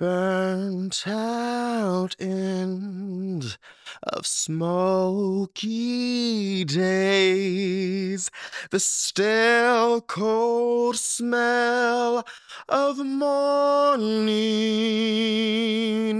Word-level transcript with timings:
Burnt 0.00 1.06
out 1.06 2.16
end 2.18 3.58
of 4.02 4.26
smoky 4.26 5.54
days, 6.64 8.30
the 8.70 8.80
stale 8.80 10.00
cold 10.00 10.96
smell 10.96 12.26
of 12.66 12.96
morning. 12.96 14.24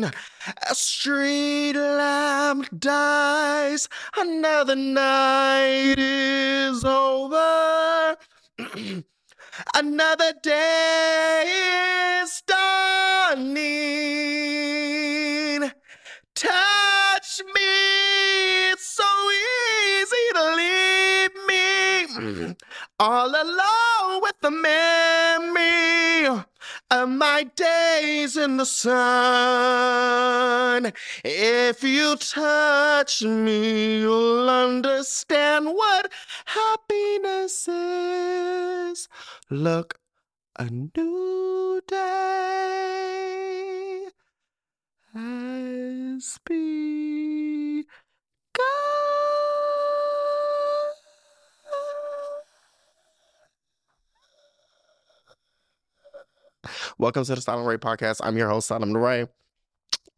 A 0.05 0.75
street 0.75 1.73
lamp 1.73 2.69
dies, 2.79 3.89
another 4.15 4.77
night 4.77 5.95
is 5.97 6.85
over. 6.85 8.19
Another 9.75 10.33
day 10.43 12.21
is 12.23 12.43
dawning. 12.47 13.61
Touch 16.35 17.43
me, 17.55 18.71
it's 18.71 18.89
so 18.97 19.31
easy 19.31 20.33
to 20.35 20.43
leave 20.57 21.35
me. 21.47 21.65
Mm. 22.17 22.57
All 22.99 23.29
alone 23.29 24.23
with 24.23 24.39
the 24.41 24.51
memory 24.51 26.45
of 26.91 27.09
my 27.09 27.45
days 27.55 28.37
in 28.37 28.57
the 28.57 28.67
sun. 28.67 30.11
If 31.25 31.85
you 31.85 32.17
touch 32.17 33.23
me, 33.23 34.01
you'll 34.01 34.51
understand 34.51 35.67
what 35.67 36.11
happiness 36.47 37.69
is. 37.69 39.09
Look, 39.51 40.01
a 40.59 40.69
new 40.69 41.81
day 41.87 42.41
has 45.15 46.39
begun. 46.45 47.85
Welcome 56.99 57.25
to 57.25 57.35
the 57.35 57.41
Solomon 57.41 57.67
Ray 57.67 57.77
podcast. 57.77 58.21
I'm 58.23 58.37
your 58.37 58.49
host, 58.49 58.69
Solomon 58.69 58.97
Ray. 58.97 59.27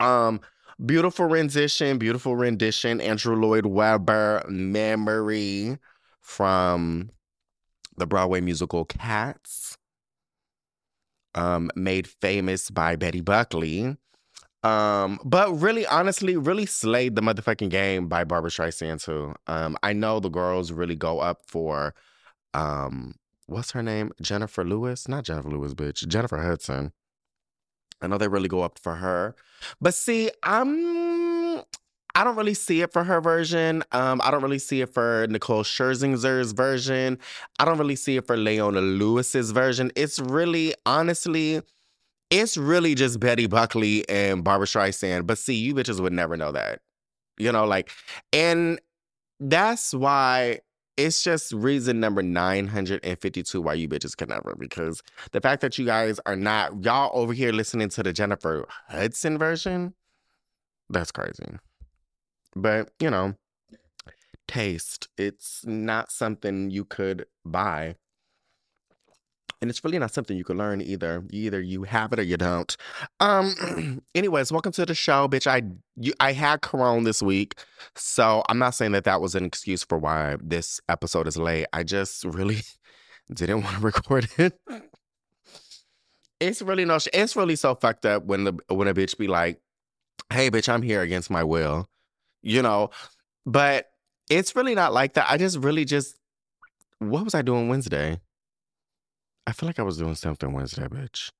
Um, 0.00 0.40
beautiful 0.84 1.26
rendition, 1.26 1.98
beautiful 1.98 2.36
rendition. 2.36 3.00
Andrew 3.00 3.36
Lloyd 3.36 3.66
Webber, 3.66 4.44
Memory 4.48 5.78
from 6.20 7.10
the 7.96 8.06
Broadway 8.06 8.40
musical 8.40 8.84
Cats. 8.84 9.76
Um, 11.34 11.70
made 11.74 12.06
famous 12.06 12.70
by 12.70 12.96
Betty 12.96 13.20
Buckley. 13.20 13.96
Um, 14.62 15.18
but 15.24 15.50
really, 15.60 15.86
honestly, 15.86 16.36
really 16.36 16.66
slayed 16.66 17.16
the 17.16 17.22
motherfucking 17.22 17.70
game 17.70 18.06
by 18.06 18.24
Barbra 18.24 18.50
Streisand 18.50 19.02
too. 19.02 19.34
Um, 19.46 19.76
I 19.82 19.92
know 19.92 20.20
the 20.20 20.28
girls 20.28 20.72
really 20.72 20.94
go 20.96 21.18
up 21.20 21.42
for 21.46 21.94
um 22.54 23.14
what's 23.52 23.72
her 23.72 23.82
name? 23.82 24.12
Jennifer 24.20 24.64
Lewis? 24.64 25.08
Not 25.08 25.24
Jennifer 25.24 25.48
Lewis, 25.50 25.74
bitch. 25.74 26.06
Jennifer 26.08 26.38
Hudson. 26.38 26.92
I 28.00 28.08
know 28.08 28.18
they 28.18 28.28
really 28.28 28.48
go 28.48 28.62
up 28.62 28.78
for 28.78 28.96
her. 28.96 29.36
But 29.80 29.94
see, 29.94 30.30
I'm 30.42 31.62
I 32.14 32.24
don't 32.24 32.36
really 32.36 32.54
see 32.54 32.82
it 32.82 32.92
for 32.92 33.04
her 33.04 33.20
version. 33.20 33.82
Um, 33.92 34.20
I 34.22 34.30
don't 34.30 34.42
really 34.42 34.58
see 34.58 34.82
it 34.82 34.92
for 34.92 35.26
Nicole 35.30 35.62
Scherzinger's 35.62 36.52
version. 36.52 37.18
I 37.58 37.64
don't 37.64 37.78
really 37.78 37.96
see 37.96 38.16
it 38.16 38.26
for 38.26 38.36
Leona 38.36 38.80
Lewis's 38.80 39.50
version. 39.50 39.90
It's 39.96 40.18
really, 40.18 40.74
honestly, 40.84 41.62
it's 42.30 42.56
really 42.56 42.94
just 42.94 43.18
Betty 43.18 43.46
Buckley 43.46 44.06
and 44.08 44.44
Barbra 44.44 44.66
Streisand. 44.66 45.26
But 45.26 45.38
see, 45.38 45.54
you 45.54 45.74
bitches 45.74 46.00
would 46.00 46.12
never 46.12 46.36
know 46.36 46.52
that. 46.52 46.80
You 47.38 47.50
know, 47.50 47.64
like, 47.64 47.90
and 48.32 48.78
that's 49.40 49.94
why 49.94 50.60
it's 50.96 51.22
just 51.22 51.52
reason 51.52 52.00
number 52.00 52.22
952 52.22 53.60
why 53.60 53.74
you 53.74 53.88
bitches 53.88 54.16
can 54.16 54.28
never. 54.28 54.54
Because 54.58 55.02
the 55.32 55.40
fact 55.40 55.60
that 55.62 55.78
you 55.78 55.86
guys 55.86 56.20
are 56.26 56.36
not, 56.36 56.84
y'all 56.84 57.10
over 57.14 57.32
here 57.32 57.52
listening 57.52 57.88
to 57.90 58.02
the 58.02 58.12
Jennifer 58.12 58.66
Hudson 58.88 59.38
version, 59.38 59.94
that's 60.90 61.12
crazy. 61.12 61.58
But, 62.54 62.90
you 63.00 63.10
know, 63.10 63.34
taste, 64.46 65.08
it's 65.16 65.64
not 65.66 66.12
something 66.12 66.70
you 66.70 66.84
could 66.84 67.26
buy. 67.44 67.96
And 69.62 69.70
it's 69.70 69.84
really 69.84 69.98
not 70.00 70.12
something 70.12 70.36
you 70.36 70.42
can 70.42 70.58
learn 70.58 70.82
either. 70.82 71.22
Either 71.30 71.60
you 71.60 71.84
have 71.84 72.12
it 72.12 72.18
or 72.18 72.24
you 72.24 72.36
don't. 72.36 72.76
Um. 73.20 74.02
anyways, 74.14 74.50
welcome 74.50 74.72
to 74.72 74.84
the 74.84 74.94
show, 74.94 75.28
bitch. 75.28 75.46
I 75.46 75.62
you, 75.94 76.12
I 76.18 76.32
had 76.32 76.62
Corona 76.62 77.04
this 77.04 77.22
week, 77.22 77.54
so 77.94 78.42
I'm 78.48 78.58
not 78.58 78.74
saying 78.74 78.90
that 78.90 79.04
that 79.04 79.20
was 79.20 79.36
an 79.36 79.44
excuse 79.44 79.84
for 79.84 79.98
why 79.98 80.36
this 80.42 80.80
episode 80.88 81.28
is 81.28 81.36
late. 81.36 81.66
I 81.72 81.84
just 81.84 82.24
really 82.24 82.62
didn't 83.32 83.62
want 83.62 83.76
to 83.76 83.82
record 83.82 84.28
it. 84.36 84.58
it's 86.40 86.60
really 86.60 86.84
no. 86.84 86.98
It's 87.14 87.36
really 87.36 87.54
so 87.54 87.76
fucked 87.76 88.04
up 88.04 88.24
when 88.24 88.42
the 88.42 88.58
when 88.66 88.88
a 88.88 88.94
bitch 88.94 89.16
be 89.16 89.28
like, 89.28 89.60
"Hey, 90.32 90.50
bitch, 90.50 90.68
I'm 90.68 90.82
here 90.82 91.02
against 91.02 91.30
my 91.30 91.44
will," 91.44 91.88
you 92.42 92.62
know. 92.62 92.90
But 93.46 93.92
it's 94.28 94.56
really 94.56 94.74
not 94.74 94.92
like 94.92 95.14
that. 95.14 95.30
I 95.30 95.36
just 95.36 95.58
really 95.58 95.84
just 95.84 96.18
what 96.98 97.22
was 97.22 97.36
I 97.36 97.42
doing 97.42 97.68
Wednesday? 97.68 98.18
I 99.46 99.52
feel 99.52 99.68
like 99.68 99.78
I 99.78 99.82
was 99.82 99.98
doing 99.98 100.14
something 100.14 100.52
Wednesday, 100.52 100.86
bitch. 100.86 101.30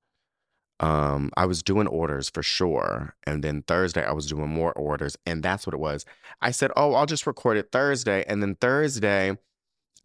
Um, 0.79 1.31
I 1.37 1.45
was 1.45 1.63
doing 1.63 1.87
orders 1.87 2.29
for 2.29 2.43
sure. 2.43 3.15
And 3.25 3.43
then 3.43 3.61
Thursday 3.61 4.03
I 4.03 4.11
was 4.11 4.27
doing 4.27 4.49
more 4.49 4.73
orders. 4.73 5.17
And 5.25 5.41
that's 5.41 5.65
what 5.65 5.73
it 5.73 5.79
was. 5.79 6.05
I 6.41 6.51
said, 6.51 6.71
Oh, 6.75 6.93
I'll 6.93 7.05
just 7.05 7.27
record 7.27 7.57
it 7.57 7.71
Thursday. 7.71 8.25
And 8.27 8.41
then 8.41 8.55
Thursday, 8.55 9.37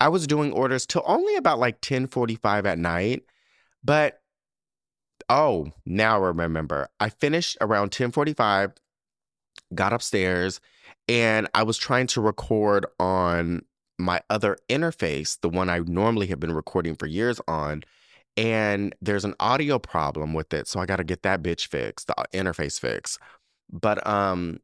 I 0.01 0.09
was 0.09 0.27
doing 0.27 0.53
orders 0.53 0.87
till 0.87 1.03
only 1.07 1.37
about 1.37 1.59
like 1.59 1.77
1045 1.77 2.67
at 2.67 2.79
night. 2.79 3.25
But 3.83 4.21
oh, 5.29 5.73
now 5.85 6.23
I 6.23 6.29
remember. 6.29 6.89
I 7.01 7.09
finished 7.09 7.57
around 7.61 7.87
1045, 7.87 8.73
got 9.75 9.93
upstairs, 9.93 10.61
and 11.09 11.49
I 11.55 11.63
was 11.65 11.79
trying 11.79 12.07
to 12.09 12.21
record 12.21 12.87
on 13.01 13.63
my 13.99 14.21
other 14.31 14.57
interface, 14.69 15.41
the 15.41 15.49
one 15.49 15.69
I 15.69 15.81
normally 15.81 16.29
have 16.29 16.41
been 16.41 16.53
recording 16.53 16.95
for 16.95 17.07
years 17.07 17.41
on, 17.49 17.83
and 18.37 18.95
there's 19.03 19.25
an 19.25 19.35
audio 19.41 19.79
problem 19.79 20.33
with 20.35 20.55
it. 20.55 20.69
So 20.69 20.81
I 20.81 20.87
got 20.87 20.97
to 20.97 21.05
get 21.05 21.23
that 21.23 21.43
bitch 21.43 21.67
fixed, 21.67 22.07
the 22.07 22.15
interface 22.33 22.79
fixed. 22.79 23.19
But 23.71 24.07
um 24.07 24.61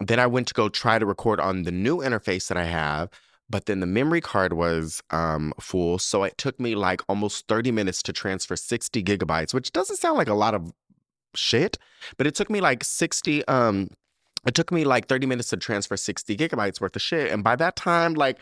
then 0.00 0.18
I 0.18 0.26
went 0.26 0.48
to 0.48 0.54
go 0.54 0.68
try 0.68 0.98
to 0.98 1.06
record 1.06 1.40
on 1.40 1.62
the 1.62 1.72
new 1.72 1.98
interface 1.98 2.48
that 2.48 2.56
I 2.56 2.64
have, 2.64 3.10
but 3.48 3.66
then 3.66 3.80
the 3.80 3.86
memory 3.86 4.20
card 4.20 4.54
was 4.54 5.02
um, 5.10 5.52
full. 5.60 5.98
So 5.98 6.24
it 6.24 6.36
took 6.38 6.58
me 6.58 6.74
like 6.74 7.02
almost 7.08 7.46
30 7.46 7.70
minutes 7.70 8.02
to 8.04 8.12
transfer 8.12 8.56
60 8.56 9.02
gigabytes, 9.02 9.54
which 9.54 9.72
doesn't 9.72 9.96
sound 9.96 10.18
like 10.18 10.28
a 10.28 10.34
lot 10.34 10.54
of 10.54 10.72
shit, 11.34 11.78
but 12.16 12.26
it 12.26 12.34
took 12.34 12.50
me 12.50 12.60
like 12.60 12.82
60, 12.84 13.46
um, 13.46 13.88
it 14.46 14.54
took 14.54 14.70
me 14.72 14.84
like 14.84 15.08
30 15.08 15.26
minutes 15.26 15.50
to 15.50 15.56
transfer 15.56 15.96
60 15.96 16.36
gigabytes 16.36 16.80
worth 16.80 16.96
of 16.96 17.02
shit. 17.02 17.30
And 17.30 17.42
by 17.44 17.56
that 17.56 17.76
time, 17.76 18.14
like 18.14 18.38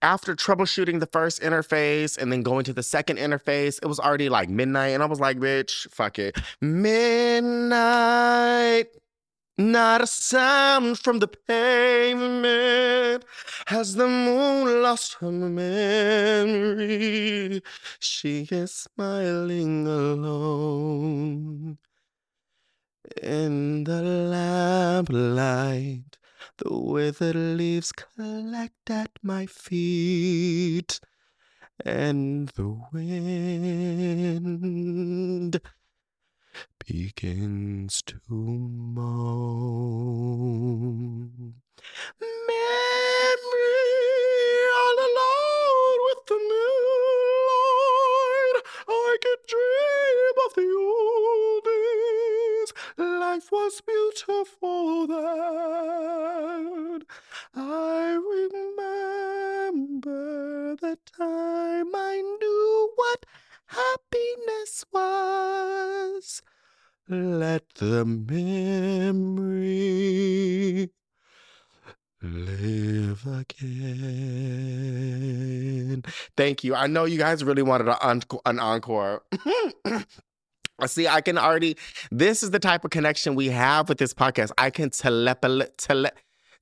after 0.00 0.34
troubleshooting 0.34 1.00
the 1.00 1.06
first 1.06 1.42
interface 1.42 2.16
and 2.16 2.32
then 2.32 2.42
going 2.42 2.64
to 2.64 2.72
the 2.72 2.82
second 2.82 3.18
interface, 3.18 3.78
it 3.82 3.86
was 3.86 4.00
already 4.00 4.28
like 4.28 4.48
midnight. 4.48 4.88
And 4.88 5.02
I 5.02 5.06
was 5.06 5.20
like, 5.20 5.38
bitch, 5.38 5.90
fuck 5.90 6.18
it. 6.18 6.36
Midnight. 6.60 7.66
Not 9.58 10.00
a 10.00 10.06
sound 10.06 10.98
from 10.98 11.18
the 11.18 11.28
pavement. 11.28 13.22
Has 13.66 13.96
the 13.96 14.08
moon 14.08 14.82
lost 14.82 15.18
her 15.20 15.30
memory? 15.30 16.82
She 17.98 18.48
is 18.50 18.72
smiling 18.72 19.86
alone. 19.86 21.76
In 23.20 23.82
the 23.84 24.00
lamplight, 24.00 26.16
the 26.58 26.72
withered 26.72 27.34
leaves 27.34 27.90
collect 27.90 28.88
at 28.90 29.10
my 29.22 29.46
feet, 29.46 31.00
and 31.84 32.48
the 32.50 32.80
wind 32.92 34.40
begins 36.86 38.02
to 38.02 38.20
moan. 38.28 39.32
Memory 42.20 42.36
all 44.78 44.98
alone 45.08 45.98
with 46.06 46.22
the 46.28 46.38
moonlight. 46.38 46.56
I 48.88 49.16
could 49.20 49.42
dream 49.48 50.36
of 50.46 50.54
the 50.54 50.70
old. 50.78 51.71
Life 52.98 53.50
was 53.50 53.80
beautiful 53.80 55.06
then. 55.06 57.02
I 57.54 58.18
remember 59.72 60.76
the 60.76 60.98
time 61.16 61.94
I 61.94 62.20
knew 62.20 62.90
what 62.96 63.24
happiness 63.66 64.84
was. 64.92 66.42
Let 67.08 67.74
the 67.76 68.04
memory 68.04 69.32
live 72.22 73.26
again. 73.26 74.12
Thank 76.36 76.62
you. 76.62 76.74
I 76.74 76.86
know 76.88 77.06
you 77.06 77.16
guys 77.18 77.42
really 77.42 77.62
wanted 77.62 77.88
an, 78.02 78.22
an 78.44 78.58
encore. 78.58 79.22
See, 80.86 81.06
I 81.06 81.20
can 81.20 81.38
already, 81.38 81.76
this 82.10 82.42
is 82.42 82.50
the 82.50 82.58
type 82.58 82.84
of 82.84 82.90
connection 82.90 83.34
we 83.34 83.48
have 83.48 83.88
with 83.88 83.98
this 83.98 84.14
podcast. 84.14 84.50
I 84.58 84.70
can. 84.70 84.90
Tele- 84.90 86.10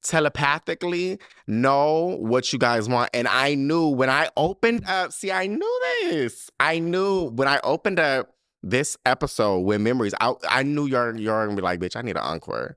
telepathically 0.03 1.19
know 1.47 2.17
what 2.21 2.53
you 2.53 2.59
guys 2.59 2.89
want. 2.89 3.11
And 3.15 3.29
I 3.29 3.55
knew 3.55 3.89
when 3.89 4.11
I 4.11 4.29
opened 4.37 4.87
up, 4.87 5.13
see, 5.13 5.31
I 5.31 5.47
knew 5.47 5.81
this. 6.03 6.51
I 6.59 6.79
knew 6.79 7.31
when 7.31 7.49
I 7.49 7.61
opened 7.63 7.99
up 7.99 8.35
this 8.63 8.97
episode 9.07 9.61
with 9.61 9.81
memories, 9.81 10.15
I, 10.21 10.35
I 10.49 10.63
knew 10.63 10.87
you're, 10.87 11.17
you're 11.17 11.45
gonna 11.47 11.57
be 11.57 11.63
like, 11.63 11.81
bitch, 11.81 11.97
I 11.97 12.03
need 12.03 12.17
an 12.17 12.23
encore. 12.23 12.77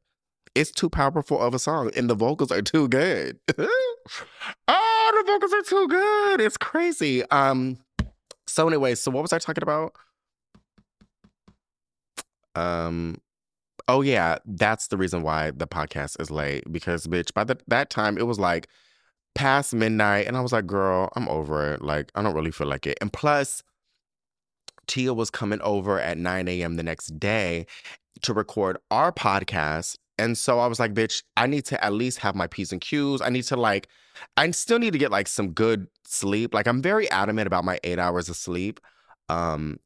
It's 0.55 0.71
too 0.71 0.89
powerful 0.89 1.41
of 1.41 1.55
a 1.55 1.59
song, 1.59 1.89
and 1.95 2.07
the 2.09 2.13
vocals 2.13 2.51
are 2.51 2.61
too 2.61 2.87
good. 2.87 3.39
oh, 3.57 5.23
the 5.25 5.31
vocals 5.31 5.51
are 5.51 5.63
too 5.63 5.87
good. 5.87 6.41
It's 6.41 6.57
crazy. 6.57 7.23
Um, 7.31 7.79
so 8.45 8.67
anyway, 8.67 8.93
so 8.93 9.09
what 9.09 9.23
was 9.23 9.33
I 9.33 9.39
talking 9.39 9.63
about? 9.63 9.93
Um, 12.55 13.17
Oh 13.87 14.01
yeah, 14.01 14.37
that's 14.45 14.87
the 14.87 14.97
reason 14.97 15.23
why 15.23 15.51
the 15.51 15.67
podcast 15.67 16.19
is 16.21 16.31
late 16.31 16.63
because 16.71 17.05
bitch, 17.05 17.33
by 17.33 17.43
the, 17.43 17.57
that 17.67 17.89
time 17.89 18.17
it 18.17 18.25
was 18.25 18.39
like 18.39 18.67
past 19.35 19.73
midnight 19.73 20.27
and 20.27 20.37
I 20.37 20.41
was 20.41 20.53
like, 20.53 20.65
"Girl, 20.67 21.09
I'm 21.15 21.27
over 21.27 21.73
it. 21.73 21.81
Like, 21.81 22.11
I 22.15 22.21
don't 22.21 22.35
really 22.35 22.51
feel 22.51 22.67
like 22.67 22.87
it." 22.87 22.97
And 23.01 23.11
plus 23.11 23.61
Tia 24.87 25.13
was 25.13 25.29
coming 25.29 25.61
over 25.61 25.99
at 25.99 26.17
9 26.17 26.47
a.m. 26.47 26.75
the 26.75 26.83
next 26.83 27.19
day 27.19 27.65
to 28.21 28.33
record 28.33 28.77
our 28.91 29.11
podcast. 29.11 29.97
And 30.17 30.37
so 30.37 30.59
I 30.59 30.67
was 30.67 30.79
like, 30.79 30.93
bitch, 30.93 31.23
I 31.37 31.47
need 31.47 31.65
to 31.65 31.83
at 31.83 31.93
least 31.93 32.19
have 32.19 32.35
my 32.35 32.47
P's 32.47 32.71
and 32.71 32.81
Q's. 32.81 33.21
I 33.21 33.29
need 33.29 33.43
to 33.45 33.57
like, 33.57 33.87
I 34.37 34.49
still 34.51 34.79
need 34.79 34.93
to 34.93 34.99
get 34.99 35.11
like 35.11 35.27
some 35.27 35.51
good 35.51 35.87
sleep. 36.05 36.53
Like 36.53 36.67
I'm 36.67 36.81
very 36.81 37.09
adamant 37.11 37.47
about 37.47 37.65
my 37.65 37.79
eight 37.83 37.99
hours 37.99 38.29
of 38.29 38.35
sleep. 38.35 38.79
Um, 39.29 39.79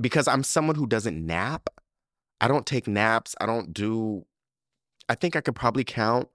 because 0.00 0.28
I'm 0.28 0.42
someone 0.42 0.76
who 0.76 0.86
doesn't 0.86 1.24
nap. 1.24 1.68
I 2.40 2.48
don't 2.48 2.66
take 2.66 2.86
naps. 2.86 3.34
I 3.40 3.46
don't 3.46 3.72
do 3.72 4.24
I 5.08 5.14
think 5.14 5.36
I 5.36 5.40
could 5.40 5.54
probably 5.54 5.84
count 5.84 6.28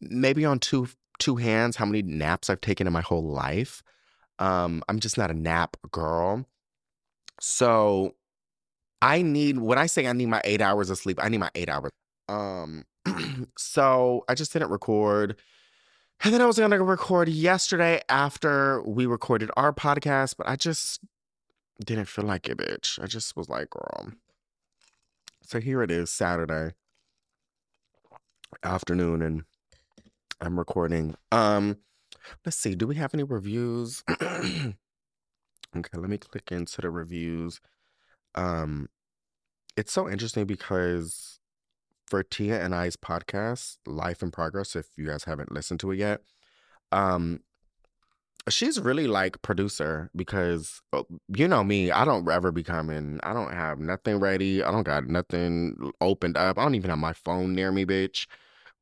maybe 0.00 0.44
on 0.44 0.58
two 0.58 0.88
two 1.18 1.36
hands 1.36 1.76
how 1.76 1.84
many 1.84 2.02
naps 2.02 2.48
I've 2.50 2.60
taken 2.60 2.86
in 2.86 2.92
my 2.92 3.02
whole 3.02 3.24
life. 3.24 3.82
Um, 4.38 4.82
I'm 4.88 5.00
just 5.00 5.18
not 5.18 5.30
a 5.30 5.34
nap 5.34 5.76
girl. 5.90 6.46
So 7.40 8.14
I 9.02 9.22
need 9.22 9.58
when 9.58 9.78
I 9.78 9.86
say 9.86 10.06
I 10.06 10.12
need 10.12 10.26
my 10.26 10.40
eight 10.44 10.60
hours 10.60 10.90
of 10.90 10.98
sleep, 10.98 11.18
I 11.22 11.28
need 11.28 11.38
my 11.38 11.50
eight 11.54 11.68
hours. 11.68 11.92
Um, 12.28 12.84
so 13.58 14.24
I 14.28 14.34
just 14.34 14.52
didn't 14.52 14.70
record. 14.70 15.36
And 16.22 16.34
then 16.34 16.42
I 16.42 16.46
was 16.46 16.58
gonna 16.58 16.82
record 16.82 17.28
yesterday 17.28 18.02
after 18.08 18.82
we 18.82 19.06
recorded 19.06 19.50
our 19.56 19.72
podcast, 19.72 20.36
but 20.36 20.48
I 20.48 20.56
just 20.56 21.00
didn't 21.84 22.06
feel 22.06 22.26
like 22.26 22.48
it, 22.48 22.58
bitch. 22.58 23.02
I 23.02 23.06
just 23.06 23.36
was 23.36 23.48
like, 23.48 23.70
girl, 23.70 24.12
so 25.50 25.58
here 25.58 25.82
it 25.82 25.90
is, 25.90 26.12
Saturday 26.12 26.74
afternoon, 28.62 29.20
and 29.20 29.42
I'm 30.40 30.56
recording. 30.56 31.16
Um, 31.32 31.78
let's 32.46 32.56
see, 32.56 32.76
do 32.76 32.86
we 32.86 32.94
have 32.94 33.14
any 33.14 33.24
reviews? 33.24 34.04
okay, 34.22 34.74
let 35.74 36.08
me 36.08 36.18
click 36.18 36.52
into 36.52 36.80
the 36.80 36.88
reviews. 36.88 37.60
Um, 38.36 38.90
it's 39.76 39.90
so 39.90 40.08
interesting 40.08 40.44
because 40.44 41.40
for 42.06 42.22
Tia 42.22 42.64
and 42.64 42.72
I's 42.72 42.94
podcast, 42.94 43.78
Life 43.86 44.22
in 44.22 44.30
Progress, 44.30 44.76
if 44.76 44.86
you 44.96 45.08
guys 45.08 45.24
haven't 45.24 45.50
listened 45.50 45.80
to 45.80 45.90
it 45.90 45.98
yet, 45.98 46.20
um, 46.92 47.40
she's 48.48 48.80
really 48.80 49.06
like 49.06 49.40
producer 49.42 50.10
because 50.16 50.80
uh, 50.92 51.02
you 51.36 51.46
know 51.46 51.62
me 51.62 51.90
i 51.90 52.04
don't 52.04 52.28
ever 52.28 52.50
be 52.50 52.62
coming 52.62 53.20
i 53.22 53.32
don't 53.32 53.52
have 53.52 53.78
nothing 53.78 54.18
ready 54.18 54.62
i 54.62 54.70
don't 54.70 54.84
got 54.84 55.06
nothing 55.06 55.92
opened 56.00 56.36
up 56.36 56.58
i 56.58 56.62
don't 56.62 56.74
even 56.74 56.90
have 56.90 56.98
my 56.98 57.12
phone 57.12 57.54
near 57.54 57.70
me 57.70 57.84
bitch. 57.84 58.26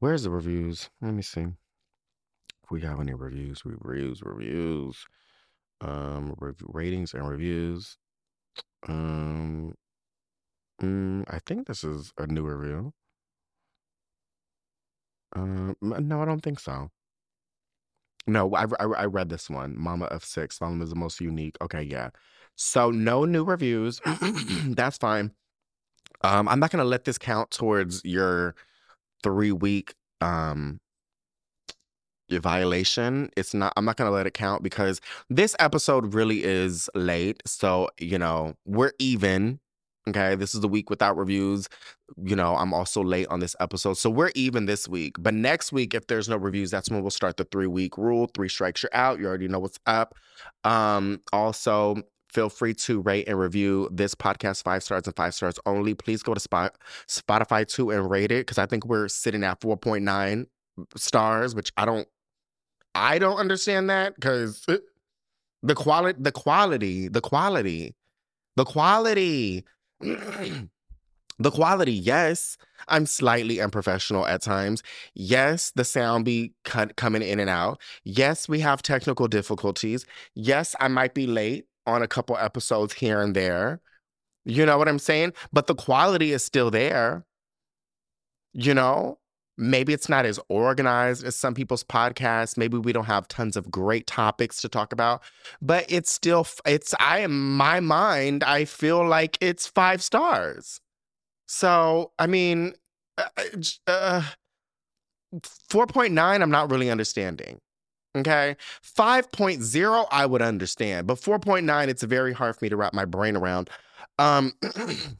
Where's 0.00 0.22
the 0.22 0.30
reviews? 0.30 0.90
Let 1.00 1.12
me 1.12 1.22
see. 1.22 1.40
If 1.40 2.70
we 2.70 2.82
have 2.82 3.00
any 3.00 3.14
reviews 3.14 3.62
reviews 3.64 4.22
reviews 4.22 5.06
um 5.80 6.34
ratings 6.62 7.14
and 7.14 7.28
reviews 7.28 7.98
um 8.88 9.74
mm, 10.82 11.24
i 11.28 11.38
think 11.46 11.66
this 11.66 11.82
is 11.84 12.12
a 12.18 12.26
new 12.26 12.42
review. 12.44 12.92
Um 15.34 15.76
no 15.80 16.22
i 16.22 16.24
don't 16.24 16.42
think 16.42 16.60
so 16.60 16.90
no, 18.28 18.54
I, 18.54 18.64
I, 18.78 18.84
I 18.84 19.04
read 19.06 19.28
this 19.28 19.50
one. 19.50 19.74
Mama 19.76 20.06
of 20.06 20.24
Six. 20.24 20.58
Volume 20.58 20.82
is 20.82 20.90
the 20.90 20.96
most 20.96 21.20
unique. 21.20 21.56
Okay, 21.60 21.82
yeah. 21.82 22.10
So 22.56 22.90
no 22.90 23.24
new 23.24 23.44
reviews. 23.44 24.00
That's 24.66 24.98
fine. 24.98 25.32
Um, 26.22 26.48
I'm 26.48 26.60
not 26.60 26.70
gonna 26.70 26.84
let 26.84 27.04
this 27.04 27.18
count 27.18 27.50
towards 27.50 28.04
your 28.04 28.54
three 29.22 29.52
week 29.52 29.94
um 30.20 30.80
your 32.28 32.40
violation. 32.40 33.30
It's 33.36 33.54
not. 33.54 33.72
I'm 33.76 33.84
not 33.84 33.96
gonna 33.96 34.10
let 34.10 34.26
it 34.26 34.34
count 34.34 34.62
because 34.62 35.00
this 35.30 35.56
episode 35.58 36.14
really 36.14 36.44
is 36.44 36.90
late. 36.94 37.42
So 37.46 37.88
you 37.98 38.18
know 38.18 38.54
we're 38.64 38.92
even. 38.98 39.60
Okay, 40.08 40.34
this 40.36 40.54
is 40.54 40.60
the 40.60 40.68
week 40.68 40.88
without 40.90 41.16
reviews. 41.16 41.68
You 42.22 42.36
know, 42.36 42.56
I'm 42.56 42.72
also 42.72 43.02
late 43.02 43.26
on 43.28 43.40
this 43.40 43.54
episode. 43.60 43.94
So 43.94 44.08
we're 44.08 44.30
even 44.34 44.66
this 44.66 44.88
week. 44.88 45.16
But 45.18 45.34
next 45.34 45.72
week, 45.72 45.94
if 45.94 46.06
there's 46.06 46.28
no 46.28 46.36
reviews, 46.36 46.70
that's 46.70 46.88
when 46.88 47.02
we'll 47.02 47.10
start 47.10 47.36
the 47.36 47.44
three 47.44 47.66
week 47.66 47.98
rule. 47.98 48.30
Three 48.34 48.48
strikes, 48.48 48.82
you're 48.82 48.94
out. 48.94 49.18
You 49.18 49.26
already 49.26 49.48
know 49.48 49.58
what's 49.58 49.78
up. 49.86 50.14
Um, 50.64 51.20
also, 51.32 52.02
feel 52.32 52.48
free 52.48 52.74
to 52.74 53.00
rate 53.00 53.28
and 53.28 53.38
review 53.38 53.88
this 53.92 54.14
podcast 54.14 54.62
five 54.62 54.82
stars 54.82 55.02
and 55.06 55.16
five 55.16 55.34
stars 55.34 55.58
only. 55.66 55.94
Please 55.94 56.22
go 56.22 56.34
to 56.34 56.40
Spot, 56.40 56.74
Spotify 57.06 57.66
too 57.66 57.90
and 57.90 58.10
rate 58.10 58.32
it 58.32 58.46
because 58.46 58.58
I 58.58 58.66
think 58.66 58.86
we're 58.86 59.08
sitting 59.08 59.44
at 59.44 59.60
4.9 59.60 60.46
stars, 60.96 61.54
which 61.54 61.72
I 61.76 61.84
don't 61.84 62.08
I 62.94 63.18
don't 63.18 63.36
understand 63.36 63.90
that 63.90 64.14
because 64.14 64.66
the 65.62 65.74
quality 65.74 66.18
the 66.20 66.32
quality, 66.32 67.08
the 67.08 67.20
quality, 67.20 67.94
the 68.56 68.64
quality 68.64 69.64
The 71.40 71.52
quality, 71.52 71.92
yes, 71.92 72.56
I'm 72.88 73.06
slightly 73.06 73.60
unprofessional 73.60 74.26
at 74.26 74.42
times. 74.42 74.82
Yes, 75.14 75.70
the 75.70 75.84
sound 75.84 76.24
be 76.24 76.52
cut, 76.64 76.96
coming 76.96 77.22
in 77.22 77.38
and 77.38 77.48
out. 77.48 77.80
Yes, 78.02 78.48
we 78.48 78.58
have 78.60 78.82
technical 78.82 79.28
difficulties. 79.28 80.04
Yes, 80.34 80.74
I 80.80 80.88
might 80.88 81.14
be 81.14 81.28
late 81.28 81.66
on 81.86 82.02
a 82.02 82.08
couple 82.08 82.36
episodes 82.36 82.94
here 82.94 83.20
and 83.20 83.36
there. 83.36 83.80
You 84.44 84.66
know 84.66 84.78
what 84.78 84.88
I'm 84.88 84.98
saying? 84.98 85.32
But 85.52 85.68
the 85.68 85.76
quality 85.76 86.32
is 86.32 86.42
still 86.42 86.72
there. 86.72 87.24
You 88.52 88.74
know, 88.74 89.18
maybe 89.58 89.92
it's 89.92 90.08
not 90.08 90.24
as 90.24 90.38
organized 90.48 91.24
as 91.24 91.34
some 91.36 91.52
people's 91.52 91.84
podcasts. 91.84 92.56
Maybe 92.56 92.78
we 92.78 92.92
don't 92.92 93.04
have 93.04 93.28
tons 93.28 93.56
of 93.56 93.70
great 93.70 94.06
topics 94.06 94.62
to 94.62 94.68
talk 94.68 94.92
about, 94.92 95.20
but 95.60 95.84
it's 95.88 96.10
still, 96.10 96.46
it's, 96.64 96.94
I, 97.00 97.18
in 97.18 97.32
my 97.32 97.80
mind, 97.80 98.44
I 98.44 98.64
feel 98.64 99.06
like 99.06 99.36
it's 99.40 99.66
five 99.66 100.02
stars. 100.02 100.80
So, 101.46 102.12
I 102.18 102.26
mean, 102.26 102.74
uh, 103.18 103.28
uh 103.86 104.22
4.9, 105.34 106.18
I'm 106.18 106.50
not 106.50 106.70
really 106.70 106.90
understanding. 106.90 107.60
Okay. 108.16 108.56
5.0, 108.82 110.06
I 110.10 110.26
would 110.26 110.42
understand, 110.42 111.06
but 111.06 111.18
4.9, 111.18 111.88
it's 111.88 112.02
very 112.02 112.32
hard 112.32 112.56
for 112.56 112.64
me 112.64 112.68
to 112.68 112.76
wrap 112.76 112.94
my 112.94 113.04
brain 113.04 113.36
around. 113.36 113.68
Um, 114.18 114.54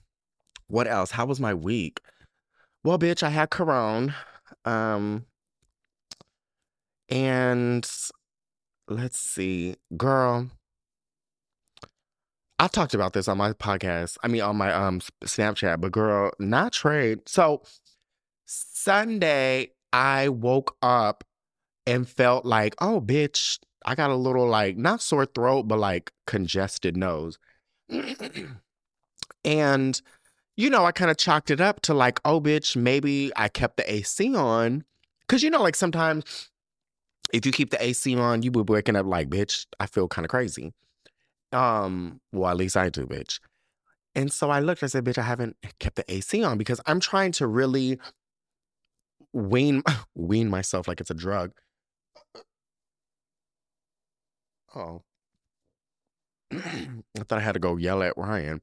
what 0.68 0.86
else? 0.86 1.10
How 1.10 1.26
was 1.26 1.40
my 1.40 1.54
week? 1.54 2.00
Well, 2.84 2.98
bitch, 2.98 3.22
I 3.22 3.30
had 3.30 3.50
Corona. 3.50 4.14
Um, 4.64 5.26
and 7.08 7.88
let's 8.88 9.18
see, 9.18 9.76
girl. 9.96 10.50
I 12.60 12.66
talked 12.66 12.94
about 12.94 13.12
this 13.12 13.28
on 13.28 13.38
my 13.38 13.52
podcast. 13.52 14.16
I 14.22 14.28
mean, 14.28 14.42
on 14.42 14.56
my 14.56 14.72
um 14.72 15.00
Snapchat, 15.24 15.80
but 15.80 15.92
girl, 15.92 16.32
not 16.38 16.72
trade. 16.72 17.20
So 17.26 17.62
Sunday, 18.46 19.72
I 19.92 20.28
woke 20.28 20.76
up 20.82 21.24
and 21.86 22.08
felt 22.08 22.44
like, 22.44 22.74
oh, 22.80 23.00
bitch, 23.00 23.58
I 23.84 23.94
got 23.94 24.10
a 24.10 24.16
little 24.16 24.46
like 24.46 24.76
not 24.76 25.00
sore 25.00 25.26
throat, 25.26 25.68
but 25.68 25.78
like 25.78 26.12
congested 26.26 26.96
nose. 26.96 27.38
and 29.44 30.02
you 30.58 30.68
know, 30.68 30.84
I 30.84 30.90
kind 30.90 31.08
of 31.08 31.16
chalked 31.16 31.52
it 31.52 31.60
up 31.60 31.80
to 31.82 31.94
like, 31.94 32.18
oh, 32.24 32.40
bitch, 32.40 32.74
maybe 32.74 33.30
I 33.36 33.48
kept 33.48 33.76
the 33.76 33.90
AC 33.90 34.34
on. 34.34 34.84
Cause 35.28 35.42
you 35.42 35.50
know, 35.50 35.62
like 35.62 35.76
sometimes 35.76 36.50
if 37.32 37.46
you 37.46 37.52
keep 37.52 37.70
the 37.70 37.80
AC 37.82 38.16
on, 38.16 38.42
you 38.42 38.50
be 38.50 38.60
waking 38.60 38.96
up 38.96 39.06
like, 39.06 39.28
bitch, 39.28 39.66
I 39.78 39.86
feel 39.86 40.08
kind 40.08 40.26
of 40.26 40.30
crazy. 40.30 40.72
Um, 41.52 42.20
well, 42.32 42.50
at 42.50 42.56
least 42.56 42.76
I 42.76 42.88
do, 42.88 43.06
bitch. 43.06 43.38
And 44.16 44.32
so 44.32 44.50
I 44.50 44.58
looked, 44.58 44.82
I 44.82 44.88
said, 44.88 45.04
bitch, 45.04 45.16
I 45.16 45.22
haven't 45.22 45.56
kept 45.78 45.94
the 45.94 46.12
AC 46.12 46.42
on 46.42 46.58
because 46.58 46.80
I'm 46.86 46.98
trying 46.98 47.30
to 47.32 47.46
really 47.46 48.00
wean 49.32 49.84
wean 50.16 50.50
myself 50.50 50.88
like 50.88 51.00
it's 51.00 51.10
a 51.10 51.14
drug. 51.14 51.52
Oh. 54.74 55.02
I 56.52 56.98
thought 57.28 57.38
I 57.38 57.42
had 57.42 57.52
to 57.52 57.60
go 57.60 57.76
yell 57.76 58.02
at 58.02 58.16
Ryan. 58.16 58.60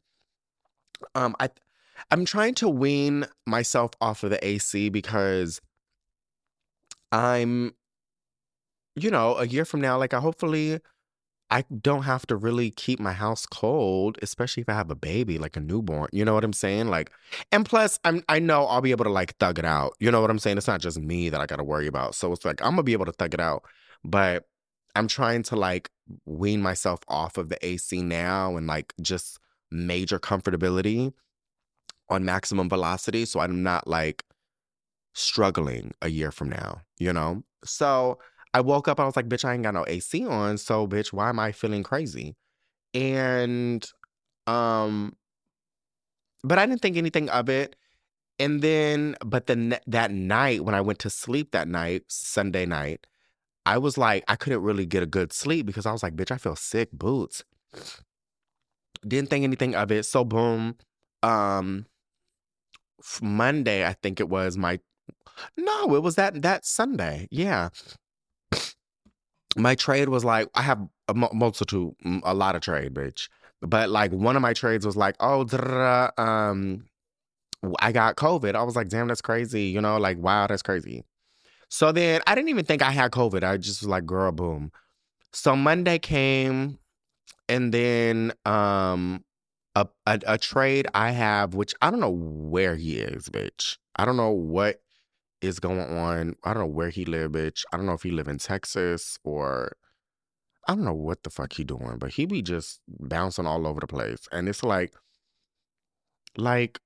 Um, 1.14 1.36
I 1.40 1.50
I'm 2.12 2.26
trying 2.26 2.54
to 2.56 2.70
wean 2.70 3.26
myself 3.46 3.92
off 4.00 4.24
of 4.24 4.30
the 4.30 4.46
AC 4.46 4.90
because 4.90 5.62
I'm, 7.12 7.74
you 8.96 9.10
know, 9.12 9.38
a 9.38 9.46
year 9.46 9.66
from 9.66 9.82
now, 9.82 9.98
like 9.98 10.14
I 10.14 10.20
hopefully 10.20 10.80
I 11.50 11.64
don't 11.82 12.04
have 12.04 12.26
to 12.28 12.36
really 12.36 12.72
keep 12.72 13.00
my 13.00 13.14
house 13.14 13.46
cold, 13.46 14.18
especially 14.22 14.62
if 14.62 14.70
I 14.70 14.74
have 14.74 14.90
a 14.90 14.96
baby, 14.96 15.38
like 15.38 15.56
a 15.56 15.60
newborn. 15.60 16.10
You 16.12 16.26
know 16.26 16.34
what 16.34 16.44
I'm 16.44 16.54
saying? 16.54 16.88
Like, 16.88 17.12
and 17.52 17.66
plus, 17.66 18.00
I'm 18.04 18.24
I 18.30 18.40
know 18.40 18.66
I'll 18.66 18.82
be 18.82 18.92
able 18.92 19.06
to 19.06 19.12
like 19.12 19.36
thug 19.38 19.60
it 19.60 19.66
out. 19.66 19.94
You 20.00 20.12
know 20.12 20.22
what 20.22 20.32
I'm 20.32 20.40
saying? 20.40 20.58
It's 20.58 20.68
not 20.68 20.82
just 20.82 20.98
me 21.00 21.30
that 21.30 21.42
I 21.42 21.46
got 21.46 21.58
to 21.58 21.64
worry 21.64 21.88
about. 21.88 22.16
So 22.16 22.32
it's 22.32 22.46
like 22.46 22.62
I'm 22.62 22.72
gonna 22.72 22.84
be 22.84 22.94
able 22.94 23.06
to 23.06 23.12
thug 23.12 23.34
it 23.34 23.40
out, 23.40 23.64
but 24.04 24.46
I'm 24.96 25.08
trying 25.08 25.44
to 25.44 25.56
like 25.56 25.90
wean 26.26 26.62
myself 26.62 27.02
off 27.08 27.38
of 27.38 27.50
the 27.50 27.64
AC 27.66 28.02
now 28.02 28.56
and 28.58 28.66
like 28.68 28.94
just 29.02 29.40
major 29.72 30.20
comfortability 30.20 31.14
on 32.10 32.26
maximum 32.26 32.70
velocity, 32.70 33.26
so 33.26 33.40
I'm 33.40 33.64
not 33.64 33.88
like 33.88 34.24
struggling 35.14 35.94
a 36.02 36.10
year 36.10 36.32
from 36.32 36.50
now. 36.50 36.82
You 37.00 37.14
know? 37.14 37.44
So 37.64 38.20
I 38.56 38.62
woke 38.62 38.88
up, 38.88 39.02
I 39.02 39.06
was 39.06 39.18
like, 39.18 39.28
bitch, 39.28 39.44
I 39.44 39.54
ain't 39.54 39.64
got 39.64 39.74
no 39.74 39.84
AC 39.86 40.26
on. 40.26 40.58
So, 40.58 40.88
bitch, 40.88 41.12
why 41.12 41.28
am 41.28 41.40
I 41.40 41.52
feeling 41.52 41.84
crazy? 41.84 42.38
And, 42.94 43.86
um, 44.48 45.14
but 46.42 46.58
I 46.58 46.66
didn't 46.66 46.82
think 46.82 46.96
anything 46.96 47.30
of 47.30 47.50
it. 47.50 47.76
And 48.40 48.62
then, 48.62 49.18
but 49.26 49.48
then 49.48 49.78
that 49.88 50.12
night, 50.12 50.64
when 50.64 50.74
I 50.74 50.80
went 50.80 51.00
to 51.00 51.10
sleep 51.10 51.52
that 51.52 51.68
night, 51.68 52.04
Sunday 52.08 52.66
night, 52.66 53.06
I 53.66 53.78
was 53.78 53.98
like, 53.98 54.24
I 54.30 54.38
couldn't 54.38 54.62
really 54.62 54.86
get 54.86 55.04
a 55.04 55.08
good 55.08 55.34
sleep 55.34 55.66
because 55.66 55.86
I 55.86 55.92
was 55.92 56.02
like, 56.02 56.16
bitch, 56.16 56.32
I 56.32 56.38
feel 56.38 56.56
sick, 56.56 56.92
boots. 56.94 57.44
Didn't 59.06 59.30
think 59.30 59.44
anything 59.44 59.76
of 59.76 59.92
it. 59.92 60.06
So, 60.06 60.24
boom. 60.24 60.76
Um, 61.24 61.88
Monday, 63.22 63.86
I 63.86 63.94
think 63.94 64.20
it 64.20 64.30
was 64.30 64.58
my, 64.58 64.80
no, 65.58 65.96
it 65.96 66.04
was 66.04 66.16
that, 66.16 66.42
that 66.42 66.66
Sunday. 66.66 67.28
Yeah 67.32 67.70
my 69.56 69.76
trade 69.76 70.10
was 70.10 70.26
like 70.26 70.50
I 70.54 70.62
have 70.62 70.80
a 71.08 71.14
multitude, 71.14 71.94
a 72.24 72.34
lot 72.34 72.56
of 72.56 72.62
trade, 72.62 72.94
bitch. 72.94 73.30
But 73.62 73.90
like 73.90 74.12
one 74.12 74.36
of 74.36 74.42
my 74.42 74.54
trades 74.54 74.86
was 74.86 74.98
like, 74.98 75.16
oh, 75.20 75.42
um, 76.18 76.86
I 77.80 77.92
got 77.92 78.16
COVID. 78.16 78.54
I 78.56 78.64
was 78.64 78.76
like, 78.76 78.90
damn, 78.90 79.08
that's 79.08 79.22
crazy. 79.22 79.64
You 79.64 79.82
know, 79.82 79.98
like 79.98 80.18
wow, 80.18 80.48
that's 80.48 80.62
crazy. 80.62 81.04
So 81.70 81.92
then 81.92 82.22
I 82.28 82.36
didn't 82.36 82.50
even 82.50 82.66
think 82.66 82.82
I 82.82 82.92
had 82.92 83.12
COVID. 83.12 83.44
I 83.44 83.58
just 83.58 83.82
was 83.82 83.90
like, 83.90 84.06
girl, 84.06 84.32
boom. 84.32 84.72
So 85.34 85.56
Monday 85.56 86.00
came, 86.00 86.80
and 87.50 87.74
then 87.74 88.34
um, 88.46 89.24
a, 89.76 89.88
a 90.06 90.20
a 90.26 90.38
trade 90.38 90.88
I 90.94 91.12
have, 91.12 91.54
which 91.54 91.74
I 91.82 91.92
don't 91.92 92.00
know 92.00 92.12
where 92.12 92.76
he 92.76 92.98
is, 93.00 93.30
bitch. 93.30 93.78
I 93.96 94.06
don't 94.06 94.18
know 94.18 94.32
what 94.32 94.82
is 95.42 95.60
going 95.60 95.80
on. 95.80 96.36
I 96.44 96.54
don't 96.54 96.64
know 96.64 96.74
where 96.74 96.90
he 96.90 97.06
live, 97.06 97.32
bitch. 97.32 97.64
I 97.72 97.78
don't 97.78 97.86
know 97.86 97.94
if 97.94 98.04
he 98.04 98.12
live 98.12 98.28
in 98.28 98.38
Texas 98.38 99.20
or 99.24 99.74
I 100.68 100.76
don't 100.76 100.86
know 100.86 100.94
what 100.94 101.24
the 101.24 101.30
fuck 101.30 101.54
he 101.54 101.64
doing, 101.64 101.98
but 102.00 102.12
he 102.14 102.26
be 102.26 102.42
just 102.42 102.82
bouncing 102.88 103.46
all 103.46 103.68
over 103.68 103.80
the 103.80 103.88
place. 103.88 104.28
And 104.32 104.50
it's 104.50 104.64
like, 104.64 104.94
like, 106.38 106.80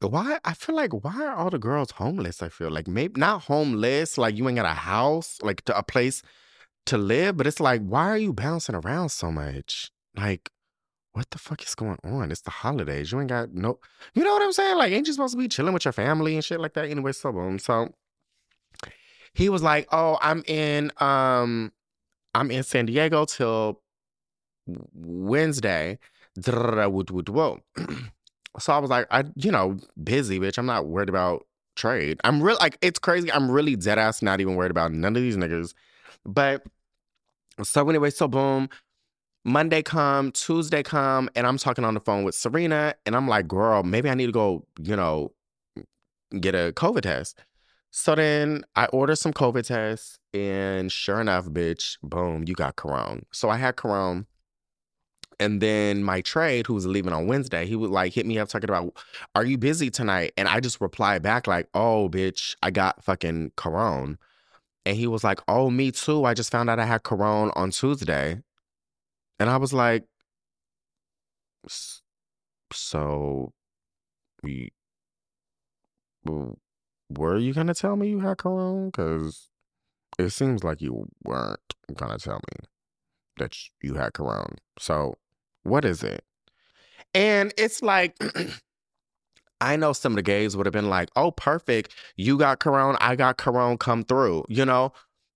why? 0.00 0.38
I 0.44 0.54
feel 0.54 0.76
like 0.76 0.92
why 0.92 1.24
are 1.24 1.34
all 1.34 1.50
the 1.50 1.58
girls 1.58 1.92
homeless? 1.92 2.42
I 2.42 2.48
feel 2.48 2.70
like 2.70 2.86
maybe 2.86 3.20
not 3.20 3.42
homeless, 3.42 4.16
like 4.18 4.36
you 4.36 4.48
ain't 4.48 4.56
got 4.56 4.66
a 4.66 4.74
house, 4.74 5.38
like 5.42 5.64
to 5.64 5.76
a 5.76 5.82
place 5.82 6.22
to 6.86 6.98
live, 6.98 7.36
but 7.36 7.46
it's 7.46 7.60
like, 7.60 7.82
why 7.82 8.08
are 8.08 8.18
you 8.18 8.32
bouncing 8.32 8.74
around 8.74 9.10
so 9.10 9.32
much? 9.32 9.90
Like, 10.16 10.50
what 11.18 11.30
the 11.32 11.38
fuck 11.38 11.64
is 11.64 11.74
going 11.74 11.98
on? 12.04 12.30
It's 12.30 12.42
the 12.42 12.52
holidays. 12.52 13.10
You 13.10 13.18
ain't 13.18 13.28
got 13.28 13.52
no, 13.52 13.80
you 14.14 14.22
know 14.22 14.32
what 14.32 14.42
I'm 14.42 14.52
saying? 14.52 14.76
Like, 14.78 14.92
ain't 14.92 15.08
you 15.08 15.12
supposed 15.12 15.34
to 15.34 15.38
be 15.38 15.48
chilling 15.48 15.74
with 15.74 15.84
your 15.84 15.90
family 15.90 16.36
and 16.36 16.44
shit 16.44 16.60
like 16.60 16.74
that? 16.74 16.88
Anyway, 16.88 17.10
so 17.10 17.32
boom. 17.32 17.58
So 17.58 17.92
he 19.34 19.48
was 19.48 19.60
like, 19.60 19.88
"Oh, 19.90 20.16
I'm 20.22 20.44
in, 20.46 20.92
um, 20.98 21.72
I'm 22.34 22.52
in 22.52 22.62
San 22.62 22.86
Diego 22.86 23.24
till 23.24 23.80
Wednesday." 24.94 25.98
so 26.40 26.52
I 28.72 28.78
was 28.78 28.90
like, 28.90 29.08
I, 29.10 29.24
you 29.34 29.50
know, 29.50 29.76
busy, 30.00 30.38
bitch. 30.38 30.56
I'm 30.56 30.66
not 30.66 30.86
worried 30.86 31.08
about 31.08 31.46
trade. 31.74 32.20
I'm 32.22 32.40
real 32.40 32.58
like 32.60 32.78
it's 32.80 33.00
crazy. 33.00 33.32
I'm 33.32 33.50
really 33.50 33.74
dead 33.74 33.98
ass 33.98 34.22
not 34.22 34.40
even 34.40 34.54
worried 34.54 34.70
about 34.70 34.92
none 34.92 35.16
of 35.16 35.22
these 35.22 35.36
niggas. 35.36 35.74
But 36.24 36.62
so 37.64 37.88
anyway, 37.90 38.10
so 38.10 38.28
boom. 38.28 38.68
Monday 39.48 39.82
come, 39.82 40.30
Tuesday 40.32 40.82
come, 40.82 41.30
and 41.34 41.46
I'm 41.46 41.56
talking 41.56 41.82
on 41.84 41.94
the 41.94 42.00
phone 42.00 42.22
with 42.22 42.34
Serena, 42.34 42.94
and 43.06 43.16
I'm 43.16 43.26
like, 43.26 43.48
girl, 43.48 43.82
maybe 43.82 44.10
I 44.10 44.14
need 44.14 44.26
to 44.26 44.32
go, 44.32 44.66
you 44.82 44.94
know, 44.94 45.32
get 46.38 46.54
a 46.54 46.72
COVID 46.74 47.00
test. 47.00 47.38
So 47.90 48.14
then 48.14 48.64
I 48.76 48.86
ordered 48.86 49.16
some 49.16 49.32
COVID 49.32 49.66
tests, 49.66 50.18
and 50.34 50.92
sure 50.92 51.18
enough, 51.18 51.46
bitch, 51.46 51.96
boom, 52.02 52.44
you 52.46 52.52
got 52.54 52.76
corona. 52.76 53.22
So 53.32 53.48
I 53.48 53.56
had 53.56 53.76
corona. 53.76 54.26
And 55.40 55.62
then 55.62 56.02
my 56.04 56.20
trade, 56.20 56.66
who 56.66 56.74
was 56.74 56.86
leaving 56.86 57.14
on 57.14 57.26
Wednesday, 57.26 57.64
he 57.64 57.74
would 57.74 57.90
like 57.90 58.12
hit 58.12 58.26
me 58.26 58.38
up 58.38 58.48
talking 58.48 58.68
about, 58.68 58.92
Are 59.34 59.46
you 59.46 59.56
busy 59.56 59.88
tonight? 59.88 60.32
And 60.36 60.46
I 60.48 60.60
just 60.60 60.80
replied 60.80 61.22
back, 61.22 61.46
like, 61.46 61.68
Oh, 61.72 62.10
bitch, 62.10 62.56
I 62.62 62.70
got 62.70 63.02
fucking 63.04 63.52
corona. 63.56 64.18
And 64.84 64.96
he 64.96 65.06
was 65.06 65.22
like, 65.22 65.40
Oh, 65.46 65.70
me 65.70 65.92
too. 65.92 66.24
I 66.24 66.34
just 66.34 66.50
found 66.50 66.68
out 66.68 66.80
I 66.80 66.86
had 66.86 67.04
corona 67.04 67.52
on 67.54 67.70
Tuesday. 67.70 68.42
And 69.38 69.48
I 69.48 69.56
was 69.56 69.72
like, 69.72 70.04
so 72.72 73.52
we 74.42 74.70
were 77.10 77.38
you 77.38 77.54
gonna 77.54 77.74
tell 77.74 77.96
me 77.96 78.08
you 78.08 78.20
had 78.20 78.38
corona? 78.38 78.86
Because 78.86 79.48
it 80.18 80.30
seems 80.30 80.64
like 80.64 80.80
you 80.80 81.06
weren't 81.24 81.60
gonna 81.94 82.18
tell 82.18 82.36
me 82.36 82.66
that 83.38 83.56
you 83.82 83.94
had 83.94 84.12
corona. 84.12 84.56
So 84.78 85.16
what 85.62 85.84
is 85.84 86.02
it? 86.02 86.24
And 87.14 87.52
it's 87.56 87.82
like, 87.82 88.16
I 89.60 89.76
know 89.76 89.92
some 89.92 90.12
of 90.12 90.16
the 90.16 90.22
gays 90.22 90.56
would 90.56 90.66
have 90.66 90.72
been 90.72 90.88
like, 90.88 91.08
oh, 91.16 91.30
perfect. 91.32 91.94
You 92.16 92.38
got 92.38 92.60
corona, 92.60 92.98
I 93.00 93.16
got 93.16 93.38
corona, 93.38 93.76
come 93.76 94.04
through. 94.04 94.44
You 94.48 94.64
know, 94.64 94.92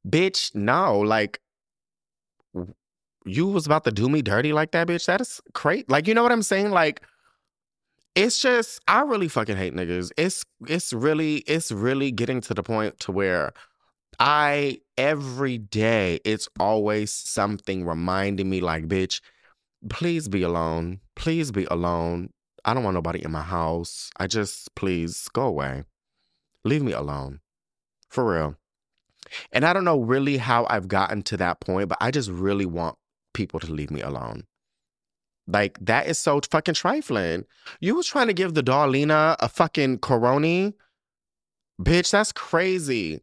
bitch, 0.08 0.54
no. 0.54 1.00
Like, 1.00 1.40
you 3.24 3.46
was 3.46 3.66
about 3.66 3.84
to 3.84 3.92
do 3.92 4.08
me 4.08 4.22
dirty 4.22 4.52
like 4.52 4.72
that, 4.72 4.88
bitch. 4.88 5.06
That 5.06 5.20
is 5.20 5.40
crazy. 5.54 5.84
Like, 5.88 6.06
you 6.06 6.14
know 6.14 6.22
what 6.22 6.32
I'm 6.32 6.42
saying? 6.42 6.70
Like, 6.70 7.02
it's 8.14 8.40
just 8.40 8.80
I 8.88 9.02
really 9.02 9.28
fucking 9.28 9.56
hate 9.56 9.74
niggas. 9.74 10.10
It's 10.16 10.44
it's 10.66 10.92
really 10.92 11.36
it's 11.38 11.72
really 11.72 12.10
getting 12.10 12.40
to 12.42 12.54
the 12.54 12.62
point 12.62 13.00
to 13.00 13.12
where 13.12 13.52
I 14.18 14.80
every 14.98 15.58
day 15.58 16.20
it's 16.24 16.48
always 16.60 17.10
something 17.10 17.86
reminding 17.86 18.50
me 18.50 18.60
like, 18.60 18.86
bitch, 18.86 19.20
please 19.88 20.28
be 20.28 20.42
alone. 20.42 21.00
Please 21.16 21.50
be 21.50 21.66
alone. 21.70 22.30
I 22.64 22.74
don't 22.74 22.84
want 22.84 22.94
nobody 22.94 23.24
in 23.24 23.32
my 23.32 23.42
house. 23.42 24.10
I 24.18 24.26
just 24.26 24.74
please 24.74 25.28
go 25.32 25.44
away. 25.44 25.84
Leave 26.64 26.82
me 26.82 26.92
alone. 26.92 27.40
For 28.08 28.30
real. 28.30 28.56
And 29.52 29.64
I 29.64 29.72
don't 29.72 29.84
know 29.84 30.00
really 30.00 30.36
how 30.36 30.66
I've 30.68 30.88
gotten 30.88 31.22
to 31.22 31.36
that 31.38 31.60
point, 31.60 31.88
but 31.88 31.98
I 32.00 32.10
just 32.10 32.28
really 32.30 32.66
want 32.66 32.96
people 33.32 33.60
to 33.60 33.72
leave 33.72 33.90
me 33.90 34.00
alone. 34.00 34.44
Like 35.46 35.78
that 35.80 36.06
is 36.06 36.18
so 36.18 36.40
fucking 36.50 36.74
trifling. 36.74 37.44
You 37.80 37.96
was 37.96 38.06
trying 38.06 38.28
to 38.28 38.32
give 38.32 38.54
the 38.54 38.62
Darlena 38.62 39.36
a 39.40 39.48
fucking 39.48 39.98
coroni. 39.98 40.74
Bitch, 41.80 42.10
that's 42.10 42.32
crazy. 42.32 43.20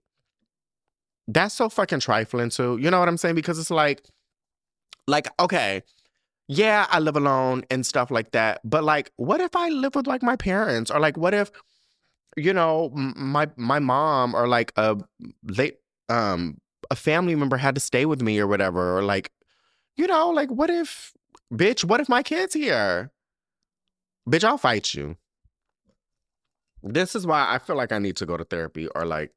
That's 1.27 1.53
so 1.53 1.69
fucking 1.69 2.01
trifling 2.01 2.49
too. 2.49 2.77
You 2.81 2.91
know 2.91 2.99
what 2.99 3.07
I'm 3.07 3.17
saying? 3.17 3.35
Because 3.35 3.59
it's 3.59 3.71
like, 3.71 4.03
like, 5.07 5.29
okay, 5.39 5.83
yeah, 6.47 6.87
I 6.89 6.99
live 6.99 7.15
alone 7.15 7.63
and 7.69 7.85
stuff 7.85 8.09
like 8.09 8.31
that. 8.31 8.61
But 8.63 8.83
like, 8.83 9.11
what 9.15 9.39
if 9.39 9.55
I 9.55 9.69
live 9.69 9.95
with 9.95 10.07
like 10.07 10.23
my 10.23 10.35
parents? 10.35 10.89
Or 10.89 10.99
like, 10.99 11.15
what 11.15 11.33
if, 11.33 11.51
you 12.35 12.53
know, 12.53 12.89
my 12.93 13.47
my 13.55 13.79
mom 13.79 14.35
or 14.35 14.47
like 14.47 14.73
a 14.75 14.97
late 15.43 15.77
um 16.09 16.57
a 16.89 16.95
family 16.95 17.35
member 17.35 17.57
had 17.57 17.75
to 17.75 17.81
stay 17.81 18.05
with 18.05 18.21
me 18.21 18.39
or 18.39 18.47
whatever? 18.47 18.97
Or 18.97 19.03
like, 19.03 19.31
you 19.99 20.07
know, 20.07 20.29
like 20.29 20.49
what 20.49 20.69
if 20.69 21.13
Bitch, 21.53 21.83
what 21.83 21.99
if 21.99 22.07
my 22.07 22.23
kid's 22.23 22.53
here? 22.53 23.11
Bitch, 24.27 24.43
I'll 24.43 24.57
fight 24.57 24.93
you. 24.93 25.17
This 26.81 27.15
is 27.15 27.27
why 27.27 27.53
I 27.53 27.59
feel 27.59 27.75
like 27.75 27.91
I 27.91 27.99
need 27.99 28.15
to 28.17 28.25
go 28.25 28.37
to 28.37 28.45
therapy 28.45 28.87
or 28.95 29.05
like 29.05 29.31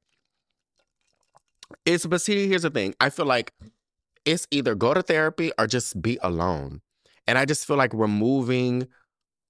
it's 1.85 2.07
but 2.07 2.23
see, 2.23 2.47
here's 2.47 2.62
the 2.62 2.71
thing. 2.71 2.95
I 3.00 3.11
feel 3.11 3.26
like 3.26 3.52
it's 4.25 4.47
either 4.52 4.75
go 4.76 4.95
to 4.95 5.02
therapy 5.02 5.50
or 5.59 5.66
just 5.66 6.00
be 6.00 6.19
alone. 6.23 6.81
And 7.26 7.38
I 7.38 7.45
just 7.45 7.66
feel 7.66 7.76
like 7.76 7.92
removing 7.92 8.87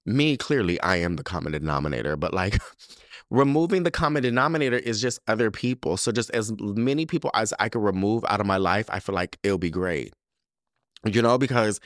me, 0.05 0.35
clearly 0.37 0.81
I 0.81 0.95
am 0.95 1.17
the 1.17 1.23
common 1.23 1.51
denominator, 1.51 2.15
but 2.15 2.33
like 2.33 2.59
removing 3.29 3.83
the 3.83 3.91
common 3.91 4.23
denominator 4.23 4.77
is 4.77 4.99
just 4.99 5.19
other 5.27 5.51
people. 5.51 5.97
So 5.97 6.11
just 6.11 6.31
as 6.31 6.51
many 6.59 7.05
people 7.05 7.29
as 7.35 7.53
I 7.59 7.69
could 7.69 7.83
remove 7.83 8.25
out 8.29 8.39
of 8.39 8.47
my 8.47 8.57
life, 8.57 8.87
I 8.89 8.99
feel 8.99 9.13
like 9.13 9.37
it'll 9.43 9.59
be 9.59 9.69
great. 9.69 10.13
You 11.05 11.21
know, 11.21 11.37
because 11.37 11.79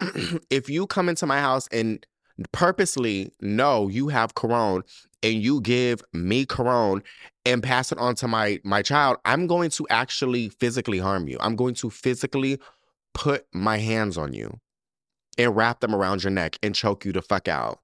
if 0.50 0.68
you 0.68 0.86
come 0.86 1.08
into 1.08 1.26
my 1.26 1.40
house 1.40 1.68
and 1.68 2.04
purposely 2.52 3.32
know 3.40 3.88
you 3.88 4.08
have 4.08 4.34
corona 4.34 4.82
and 5.22 5.42
you 5.42 5.60
give 5.60 6.02
me 6.12 6.46
corona 6.46 7.02
and 7.44 7.62
pass 7.62 7.92
it 7.92 7.98
on 7.98 8.14
to 8.16 8.28
my 8.28 8.60
my 8.64 8.82
child, 8.82 9.18
I'm 9.24 9.46
going 9.46 9.70
to 9.70 9.86
actually 9.90 10.48
physically 10.48 10.98
harm 10.98 11.28
you. 11.28 11.36
I'm 11.40 11.56
going 11.56 11.74
to 11.76 11.90
physically 11.90 12.58
put 13.14 13.46
my 13.52 13.78
hands 13.78 14.16
on 14.16 14.32
you 14.32 14.58
and 15.38 15.54
wrap 15.56 15.80
them 15.80 15.94
around 15.94 16.24
your 16.24 16.30
neck 16.30 16.58
and 16.62 16.74
choke 16.74 17.04
you 17.04 17.12
the 17.12 17.22
fuck 17.22 17.48
out. 17.48 17.80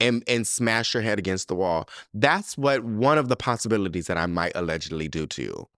And, 0.00 0.24
and 0.26 0.44
smash 0.44 0.94
your 0.94 1.02
head 1.04 1.20
against 1.20 1.46
the 1.46 1.54
wall. 1.54 1.88
That's 2.12 2.58
what 2.58 2.82
one 2.82 3.18
of 3.18 3.28
the 3.28 3.36
possibilities 3.36 4.08
that 4.08 4.18
I 4.18 4.26
might 4.26 4.50
allegedly 4.56 5.06
do 5.06 5.28
to 5.28 5.42
you. 5.42 5.68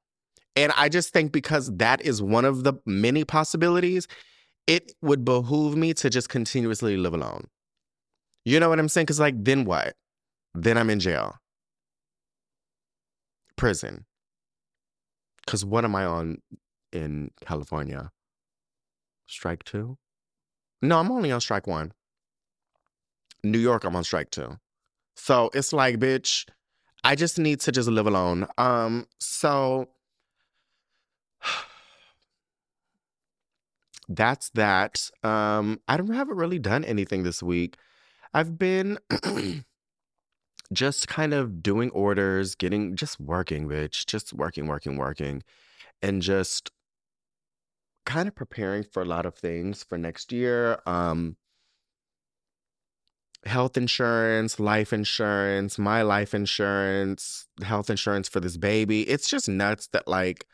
And 0.56 0.73
I 0.76 0.88
just 0.88 1.12
think 1.12 1.32
because 1.32 1.75
that 1.76 2.00
is 2.02 2.23
one 2.23 2.44
of 2.44 2.64
the 2.64 2.75
many 2.87 3.25
possibilities, 3.25 4.06
it 4.66 4.92
would 5.02 5.25
behoove 5.25 5.76
me 5.76 5.94
to 5.94 6.08
just 6.08 6.28
continuously 6.28 6.97
live 6.97 7.14
alone. 7.14 7.49
You 8.45 8.60
know 8.60 8.69
what 8.69 8.78
I'm 8.78 8.88
saying? 8.88 9.06
Because, 9.06 9.21
like, 9.21 9.34
then 9.43 9.64
what? 9.64 9.95
Then 10.54 10.78
I'm 10.78 10.90
in 10.90 11.00
jail, 11.00 11.36
prison. 13.56 14.04
Because 15.45 15.64
what 15.64 15.84
am 15.84 15.95
I 15.97 16.04
on 16.04 16.38
in 16.93 17.30
California? 17.45 18.10
Strike 19.26 19.64
two? 19.64 19.99
No, 20.80 21.00
I'm 21.00 21.10
only 21.10 21.32
on 21.32 21.40
strike 21.40 21.67
one. 21.67 21.93
New 23.43 23.58
York, 23.58 23.84
I'm 23.84 23.97
on 23.97 24.04
strike 24.04 24.30
two. 24.30 24.58
So 25.17 25.50
it's 25.54 25.73
like, 25.73 25.97
bitch, 25.97 26.47
I 27.02 27.14
just 27.14 27.38
need 27.38 27.60
to 27.60 27.73
just 27.73 27.88
live 27.88 28.06
alone. 28.06 28.47
Um, 28.56 29.06
so 29.19 29.88
that's 34.09 34.50
that. 34.50 35.11
Um, 35.23 35.80
I 35.89 35.97
don't 35.97 36.13
haven't 36.13 36.37
really 36.37 36.59
done 36.59 36.85
anything 36.85 37.23
this 37.23 37.43
week. 37.43 37.76
I've 38.33 38.59
been 38.59 38.99
just 40.73 41.09
kind 41.09 41.33
of 41.35 41.63
doing 41.63 41.91
orders, 41.91 42.54
getting 42.54 42.97
just 42.97 43.21
working, 43.21 43.69
bitch, 43.69 44.07
just 44.07 44.33
working, 44.33 44.67
working, 44.67 44.97
working, 44.97 45.43
and 46.02 46.21
just 46.21 46.71
kind 48.04 48.28
of 48.28 48.35
preparing 48.35 48.83
for 48.85 49.02
a 49.02 49.07
lot 49.07 49.26
of 49.26 49.35
things 49.35 49.83
for 49.83 49.97
next 49.97 50.33
year. 50.33 50.78
Um, 50.87 51.37
health 53.47 53.76
insurance, 53.76 54.59
life 54.59 54.93
insurance, 54.93 55.78
my 55.78 56.02
life 56.02 56.35
insurance, 56.35 57.47
health 57.63 57.91
insurance 57.91 58.28
for 58.28 58.41
this 58.41 58.57
baby. 58.57 59.02
It's 59.09 59.28
just 59.28 59.49
nuts 59.49 59.87
that 59.89 60.09
like 60.09 60.47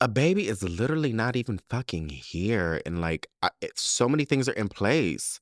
a 0.00 0.08
baby 0.08 0.48
is 0.48 0.62
literally 0.62 1.12
not 1.12 1.36
even 1.36 1.60
fucking 1.68 2.08
here 2.08 2.80
and 2.86 3.00
like 3.00 3.28
I, 3.42 3.50
so 3.74 4.08
many 4.08 4.24
things 4.24 4.48
are 4.48 4.52
in 4.52 4.68
place 4.68 5.40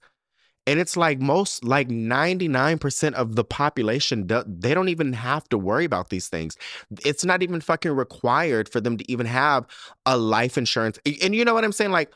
and 0.67 0.81
it's 0.81 0.97
like 0.97 1.21
most 1.21 1.63
like 1.63 1.89
99% 1.89 3.13
of 3.15 3.37
the 3.37 3.45
population 3.45 4.27
they 4.27 4.75
don't 4.75 4.89
even 4.89 5.13
have 5.13 5.49
to 5.51 5.59
worry 5.59 5.85
about 5.85 6.11
these 6.11 6.29
things. 6.29 6.57
It's 7.05 7.25
not 7.25 7.43
even 7.43 7.61
fucking 7.61 7.93
required 7.93 8.69
for 8.69 8.81
them 8.81 8.97
to 8.97 9.11
even 9.11 9.27
have 9.27 9.67
a 10.07 10.17
life 10.17 10.59
insurance 10.59 10.99
and 11.23 11.35
you 11.35 11.45
know 11.45 11.55
what 11.55 11.65
i'm 11.65 11.73
saying? 11.73 11.93
Like 11.93 12.13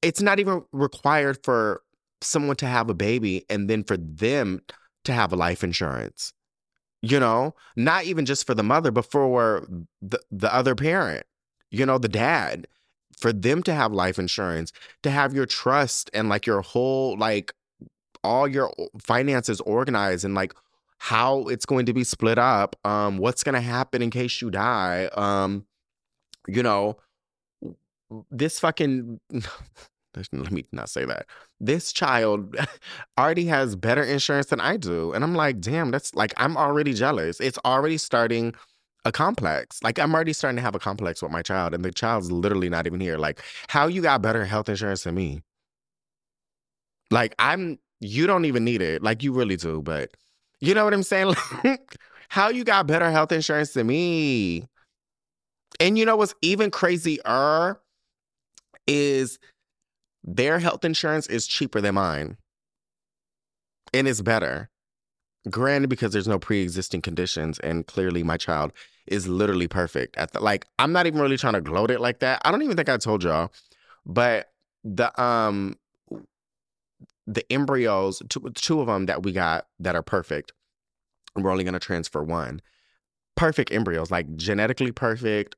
it's 0.00 0.22
not 0.22 0.40
even 0.40 0.64
required 0.72 1.38
for 1.44 1.82
someone 2.20 2.56
to 2.56 2.66
have 2.66 2.88
a 2.90 2.94
baby 2.94 3.44
and 3.48 3.68
then 3.68 3.84
for 3.84 3.96
them 3.96 4.60
to 5.04 5.12
have 5.12 5.32
a 5.32 5.36
life 5.36 5.62
insurance 5.62 6.32
you 7.04 7.18
know? 7.18 7.52
Not 7.74 8.04
even 8.04 8.24
just 8.24 8.46
for 8.46 8.54
the 8.54 8.62
mother 8.62 8.90
but 8.90 9.10
for 9.10 9.66
the, 10.00 10.20
the 10.30 10.52
other 10.52 10.74
parent 10.74 11.26
you 11.72 11.84
know, 11.86 11.98
the 11.98 12.08
dad, 12.08 12.68
for 13.16 13.32
them 13.32 13.62
to 13.64 13.74
have 13.74 13.92
life 13.92 14.18
insurance, 14.18 14.72
to 15.02 15.10
have 15.10 15.34
your 15.34 15.46
trust 15.46 16.10
and 16.14 16.28
like 16.28 16.46
your 16.46 16.60
whole, 16.60 17.16
like 17.18 17.52
all 18.22 18.46
your 18.46 18.72
finances 19.00 19.60
organized 19.62 20.24
and 20.24 20.34
like 20.34 20.54
how 20.98 21.48
it's 21.48 21.66
going 21.66 21.86
to 21.86 21.92
be 21.92 22.04
split 22.04 22.38
up, 22.38 22.76
um, 22.84 23.18
what's 23.18 23.42
going 23.42 23.54
to 23.54 23.60
happen 23.60 24.02
in 24.02 24.10
case 24.10 24.40
you 24.40 24.50
die, 24.50 25.06
um, 25.14 25.64
you 26.46 26.62
know, 26.62 26.96
this 28.30 28.60
fucking. 28.60 29.18
let 30.32 30.52
me 30.52 30.66
not 30.72 30.90
say 30.90 31.06
that. 31.06 31.26
This 31.58 31.90
child 31.90 32.54
already 33.18 33.46
has 33.46 33.74
better 33.74 34.02
insurance 34.02 34.46
than 34.46 34.60
I 34.60 34.76
do. 34.76 35.12
And 35.12 35.24
I'm 35.24 35.34
like, 35.34 35.60
damn, 35.60 35.90
that's 35.90 36.14
like, 36.14 36.34
I'm 36.36 36.56
already 36.56 36.92
jealous. 36.92 37.40
It's 37.40 37.58
already 37.64 37.96
starting 37.96 38.54
a 39.04 39.12
complex. 39.12 39.82
Like 39.82 39.98
I'm 39.98 40.14
already 40.14 40.32
starting 40.32 40.56
to 40.56 40.62
have 40.62 40.74
a 40.74 40.78
complex 40.78 41.22
with 41.22 41.32
my 41.32 41.42
child, 41.42 41.74
and 41.74 41.84
the 41.84 41.92
child's 41.92 42.30
literally 42.30 42.68
not 42.68 42.86
even 42.86 43.00
here. 43.00 43.18
Like, 43.18 43.42
how 43.68 43.86
you 43.86 44.02
got 44.02 44.22
better 44.22 44.44
health 44.44 44.68
insurance 44.68 45.04
than 45.04 45.14
me? 45.14 45.42
Like, 47.10 47.34
I'm 47.38 47.78
you 48.00 48.26
don't 48.26 48.44
even 48.44 48.64
need 48.64 48.82
it. 48.82 49.02
Like 49.02 49.22
you 49.22 49.32
really 49.32 49.56
do, 49.56 49.82
but 49.82 50.10
you 50.60 50.74
know 50.74 50.84
what 50.84 50.94
I'm 50.94 51.02
saying? 51.02 51.34
Like, 51.64 51.96
how 52.28 52.48
you 52.48 52.64
got 52.64 52.86
better 52.86 53.10
health 53.10 53.30
insurance 53.30 53.72
than 53.72 53.86
me? 53.86 54.66
And 55.80 55.98
you 55.98 56.04
know 56.04 56.16
what's 56.16 56.34
even 56.40 56.70
crazier 56.70 57.78
is 58.86 59.38
their 60.24 60.58
health 60.58 60.84
insurance 60.84 61.26
is 61.26 61.46
cheaper 61.46 61.80
than 61.80 61.94
mine. 61.94 62.36
And 63.92 64.08
it's 64.08 64.22
better. 64.22 64.70
Granted, 65.50 65.88
because 65.88 66.12
there's 66.12 66.28
no 66.28 66.38
pre-existing 66.38 67.02
conditions, 67.02 67.58
and 67.60 67.86
clearly 67.86 68.22
my 68.22 68.36
child 68.36 68.72
is 69.06 69.26
literally 69.26 69.66
perfect. 69.66 70.16
At 70.16 70.32
the, 70.32 70.40
like, 70.40 70.66
I'm 70.78 70.92
not 70.92 71.06
even 71.06 71.20
really 71.20 71.36
trying 71.36 71.54
to 71.54 71.60
gloat 71.60 71.90
it 71.90 72.00
like 72.00 72.20
that. 72.20 72.40
I 72.44 72.52
don't 72.52 72.62
even 72.62 72.76
think 72.76 72.88
I 72.88 72.96
told 72.96 73.24
y'all, 73.24 73.50
but 74.06 74.52
the 74.84 75.20
um 75.20 75.76
the 77.26 77.50
embryos, 77.52 78.22
two, 78.28 78.50
two 78.54 78.80
of 78.80 78.86
them 78.86 79.06
that 79.06 79.22
we 79.22 79.32
got 79.32 79.66
that 79.78 79.94
are 79.94 80.02
perfect. 80.02 80.52
We're 81.36 81.50
only 81.50 81.64
gonna 81.64 81.78
transfer 81.78 82.22
one. 82.22 82.60
Perfect 83.36 83.72
embryos, 83.72 84.10
like 84.10 84.36
genetically 84.36 84.92
perfect, 84.92 85.56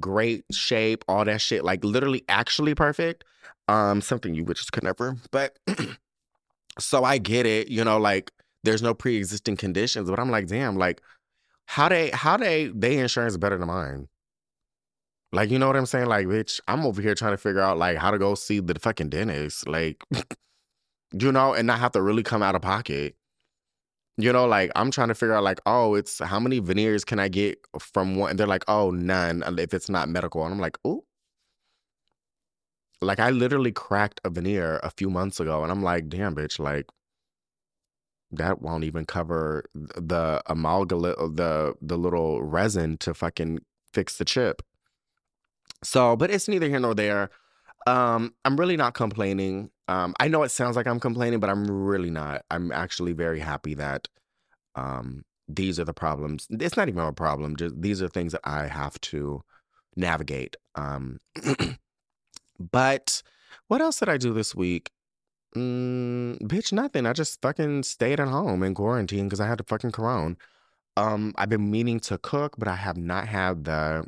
great 0.00 0.44
shape, 0.50 1.04
all 1.08 1.24
that 1.24 1.40
shit, 1.40 1.64
like 1.64 1.84
literally 1.84 2.24
actually 2.28 2.74
perfect. 2.74 3.24
Um, 3.68 4.02
something 4.02 4.34
you 4.34 4.44
bitches 4.44 4.70
could 4.70 4.82
never. 4.82 5.16
But 5.30 5.58
so 6.78 7.04
I 7.04 7.18
get 7.18 7.46
it, 7.46 7.68
you 7.68 7.84
know, 7.84 7.98
like 7.98 8.30
there's 8.64 8.82
no 8.82 8.94
pre-existing 8.94 9.56
conditions, 9.56 10.10
but 10.10 10.18
I'm 10.18 10.30
like, 10.30 10.46
damn, 10.46 10.76
like 10.76 11.00
how 11.66 11.88
they 11.88 12.10
how 12.10 12.36
they 12.36 12.68
they 12.68 12.98
insurance 12.98 13.36
better 13.36 13.58
than 13.58 13.68
mine? 13.68 14.08
Like, 15.32 15.50
you 15.50 15.58
know 15.58 15.66
what 15.66 15.76
I'm 15.76 15.86
saying? 15.86 16.06
Like, 16.06 16.26
bitch, 16.26 16.60
I'm 16.68 16.86
over 16.86 17.02
here 17.02 17.14
trying 17.14 17.32
to 17.32 17.38
figure 17.38 17.60
out 17.60 17.76
like 17.78 17.98
how 17.98 18.10
to 18.10 18.18
go 18.18 18.34
see 18.34 18.60
the 18.60 18.78
fucking 18.78 19.10
dentist. 19.10 19.66
Like, 19.68 20.02
you 21.12 21.32
know, 21.32 21.54
and 21.54 21.66
not 21.66 21.80
have 21.80 21.92
to 21.92 22.02
really 22.02 22.22
come 22.22 22.42
out 22.42 22.54
of 22.54 22.62
pocket. 22.62 23.16
You 24.16 24.32
know, 24.32 24.46
like 24.46 24.70
I'm 24.76 24.90
trying 24.92 25.08
to 25.08 25.14
figure 25.14 25.34
out 25.34 25.42
like, 25.44 25.60
oh, 25.66 25.94
it's 25.94 26.20
how 26.20 26.38
many 26.40 26.60
veneers 26.60 27.04
can 27.04 27.18
I 27.18 27.28
get 27.28 27.58
from 27.80 28.16
one? 28.16 28.30
And 28.30 28.38
they're 28.38 28.46
like, 28.46 28.64
oh, 28.68 28.90
none 28.90 29.42
uh, 29.42 29.54
if 29.58 29.74
it's 29.74 29.88
not 29.90 30.08
medical. 30.08 30.44
And 30.44 30.54
I'm 30.54 30.60
like, 30.60 30.78
oh. 30.84 31.04
Like 33.02 33.18
I 33.20 33.30
literally 33.30 33.72
cracked 33.72 34.20
a 34.24 34.30
veneer 34.30 34.80
a 34.82 34.90
few 34.90 35.10
months 35.10 35.40
ago, 35.40 35.62
and 35.62 35.70
I'm 35.72 35.82
like, 35.82 36.08
damn, 36.08 36.34
bitch, 36.34 36.58
like 36.58 36.86
that 38.38 38.62
won't 38.62 38.84
even 38.84 39.04
cover 39.04 39.64
the 39.74 40.42
amalgamate, 40.46 41.16
the 41.16 41.74
the 41.80 41.96
little 41.96 42.42
resin 42.42 42.96
to 42.98 43.14
fucking 43.14 43.60
fix 43.92 44.18
the 44.18 44.24
chip. 44.24 44.62
So, 45.82 46.16
but 46.16 46.30
it's 46.30 46.48
neither 46.48 46.68
here 46.68 46.80
nor 46.80 46.94
there. 46.94 47.30
Um, 47.86 48.34
I'm 48.44 48.56
really 48.56 48.76
not 48.76 48.94
complaining. 48.94 49.70
Um, 49.88 50.14
I 50.18 50.28
know 50.28 50.42
it 50.42 50.50
sounds 50.50 50.76
like 50.76 50.86
I'm 50.86 51.00
complaining, 51.00 51.40
but 51.40 51.50
I'm 51.50 51.70
really 51.70 52.10
not. 52.10 52.42
I'm 52.50 52.72
actually 52.72 53.12
very 53.12 53.40
happy 53.40 53.74
that 53.74 54.08
um, 54.74 55.24
these 55.46 55.78
are 55.78 55.84
the 55.84 55.92
problems. 55.92 56.46
It's 56.50 56.76
not 56.76 56.88
even 56.88 57.04
a 57.04 57.12
problem. 57.12 57.56
Just 57.56 57.80
these 57.80 58.02
are 58.02 58.08
things 58.08 58.32
that 58.32 58.40
I 58.44 58.66
have 58.66 58.98
to 59.02 59.42
navigate. 59.96 60.56
Um, 60.74 61.18
but 62.58 63.22
what 63.68 63.80
else 63.80 63.98
did 63.98 64.08
I 64.08 64.16
do 64.16 64.32
this 64.32 64.54
week? 64.54 64.90
Mm, 65.56 66.38
bitch, 66.42 66.72
nothing. 66.72 67.06
I 67.06 67.12
just 67.12 67.40
fucking 67.40 67.84
stayed 67.84 68.20
at 68.20 68.28
home 68.28 68.62
in 68.62 68.74
quarantine 68.74 69.26
because 69.26 69.40
I 69.40 69.46
had 69.46 69.58
the 69.58 69.64
fucking 69.64 69.92
corona. 69.92 70.36
Um, 70.96 71.32
I've 71.36 71.48
been 71.48 71.70
meaning 71.70 72.00
to 72.00 72.18
cook, 72.18 72.56
but 72.58 72.68
I 72.68 72.76
have 72.76 72.96
not 72.96 73.28
had 73.28 73.64
the. 73.64 74.06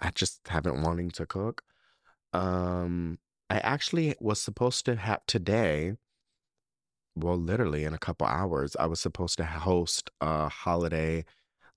I 0.00 0.10
just 0.10 0.46
haven't 0.48 0.82
wanting 0.82 1.10
to 1.12 1.26
cook. 1.26 1.62
Um, 2.32 3.18
I 3.50 3.58
actually 3.58 4.14
was 4.20 4.40
supposed 4.40 4.84
to 4.86 4.96
have 4.96 5.24
today, 5.26 5.94
well, 7.14 7.36
literally 7.36 7.84
in 7.84 7.94
a 7.94 7.98
couple 7.98 8.26
hours, 8.26 8.76
I 8.80 8.86
was 8.86 9.00
supposed 9.00 9.38
to 9.38 9.44
host 9.44 10.10
a 10.20 10.48
holiday 10.48 11.24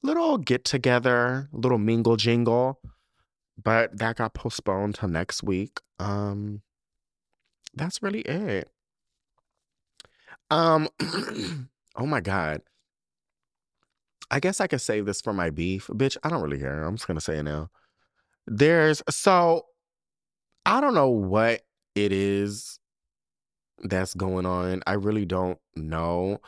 little 0.01 0.37
get 0.37 0.65
together, 0.65 1.49
little 1.51 1.77
mingle 1.77 2.15
jingle, 2.17 2.79
but 3.61 3.97
that 3.97 4.17
got 4.17 4.33
postponed 4.33 4.95
till 4.95 5.09
next 5.09 5.43
week. 5.43 5.79
Um, 5.99 6.61
that's 7.77 8.01
really 8.01 8.21
it. 8.21 8.69
Um, 10.49 10.87
oh 11.95 12.05
my 12.05 12.21
God. 12.21 12.61
I 14.29 14.39
guess 14.39 14.59
I 14.59 14.67
could 14.67 14.81
save 14.81 15.05
this 15.05 15.21
for 15.21 15.33
my 15.33 15.49
beef. 15.49 15.87
Bitch, 15.87 16.17
I 16.23 16.29
don't 16.29 16.41
really 16.41 16.59
care. 16.59 16.83
I'm 16.83 16.95
just 16.95 17.07
gonna 17.07 17.21
say 17.21 17.37
it 17.37 17.43
now. 17.43 17.69
There's 18.45 19.01
so 19.09 19.65
I 20.65 20.81
don't 20.81 20.93
know 20.93 21.09
what 21.09 21.61
it 21.95 22.11
is 22.11 22.79
that's 23.83 24.13
going 24.13 24.45
on. 24.45 24.81
I 24.85 24.93
really 24.93 25.25
don't 25.25 25.59
know. 25.75 26.39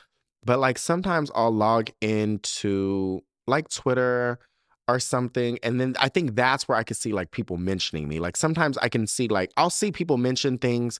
But 0.43 0.59
like 0.59 0.77
sometimes 0.77 1.31
I'll 1.35 1.51
log 1.51 1.89
into 2.01 3.21
like 3.47 3.69
Twitter 3.69 4.39
or 4.87 4.99
something. 4.99 5.59
And 5.63 5.79
then 5.79 5.95
I 5.99 6.09
think 6.09 6.35
that's 6.35 6.67
where 6.67 6.77
I 6.77 6.83
can 6.83 6.95
see 6.95 7.13
like 7.13 7.31
people 7.31 7.57
mentioning 7.57 8.07
me. 8.07 8.19
Like 8.19 8.35
sometimes 8.35 8.77
I 8.79 8.89
can 8.89 9.07
see 9.07 9.27
like 9.27 9.51
I'll 9.57 9.69
see 9.69 9.91
people 9.91 10.17
mention 10.17 10.57
things 10.57 10.99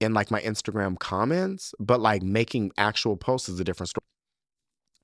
in 0.00 0.14
like 0.14 0.30
my 0.30 0.40
Instagram 0.40 0.98
comments, 0.98 1.74
but 1.78 2.00
like 2.00 2.22
making 2.22 2.72
actual 2.76 3.16
posts 3.16 3.48
is 3.48 3.60
a 3.60 3.64
different 3.64 3.90
story. 3.90 4.04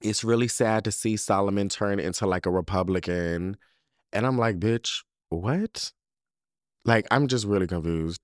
It's 0.01 0.25
really 0.25 0.49
sad 0.49 0.85
to 0.85 0.93
see 0.93 1.17
Solomon 1.17 1.69
turn 1.69 2.01
into 2.01 2.27
like 2.27 2.47
a 2.47 2.51
Republican. 2.51 3.57
And 4.13 4.27
I'm 4.27 4.39
like, 4.39 4.59
bitch, 4.59 5.03
what? 5.29 5.93
Like, 6.85 7.07
I'm 7.11 7.29
just 7.29 7.47
really 7.47 7.67
confused. 7.67 8.21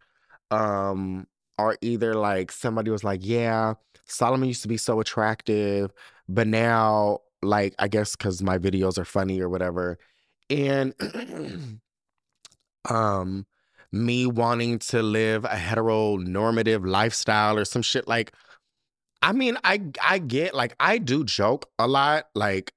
Um, 0.51 1.27
or 1.59 1.77
either 1.81 2.15
like 2.15 2.51
somebody 2.53 2.91
was 2.91 3.05
like, 3.05 3.21
yeah, 3.23 3.75
Solomon 4.07 4.49
used 4.49 4.63
to 4.63 4.69
be 4.69 4.77
so 4.77 5.01
attractive, 5.01 5.93
but 6.29 6.47
now, 6.47 7.21
like, 7.43 7.75
I 7.79 7.89
guess 7.89 8.17
because 8.17 8.43
my 8.43 8.59
videos 8.59 8.99
are 8.99 9.05
funny 9.05 9.41
or 9.41 9.49
whatever. 9.49 9.99
And 10.51 10.95
um 12.89 13.47
me 13.93 14.27
wanting 14.27 14.79
to 14.79 15.03
live 15.03 15.45
a 15.45 15.49
heteronormative 15.49 16.87
lifestyle 16.87 17.59
or 17.59 17.65
some 17.65 17.83
shit 17.83 18.07
like 18.07 18.33
I 19.23 19.33
mean, 19.33 19.57
I 19.65 19.83
I 20.03 20.19
get 20.19 20.55
like 20.55 20.77
I 20.79 20.99
do 20.99 21.25
joke 21.25 21.69
a 21.79 21.89
lot, 21.89 22.27
like 22.35 22.73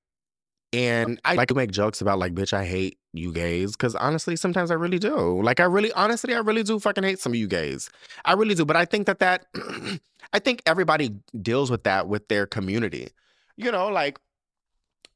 and 0.71 1.19
I 1.25 1.33
like 1.33 1.47
to 1.49 1.55
make 1.55 1.71
jokes 1.71 2.01
about 2.01 2.19
like, 2.19 2.33
bitch, 2.33 2.53
I 2.53 2.65
hate 2.65 2.99
you 3.13 3.33
gays. 3.33 3.75
Cause 3.75 3.95
honestly, 3.95 4.35
sometimes 4.35 4.69
I 4.69 4.75
really 4.75 4.99
do. 4.99 5.41
Like, 5.41 5.59
I 5.59 5.63
really, 5.63 5.91
honestly, 5.93 6.35
I 6.35 6.39
really 6.39 6.63
do 6.63 6.79
fucking 6.79 7.03
hate 7.03 7.19
some 7.19 7.31
of 7.31 7.37
you 7.37 7.47
gays. 7.47 7.89
I 8.23 8.33
really 8.33 8.55
do. 8.55 8.65
But 8.65 8.75
I 8.75 8.85
think 8.85 9.07
that 9.07 9.19
that, 9.19 9.47
I 10.33 10.39
think 10.39 10.61
everybody 10.67 11.15
deals 11.41 11.71
with 11.71 11.83
that 11.85 12.07
with 12.07 12.27
their 12.27 12.45
community. 12.45 13.09
You 13.57 13.71
know, 13.71 13.87
like, 13.87 14.19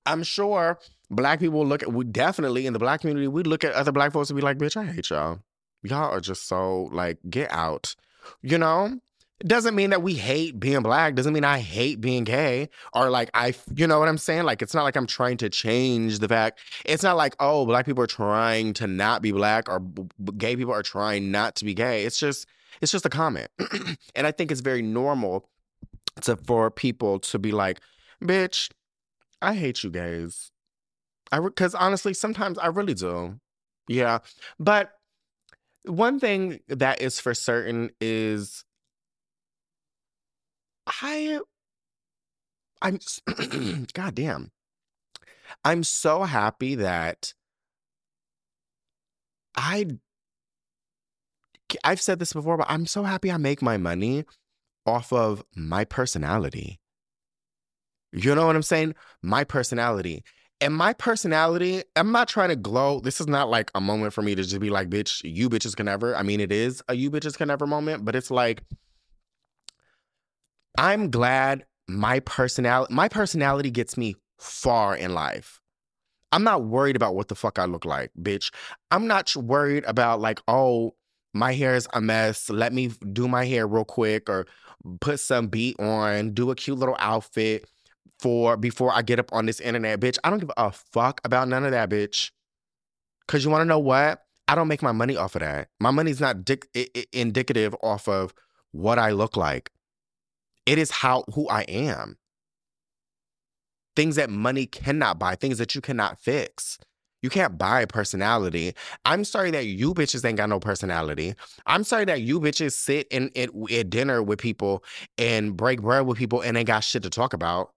I'm 0.06 0.24
sure 0.24 0.80
black 1.12 1.40
people 1.40 1.66
look 1.66 1.84
at, 1.84 1.94
we 1.94 2.04
definitely 2.06 2.66
in 2.66 2.74
the 2.74 2.80
black 2.80 3.02
community, 3.02 3.28
we 3.28 3.44
look 3.44 3.64
at 3.64 3.74
other 3.74 3.92
black 3.92 4.12
folks 4.12 4.32
and 4.32 4.38
be 4.38 4.42
like, 4.42 4.58
bitch, 4.58 4.76
I 4.76 4.86
hate 4.92 5.12
y'all. 5.12 5.40
Y'all 5.84 6.12
are 6.12 6.22
just 6.22 6.48
so 6.48 6.90
like, 6.92 7.18
get 7.30 7.52
out. 7.52 7.96
You 8.42 8.58
know? 8.58 9.00
It 9.40 9.48
doesn't 9.48 9.76
mean 9.76 9.90
that 9.90 10.02
we 10.02 10.14
hate 10.14 10.58
being 10.58 10.82
black 10.84 11.16
doesn't 11.16 11.34
mean 11.34 11.44
i 11.44 11.60
hate 11.60 12.00
being 12.00 12.24
gay 12.24 12.70
or 12.94 13.10
like 13.10 13.30
i 13.34 13.54
you 13.76 13.86
know 13.88 14.00
what 14.00 14.08
i'm 14.08 14.18
saying? 14.18 14.44
Like 14.44 14.62
it's 14.62 14.74
not 14.74 14.84
like 14.84 14.96
i'm 14.96 15.08
trying 15.08 15.36
to 15.38 15.50
change 15.50 16.20
the 16.20 16.30
fact 16.30 16.60
it's 16.86 17.04
not 17.04 17.18
like 17.18 17.36
oh 17.42 17.66
black 17.66 17.86
people 17.86 18.02
are 18.02 18.08
trying 18.08 18.74
to 18.76 18.88
not 18.88 19.22
be 19.22 19.34
black 19.34 19.68
or 19.68 19.80
b- 19.82 20.04
gay 20.38 20.56
people 20.56 20.72
are 20.72 20.84
trying 20.84 21.30
not 21.30 21.56
to 21.56 21.66
be 21.66 21.74
gay. 21.74 22.06
It's 22.06 22.18
just 22.18 22.48
it's 22.80 22.92
just 22.92 23.06
a 23.06 23.10
comment. 23.10 23.50
And 24.16 24.26
i 24.26 24.32
think 24.32 24.50
it's 24.50 24.62
very 24.62 24.82
normal 24.82 25.50
to 26.22 26.38
for 26.38 26.72
people 26.72 27.20
to 27.20 27.40
be 27.40 27.52
like 27.52 27.82
bitch 28.24 28.70
i 29.42 29.56
hate 29.56 29.84
you 29.84 29.90
gays 29.90 30.52
i 31.34 31.40
because 31.40 31.76
honestly 31.76 32.14
sometimes 32.14 32.58
i 32.60 32.68
really 32.68 32.94
do. 32.94 33.40
Yeah. 33.90 34.20
But 34.58 34.94
one 35.86 36.20
thing 36.20 36.60
that 36.68 37.02
is 37.02 37.20
for 37.20 37.34
certain 37.34 37.92
is 38.00 38.64
I 40.88 41.40
I'm 42.82 43.00
goddamn. 43.94 44.52
I'm 45.64 45.84
so 45.84 46.24
happy 46.24 46.76
that 46.76 47.34
I 49.56 49.88
I've 51.84 52.02
said 52.02 52.20
this 52.20 52.34
before, 52.34 52.58
but 52.58 52.68
I'm 52.70 52.86
so 52.86 53.04
happy 53.04 53.32
I 53.32 53.38
make 53.38 53.62
my 53.62 53.78
money 53.78 54.26
off 54.86 55.12
of 55.14 55.44
my 55.56 55.86
personality. 55.86 56.80
You 58.12 58.36
know 58.36 58.46
what 58.46 58.56
I'm 58.56 58.62
saying? 58.62 58.94
My 59.22 59.44
personality. 59.44 60.24
And 60.62 60.74
my 60.74 60.94
personality, 60.94 61.84
I'm 61.96 62.12
not 62.12 62.30
trying 62.30 62.50
to 62.50 62.56
glow. 62.56 63.02
This 63.02 63.20
is 63.20 63.28
not 63.28 63.50
like 63.50 63.70
a 63.76 63.82
moment 63.82 64.14
for 64.14 64.22
me 64.22 64.34
to 64.34 64.44
just 64.44 64.60
be 64.60 64.70
like, 64.70 64.90
bitch, 64.90 65.22
you 65.24 65.50
bitches 65.50 65.76
can 65.76 65.88
never. 65.88 66.16
I 66.16 66.24
mean, 66.24 66.40
it 66.40 66.52
is 66.52 66.82
a 66.88 66.94
you 66.94 67.12
bitches 67.12 67.38
can 67.38 67.50
never 67.50 67.68
moment, 67.68 68.06
but 68.06 68.16
it's 68.16 68.32
like 68.32 68.64
I'm 70.78 71.12
glad 71.12 71.66
my 71.88 72.20
personality 72.22 72.94
my 72.94 73.10
personality 73.10 73.72
gets 73.72 73.98
me 73.98 74.16
far 74.40 74.96
in 74.96 75.14
life. 75.14 75.60
I'm 76.32 76.44
not 76.44 76.64
worried 76.64 76.96
about 76.96 77.14
what 77.14 77.28
the 77.28 77.36
fuck 77.36 77.60
I 77.60 77.66
look 77.66 77.86
like, 77.86 78.12
bitch. 78.20 78.52
I'm 78.90 79.06
not 79.06 79.36
worried 79.36 79.84
about 79.86 80.20
like, 80.20 80.42
oh, 80.48 80.96
my 81.34 81.54
hair 81.54 81.76
is 81.76 81.88
a 81.94 82.02
mess. 82.02 82.50
Let 82.50 82.74
me 82.74 82.92
do 83.12 83.28
my 83.28 83.46
hair 83.46 83.68
real 83.68 83.86
quick 83.86 84.30
or 84.30 84.48
put 85.00 85.20
some 85.20 85.48
beat 85.48 85.80
on, 85.80 86.34
do 86.34 86.50
a 86.52 86.56
cute 86.56 86.80
little 86.80 86.96
outfit 87.00 87.70
for 88.24 88.56
before 88.56 88.94
I 88.94 89.02
get 89.02 89.20
up 89.20 89.34
on 89.34 89.46
this 89.46 89.60
internet, 89.60 90.00
bitch. 90.00 90.18
I 90.24 90.30
don't 90.30 90.40
give 90.40 90.52
a 90.56 90.72
fuck 90.72 91.20
about 91.26 91.50
none 91.50 91.66
of 91.66 91.72
that, 91.72 91.90
bitch. 91.90 92.32
Cause 93.28 93.44
you 93.44 93.52
want 93.52 93.62
to 93.62 93.66
know 93.66 93.80
what? 93.80 94.24
I 94.48 94.56
don't 94.56 94.70
make 94.70 94.82
my 94.82 94.94
money 94.94 95.18
off 95.18 95.36
of 95.36 95.42
that. 95.42 95.68
My 95.80 95.92
money's 95.92 96.22
not 96.22 96.46
dic- 96.46 96.68
indicative 97.12 97.76
off 97.84 98.08
of 98.08 98.34
what 98.72 98.98
I 98.98 99.12
look 99.12 99.36
like. 99.36 99.72
It 100.66 100.78
is 100.78 100.90
how 100.90 101.26
who 101.34 101.50
I 101.50 101.62
am. 101.64 102.18
Things 103.98 104.16
that 104.16 104.30
money 104.30 104.66
cannot 104.66 105.20
buy, 105.20 105.36
things 105.36 105.58
that 105.58 105.76
you 105.76 105.82
cannot 105.82 106.18
fix. 106.18 106.78
You 107.22 107.30
can't 107.30 107.58
buy 107.58 107.86
personality. 107.86 108.74
I'm 109.06 109.24
sorry 109.26 109.52
that 109.52 109.66
you 109.66 109.94
bitches 109.94 110.26
ain't 110.26 110.38
got 110.38 110.50
no 110.50 110.60
personality. 110.60 111.36
I'm 111.66 111.84
sorry 111.84 112.06
that 112.06 112.22
you 112.22 112.40
bitches 112.40 112.74
sit 112.74 113.08
in 113.12 113.32
at, 113.36 113.50
at 113.72 113.90
dinner 113.90 114.24
with 114.24 114.40
people 114.40 114.84
and 115.18 115.56
break 115.58 115.82
bread 115.82 116.06
with 116.06 116.18
people 116.18 116.42
and 116.42 116.58
ain't 116.58 116.68
got 116.68 116.84
shit 116.86 117.04
to 117.04 117.10
talk 117.10 117.34
about. 117.34 117.72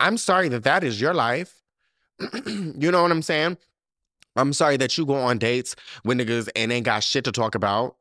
I'm 0.00 0.16
sorry 0.16 0.48
that 0.50 0.64
that 0.64 0.84
is 0.84 1.00
your 1.00 1.14
life. 1.14 1.62
you 2.46 2.90
know 2.90 3.02
what 3.02 3.10
I'm 3.10 3.22
saying? 3.22 3.56
I'm 4.36 4.52
sorry 4.52 4.76
that 4.78 4.96
you 4.96 5.04
go 5.04 5.14
on 5.14 5.38
dates 5.38 5.74
with 6.04 6.18
niggas 6.18 6.48
and 6.54 6.72
ain't 6.72 6.84
got 6.84 7.02
shit 7.02 7.24
to 7.24 7.32
talk 7.32 7.54
about. 7.54 7.96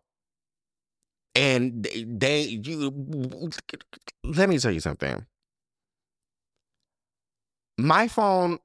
And 1.36 1.84
they, 1.84 2.04
they 2.04 2.42
you 2.42 3.50
let 4.24 4.50
me 4.50 4.58
tell 4.58 4.72
you 4.72 4.80
something. 4.80 5.26
My 7.78 8.08
phone 8.08 8.60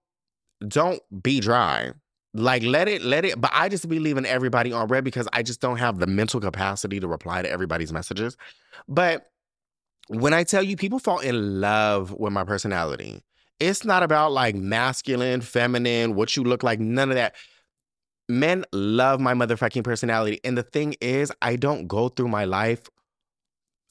don't 0.66 1.02
be 1.22 1.40
dry. 1.40 1.92
Like 2.34 2.62
let 2.62 2.88
it 2.88 3.02
let 3.02 3.26
it 3.26 3.38
but 3.38 3.50
I 3.52 3.68
just 3.68 3.86
be 3.90 3.98
leaving 3.98 4.24
everybody 4.24 4.72
on 4.72 4.86
red 4.88 5.04
because 5.04 5.28
I 5.34 5.42
just 5.42 5.60
don't 5.60 5.76
have 5.76 5.98
the 5.98 6.06
mental 6.06 6.40
capacity 6.40 6.98
to 6.98 7.06
reply 7.06 7.42
to 7.42 7.50
everybody's 7.50 7.92
messages. 7.92 8.38
But 8.88 9.31
when 10.12 10.34
I 10.34 10.44
tell 10.44 10.62
you 10.62 10.76
people 10.76 10.98
fall 10.98 11.20
in 11.20 11.60
love 11.60 12.12
with 12.12 12.32
my 12.32 12.44
personality, 12.44 13.22
it's 13.58 13.84
not 13.84 14.02
about 14.02 14.32
like 14.32 14.54
masculine, 14.54 15.40
feminine, 15.40 16.14
what 16.14 16.36
you 16.36 16.44
look 16.44 16.62
like, 16.62 16.80
none 16.80 17.10
of 17.10 17.16
that. 17.16 17.34
Men 18.28 18.64
love 18.72 19.20
my 19.20 19.34
motherfucking 19.34 19.84
personality. 19.84 20.40
And 20.44 20.56
the 20.56 20.62
thing 20.62 20.96
is, 21.00 21.32
I 21.40 21.56
don't 21.56 21.86
go 21.86 22.08
through 22.08 22.28
my 22.28 22.44
life 22.44 22.82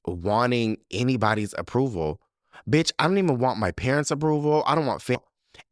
wanting 0.06 0.78
anybody's 0.92 1.56
approval. 1.58 2.20
Bitch, 2.70 2.92
I 3.00 3.08
don't 3.08 3.18
even 3.18 3.40
want 3.40 3.60
my 3.60 3.72
parents' 3.72 4.12
approval. 4.12 4.64
I 4.68 4.76
don't 4.76 4.86
want 4.86 5.02
fam- 5.02 5.20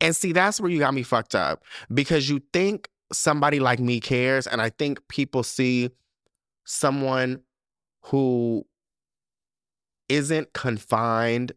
and 0.01 0.15
see, 0.15 0.33
that's 0.33 0.59
where 0.59 0.71
you 0.71 0.79
got 0.79 0.93
me 0.93 1.03
fucked 1.03 1.35
up 1.35 1.63
because 1.93 2.29
you 2.29 2.41
think 2.53 2.89
somebody 3.11 3.59
like 3.59 3.79
me 3.79 3.99
cares. 3.99 4.47
And 4.47 4.61
I 4.61 4.69
think 4.69 5.07
people 5.07 5.43
see 5.43 5.89
someone 6.65 7.41
who 8.03 8.65
isn't 10.09 10.53
confined 10.53 11.53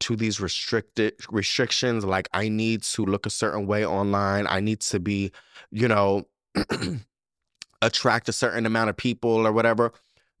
to 0.00 0.16
these 0.16 0.40
restricted 0.40 1.14
restrictions 1.30 2.04
like 2.04 2.28
I 2.32 2.48
need 2.48 2.82
to 2.84 3.04
look 3.04 3.26
a 3.26 3.30
certain 3.30 3.66
way 3.66 3.84
online. 3.84 4.46
I 4.48 4.60
need 4.60 4.80
to 4.82 5.00
be, 5.00 5.32
you 5.70 5.88
know, 5.88 6.28
attract 7.82 8.28
a 8.28 8.32
certain 8.32 8.64
amount 8.64 8.90
of 8.90 8.96
people 8.96 9.46
or 9.46 9.52
whatever. 9.52 9.92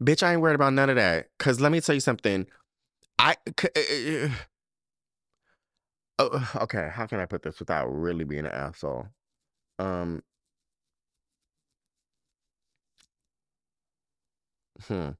Bitch, 0.02 0.22
I 0.22 0.32
ain't 0.32 0.40
worried 0.40 0.54
about 0.54 0.72
none 0.74 0.90
of 0.90 0.96
that. 0.96 1.28
Cause 1.38 1.60
let 1.60 1.72
me 1.72 1.80
tell 1.80 1.94
you 1.94 2.00
something. 2.00 2.46
I 3.18 3.34
uh, 3.48 4.28
Oh, 6.18 6.50
okay. 6.62 6.90
How 6.92 7.06
can 7.06 7.20
I 7.20 7.26
put 7.26 7.42
this 7.42 7.58
without 7.60 7.86
really 7.86 8.24
being 8.24 8.46
an 8.46 8.52
asshole? 8.52 9.06
Um, 9.78 10.22
hmm. 14.86 15.10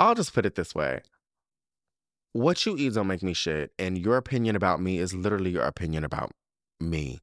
I'll 0.00 0.14
just 0.14 0.32
put 0.32 0.46
it 0.46 0.54
this 0.54 0.74
way. 0.74 1.02
What 2.32 2.64
you 2.64 2.76
eat 2.76 2.94
don't 2.94 3.06
make 3.06 3.22
me 3.22 3.34
shit, 3.34 3.72
and 3.78 3.98
your 3.98 4.16
opinion 4.16 4.56
about 4.56 4.80
me 4.80 4.98
is 4.98 5.14
literally 5.14 5.50
your 5.50 5.64
opinion 5.64 6.04
about 6.04 6.32
me. 6.80 7.20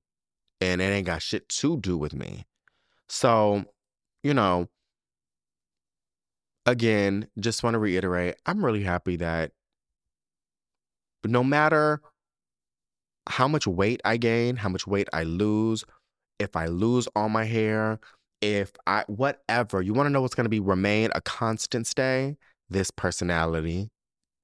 And 0.62 0.82
it 0.82 0.86
ain't 0.86 1.08
got 1.08 1.22
shit 1.22 1.50
to 1.50 1.78
do 1.78 1.98
with 1.98 2.14
me. 2.14 2.46
So, 3.10 3.66
you 4.24 4.34
know, 4.34 4.68
again, 6.66 7.28
just 7.40 7.64
want 7.64 7.74
to 7.74 7.80
reiterate, 7.80 8.36
I'm 8.46 8.64
really 8.64 8.84
happy 8.84 9.16
that 9.18 9.52
no 11.26 11.44
matter 11.44 12.02
how 13.28 13.48
much 13.48 13.66
weight 13.66 14.02
I 14.06 14.18
gain, 14.18 14.58
how 14.58 14.70
much 14.70 14.86
weight 14.86 15.08
I 15.14 15.24
lose, 15.24 15.84
if 16.40 16.56
I 16.56 16.68
lose 16.68 17.08
all 17.16 17.30
my 17.30 17.46
hair, 17.46 18.00
if 18.42 18.72
I 18.86 19.04
whatever, 19.08 19.82
you 19.82 19.94
want 19.94 20.08
to 20.08 20.12
know 20.12 20.22
what's 20.22 20.36
going 20.36 20.46
to 20.46 20.50
be 20.50 20.60
remain 20.60 21.10
a 21.16 21.22
constant 21.22 21.88
stay? 21.88 22.38
This 22.70 22.92
personality, 22.92 23.90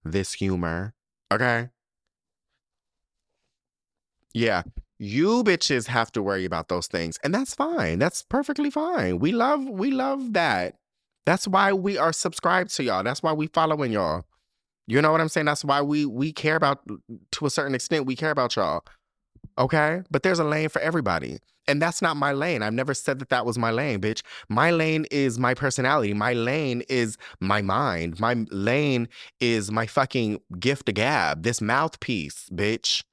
this 0.04 0.34
humor. 0.34 0.94
Okay? 1.32 1.70
Yeah. 4.34 4.64
You 5.00 5.44
bitches 5.44 5.88
have 5.88 6.12
to 6.14 6.24
worry 6.24 6.46
about 6.46 6.70
those 6.70 6.88
things. 6.88 7.18
And 7.24 7.34
that's 7.34 7.54
fine. 7.54 8.00
That's 8.00 8.24
perfectly 8.24 8.70
fine. 8.70 9.20
We 9.20 9.32
love 9.32 9.68
we 9.68 9.92
love 9.92 10.34
that. 10.34 10.76
That's 11.26 11.48
why 11.48 11.74
we 11.74 11.98
are 11.98 12.14
subscribed 12.14 12.74
to 12.76 12.84
y'all. 12.84 13.04
That's 13.04 13.24
why 13.24 13.34
we 13.34 13.48
following 13.48 13.92
y'all. 13.92 14.26
You 14.88 15.02
know 15.02 15.12
what 15.12 15.22
I'm 15.22 15.30
saying? 15.30 15.46
That's 15.46 15.66
why 15.66 15.82
we 15.82 16.06
we 16.06 16.32
care 16.32 16.56
about 16.56 16.88
to 17.32 17.46
a 17.46 17.50
certain 17.50 17.76
extent 17.76 18.06
we 18.06 18.16
care 18.16 18.32
about 18.32 18.56
y'all. 18.56 18.84
Okay? 19.58 20.04
But 20.10 20.24
there's 20.24 20.40
a 20.40 20.44
lane 20.44 20.70
for 20.70 20.82
everybody. 20.82 21.40
And 21.68 21.82
that's 21.82 22.02
not 22.02 22.18
my 22.18 22.34
lane. 22.34 22.62
I've 22.62 22.74
never 22.74 22.94
said 22.94 23.20
that 23.20 23.30
that 23.30 23.46
was 23.46 23.58
my 23.58 23.72
lane, 23.72 24.02
bitch. 24.02 24.22
My 24.50 24.72
lane 24.72 25.06
is 25.12 25.40
my 25.40 25.54
personality. 25.54 26.14
My 26.14 26.34
lane 26.34 26.84
is 26.90 27.18
my 27.40 27.62
mind. 27.62 28.20
My 28.20 28.46
lane 28.52 29.08
is 29.40 29.72
my 29.72 29.86
fucking 29.86 30.42
gift 30.60 30.90
of 30.90 30.96
gab, 30.96 31.44
this 31.44 31.62
mouthpiece, 31.62 32.50
bitch. 32.54 33.04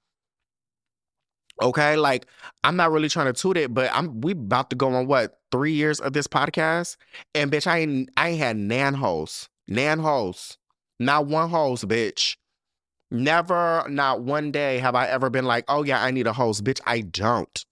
Okay, 1.63 1.97
like 1.97 2.27
I'm 2.65 2.77
not 2.77 2.91
really 2.91 3.09
trying 3.09 3.27
to 3.27 3.33
toot 3.35 3.57
it, 3.57 3.75
but 3.75 3.91
I'm 3.93 4.21
we 4.23 4.33
about 4.33 4.71
to 4.71 4.77
go 4.77 4.95
on 4.95 5.07
what 5.07 5.41
three 5.53 5.73
years 5.73 6.01
of 6.01 6.15
this 6.15 6.27
podcast, 6.27 6.97
and 7.35 7.53
bitch, 7.53 7.67
I 7.67 7.81
ain't 7.81 8.11
I 8.17 8.31
ain't 8.31 8.39
had 8.39 8.57
nan 8.57 8.95
hosts, 8.95 9.49
nan 9.69 9.99
hosts, 9.99 10.57
not 10.99 11.27
one 11.27 11.51
host, 11.51 11.87
bitch. 11.87 12.37
Never, 13.11 13.85
not 13.89 14.23
one 14.23 14.53
day 14.53 14.79
have 14.79 14.95
I 14.95 15.09
ever 15.09 15.31
been 15.31 15.45
like, 15.45 15.65
oh 15.69 15.83
yeah, 15.83 16.03
I 16.03 16.13
need 16.13 16.27
a 16.27 16.33
host, 16.33 16.65
bitch. 16.65 16.81
I 16.87 17.01
don't. 17.03 17.65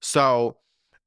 So 0.00 0.56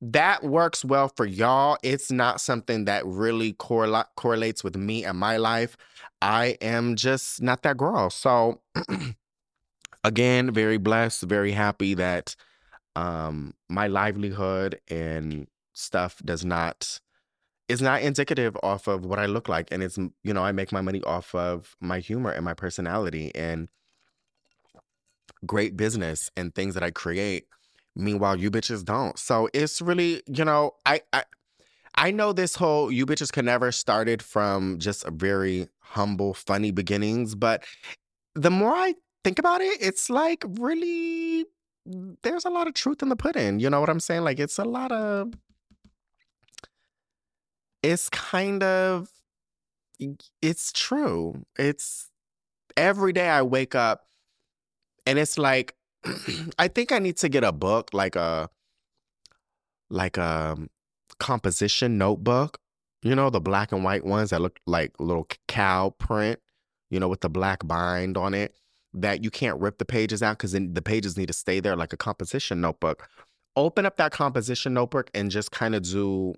that 0.02 0.44
works 0.44 0.84
well 0.84 1.10
for 1.16 1.26
y'all. 1.26 1.78
It's 1.84 2.12
not 2.12 2.42
something 2.42 2.86
that 2.86 3.06
really 3.06 3.54
correla- 3.54 4.08
correlates 4.16 4.64
with 4.64 4.76
me 4.76 5.06
and 5.06 5.18
my 5.18 5.38
life. 5.38 5.78
I 6.22 6.58
am 6.62 6.96
just 6.96 7.42
not 7.42 7.64
that 7.64 7.78
girl. 7.78 8.10
So 8.10 8.62
again, 10.04 10.52
very 10.52 10.78
blessed, 10.78 11.24
very 11.24 11.52
happy 11.52 11.94
that 11.96 12.36
um 12.96 13.54
my 13.70 13.88
livelihood 13.88 14.80
and 14.88 15.48
stuff 15.74 16.22
does 16.26 16.46
not 16.46 17.00
is 17.70 17.82
not 17.82 18.02
indicative 18.04 18.58
off 18.64 18.88
of 18.88 19.06
what 19.06 19.20
I 19.20 19.26
look 19.26 19.50
like 19.50 19.70
and 19.72 19.84
it's 19.84 19.98
you 19.98 20.34
know 20.34 20.44
I 20.44 20.52
make 20.52 20.72
my 20.72 20.82
money 20.82 21.02
off 21.04 21.34
of 21.36 21.76
my 21.82 22.00
humor 22.00 22.32
and 22.32 22.46
my 22.46 22.54
personality 22.54 23.32
and 23.36 23.70
great 25.46 25.76
business 25.76 26.30
and 26.38 26.54
things 26.54 26.74
that 26.74 26.84
I 26.84 26.92
create 26.92 27.46
meanwhile 27.96 28.36
you 28.36 28.50
bitches 28.50 28.84
don't 28.84 29.20
so 29.20 29.50
it's 29.54 29.82
really 29.82 30.22
you 30.28 30.44
know 30.44 30.72
I 30.86 31.02
I 31.12 31.24
I 31.96 32.12
know 32.12 32.34
this 32.34 32.56
whole 32.56 32.92
you 32.92 33.06
bitches 33.06 33.32
can 33.32 33.46
never 33.46 33.72
started 33.72 34.22
from 34.22 34.80
just 34.80 35.06
a 35.06 35.12
very 35.12 35.70
humble 35.80 36.34
funny 36.34 36.72
beginnings 36.72 37.36
but 37.36 37.64
the 38.36 38.50
more 38.50 38.74
I 38.74 38.96
think 39.24 39.40
about 39.40 39.62
it, 39.62 39.78
it's 39.82 40.10
like 40.10 40.44
really 40.60 41.46
there's 42.24 42.46
a 42.46 42.50
lot 42.50 42.68
of 42.68 42.74
truth 42.74 43.02
in 43.02 43.10
the 43.10 43.16
pudding. 43.16 43.60
You 43.60 43.70
know 43.70 43.80
what 43.80 43.90
I'm 43.90 44.00
saying? 44.00 44.24
Like 44.24 44.40
it's 44.40 44.58
a 44.58 44.66
lot 44.66 44.92
of 44.92 45.34
it's 47.82 48.10
kind 48.10 48.64
of 48.64 49.10
it's 50.42 50.72
true. 50.72 51.46
It's 51.58 52.10
every 52.76 53.14
day 53.14 53.30
I 53.30 53.42
wake 53.42 53.76
up 53.76 54.08
and 55.06 55.20
it's 55.20 55.38
like 55.38 55.76
I 56.60 56.68
think 56.68 56.92
I 56.92 57.00
need 57.00 57.18
to 57.18 57.30
get 57.30 57.44
a 57.44 57.52
book 57.52 57.90
like 57.94 58.16
a 58.16 58.50
like 59.90 60.18
a 60.18 60.58
composition 61.20 61.98
notebook. 61.98 62.60
You 63.02 63.16
know, 63.16 63.30
the 63.30 63.42
black 63.42 63.72
and 63.72 63.84
white 63.84 64.06
ones 64.06 64.30
that 64.30 64.42
look 64.42 64.60
like 64.66 64.94
little 65.00 65.28
cow 65.48 65.92
print, 66.00 66.40
you 66.90 67.00
know, 67.00 67.10
with 67.10 67.22
the 67.22 67.30
black 67.30 67.68
bind 67.68 68.18
on 68.18 68.34
it 68.34 68.56
that 68.94 69.24
you 69.24 69.32
can't 69.32 69.60
rip 69.60 69.78
the 69.78 69.86
pages 69.86 70.22
out 70.22 70.38
because 70.38 70.52
then 70.52 70.74
the 70.74 70.82
pages 70.82 71.18
need 71.18 71.28
to 71.28 71.34
stay 71.34 71.60
there 71.60 71.76
like 71.76 71.94
a 71.94 71.98
composition 71.98 72.62
notebook. 72.62 73.08
Open 73.56 73.86
up 73.86 73.98
that 73.98 74.12
composition 74.12 74.74
notebook 74.74 75.10
and 75.14 75.32
just 75.32 75.52
kind 75.52 75.76
of 75.76 75.84
do 75.84 76.34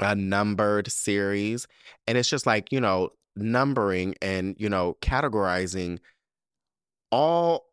a 0.00 0.14
numbered 0.14 0.90
series. 0.90 1.66
And 2.06 2.18
it's 2.18 2.28
just 2.28 2.46
like, 2.46 2.72
you 2.72 2.80
know, 2.80 3.10
numbering 3.36 4.14
and, 4.20 4.56
you 4.58 4.68
know, 4.68 4.96
categorizing 5.00 5.98
all 7.10 7.66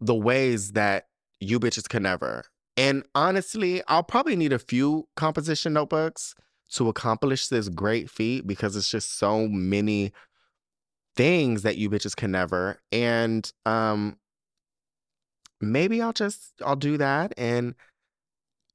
the 0.00 0.14
ways 0.14 0.72
that 0.72 1.06
you 1.40 1.60
bitches 1.60 1.88
can 1.88 2.02
never. 2.02 2.44
And 2.76 3.04
honestly, 3.14 3.82
I'll 3.88 4.02
probably 4.02 4.36
need 4.36 4.52
a 4.52 4.58
few 4.58 5.08
composition 5.16 5.72
notebooks 5.72 6.34
to 6.72 6.88
accomplish 6.88 7.48
this 7.48 7.68
great 7.68 8.10
feat 8.10 8.46
because 8.46 8.76
it's 8.76 8.90
just 8.90 9.18
so 9.18 9.46
many 9.48 10.12
things 11.14 11.62
that 11.62 11.78
you 11.78 11.88
bitches 11.88 12.14
can 12.14 12.30
never. 12.30 12.80
And 12.92 13.50
um 13.64 14.18
maybe 15.60 16.02
I'll 16.02 16.12
just 16.12 16.52
I'll 16.64 16.76
do 16.76 16.98
that 16.98 17.32
and 17.38 17.74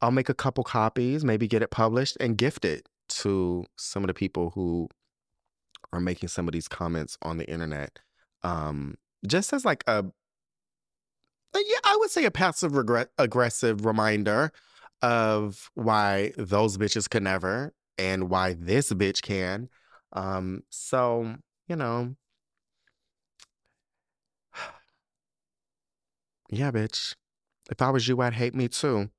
I'll 0.01 0.12
make 0.12 0.29
a 0.29 0.34
couple 0.34 0.63
copies, 0.63 1.23
maybe 1.23 1.47
get 1.47 1.62
it 1.62 1.69
published 1.69 2.17
and 2.19 2.38
gift 2.38 2.65
it 2.65 2.89
to 3.10 3.65
some 3.75 4.03
of 4.03 4.07
the 4.07 4.13
people 4.15 4.49
who 4.51 4.89
are 5.93 5.99
making 5.99 6.29
some 6.29 6.47
of 6.47 6.53
these 6.53 6.67
comments 6.67 7.17
on 7.21 7.38
the 7.38 7.47
internet. 7.47 7.99
Um 8.43 8.95
just 9.27 9.53
as 9.53 9.65
like 9.65 9.84
a 9.86 10.05
yeah, 11.55 11.79
I 11.83 11.97
would 11.99 12.09
say 12.09 12.25
a 12.25 12.31
passive 12.31 12.75
aggressive 13.17 13.85
reminder 13.85 14.51
of 15.01 15.69
why 15.75 16.33
those 16.37 16.77
bitches 16.77 17.09
can 17.09 17.23
never 17.23 17.73
and 17.97 18.29
why 18.29 18.53
this 18.53 18.91
bitch 18.93 19.21
can. 19.21 19.69
Um 20.13 20.63
so, 20.69 21.35
you 21.67 21.75
know, 21.75 22.15
Yeah, 26.49 26.71
bitch. 26.71 27.15
If 27.69 27.81
I 27.81 27.89
was 27.91 28.07
you, 28.07 28.19
I'd 28.21 28.33
hate 28.33 28.53
me 28.55 28.67
too. 28.67 29.09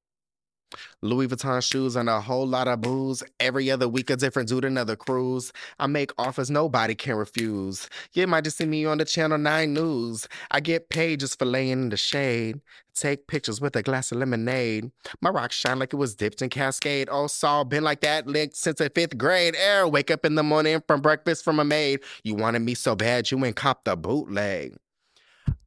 Louis 1.00 1.28
Vuitton 1.28 1.62
shoes 1.62 1.96
and 1.96 2.08
a 2.08 2.20
whole 2.20 2.46
lot 2.46 2.68
of 2.68 2.80
booze. 2.80 3.22
Every 3.40 3.70
other 3.70 3.88
week, 3.88 4.10
a 4.10 4.16
different 4.16 4.48
dude, 4.48 4.64
another 4.64 4.96
cruise. 4.96 5.52
I 5.78 5.86
make 5.86 6.12
offers 6.18 6.50
nobody 6.50 6.94
can 6.94 7.16
refuse. 7.16 7.88
You 8.12 8.26
might 8.26 8.44
just 8.44 8.58
see 8.58 8.66
me 8.66 8.84
on 8.84 8.98
the 8.98 9.04
Channel 9.04 9.38
9 9.38 9.72
News. 9.72 10.28
I 10.50 10.60
get 10.60 10.88
paid 10.88 11.20
just 11.20 11.38
for 11.38 11.44
laying 11.44 11.72
in 11.72 11.88
the 11.88 11.96
shade. 11.96 12.60
Take 12.94 13.26
pictures 13.26 13.60
with 13.60 13.74
a 13.76 13.82
glass 13.82 14.12
of 14.12 14.18
lemonade. 14.18 14.90
My 15.20 15.30
rock 15.30 15.50
shine 15.50 15.78
like 15.78 15.92
it 15.92 15.96
was 15.96 16.14
dipped 16.14 16.42
in 16.42 16.50
Cascade. 16.50 17.08
Oh, 17.10 17.26
Saul, 17.26 17.64
been 17.64 17.84
like 17.84 18.00
that 18.02 18.26
lick 18.26 18.50
since 18.54 18.78
the 18.78 18.90
fifth 18.90 19.16
grade. 19.16 19.54
Air, 19.56 19.88
wake 19.88 20.10
up 20.10 20.26
in 20.26 20.34
the 20.34 20.42
morning 20.42 20.82
from 20.86 21.00
breakfast 21.00 21.42
from 21.42 21.58
a 21.58 21.64
maid. 21.64 22.00
You 22.22 22.34
wanted 22.34 22.60
me 22.60 22.74
so 22.74 22.94
bad, 22.94 23.30
you 23.30 23.42
ain't 23.44 23.56
cop 23.56 23.84
the 23.84 23.96
bootleg. 23.96 24.76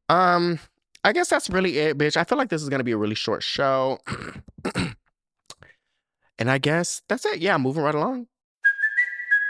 Um, 0.07 0.59
I 1.05 1.11
guess 1.11 1.29
that's 1.29 1.51
really 1.51 1.77
it, 1.77 1.99
bitch. 1.99 2.17
I 2.17 2.23
feel 2.23 2.39
like 2.39 2.49
this 2.49 2.63
is 2.63 2.69
gonna 2.69 2.83
be 2.83 2.91
a 2.91 2.97
really 2.97 3.13
short 3.13 3.43
show. 3.43 3.99
and 6.39 6.49
I 6.49 6.57
guess 6.57 7.03
that's 7.07 7.27
it. 7.27 7.37
Yeah, 7.37 7.59
moving 7.59 7.83
right 7.83 7.93
along. 7.93 8.25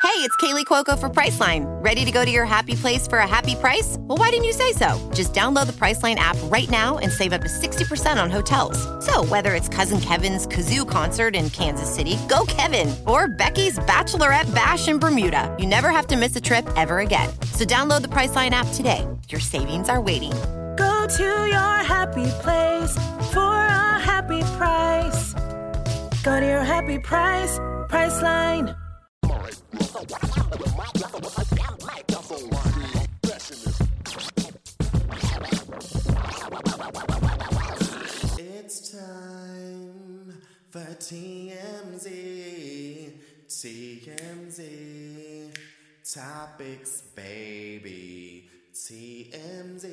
Hey, 0.03 0.21
it's 0.21 0.35
Kaley 0.37 0.65
Cuoco 0.65 0.99
for 0.99 1.09
Priceline. 1.09 1.65
Ready 1.83 2.03
to 2.03 2.11
go 2.11 2.25
to 2.25 2.31
your 2.31 2.43
happy 2.43 2.75
place 2.75 3.07
for 3.07 3.19
a 3.19 3.27
happy 3.27 3.55
price? 3.55 3.95
Well, 4.01 4.17
why 4.17 4.31
didn't 4.31 4.43
you 4.45 4.51
say 4.51 4.73
so? 4.73 4.99
Just 5.13 5.33
download 5.33 5.67
the 5.67 5.73
Priceline 5.73 6.15
app 6.15 6.37
right 6.43 6.69
now 6.69 6.97
and 6.97 7.11
save 7.11 7.31
up 7.31 7.41
to 7.41 7.47
60% 7.47 8.21
on 8.21 8.29
hotels. 8.29 8.77
So, 9.05 9.23
whether 9.25 9.55
it's 9.55 9.69
Cousin 9.69 10.01
Kevin's 10.01 10.45
Kazoo 10.45 10.87
concert 10.87 11.37
in 11.37 11.49
Kansas 11.49 11.93
City, 11.93 12.17
go 12.27 12.45
Kevin, 12.47 12.93
or 13.07 13.29
Becky's 13.29 13.79
Bachelorette 13.79 14.53
Bash 14.53 14.89
in 14.89 14.99
Bermuda, 14.99 15.55
you 15.57 15.65
never 15.65 15.89
have 15.89 16.07
to 16.07 16.17
miss 16.17 16.35
a 16.35 16.41
trip 16.41 16.67
ever 16.75 16.99
again. 16.99 17.29
So, 17.53 17.63
download 17.63 18.01
the 18.01 18.09
Priceline 18.09 18.51
app 18.51 18.67
today. 18.73 19.07
Your 19.29 19.41
savings 19.41 19.89
are 19.89 20.01
waiting. 20.01 20.33
Go 20.75 21.07
to 21.07 21.23
your 21.23 21.77
happy 21.83 22.25
place 22.41 22.93
for 23.31 23.39
a 23.39 23.99
happy 23.99 24.41
price. 24.57 25.33
Go 26.23 26.39
to 26.39 26.45
your 26.45 26.63
happy 26.63 26.99
price, 26.99 27.57
Priceline. 27.87 28.75
It's 38.37 38.91
time 38.91 40.41
for 40.71 40.87
TMZ. 40.99 42.05
TMZ. 43.47 44.61
Topics, 46.03 47.01
baby. 47.15 48.44
TMZ. 48.75 49.87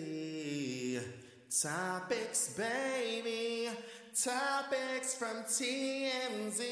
Topics, 1.62 2.55
baby. 2.55 3.68
Topics 4.12 5.14
from 5.14 5.45
TMZ. 5.45 6.62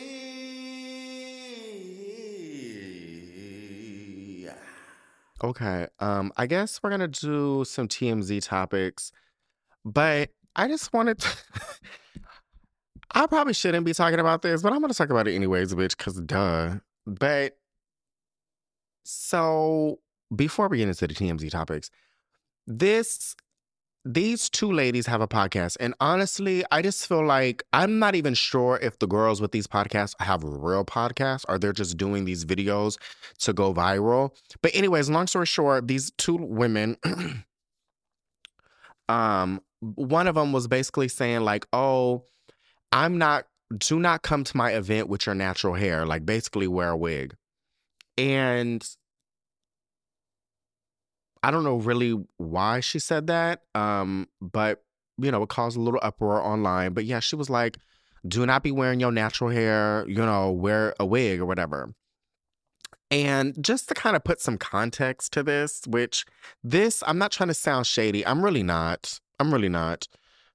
Okay, 5.42 5.86
um, 6.00 6.32
I 6.36 6.46
guess 6.46 6.82
we're 6.82 6.90
gonna 6.90 7.06
do 7.06 7.64
some 7.64 7.86
TMZ 7.86 8.44
topics, 8.44 9.12
but 9.84 10.30
I 10.56 10.66
just 10.66 10.92
wanted 10.92 11.18
to. 11.20 11.28
I 13.14 13.26
probably 13.26 13.54
shouldn't 13.54 13.86
be 13.86 13.94
talking 13.94 14.18
about 14.18 14.42
this, 14.42 14.62
but 14.62 14.72
I'm 14.72 14.80
gonna 14.80 14.94
talk 14.94 15.10
about 15.10 15.28
it 15.28 15.36
anyways, 15.36 15.74
bitch, 15.74 15.96
because 15.96 16.20
duh. 16.20 16.74
But 17.06 17.56
so 19.04 20.00
before 20.34 20.68
we 20.68 20.78
get 20.78 20.88
into 20.88 21.06
the 21.06 21.14
TMZ 21.14 21.50
topics, 21.50 21.90
this 22.66 23.34
these 24.04 24.48
two 24.48 24.72
ladies 24.72 25.06
have 25.06 25.20
a 25.20 25.28
podcast, 25.28 25.76
and 25.78 25.92
honestly, 26.00 26.64
I 26.70 26.80
just 26.80 27.06
feel 27.06 27.24
like 27.24 27.62
I'm 27.74 27.98
not 27.98 28.14
even 28.14 28.32
sure 28.32 28.78
if 28.80 28.98
the 28.98 29.06
girls 29.06 29.42
with 29.42 29.52
these 29.52 29.66
podcasts 29.66 30.14
have 30.20 30.42
real 30.42 30.86
podcasts 30.86 31.44
or 31.48 31.58
they're 31.58 31.74
just 31.74 31.98
doing 31.98 32.24
these 32.24 32.46
videos 32.46 32.96
to 33.40 33.52
go 33.52 33.74
viral. 33.74 34.34
But 34.62 34.74
anyways, 34.74 35.10
long 35.10 35.26
story 35.26 35.44
short, 35.44 35.86
these 35.86 36.12
two 36.12 36.36
women, 36.36 36.96
um, 39.10 39.60
one 39.80 40.26
of 40.26 40.34
them 40.34 40.52
was 40.52 40.66
basically 40.66 41.08
saying 41.08 41.40
like, 41.40 41.66
"Oh, 41.72 42.24
I'm 42.92 43.18
not. 43.18 43.46
Do 43.76 44.00
not 44.00 44.22
come 44.22 44.44
to 44.44 44.56
my 44.56 44.72
event 44.72 45.08
with 45.08 45.26
your 45.26 45.34
natural 45.34 45.74
hair. 45.74 46.06
Like, 46.06 46.24
basically, 46.24 46.68
wear 46.68 46.90
a 46.90 46.96
wig." 46.96 47.36
And 48.16 48.86
I 51.42 51.50
don't 51.50 51.64
know 51.64 51.76
really 51.76 52.22
why 52.36 52.80
she 52.80 52.98
said 52.98 53.26
that. 53.28 53.62
Um, 53.74 54.28
but 54.40 54.82
you 55.18 55.30
know, 55.30 55.42
it 55.42 55.48
caused 55.48 55.76
a 55.76 55.80
little 55.80 56.00
uproar 56.02 56.40
online. 56.40 56.92
But 56.92 57.04
yeah, 57.04 57.20
she 57.20 57.36
was 57.36 57.50
like, 57.50 57.78
do 58.26 58.44
not 58.46 58.62
be 58.62 58.70
wearing 58.70 59.00
your 59.00 59.12
natural 59.12 59.50
hair, 59.50 60.04
you 60.08 60.16
know, 60.16 60.50
wear 60.50 60.94
a 60.98 61.06
wig 61.06 61.40
or 61.40 61.46
whatever. 61.46 61.94
And 63.10 63.56
just 63.62 63.88
to 63.88 63.94
kind 63.94 64.14
of 64.14 64.22
put 64.22 64.40
some 64.40 64.56
context 64.56 65.32
to 65.32 65.42
this, 65.42 65.82
which 65.86 66.24
this, 66.62 67.02
I'm 67.06 67.18
not 67.18 67.32
trying 67.32 67.48
to 67.48 67.54
sound 67.54 67.86
shady. 67.86 68.24
I'm 68.24 68.44
really 68.44 68.62
not. 68.62 69.20
I'm 69.40 69.52
really 69.52 69.68
not. 69.68 70.06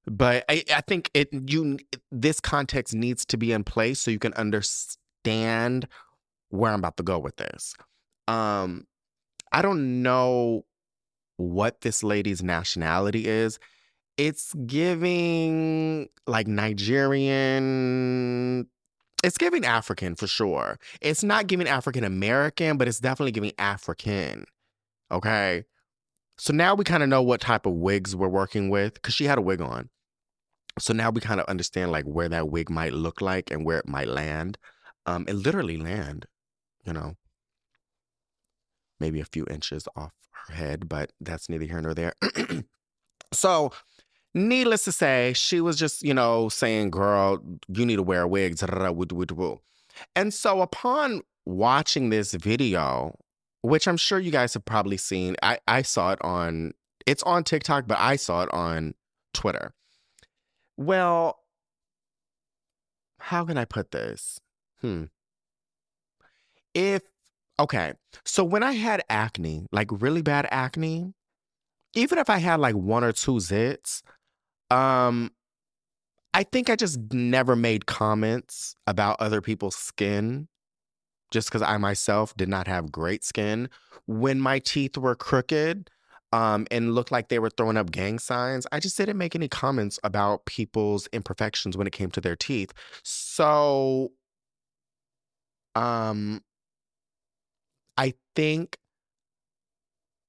But 0.07 0.45
I, 0.47 0.63
I 0.73 0.81
think 0.81 1.09
it 1.13 1.29
you 1.49 1.79
this 2.11 2.39
context 2.39 2.93
needs 2.93 3.25
to 3.25 3.37
be 3.37 3.51
in 3.51 3.63
place 3.63 3.99
so 3.99 4.11
you 4.11 4.19
can 4.19 4.33
understand 4.35 5.87
where 6.49 6.71
I'm 6.71 6.79
about 6.79 6.97
to 6.97 7.03
go 7.03 7.17
with 7.17 7.37
this. 7.37 7.75
Um, 8.27 8.85
I 9.51 9.63
don't 9.63 10.03
know 10.03 10.65
what 11.37 11.81
this 11.81 12.03
lady's 12.03 12.41
nationality 12.43 13.27
is. 13.27 13.59
It's 14.17 14.53
giving 14.65 16.07
like 16.25 16.47
Nigerian. 16.47 17.65
It's 19.23 19.37
giving 19.37 19.65
African 19.65 20.15
for 20.15 20.27
sure. 20.27 20.79
It's 21.01 21.23
not 21.23 21.47
giving 21.47 21.67
African 21.67 22.03
American, 22.03 22.77
but 22.77 22.87
it's 22.87 22.99
definitely 22.99 23.31
giving 23.31 23.53
African. 23.57 24.45
Okay. 25.11 25.65
So 26.37 26.53
now 26.53 26.75
we 26.75 26.83
kind 26.83 27.01
of 27.03 27.09
know 27.09 27.21
what 27.21 27.41
type 27.41 27.65
of 27.65 27.73
wigs 27.73 28.15
we're 28.15 28.27
working 28.27 28.69
with 28.69 28.93
because 28.95 29.13
she 29.13 29.25
had 29.25 29.37
a 29.37 29.41
wig 29.41 29.61
on. 29.61 29.89
So 30.79 30.93
now 30.93 31.09
we 31.09 31.21
kind 31.21 31.39
of 31.39 31.45
understand 31.47 31.91
like 31.91 32.05
where 32.05 32.27
that 32.29 32.49
wig 32.49 32.69
might 32.69 32.93
look 32.93 33.21
like 33.21 33.51
and 33.51 33.65
where 33.65 33.79
it 33.79 33.87
might 33.87 34.09
land. 34.09 34.57
Um, 35.05 35.25
it 35.27 35.33
literally 35.35 35.77
land, 35.77 36.25
you 36.83 36.91
know, 36.91 37.15
maybe 38.99 39.19
a 39.19 39.25
few 39.25 39.45
inches 39.49 39.87
off 39.95 40.13
her 40.47 40.53
head, 40.53 40.87
but 40.87 41.11
that's 41.19 41.49
neither 41.49 41.65
here 41.65 41.81
nor 41.81 41.93
there. 41.93 42.13
so, 43.33 43.71
needless 44.33 44.83
to 44.85 44.91
say, 44.91 45.33
she 45.33 45.61
was 45.61 45.77
just, 45.77 46.03
you 46.03 46.13
know, 46.13 46.49
saying, 46.49 46.91
girl, 46.91 47.41
you 47.67 47.85
need 47.85 47.97
to 47.97 48.03
wear 48.03 48.23
a 48.23 48.27
wig. 48.27 48.57
And 50.15 50.33
so, 50.33 50.61
upon 50.61 51.21
watching 51.45 52.09
this 52.09 52.33
video, 52.33 53.17
which 53.61 53.87
I'm 53.87 53.97
sure 53.97 54.19
you 54.19 54.31
guys 54.31 54.53
have 54.53 54.65
probably 54.65 54.97
seen, 54.97 55.35
I, 55.41 55.59
I 55.67 55.81
saw 55.81 56.11
it 56.11 56.19
on, 56.21 56.73
it's 57.05 57.23
on 57.23 57.43
TikTok, 57.43 57.87
but 57.87 57.97
I 57.99 58.15
saw 58.15 58.43
it 58.43 58.53
on 58.53 58.93
Twitter. 59.33 59.73
Well, 60.77 61.39
how 63.19 63.45
can 63.45 63.57
I 63.57 63.65
put 63.65 63.91
this? 63.91 64.39
Hmm. 64.81 65.05
If 66.73 67.01
Okay. 67.59 67.93
So 68.25 68.43
when 68.43 68.63
I 68.63 68.73
had 68.73 69.03
acne, 69.09 69.65
like 69.71 69.87
really 69.91 70.21
bad 70.21 70.47
acne, 70.51 71.13
even 71.93 72.17
if 72.17 72.29
I 72.29 72.37
had 72.37 72.59
like 72.59 72.75
one 72.75 73.03
or 73.03 73.13
two 73.13 73.35
zits, 73.35 74.01
um, 74.69 75.31
I 76.33 76.43
think 76.43 76.69
I 76.69 76.75
just 76.75 76.99
never 77.13 77.55
made 77.55 77.85
comments 77.85 78.75
about 78.87 79.21
other 79.21 79.41
people's 79.41 79.75
skin 79.75 80.49
just 81.31 81.47
because 81.49 81.61
I 81.61 81.77
myself 81.77 82.35
did 82.35 82.49
not 82.49 82.67
have 82.67 82.91
great 82.91 83.23
skin. 83.23 83.69
When 84.05 84.39
my 84.39 84.59
teeth 84.59 84.97
were 84.97 85.15
crooked 85.15 85.89
um, 86.33 86.67
and 86.71 86.93
looked 86.93 87.11
like 87.11 87.29
they 87.29 87.39
were 87.39 87.49
throwing 87.49 87.77
up 87.77 87.89
gang 87.91 88.19
signs, 88.19 88.67
I 88.73 88.81
just 88.81 88.97
didn't 88.97 89.17
make 89.17 89.33
any 89.35 89.47
comments 89.47 89.97
about 90.03 90.45
people's 90.45 91.07
imperfections 91.13 91.77
when 91.77 91.87
it 91.87 91.93
came 91.93 92.11
to 92.11 92.21
their 92.21 92.35
teeth. 92.35 92.73
So, 93.03 94.11
um, 95.75 96.41
I 97.97 98.13
think 98.35 98.77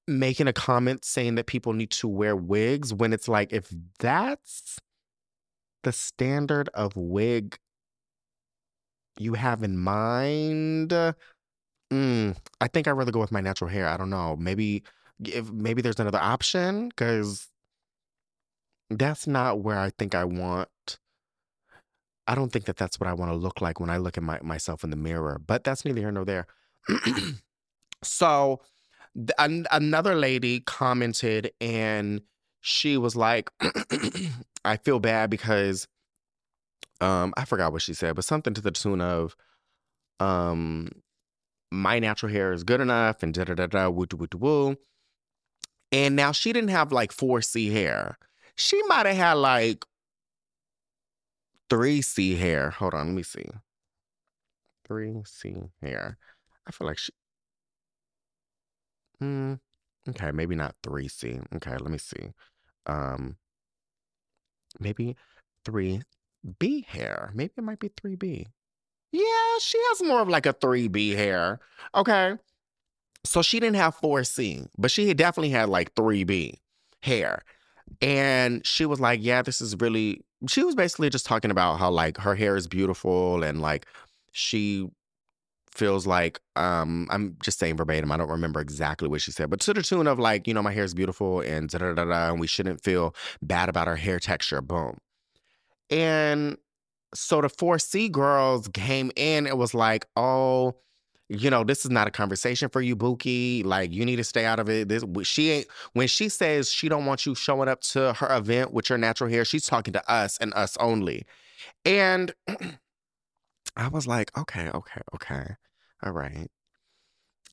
making 0.07 0.47
a 0.47 0.53
comment 0.53 1.03
saying 1.03 1.35
that 1.35 1.47
people 1.47 1.73
need 1.73 1.91
to 1.91 2.07
wear 2.07 2.35
wigs 2.35 2.93
when 2.93 3.13
it's 3.13 3.27
like, 3.27 3.51
if 3.51 3.71
that's 3.99 4.79
the 5.83 5.91
standard 5.91 6.69
of 6.73 6.95
wig 6.95 7.57
you 9.19 9.33
have 9.33 9.63
in 9.63 9.77
mind, 9.77 10.91
mm, 11.91 12.37
I 12.61 12.67
think 12.67 12.87
I'd 12.87 12.91
rather 12.91 13.11
go 13.11 13.19
with 13.19 13.31
my 13.31 13.41
natural 13.41 13.69
hair. 13.69 13.87
I 13.87 13.97
don't 13.97 14.09
know. 14.09 14.35
Maybe 14.37 14.83
if 15.23 15.51
maybe 15.51 15.81
there's 15.81 15.99
another 15.99 16.19
option 16.19 16.89
because 16.89 17.47
that's 18.89 19.27
not 19.27 19.59
where 19.59 19.79
I 19.79 19.91
think 19.97 20.15
I 20.15 20.23
want. 20.23 20.69
I 22.27 22.35
don't 22.35 22.51
think 22.51 22.65
that 22.65 22.77
that's 22.77 22.99
what 22.99 23.07
I 23.07 23.13
want 23.13 23.31
to 23.31 23.35
look 23.35 23.61
like 23.61 23.79
when 23.79 23.89
I 23.89 23.97
look 23.97 24.17
at 24.17 24.23
my, 24.23 24.39
myself 24.41 24.83
in 24.83 24.89
the 24.89 24.97
mirror. 24.97 25.39
But 25.45 25.63
that's 25.63 25.85
neither 25.85 26.01
here 26.01 26.11
nor 26.11 26.25
there. 26.25 26.45
So 28.03 28.61
an- 29.37 29.67
another 29.71 30.15
lady 30.15 30.59
commented 30.59 31.51
and 31.59 32.21
she 32.61 32.97
was 32.97 33.15
like, 33.15 33.49
I 34.65 34.77
feel 34.77 34.99
bad 34.99 35.29
because 35.29 35.87
um, 36.99 37.33
I 37.37 37.45
forgot 37.45 37.71
what 37.71 37.81
she 37.81 37.93
said, 37.93 38.15
but 38.15 38.25
something 38.25 38.53
to 38.53 38.61
the 38.61 38.71
tune 38.71 39.01
of, 39.01 39.35
um, 40.19 40.89
my 41.71 41.99
natural 41.99 42.31
hair 42.31 42.53
is 42.53 42.63
good 42.63 42.81
enough 42.81 43.23
and 43.23 43.33
da 43.33 43.43
da 43.43 43.53
da 43.53 43.67
da 43.67 43.89
woo 43.89 44.07
woo 44.17 44.27
woo. 44.35 44.77
And 45.91 46.15
now 46.15 46.31
she 46.31 46.53
didn't 46.53 46.69
have 46.69 46.91
like 46.91 47.11
4C 47.11 47.71
hair. 47.71 48.17
She 48.55 48.81
might 48.83 49.05
have 49.05 49.15
had 49.15 49.33
like 49.33 49.85
3C 51.69 52.37
hair. 52.37 52.71
Hold 52.71 52.93
on, 52.93 53.07
let 53.07 53.15
me 53.15 53.23
see. 53.23 53.45
3C 54.89 55.69
hair. 55.81 56.17
I 56.65 56.71
feel 56.71 56.87
like 56.87 56.97
she. 56.97 57.11
Hmm. 59.19 59.55
Okay, 60.09 60.31
maybe 60.31 60.55
not 60.55 60.75
3C. 60.83 61.41
Okay, 61.55 61.71
let 61.71 61.91
me 61.91 61.97
see. 61.97 62.31
Um, 62.85 63.37
maybe 64.79 65.15
3B 65.65 66.85
hair. 66.85 67.31
Maybe 67.33 67.53
it 67.57 67.63
might 67.63 67.79
be 67.79 67.89
3B. 67.89 68.47
Yeah, 69.11 69.57
she 69.59 69.77
has 69.89 70.03
more 70.03 70.21
of 70.21 70.29
like 70.29 70.45
a 70.45 70.53
3B 70.53 71.15
hair. 71.15 71.59
Okay. 71.95 72.35
So 73.25 73.41
she 73.41 73.59
didn't 73.59 73.75
have 73.75 73.95
4C, 73.95 74.67
but 74.77 74.91
she 74.91 75.13
definitely 75.13 75.49
had 75.49 75.69
like 75.69 75.93
3B 75.95 76.55
hair. 77.01 77.43
And 78.01 78.65
she 78.65 78.85
was 78.85 78.99
like, 78.99 79.19
Yeah, 79.23 79.41
this 79.41 79.61
is 79.61 79.75
really, 79.79 80.21
she 80.47 80.63
was 80.63 80.75
basically 80.75 81.09
just 81.09 81.25
talking 81.25 81.51
about 81.51 81.79
how 81.79 81.89
like 81.91 82.17
her 82.17 82.35
hair 82.35 82.55
is 82.55 82.67
beautiful 82.67 83.43
and 83.43 83.61
like 83.61 83.85
she 84.31 84.87
feels 85.77 86.07
like 86.07 86.39
um 86.55 87.07
I'm 87.11 87.37
just 87.41 87.59
saying 87.59 87.77
verbatim. 87.77 88.11
I 88.11 88.17
don't 88.17 88.29
remember 88.29 88.59
exactly 88.59 89.07
what 89.07 89.21
she 89.21 89.31
said, 89.31 89.49
but 89.49 89.59
to 89.61 89.73
the 89.73 89.83
tune 89.83 90.07
of 90.07 90.19
like, 90.19 90.47
you 90.47 90.53
know, 90.53 90.61
my 90.61 90.71
hair 90.71 90.83
is 90.83 90.93
beautiful 90.93 91.41
and 91.41 91.69
da 91.69 91.77
da 91.79 91.93
da 91.93 92.05
da, 92.05 92.31
and 92.31 92.39
we 92.39 92.47
shouldn't 92.47 92.83
feel 92.83 93.15
bad 93.41 93.69
about 93.69 93.87
our 93.87 93.95
hair 93.95 94.19
texture. 94.19 94.61
Boom. 94.61 94.97
And 95.89 96.57
so 97.13 97.41
the 97.41 97.47
4C 97.47 98.11
girls 98.11 98.67
came 98.73 99.11
in 99.15 99.47
and 99.47 99.57
was 99.57 99.73
like, 99.73 100.05
oh, 100.15 100.75
you 101.29 101.49
know, 101.49 101.63
this 101.63 101.83
is 101.83 101.91
not 101.91 102.07
a 102.07 102.11
conversation 102.11 102.69
for 102.69 102.81
you, 102.81 102.95
Buki. 102.95 103.65
Like, 103.65 103.91
you 103.91 104.05
need 104.05 104.15
to 104.17 104.23
stay 104.23 104.45
out 104.45 104.59
of 104.59 104.69
it. 104.69 104.87
This 104.87 105.03
she 105.23 105.51
ain't 105.51 105.67
when 105.93 106.07
she 106.07 106.29
says 106.29 106.71
she 106.71 106.87
don't 106.89 107.05
want 107.05 107.25
you 107.25 107.35
showing 107.35 107.67
up 107.67 107.81
to 107.81 108.13
her 108.13 108.35
event 108.35 108.71
with 108.73 108.89
your 108.89 108.97
natural 108.97 109.29
hair, 109.29 109.43
she's 109.43 109.65
talking 109.65 109.93
to 109.93 110.11
us 110.11 110.37
and 110.37 110.53
us 110.53 110.77
only. 110.77 111.25
And 111.85 112.33
I 113.75 113.89
was 113.89 114.07
like, 114.07 114.35
okay, 114.37 114.69
okay, 114.73 115.01
okay. 115.15 115.55
All 116.03 116.11
right. 116.11 116.47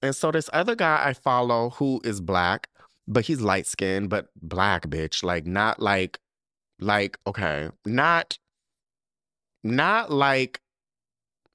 And 0.03 0.15
so 0.15 0.31
this 0.31 0.51
other 0.53 0.75
guy 0.75 1.03
I 1.07 1.13
follow 1.15 1.71
who 1.71 2.01
is 2.05 2.21
black, 2.21 2.69
but 3.09 3.25
he's 3.25 3.41
light 3.41 3.67
skinned, 3.67 4.11
but 4.11 4.29
black 4.41 4.87
bitch. 4.87 5.23
Like 5.23 5.47
not 5.47 5.81
like 5.81 6.19
like, 6.81 7.19
okay, 7.27 7.71
not 7.85 8.39
not 9.63 10.13
like 10.13 10.61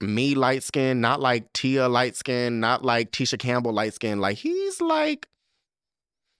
me 0.02 0.36
light 0.36 0.64
skin, 0.64 1.02
not 1.02 1.20
like 1.20 1.52
Tia 1.54 1.88
light 1.88 2.16
skin, 2.16 2.60
not 2.60 2.84
like 2.84 3.12
Tisha 3.12 3.38
Campbell 3.38 3.74
light 3.74 3.94
skin. 3.94 4.20
Like 4.20 4.38
he's 4.38 4.82
like, 4.82 5.28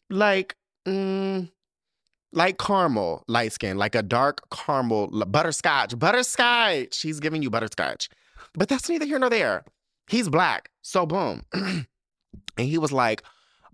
like, 0.10 0.56
mm, 0.88 1.50
like 2.32 2.58
caramel 2.58 3.24
light 3.28 3.52
skin, 3.54 3.78
like 3.78 3.96
a 3.96 4.04
dark 4.04 4.42
caramel 4.50 5.08
butterscotch, 5.28 5.98
butterscotch. 5.98 7.02
He's 7.02 7.20
giving 7.20 7.44
you 7.44 7.50
butterscotch, 7.50 8.10
but 8.54 8.70
that's 8.70 8.90
neither 8.90 9.06
here 9.06 9.20
nor 9.20 9.30
there. 9.30 9.64
He's 10.10 10.28
black, 10.28 10.72
so 10.82 11.06
boom. 11.06 11.44
and 11.54 11.86
he 12.58 12.80
was 12.80 12.92
like, 12.92 13.22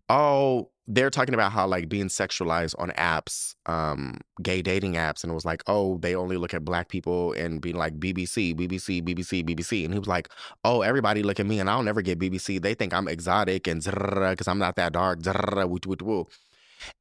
oh, 0.09 0.69
they're 0.85 1.09
talking 1.09 1.33
about 1.33 1.51
how 1.53 1.65
like 1.65 1.87
being 1.87 2.09
sexualized 2.09 2.75
on 2.77 2.89
apps, 2.91 3.55
um, 3.67 4.19
gay 4.43 4.61
dating 4.61 4.93
apps, 4.95 5.23
and 5.23 5.31
it 5.31 5.33
was 5.33 5.45
like, 5.45 5.63
oh, 5.67 5.97
they 5.99 6.13
only 6.13 6.35
look 6.35 6.53
at 6.53 6.65
black 6.65 6.89
people 6.89 7.31
and 7.33 7.61
being 7.61 7.77
like 7.77 7.99
BBC, 7.99 8.53
BBC, 8.53 9.01
BBC, 9.01 9.43
BBC, 9.43 9.85
and 9.85 9.93
he 9.93 9.99
was 9.99 10.09
like, 10.09 10.29
oh, 10.65 10.81
everybody 10.81 11.23
look 11.23 11.39
at 11.39 11.45
me 11.45 11.59
and 11.59 11.69
I'll 11.69 11.83
never 11.83 12.01
get 12.01 12.19
BBC. 12.19 12.61
They 12.61 12.73
think 12.73 12.93
I'm 12.93 13.07
exotic 13.07 13.65
and 13.65 13.81
because 13.81 14.47
I'm 14.47 14.59
not 14.59 14.75
that 14.75 14.93
dark. 14.93 15.19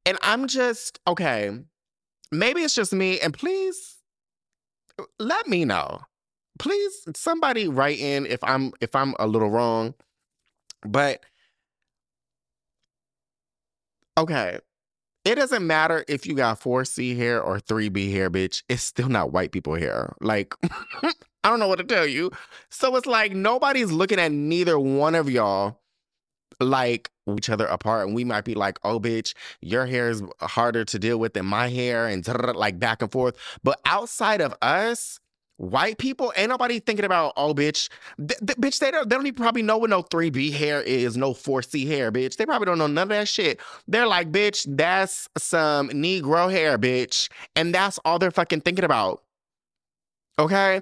And 0.05 0.17
I'm 0.21 0.47
just 0.47 0.99
okay. 1.05 1.51
Maybe 2.31 2.61
it's 2.61 2.73
just 2.73 2.93
me, 2.93 3.19
and 3.19 3.33
please 3.33 3.97
let 5.19 5.47
me 5.47 5.65
know. 5.65 5.99
Please, 6.59 7.07
somebody 7.15 7.67
write 7.67 7.99
in 7.99 8.25
if 8.25 8.43
I'm 8.43 8.71
if 8.81 8.95
I'm 8.95 9.13
a 9.19 9.27
little 9.27 9.49
wrong, 9.49 9.93
but 10.85 11.23
Okay. 14.17 14.59
It 15.25 15.35
doesn't 15.35 15.65
matter 15.65 16.05
if 16.07 16.25
you 16.27 16.35
got 16.35 16.59
4C 16.59 17.17
hair 17.17 17.41
or 17.41 17.59
3B 17.59 18.11
hair, 18.11 18.29
bitch. 18.29 18.63
It's 18.69 18.83
still 18.83 19.09
not 19.09 19.33
white 19.33 19.51
people 19.51 19.75
hair. 19.75 20.13
Like, 20.21 20.53
I 21.03 21.49
don't 21.49 21.59
know 21.59 21.67
what 21.67 21.79
to 21.79 21.83
tell 21.83 22.05
you. 22.05 22.31
So 22.69 22.95
it's 22.95 23.07
like 23.07 23.33
nobody's 23.33 23.91
looking 23.91 24.19
at 24.19 24.31
neither 24.31 24.79
one 24.79 25.15
of 25.15 25.29
y'all 25.29 25.81
like 26.59 27.09
each 27.37 27.49
other 27.49 27.65
apart. 27.65 28.07
And 28.07 28.15
we 28.15 28.23
might 28.23 28.45
be 28.45 28.55
like, 28.55 28.79
oh, 28.83 28.99
bitch, 28.99 29.33
your 29.61 29.85
hair 29.87 30.09
is 30.09 30.23
harder 30.41 30.85
to 30.85 30.99
deal 30.99 31.17
with 31.19 31.33
than 31.33 31.45
my 31.45 31.69
hair, 31.69 32.07
and 32.07 32.25
like 32.55 32.79
back 32.79 33.01
and 33.01 33.11
forth. 33.11 33.35
But 33.63 33.79
outside 33.85 34.41
of 34.41 34.55
us, 34.61 35.19
White 35.57 35.97
people, 35.97 36.33
ain't 36.35 36.49
nobody 36.49 36.79
thinking 36.79 37.05
about, 37.05 37.33
oh, 37.37 37.53
bitch. 37.53 37.87
Th- 38.17 38.37
th- 38.39 38.57
bitch, 38.57 38.79
they 38.79 38.91
don't, 38.91 39.09
they 39.09 39.15
don't 39.15 39.25
even 39.25 39.41
probably 39.41 39.61
know 39.61 39.77
what 39.77 39.89
no 39.89 40.03
3B 40.03 40.51
hair 40.51 40.81
is, 40.81 41.15
no 41.15 41.33
4C 41.33 41.87
hair, 41.87 42.11
bitch. 42.11 42.35
They 42.35 42.45
probably 42.45 42.65
don't 42.65 42.77
know 42.77 42.87
none 42.87 43.03
of 43.03 43.09
that 43.09 43.29
shit. 43.29 43.61
They're 43.87 44.07
like, 44.07 44.31
bitch, 44.33 44.65
that's 44.75 45.29
some 45.37 45.89
Negro 45.89 46.51
hair, 46.51 46.77
bitch. 46.77 47.29
And 47.55 47.73
that's 47.73 47.99
all 48.03 48.19
they're 48.19 48.31
fucking 48.31 48.61
thinking 48.61 48.83
about. 48.83 49.23
Okay? 50.37 50.81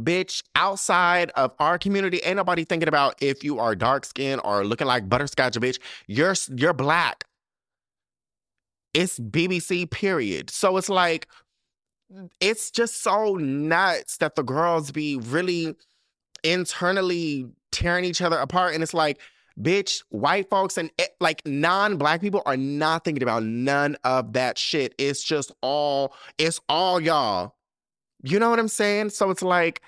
Bitch, 0.00 0.42
outside 0.56 1.30
of 1.36 1.52
our 1.58 1.78
community, 1.78 2.20
ain't 2.24 2.36
nobody 2.36 2.64
thinking 2.64 2.88
about 2.88 3.22
if 3.22 3.44
you 3.44 3.58
are 3.58 3.74
dark 3.74 4.06
skinned 4.06 4.40
or 4.44 4.64
looking 4.64 4.86
like 4.86 5.10
butterscotch, 5.10 5.54
bitch. 5.54 5.78
You're, 6.06 6.34
you're 6.56 6.72
black. 6.72 7.24
It's 8.94 9.18
BBC, 9.18 9.90
period. 9.90 10.48
So 10.48 10.76
it's 10.78 10.88
like, 10.88 11.26
it's 12.40 12.70
just 12.70 13.02
so 13.02 13.34
nuts 13.34 14.18
that 14.18 14.34
the 14.36 14.42
girls 14.42 14.90
be 14.90 15.16
really 15.16 15.74
internally 16.42 17.46
tearing 17.72 18.04
each 18.04 18.22
other 18.22 18.38
apart. 18.38 18.74
And 18.74 18.82
it's 18.82 18.94
like, 18.94 19.18
bitch, 19.60 20.02
white 20.10 20.48
folks 20.50 20.76
and 20.78 20.90
eh, 20.98 21.06
like 21.20 21.42
non 21.46 21.96
black 21.96 22.20
people 22.20 22.42
are 22.46 22.56
not 22.56 23.04
thinking 23.04 23.22
about 23.22 23.42
none 23.42 23.96
of 24.04 24.32
that 24.34 24.58
shit. 24.58 24.94
It's 24.98 25.22
just 25.22 25.52
all, 25.60 26.14
it's 26.38 26.60
all 26.68 27.00
y'all. 27.00 27.54
You 28.22 28.38
know 28.38 28.50
what 28.50 28.58
I'm 28.58 28.68
saying? 28.68 29.10
So 29.10 29.30
it's 29.30 29.42
like, 29.42 29.82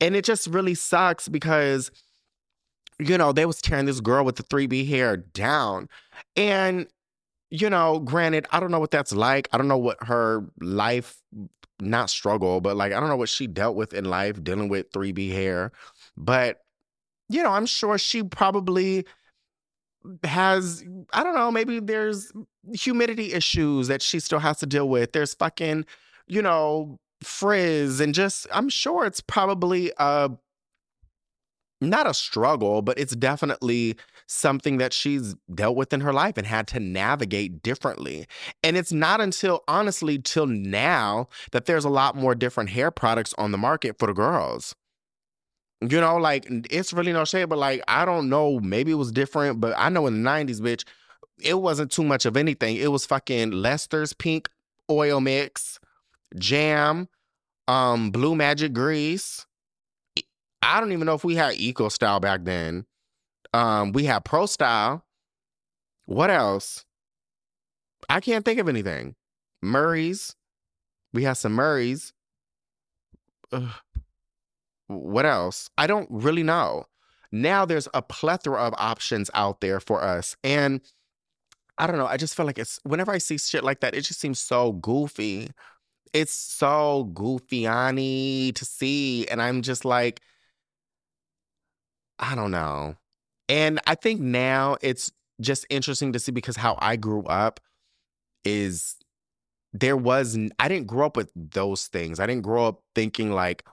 and 0.00 0.14
it 0.16 0.24
just 0.24 0.48
really 0.48 0.74
sucks 0.74 1.28
because, 1.28 1.90
you 2.98 3.16
know, 3.16 3.32
they 3.32 3.46
was 3.46 3.60
tearing 3.60 3.86
this 3.86 4.00
girl 4.00 4.24
with 4.24 4.36
the 4.36 4.42
3B 4.42 4.88
hair 4.88 5.16
down. 5.16 5.88
And 6.36 6.86
you 7.54 7.70
know, 7.70 8.00
granted, 8.00 8.48
I 8.50 8.58
don't 8.58 8.72
know 8.72 8.80
what 8.80 8.90
that's 8.90 9.12
like. 9.12 9.48
I 9.52 9.58
don't 9.58 9.68
know 9.68 9.78
what 9.78 10.02
her 10.02 10.44
life, 10.60 11.22
not 11.80 12.10
struggle, 12.10 12.60
but 12.60 12.76
like, 12.76 12.92
I 12.92 12.98
don't 12.98 13.08
know 13.08 13.16
what 13.16 13.28
she 13.28 13.46
dealt 13.46 13.76
with 13.76 13.94
in 13.94 14.06
life 14.06 14.42
dealing 14.42 14.68
with 14.68 14.90
3B 14.90 15.30
hair. 15.30 15.70
But, 16.16 16.58
you 17.28 17.44
know, 17.44 17.52
I'm 17.52 17.66
sure 17.66 17.96
she 17.96 18.24
probably 18.24 19.06
has, 20.24 20.82
I 21.12 21.22
don't 21.22 21.36
know, 21.36 21.52
maybe 21.52 21.78
there's 21.78 22.32
humidity 22.72 23.32
issues 23.32 23.86
that 23.86 24.02
she 24.02 24.18
still 24.18 24.40
has 24.40 24.58
to 24.58 24.66
deal 24.66 24.88
with. 24.88 25.12
There's 25.12 25.34
fucking, 25.34 25.86
you 26.26 26.42
know, 26.42 26.98
frizz 27.22 28.00
and 28.00 28.14
just, 28.14 28.48
I'm 28.52 28.68
sure 28.68 29.06
it's 29.06 29.20
probably 29.20 29.92
a, 29.98 30.28
not 31.80 32.08
a 32.08 32.14
struggle, 32.14 32.82
but 32.82 32.98
it's 32.98 33.14
definitely 33.14 33.96
something 34.26 34.78
that 34.78 34.92
she's 34.92 35.34
dealt 35.54 35.76
with 35.76 35.92
in 35.92 36.00
her 36.00 36.12
life 36.12 36.36
and 36.36 36.46
had 36.46 36.66
to 36.68 36.80
navigate 36.80 37.62
differently. 37.62 38.26
And 38.62 38.76
it's 38.76 38.92
not 38.92 39.20
until, 39.20 39.62
honestly, 39.68 40.18
till 40.18 40.46
now 40.46 41.28
that 41.52 41.66
there's 41.66 41.84
a 41.84 41.90
lot 41.90 42.16
more 42.16 42.34
different 42.34 42.70
hair 42.70 42.90
products 42.90 43.34
on 43.38 43.52
the 43.52 43.58
market 43.58 43.98
for 43.98 44.06
the 44.06 44.14
girls. 44.14 44.74
You 45.80 46.00
know, 46.00 46.16
like 46.16 46.46
it's 46.70 46.92
really 46.92 47.12
no 47.12 47.24
shade, 47.24 47.48
but 47.48 47.58
like 47.58 47.82
I 47.86 48.04
don't 48.04 48.30
know, 48.30 48.58
maybe 48.60 48.92
it 48.92 48.96
was 48.96 49.12
different, 49.12 49.60
but 49.60 49.74
I 49.76 49.90
know 49.90 50.06
in 50.06 50.22
the 50.22 50.30
90s, 50.30 50.60
bitch, 50.60 50.84
it 51.42 51.60
wasn't 51.60 51.90
too 51.90 52.04
much 52.04 52.24
of 52.24 52.36
anything. 52.36 52.76
It 52.76 52.90
was 52.90 53.04
fucking 53.04 53.50
Luster's 53.50 54.12
pink 54.12 54.48
oil 54.90 55.20
mix, 55.20 55.78
jam, 56.38 57.08
um, 57.68 58.10
blue 58.10 58.34
magic 58.34 58.72
grease. 58.72 59.44
I 60.62 60.80
don't 60.80 60.92
even 60.92 61.06
know 61.06 61.14
if 61.14 61.24
we 61.24 61.34
had 61.34 61.54
eco 61.54 61.88
style 61.90 62.20
back 62.20 62.44
then. 62.44 62.86
Um, 63.54 63.92
we 63.92 64.06
have 64.06 64.24
Pro 64.24 64.46
Style. 64.46 65.04
What 66.06 66.28
else? 66.28 66.84
I 68.08 68.18
can't 68.18 68.44
think 68.44 68.58
of 68.58 68.68
anything. 68.68 69.14
Murray's. 69.62 70.34
We 71.12 71.22
have 71.22 71.38
some 71.38 71.52
Murray's. 71.52 72.12
Ugh. 73.52 73.70
What 74.88 75.24
else? 75.24 75.70
I 75.78 75.86
don't 75.86 76.08
really 76.10 76.42
know. 76.42 76.86
Now 77.30 77.64
there's 77.64 77.86
a 77.94 78.02
plethora 78.02 78.58
of 78.58 78.74
options 78.76 79.30
out 79.34 79.60
there 79.60 79.78
for 79.78 80.02
us. 80.02 80.36
And 80.42 80.80
I 81.78 81.86
don't 81.86 81.96
know. 81.96 82.06
I 82.06 82.16
just 82.16 82.36
feel 82.36 82.46
like 82.46 82.58
it's 82.58 82.80
whenever 82.82 83.12
I 83.12 83.18
see 83.18 83.38
shit 83.38 83.62
like 83.62 83.80
that, 83.80 83.94
it 83.94 84.00
just 84.02 84.18
seems 84.18 84.40
so 84.40 84.72
goofy. 84.72 85.50
it's 86.12 86.34
so 86.34 87.04
goofy 87.14 87.64
to 88.52 88.64
see. 88.64 89.28
And 89.28 89.40
I'm 89.40 89.62
just 89.62 89.84
like, 89.84 90.20
I 92.18 92.34
don't 92.34 92.50
know. 92.50 92.96
And 93.48 93.80
I 93.86 93.94
think 93.94 94.20
now 94.20 94.76
it's 94.80 95.12
just 95.40 95.66
interesting 95.68 96.12
to 96.12 96.18
see 96.18 96.32
because 96.32 96.56
how 96.56 96.78
I 96.80 96.96
grew 96.96 97.24
up 97.24 97.60
is 98.44 98.96
there 99.72 99.96
was 99.96 100.38
I 100.58 100.68
didn't 100.68 100.86
grow 100.86 101.06
up 101.06 101.16
with 101.16 101.30
those 101.34 101.88
things. 101.88 102.20
I 102.20 102.26
didn't 102.26 102.42
grow 102.42 102.66
up 102.66 102.80
thinking 102.94 103.32
like 103.32 103.64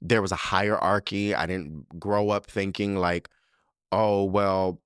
there 0.00 0.22
was 0.22 0.32
a 0.32 0.36
hierarchy. 0.36 1.34
I 1.34 1.46
didn't 1.46 1.98
grow 1.98 2.30
up 2.30 2.46
thinking 2.46 2.96
like, 2.96 3.28
oh 3.90 4.24
well, 4.24 4.80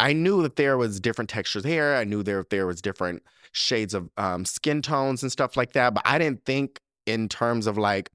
I 0.00 0.12
knew 0.12 0.42
that 0.42 0.56
there 0.56 0.76
was 0.76 1.00
different 1.00 1.30
textures 1.30 1.64
hair. 1.64 1.96
I 1.96 2.04
knew 2.04 2.22
there 2.22 2.44
there 2.50 2.66
was 2.66 2.80
different 2.82 3.22
shades 3.52 3.94
of 3.94 4.10
um, 4.16 4.44
skin 4.44 4.82
tones 4.82 5.22
and 5.22 5.30
stuff 5.30 5.56
like 5.56 5.74
that. 5.74 5.94
But 5.94 6.02
I 6.06 6.18
didn't 6.18 6.44
think 6.44 6.80
in 7.06 7.28
terms 7.28 7.66
of 7.66 7.76
like 7.78 8.10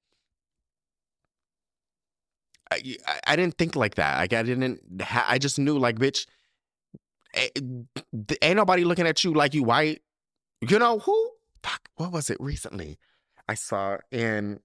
I, 2.71 2.97
I 3.25 3.35
didn't 3.35 3.57
think 3.57 3.75
like 3.75 3.95
that. 3.95 4.17
Like 4.17 4.33
I 4.33 4.43
didn't. 4.43 4.81
I 5.27 5.37
just 5.37 5.59
knew 5.59 5.77
like 5.77 5.97
bitch. 5.97 6.25
Ain't 8.41 8.55
nobody 8.55 8.83
looking 8.83 9.07
at 9.07 9.23
you 9.23 9.33
like 9.33 9.53
you 9.53 9.63
white. 9.63 10.01
You 10.61 10.79
know 10.79 10.99
who? 10.99 11.31
Fuck. 11.63 11.89
What 11.95 12.11
was 12.11 12.29
it 12.29 12.37
recently? 12.39 12.97
I 13.47 13.53
saw 13.53 13.97
in 14.11 14.59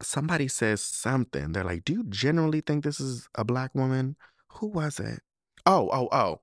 somebody 0.00 0.48
says 0.48 0.82
something. 0.82 1.52
They're 1.52 1.64
like, 1.64 1.84
"Do 1.84 1.92
you 1.92 2.04
generally 2.04 2.60
think 2.60 2.84
this 2.84 3.00
is 3.00 3.28
a 3.34 3.44
black 3.44 3.74
woman?" 3.74 4.16
Who 4.54 4.68
was 4.68 4.98
it? 4.98 5.20
Oh, 5.66 5.90
oh, 5.92 6.08
oh. 6.12 6.40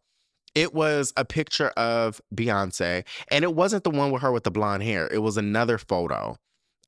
It 0.53 0.73
was 0.73 1.11
a 1.17 1.25
picture 1.25 1.69
of 1.69 2.21
Beyonce, 2.33 3.03
and 3.29 3.43
it 3.43 3.53
wasn't 3.55 3.83
the 3.83 3.89
one 3.89 4.11
with 4.11 4.21
her 4.21 4.31
with 4.31 4.43
the 4.43 4.51
blonde 4.51 4.83
hair. 4.83 5.07
It 5.11 5.17
was 5.19 5.36
another 5.36 5.77
photo 5.77 6.38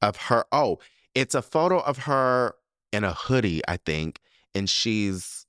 of 0.01 0.15
her. 0.15 0.45
Oh, 0.51 0.79
it's 1.15 1.35
a 1.35 1.41
photo 1.41 1.79
of 1.79 1.99
her 1.99 2.55
in 2.97 3.03
a 3.05 3.13
hoodie, 3.13 3.61
I 3.67 3.77
think, 3.77 4.19
and 4.55 4.69
she's 4.69 5.45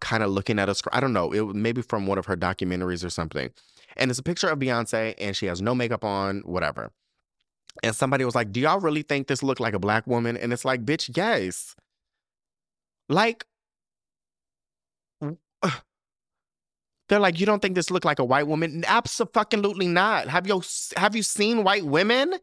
kind 0.00 0.22
of 0.22 0.30
looking 0.30 0.58
at 0.58 0.68
a 0.68 0.74
screen. 0.74 0.92
I 0.94 1.00
don't 1.00 1.12
know. 1.12 1.32
It 1.32 1.54
maybe 1.54 1.82
from 1.82 2.06
one 2.06 2.18
of 2.18 2.26
her 2.26 2.36
documentaries 2.36 3.04
or 3.04 3.10
something. 3.10 3.50
And 3.96 4.10
it's 4.10 4.20
a 4.20 4.22
picture 4.22 4.48
of 4.48 4.58
Beyonce, 4.58 5.14
and 5.18 5.36
she 5.36 5.46
has 5.46 5.60
no 5.60 5.74
makeup 5.74 6.04
on, 6.04 6.40
whatever. 6.40 6.92
And 7.82 7.94
somebody 7.94 8.24
was 8.24 8.34
like, 8.34 8.52
"Do 8.52 8.60
y'all 8.60 8.80
really 8.80 9.02
think 9.02 9.26
this 9.26 9.42
looked 9.42 9.60
like 9.60 9.74
a 9.74 9.78
black 9.78 10.06
woman?" 10.06 10.36
And 10.36 10.52
it's 10.52 10.64
like, 10.64 10.84
"Bitch, 10.84 11.16
yes." 11.16 11.76
Like, 13.08 13.44
they're 17.08 17.20
like, 17.20 17.40
"You 17.40 17.46
don't 17.46 17.60
think 17.60 17.74
this 17.74 17.90
looked 17.90 18.04
like 18.04 18.18
a 18.18 18.24
white 18.24 18.46
woman?" 18.46 18.84
Absolutely 18.86 19.88
not. 19.88 20.28
Have 20.28 20.46
you 20.46 20.62
have 20.96 21.16
you 21.16 21.22
seen 21.22 21.64
white 21.64 21.84
women? 21.84 22.34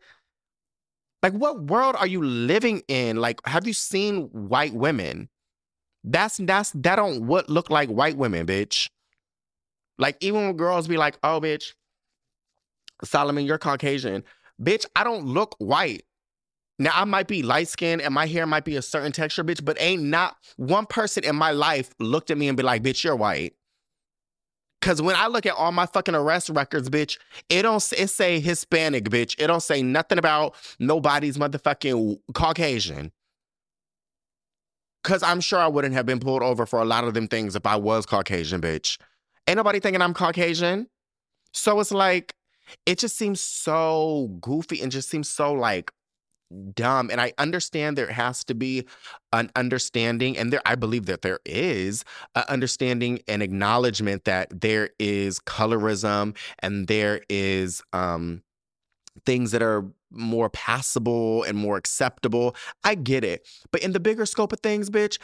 Like, 1.24 1.34
what 1.34 1.64
world 1.64 1.96
are 1.98 2.08
you 2.08 2.24
living 2.24 2.84
in? 2.88 3.18
Like, 3.18 3.46
have 3.46 3.66
you 3.68 3.74
seen 3.74 4.30
white 4.32 4.74
women? 4.74 5.30
That's 6.04 6.38
that's 6.38 6.72
that 6.72 6.96
don't 6.96 7.26
what 7.28 7.50
look 7.50 7.70
like 7.70 7.90
white 7.90 8.18
women, 8.18 8.46
bitch. 8.46 8.90
Like, 9.98 10.18
even 10.22 10.46
when 10.46 10.58
girls 10.58 10.88
be 10.88 10.98
like, 10.98 11.18
oh, 11.24 11.42
bitch, 11.42 11.74
Solomon, 13.04 13.46
you're 13.46 13.58
Caucasian. 13.58 14.24
Bitch, 14.62 14.86
I 14.96 15.04
don't 15.04 15.26
look 15.26 15.56
white. 15.60 16.04
Now 16.80 16.92
I 16.94 17.06
might 17.06 17.28
be 17.28 17.42
light 17.42 17.68
skinned 17.68 18.02
and 18.02 18.14
my 18.14 18.28
hair 18.28 18.46
might 18.46 18.66
be 18.66 18.76
a 18.76 18.82
certain 18.82 19.12
texture, 19.12 19.44
bitch, 19.44 19.66
but 19.66 19.78
ain't 19.80 20.04
not 20.04 20.38
one 20.58 20.86
person 20.86 21.24
in 21.24 21.36
my 21.36 21.52
life 21.52 21.94
looked 22.00 22.30
at 22.30 22.38
me 22.38 22.48
and 22.48 22.58
be 22.58 22.64
like, 22.64 22.84
bitch, 22.84 23.04
you're 23.04 23.16
white. 23.16 23.54
Cause 24.82 25.02
when 25.02 25.16
I 25.16 25.28
look 25.28 25.46
at 25.46 25.56
all 25.56 25.72
my 25.72 25.86
fucking 25.86 26.16
arrest 26.16 26.50
records, 26.50 26.90
bitch, 26.90 27.18
it 27.50 27.64
don't 27.64 27.84
it 27.98 28.10
say 28.10 28.40
Hispanic, 28.40 29.06
bitch. 29.06 29.36
It 29.40 29.48
don't 29.48 29.64
say 29.64 29.82
nothing 29.82 30.20
about 30.20 30.56
nobody's 30.80 31.38
motherfucking 31.38 32.20
Caucasian. 32.34 33.12
Cause 35.04 35.24
I'm 35.24 35.42
sure 35.42 35.60
I 35.60 35.68
wouldn't 35.68 35.94
have 35.94 36.06
been 36.06 36.20
pulled 36.20 36.44
over 36.44 36.66
for 36.66 36.80
a 36.80 36.86
lot 36.86 37.06
of 37.06 37.14
them 37.14 37.28
things 37.28 37.56
if 37.56 37.66
I 37.66 37.76
was 37.76 38.06
Caucasian, 38.06 38.62
bitch. 38.62 38.98
Ain't 39.48 39.58
nobody 39.58 39.80
thinking 39.80 40.02
I'm 40.02 40.14
Caucasian. 40.14 40.88
So 41.54 41.80
it's 41.80 41.92
like, 41.92 42.36
it 42.86 43.00
just 43.00 43.18
seems 43.18 43.40
so 43.40 44.38
goofy 44.42 44.82
and 44.82 44.92
just 44.92 45.10
seems 45.10 45.30
so 45.30 45.54
like 45.54 45.92
dumb. 46.74 47.10
And 47.12 47.20
I 47.20 47.34
understand 47.38 47.98
there 47.98 48.12
has 48.12 48.44
to 48.46 48.56
be 48.56 48.86
an 49.34 49.52
understanding, 49.56 50.38
and 50.38 50.52
there 50.52 50.62
I 50.66 50.76
believe 50.76 51.06
that 51.08 51.22
there 51.22 51.40
is 51.46 52.04
an 52.36 52.44
understanding 52.50 53.20
and 53.28 53.42
acknowledgement 53.42 54.26
that 54.26 54.62
there 54.62 54.90
is 55.00 55.40
colorism 55.40 56.36
and 56.60 56.88
there 56.88 57.22
is 57.30 57.82
um 57.94 58.42
things 59.26 59.52
that 59.52 59.62
are 59.62 59.86
more 60.12 60.50
passable 60.50 61.44
and 61.44 61.58
more 61.58 61.78
acceptable. 61.78 62.56
I 62.84 62.96
get 62.96 63.24
it. 63.24 63.48
But 63.72 63.82
in 63.82 63.92
the 63.92 64.00
bigger 64.00 64.26
scope 64.26 64.54
of 64.54 64.60
things, 64.62 64.90
bitch, 64.90 65.18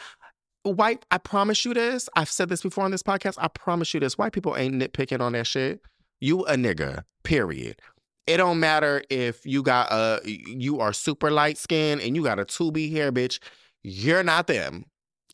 white, 0.62 1.06
I 1.10 1.18
promise 1.18 1.64
you 1.64 1.74
this. 1.74 2.08
I've 2.16 2.30
said 2.30 2.48
this 2.48 2.62
before 2.62 2.84
on 2.84 2.90
this 2.90 3.02
podcast. 3.02 3.36
I 3.38 3.48
promise 3.48 3.94
you 3.94 4.00
this. 4.00 4.18
White 4.18 4.32
people 4.32 4.56
ain't 4.56 4.74
nitpicking 4.74 5.20
on 5.20 5.32
that 5.32 5.46
shit. 5.46 5.80
You 6.20 6.44
a 6.44 6.54
nigga, 6.54 7.04
period. 7.22 7.80
It 8.26 8.38
don't 8.38 8.58
matter 8.58 9.02
if 9.10 9.44
you 9.44 9.62
got 9.62 9.92
a 9.92 10.20
you 10.24 10.80
are 10.80 10.92
super 10.92 11.30
light 11.30 11.58
skin 11.58 12.00
and 12.00 12.16
you 12.16 12.22
got 12.22 12.38
a 12.38 12.44
2B 12.44 12.90
hair, 12.92 13.12
bitch. 13.12 13.38
You're 13.82 14.22
not 14.22 14.46
them. 14.46 14.86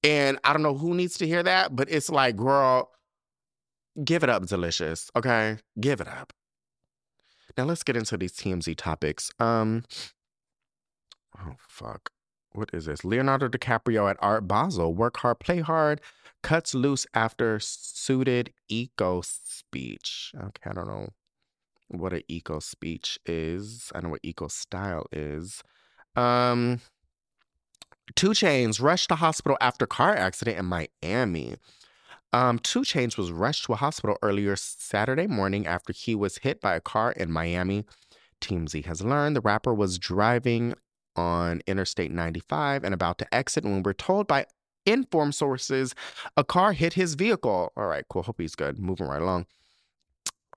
And 0.02 0.38
I 0.44 0.52
don't 0.52 0.62
know 0.62 0.74
who 0.74 0.94
needs 0.94 1.16
to 1.18 1.26
hear 1.26 1.42
that, 1.42 1.76
but 1.76 1.90
it's 1.90 2.10
like, 2.10 2.36
girl, 2.36 2.90
give 4.02 4.24
it 4.24 4.30
up, 4.30 4.46
delicious. 4.46 5.10
Okay? 5.14 5.58
Give 5.78 6.00
it 6.00 6.08
up. 6.08 6.32
Now 7.56 7.64
let's 7.64 7.82
get 7.82 7.96
into 7.96 8.16
these 8.16 8.32
TMZ 8.32 8.76
topics. 8.76 9.30
Um 9.38 9.84
Oh 11.38 11.54
fuck. 11.58 12.10
What 12.52 12.70
is 12.72 12.86
this? 12.86 13.04
Leonardo 13.04 13.46
DiCaprio 13.46 14.10
at 14.10 14.16
Art 14.20 14.48
Basel. 14.48 14.92
Work 14.92 15.18
hard, 15.18 15.38
play 15.38 15.60
hard. 15.60 16.00
Cuts 16.42 16.74
loose 16.74 17.06
after 17.14 17.60
suited 17.60 18.52
eco 18.68 19.20
speech. 19.22 20.32
Okay, 20.36 20.70
I 20.70 20.72
don't 20.72 20.88
know 20.88 21.10
what 21.90 22.12
an 22.12 22.22
eco 22.28 22.60
speech 22.60 23.18
is. 23.26 23.90
I 23.94 24.00
know 24.00 24.10
what 24.10 24.20
eco 24.22 24.48
style 24.48 25.06
is. 25.12 25.62
Um, 26.16 26.80
2 28.16 28.30
Chainz 28.30 28.80
rushed 28.82 29.08
to 29.08 29.16
hospital 29.16 29.56
after 29.60 29.86
car 29.86 30.14
accident 30.14 30.58
in 30.58 30.66
Miami. 30.66 31.56
Um, 32.32 32.58
2 32.60 32.80
Chainz 32.80 33.16
was 33.18 33.32
rushed 33.32 33.64
to 33.64 33.72
a 33.72 33.76
hospital 33.76 34.16
earlier 34.22 34.56
Saturday 34.56 35.26
morning 35.26 35.66
after 35.66 35.92
he 35.92 36.14
was 36.14 36.38
hit 36.38 36.60
by 36.60 36.76
a 36.76 36.80
car 36.80 37.12
in 37.12 37.30
Miami. 37.32 37.84
TMZ 38.40 38.84
has 38.86 39.02
learned 39.02 39.36
the 39.36 39.40
rapper 39.40 39.74
was 39.74 39.98
driving 39.98 40.74
on 41.16 41.60
Interstate 41.66 42.12
95 42.12 42.84
and 42.84 42.94
about 42.94 43.18
to 43.18 43.34
exit 43.34 43.64
when 43.64 43.82
we're 43.82 43.92
told 43.92 44.26
by 44.26 44.46
informed 44.86 45.34
sources 45.34 45.94
a 46.36 46.44
car 46.44 46.72
hit 46.72 46.94
his 46.94 47.14
vehicle. 47.14 47.72
All 47.76 47.86
right, 47.86 48.04
cool. 48.08 48.22
Hope 48.22 48.40
he's 48.40 48.54
good. 48.54 48.78
Moving 48.78 49.06
right 49.06 49.20
along. 49.20 49.46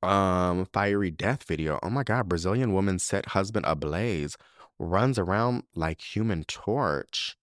Um, 0.04 0.66
fiery 0.74 1.12
death 1.12 1.44
video. 1.44 1.80
Oh 1.82 1.90
my 1.90 2.04
god, 2.04 2.28
Brazilian 2.30 2.74
woman 2.74 3.00
set 3.00 3.28
husband 3.28 3.66
ablaze, 3.68 4.38
runs 4.80 5.18
around 5.18 5.64
like 5.76 6.02
human 6.02 6.44
torch. 6.44 7.38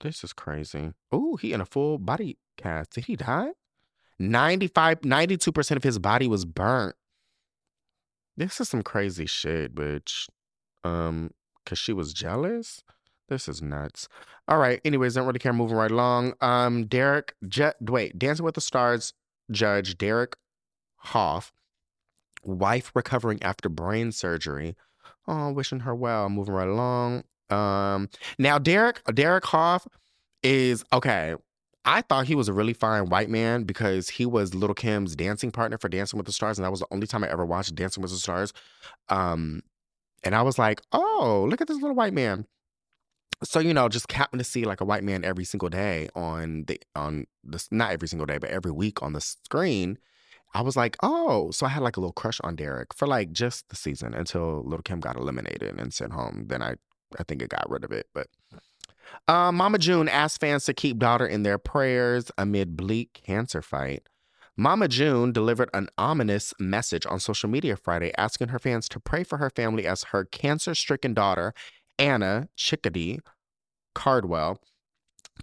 This 0.00 0.24
is 0.24 0.32
crazy. 0.32 0.92
Oh, 1.12 1.36
he 1.36 1.52
in 1.52 1.60
a 1.60 1.66
full 1.66 1.98
body 1.98 2.38
cast. 2.56 2.92
Did 2.92 3.04
he 3.04 3.16
die? 3.16 3.52
95, 4.18 5.00
92% 5.00 5.76
of 5.76 5.82
his 5.82 5.98
body 5.98 6.26
was 6.26 6.44
burnt. 6.44 6.94
This 8.36 8.60
is 8.60 8.68
some 8.68 8.82
crazy 8.82 9.26
shit, 9.26 9.74
bitch. 9.74 10.28
Um, 10.84 11.30
cause 11.66 11.78
she 11.78 11.92
was 11.92 12.12
jealous. 12.12 12.82
This 13.28 13.48
is 13.48 13.62
nuts. 13.62 14.08
All 14.48 14.58
right. 14.58 14.80
Anyways, 14.84 15.14
don't 15.14 15.26
really 15.26 15.38
care. 15.38 15.52
Moving 15.52 15.76
right 15.76 15.90
along. 15.90 16.34
Um, 16.40 16.86
Derek, 16.86 17.34
Je- 17.46 17.72
wait, 17.80 18.18
Dancing 18.18 18.44
with 18.44 18.54
the 18.54 18.60
Stars 18.60 19.12
judge 19.50 19.96
Derek 19.96 20.36
Hough, 21.02 21.52
wife 22.44 22.90
recovering 22.94 23.42
after 23.42 23.68
brain 23.68 24.12
surgery. 24.12 24.76
Oh, 25.26 25.52
wishing 25.52 25.80
her 25.80 25.94
well. 25.94 26.28
Moving 26.28 26.54
right 26.54 26.68
along. 26.68 27.24
Um, 27.50 28.08
now 28.38 28.58
Derek, 28.58 29.02
Derek 29.14 29.46
Hough 29.46 29.86
is 30.42 30.84
okay. 30.92 31.34
I 31.84 32.02
thought 32.02 32.26
he 32.26 32.34
was 32.34 32.48
a 32.48 32.52
really 32.52 32.74
fine 32.74 33.08
white 33.08 33.28
man 33.28 33.64
because 33.64 34.08
he 34.08 34.24
was 34.24 34.54
Lil' 34.54 34.74
Kim's 34.74 35.16
dancing 35.16 35.50
partner 35.50 35.78
for 35.78 35.88
Dancing 35.88 36.16
with 36.16 36.26
the 36.26 36.32
Stars, 36.32 36.58
and 36.58 36.64
that 36.64 36.70
was 36.70 36.80
the 36.80 36.86
only 36.92 37.08
time 37.08 37.24
I 37.24 37.30
ever 37.30 37.44
watched 37.44 37.74
Dancing 37.74 38.02
with 38.02 38.12
the 38.12 38.18
Stars. 38.18 38.52
Um, 39.08 39.62
and 40.22 40.34
I 40.34 40.42
was 40.42 40.58
like, 40.58 40.80
oh, 40.92 41.44
look 41.50 41.60
at 41.60 41.66
this 41.66 41.80
little 41.80 41.96
white 41.96 42.14
man. 42.14 42.46
So 43.42 43.58
you 43.58 43.74
know, 43.74 43.88
just 43.88 44.10
happened 44.12 44.38
to 44.38 44.44
see 44.44 44.64
like 44.64 44.80
a 44.80 44.84
white 44.84 45.02
man 45.02 45.24
every 45.24 45.44
single 45.44 45.68
day 45.68 46.08
on 46.14 46.64
the 46.68 46.80
on 46.94 47.26
this 47.42 47.68
not 47.72 47.90
every 47.90 48.06
single 48.06 48.26
day, 48.26 48.38
but 48.38 48.50
every 48.50 48.70
week 48.70 49.02
on 49.02 49.12
the 49.12 49.20
screen. 49.20 49.98
I 50.54 50.60
was 50.60 50.76
like, 50.76 50.96
oh, 51.02 51.50
so 51.50 51.66
I 51.66 51.70
had 51.70 51.82
like 51.82 51.96
a 51.96 52.00
little 52.00 52.12
crush 52.12 52.40
on 52.42 52.56
Derek 52.56 52.94
for 52.94 53.06
like 53.06 53.32
just 53.32 53.68
the 53.68 53.76
season 53.76 54.12
until 54.14 54.62
Lil' 54.64 54.82
Kim 54.82 55.00
got 55.00 55.16
eliminated 55.16 55.78
and 55.78 55.92
sent 55.94 56.12
home. 56.12 56.44
Then 56.48 56.62
I, 56.62 56.74
I 57.18 57.22
think 57.22 57.42
it 57.42 57.48
got 57.48 57.68
rid 57.70 57.84
of 57.84 57.92
it. 57.92 58.06
But 58.12 58.26
uh, 59.28 59.52
Mama 59.52 59.78
June 59.78 60.08
asked 60.08 60.40
fans 60.40 60.64
to 60.66 60.74
keep 60.74 60.98
daughter 60.98 61.26
in 61.26 61.42
their 61.42 61.58
prayers 61.58 62.30
amid 62.36 62.76
bleak 62.76 63.20
cancer 63.24 63.62
fight. 63.62 64.08
Mama 64.56 64.86
June 64.86 65.32
delivered 65.32 65.70
an 65.72 65.88
ominous 65.96 66.52
message 66.58 67.06
on 67.06 67.18
social 67.18 67.48
media 67.48 67.74
Friday 67.74 68.12
asking 68.18 68.48
her 68.48 68.58
fans 68.58 68.86
to 68.90 69.00
pray 69.00 69.24
for 69.24 69.38
her 69.38 69.48
family 69.48 69.86
as 69.86 70.04
her 70.04 70.26
cancer 70.26 70.74
stricken 70.74 71.14
daughter, 71.14 71.54
Anna 71.98 72.48
Chickadee 72.56 73.20
Cardwell, 73.94 74.60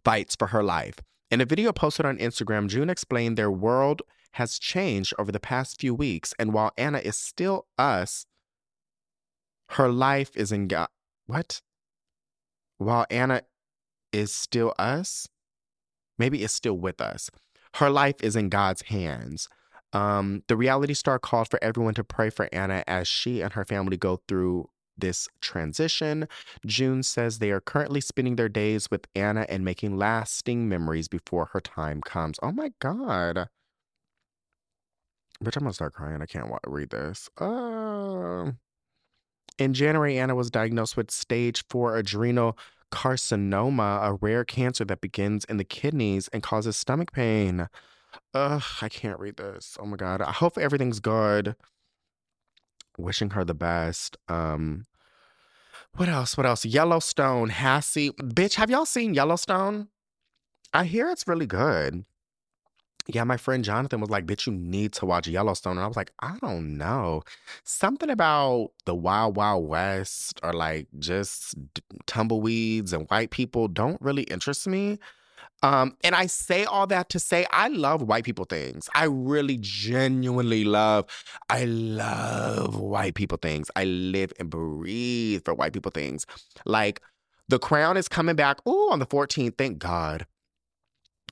fights 0.03 0.35
for 0.35 0.47
her 0.47 0.61
life. 0.61 0.95
In 1.31 1.41
a 1.41 1.45
video 1.45 1.71
posted 1.71 2.05
on 2.05 2.19
Instagram, 2.19 2.67
June 2.67 2.89
explained 2.89 3.37
their 3.37 3.51
world 3.51 4.03
has 4.33 4.59
changed 4.59 5.13
over 5.17 5.31
the 5.31 5.39
past 5.39 5.79
few 5.79 5.93
weeks, 5.93 6.33
and 6.39 6.53
while 6.53 6.71
Anna 6.77 6.99
is 6.99 7.17
still 7.17 7.67
us, 7.77 8.25
her 9.71 9.89
life 9.89 10.31
is 10.35 10.51
in 10.51 10.67
God. 10.67 10.89
What? 11.27 11.61
While 12.77 13.05
Anna 13.09 13.43
is 14.11 14.33
still 14.33 14.73
us, 14.79 15.27
maybe 16.17 16.43
is 16.43 16.51
still 16.51 16.77
with 16.77 17.01
us. 17.01 17.29
Her 17.75 17.89
life 17.89 18.15
is 18.21 18.35
in 18.35 18.49
God's 18.49 18.83
hands. 18.83 19.47
Um, 19.93 20.43
the 20.47 20.57
reality 20.57 20.93
star 20.93 21.19
called 21.19 21.49
for 21.49 21.63
everyone 21.63 21.93
to 21.95 22.03
pray 22.03 22.29
for 22.29 22.49
Anna 22.51 22.83
as 22.87 23.07
she 23.07 23.41
and 23.41 23.53
her 23.53 23.65
family 23.65 23.97
go 23.97 24.21
through 24.27 24.69
this 24.97 25.27
transition. 25.41 26.27
June 26.65 27.03
says 27.03 27.39
they 27.39 27.51
are 27.51 27.61
currently 27.61 28.01
spending 28.01 28.35
their 28.35 28.49
days 28.49 28.91
with 28.91 29.07
Anna 29.15 29.45
and 29.49 29.63
making 29.63 29.97
lasting 29.97 30.67
memories 30.67 31.07
before 31.07 31.45
her 31.53 31.61
time 31.61 32.01
comes. 32.01 32.39
Oh 32.43 32.51
my 32.51 32.71
God. 32.79 33.49
Bitch, 35.43 35.55
I'm 35.55 35.63
gonna 35.63 35.73
start 35.73 35.93
crying. 35.93 36.21
I 36.21 36.25
can't 36.25 36.49
wa- 36.49 36.59
read 36.67 36.89
this. 36.89 37.29
Uh, 37.37 38.51
in 39.57 39.73
January, 39.73 40.17
Anna 40.17 40.35
was 40.35 40.49
diagnosed 40.49 40.97
with 40.97 41.11
stage 41.11 41.63
four 41.69 41.97
adrenal 41.97 42.57
carcinoma, 42.91 44.03
a 44.03 44.13
rare 44.13 44.43
cancer 44.43 44.83
that 44.85 45.01
begins 45.01 45.45
in 45.45 45.57
the 45.57 45.63
kidneys 45.63 46.27
and 46.29 46.43
causes 46.43 46.75
stomach 46.75 47.11
pain. 47.11 47.67
Ugh, 48.33 48.63
I 48.81 48.89
can't 48.89 49.19
read 49.19 49.37
this. 49.37 49.77
Oh 49.79 49.85
my 49.85 49.97
God. 49.97 50.21
I 50.21 50.31
hope 50.31 50.57
everything's 50.57 50.99
good. 50.99 51.55
Wishing 52.97 53.31
her 53.31 53.45
the 53.45 53.53
best. 53.53 54.17
Um, 54.27 54.85
what 55.95 56.09
else? 56.09 56.35
What 56.35 56.45
else? 56.45 56.65
Yellowstone, 56.65 57.49
Hassie. 57.49 58.11
Bitch, 58.11 58.55
have 58.55 58.69
y'all 58.69 58.85
seen 58.85 59.13
Yellowstone? 59.13 59.87
I 60.73 60.85
hear 60.85 61.09
it's 61.09 61.27
really 61.27 61.47
good. 61.47 62.05
Yeah, 63.11 63.23
my 63.23 63.37
friend 63.37 63.63
Jonathan 63.63 64.01
was 64.01 64.11
like, 64.11 64.27
bitch, 64.27 64.45
you 64.45 64.53
need 64.53 64.93
to 64.93 65.05
watch 65.07 65.27
Yellowstone. 65.27 65.77
And 65.77 65.83
I 65.83 65.87
was 65.87 65.97
like, 65.97 66.11
I 66.19 66.37
don't 66.41 66.77
know. 66.77 67.23
Something 67.63 68.11
about 68.11 68.69
the 68.85 68.93
Wild 68.93 69.35
Wild 69.35 69.67
West 69.67 70.39
or 70.43 70.53
like 70.53 70.87
just 70.99 71.55
tumbleweeds 72.05 72.93
and 72.93 73.09
white 73.09 73.31
people 73.31 73.67
don't 73.67 73.99
really 73.99 74.23
interest 74.23 74.67
me. 74.67 74.99
Um, 75.63 75.97
and 76.03 76.15
I 76.15 76.27
say 76.27 76.65
all 76.65 76.87
that 76.87 77.09
to 77.09 77.19
say 77.19 77.47
I 77.51 77.67
love 77.69 78.03
white 78.03 78.25
people 78.25 78.45
things. 78.45 78.89
I 78.95 79.05
really 79.05 79.57
genuinely 79.59 80.63
love, 80.63 81.05
I 81.49 81.65
love 81.65 82.79
white 82.79 83.15
people 83.15 83.39
things. 83.41 83.71
I 83.75 83.85
live 83.85 84.31
and 84.39 84.49
breathe 84.51 85.43
for 85.45 85.55
white 85.55 85.73
people 85.73 85.91
things. 85.91 86.27
Like 86.65 87.01
The 87.49 87.59
Crown 87.59 87.97
is 87.97 88.07
coming 88.07 88.35
back, 88.35 88.65
ooh, 88.67 88.91
on 88.91 88.99
the 88.99 89.07
14th, 89.07 89.57
thank 89.57 89.79
God. 89.79 90.27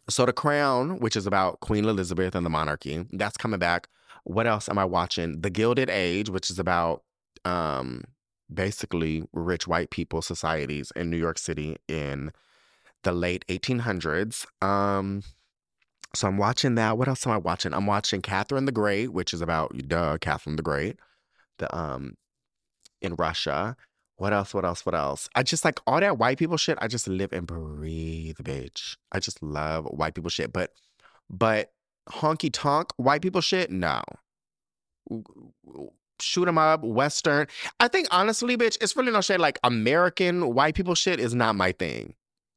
So 0.09 0.25
The 0.25 0.33
Crown, 0.33 0.99
which 0.99 1.15
is 1.15 1.27
about 1.27 1.59
Queen 1.59 1.85
Elizabeth 1.85 2.33
and 2.33 2.45
the 2.45 2.49
monarchy, 2.49 3.05
that's 3.11 3.37
coming 3.37 3.59
back. 3.59 3.87
What 4.23 4.47
else 4.47 4.69
am 4.69 4.77
I 4.77 4.85
watching? 4.85 5.41
The 5.41 5.49
Gilded 5.49 5.89
Age, 5.89 6.29
which 6.29 6.49
is 6.49 6.59
about 6.59 7.03
um 7.45 8.03
basically 8.53 9.23
rich 9.33 9.67
white 9.67 9.89
people 9.89 10.21
societies 10.21 10.91
in 10.95 11.09
New 11.09 11.17
York 11.17 11.37
City 11.37 11.77
in 11.87 12.31
the 13.03 13.11
late 13.11 13.45
1800s. 13.47 14.45
Um 14.63 15.23
so 16.15 16.27
I'm 16.27 16.37
watching 16.37 16.75
that. 16.75 16.97
What 16.97 17.07
else 17.07 17.27
am 17.27 17.33
I 17.33 17.37
watching? 17.37 17.73
I'm 17.73 17.85
watching 17.85 18.21
Catherine 18.21 18.65
the 18.65 18.71
Great, 18.71 19.13
which 19.13 19.33
is 19.33 19.41
about 19.41 19.77
duh, 19.87 20.17
Catherine 20.19 20.55
the 20.55 20.63
Great. 20.63 20.97
The 21.57 21.73
um 21.75 22.15
in 23.01 23.15
Russia. 23.15 23.75
What 24.17 24.33
else? 24.33 24.53
What 24.53 24.65
else? 24.65 24.85
What 24.85 24.95
else? 24.95 25.29
I 25.35 25.43
just 25.43 25.63
like 25.63 25.79
all 25.85 25.99
that 25.99 26.17
white 26.17 26.39
people 26.39 26.57
shit. 26.57 26.77
I 26.81 26.87
just 26.87 27.07
live 27.07 27.31
and 27.31 27.45
breathe, 27.45 28.37
bitch. 28.37 28.97
I 29.11 29.19
just 29.19 29.41
love 29.43 29.85
white 29.85 30.15
people 30.15 30.29
shit. 30.29 30.51
But, 30.51 30.71
but 31.29 31.71
honky 32.09 32.49
tonk 32.51 32.91
white 32.97 33.21
people 33.21 33.41
shit, 33.41 33.69
no. 33.69 34.01
Shoot 36.19 36.47
'em 36.47 36.57
up, 36.57 36.83
Western. 36.83 37.47
I 37.79 37.87
think 37.87 38.07
honestly, 38.09 38.57
bitch, 38.57 38.77
it's 38.81 38.95
really 38.95 39.11
no 39.11 39.21
shade. 39.21 39.39
Like 39.39 39.59
American 39.63 40.53
white 40.53 40.73
people 40.73 40.95
shit 40.95 41.19
is 41.19 41.35
not 41.35 41.55
my 41.55 41.71
thing. 41.71 42.15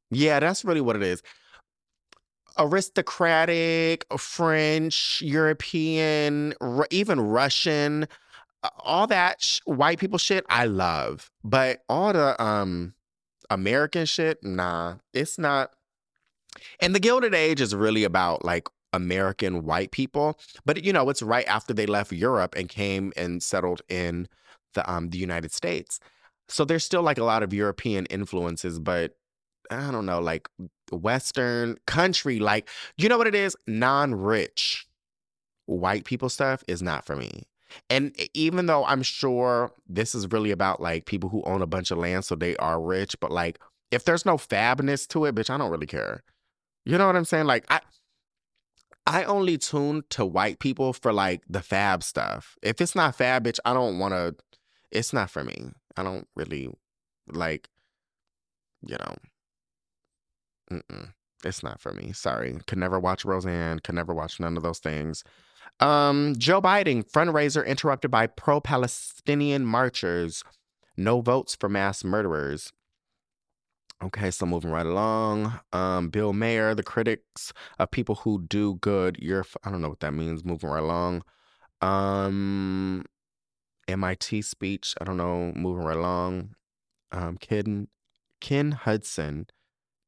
Yeah, 0.09 0.39
that's 0.39 0.65
really 0.65 0.81
what 0.81 0.95
it 0.95 1.03
is. 1.03 1.21
Aristocratic, 2.57 4.05
French, 4.17 5.21
European, 5.21 6.53
even 6.89 7.21
Russian 7.21 8.07
all 8.79 9.07
that 9.07 9.41
sh- 9.41 9.59
white 9.65 9.99
people 9.99 10.17
shit 10.17 10.45
I 10.49 10.65
love, 10.65 11.31
but 11.43 11.83
all 11.89 12.13
the 12.13 12.41
um 12.41 12.93
American 13.49 14.05
shit, 14.05 14.43
nah, 14.43 14.95
it's 15.13 15.37
not. 15.37 15.71
And 16.79 16.93
the 16.95 16.99
Gilded 16.99 17.33
Age 17.33 17.61
is 17.61 17.75
really 17.75 18.03
about 18.03 18.45
like 18.45 18.67
American 18.93 19.63
white 19.63 19.91
people, 19.91 20.37
but 20.65 20.83
you 20.83 20.93
know, 20.93 21.09
it's 21.09 21.21
right 21.21 21.47
after 21.47 21.73
they 21.73 21.85
left 21.85 22.11
Europe 22.11 22.55
and 22.55 22.69
came 22.69 23.13
and 23.15 23.41
settled 23.41 23.81
in 23.89 24.27
the 24.73 24.89
um 24.91 25.09
the 25.09 25.17
United 25.17 25.51
States. 25.51 25.99
So 26.47 26.65
there's 26.65 26.83
still 26.83 27.01
like 27.01 27.17
a 27.17 27.23
lot 27.23 27.43
of 27.43 27.53
European 27.53 28.05
influences, 28.07 28.79
but 28.79 29.15
I 29.69 29.91
don't 29.91 30.05
know, 30.05 30.19
like 30.19 30.49
Western 30.91 31.77
country, 31.87 32.39
like 32.39 32.69
you 32.97 33.09
know 33.09 33.17
what 33.17 33.27
it 33.27 33.35
is? 33.35 33.55
Non-rich 33.67 34.87
white 35.65 36.03
people 36.05 36.29
stuff 36.29 36.63
is 36.67 36.81
not 36.81 37.05
for 37.05 37.15
me. 37.15 37.43
And 37.89 38.15
even 38.33 38.65
though 38.65 38.85
I'm 38.85 39.03
sure 39.03 39.71
this 39.87 40.15
is 40.15 40.31
really 40.31 40.51
about 40.51 40.81
like 40.81 41.05
people 41.05 41.29
who 41.29 41.43
own 41.43 41.61
a 41.61 41.67
bunch 41.67 41.91
of 41.91 41.97
land, 41.97 42.25
so 42.25 42.35
they 42.35 42.55
are 42.57 42.81
rich, 42.81 43.15
but 43.19 43.31
like 43.31 43.59
if 43.91 44.05
there's 44.05 44.25
no 44.25 44.37
fabness 44.37 45.07
to 45.09 45.25
it, 45.25 45.35
bitch, 45.35 45.49
I 45.49 45.57
don't 45.57 45.71
really 45.71 45.87
care. 45.87 46.23
You 46.85 46.97
know 46.97 47.07
what 47.07 47.15
I'm 47.15 47.25
saying? 47.25 47.45
Like 47.45 47.65
I 47.69 47.81
I 49.05 49.23
only 49.23 49.57
tune 49.57 50.03
to 50.11 50.25
white 50.25 50.59
people 50.59 50.93
for 50.93 51.11
like 51.11 51.41
the 51.49 51.61
fab 51.61 52.03
stuff. 52.03 52.57
If 52.61 52.81
it's 52.81 52.95
not 52.95 53.15
fab, 53.15 53.45
bitch, 53.45 53.59
I 53.65 53.73
don't 53.73 53.99
want 53.99 54.13
to. 54.13 54.35
It's 54.91 55.13
not 55.13 55.29
for 55.29 55.43
me. 55.43 55.71
I 55.97 56.03
don't 56.03 56.27
really 56.35 56.69
like, 57.27 57.69
you 58.81 58.97
know. 58.97 59.15
Mm-mm. 60.71 61.13
It's 61.43 61.63
not 61.63 61.81
for 61.81 61.93
me. 61.93 62.11
Sorry. 62.13 62.57
Could 62.67 62.77
never 62.77 62.99
watch 62.99 63.25
Roseanne. 63.25 63.79
Could 63.79 63.95
never 63.95 64.13
watch 64.13 64.39
none 64.39 64.57
of 64.57 64.63
those 64.63 64.79
things. 64.79 65.23
Um, 65.81 66.35
Joe 66.37 66.61
Biden 66.61 67.03
fundraiser 67.09 67.65
interrupted 67.65 68.11
by 68.11 68.27
pro-Palestinian 68.27 69.65
marchers. 69.65 70.43
No 70.95 71.21
votes 71.21 71.55
for 71.59 71.69
mass 71.69 72.03
murderers. 72.03 72.71
Okay, 74.03 74.31
so 74.31 74.45
moving 74.45 74.71
right 74.71 74.85
along. 74.85 75.59
Um, 75.73 76.09
Bill 76.09 76.33
Maher, 76.33 76.73
the 76.73 76.83
critics 76.83 77.53
of 77.77 77.91
people 77.91 78.15
who 78.15 78.43
do 78.43 78.75
good. 78.75 79.17
You're, 79.19 79.45
I 79.63 79.71
don't 79.71 79.81
know 79.81 79.89
what 79.89 79.99
that 79.99 80.13
means. 80.13 80.43
Moving 80.43 80.69
right 80.69 80.83
along. 80.83 81.23
Um, 81.81 83.05
MIT 83.87 84.41
speech. 84.43 84.95
I 85.01 85.03
don't 85.03 85.17
know. 85.17 85.51
Moving 85.55 85.83
right 85.83 85.97
along. 85.97 86.55
Um, 87.11 87.37
Ken, 87.37 87.87
Ken 88.39 88.71
Hudson 88.71 89.47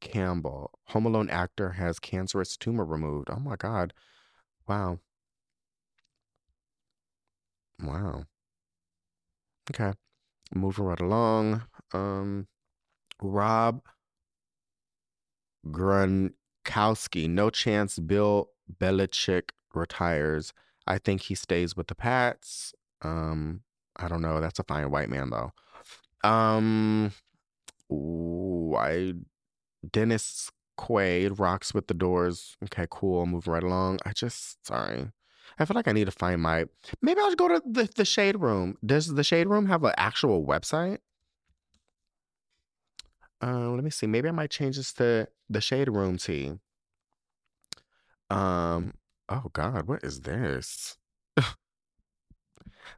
Campbell, 0.04 0.72
Home 0.88 1.06
Alone 1.06 1.30
actor, 1.30 1.72
has 1.72 1.98
cancerous 1.98 2.58
tumor 2.58 2.86
removed. 2.86 3.30
Oh 3.32 3.40
my 3.40 3.56
God. 3.56 3.94
Wow. 4.68 5.00
Wow. 7.82 8.26
Okay. 9.72 9.94
Moving 10.54 10.86
right 10.86 11.00
along. 11.00 11.64
Um, 11.94 12.48
Rob 13.22 13.82
Gronkowski. 15.68 17.30
No 17.30 17.50
chance 17.50 18.00
Bill 18.00 18.50
Belichick 18.80 19.50
retires. 19.74 20.54
I 20.86 20.98
think 20.98 21.22
he 21.22 21.36
stays 21.36 21.76
with 21.76 21.88
the 21.88 21.96
Pats. 21.96 22.74
Um, 23.02 23.62
I 23.96 24.08
don't 24.08 24.22
know. 24.22 24.40
That's 24.40 24.60
a 24.60 24.64
fine 24.64 24.92
white 24.92 25.10
man 25.10 25.30
though. 25.30 25.52
Um, 26.28 27.12
ooh, 27.92 28.76
I 28.78 29.14
Dennis 29.90 30.52
Quaid 30.80 31.40
rocks 31.40 31.74
with 31.74 31.88
the 31.88 31.94
doors. 31.94 32.56
Okay, 32.64 32.88
cool. 32.90 33.26
Moving 33.26 33.54
right 33.54 33.64
along. 33.64 34.00
I 34.06 34.12
just 34.12 34.66
sorry. 34.66 35.12
I 35.60 35.66
feel 35.66 35.76
like 35.76 35.88
I 35.88 35.92
need 35.92 36.06
to 36.06 36.12
find 36.12 36.42
my. 36.42 36.66
Maybe 37.02 37.20
I'll 37.20 37.28
just 37.28 37.38
go 37.38 37.48
to 37.48 37.62
the 37.66 37.90
the 37.96 38.06
Shade 38.06 38.40
Room. 38.40 38.78
Does 38.86 39.14
the 39.14 39.24
Shade 39.24 39.48
Room 39.48 39.68
have 39.68 39.84
an 39.84 39.94
actual 39.98 40.46
website? 40.46 41.00
Uh, 43.42 43.70
let 43.72 43.84
me 43.84 43.90
see. 43.90 44.08
Maybe 44.08 44.30
I 44.30 44.32
might 44.32 44.52
change 44.52 44.78
this 44.78 44.94
to 44.94 45.28
the 45.50 45.62
Shade 45.62 45.90
Room 45.90 46.18
Tea. 46.18 46.54
Um. 48.30 48.94
Oh 49.30 49.50
God, 49.54 49.88
what 49.88 50.04
is 50.04 50.22
this? 50.22 50.98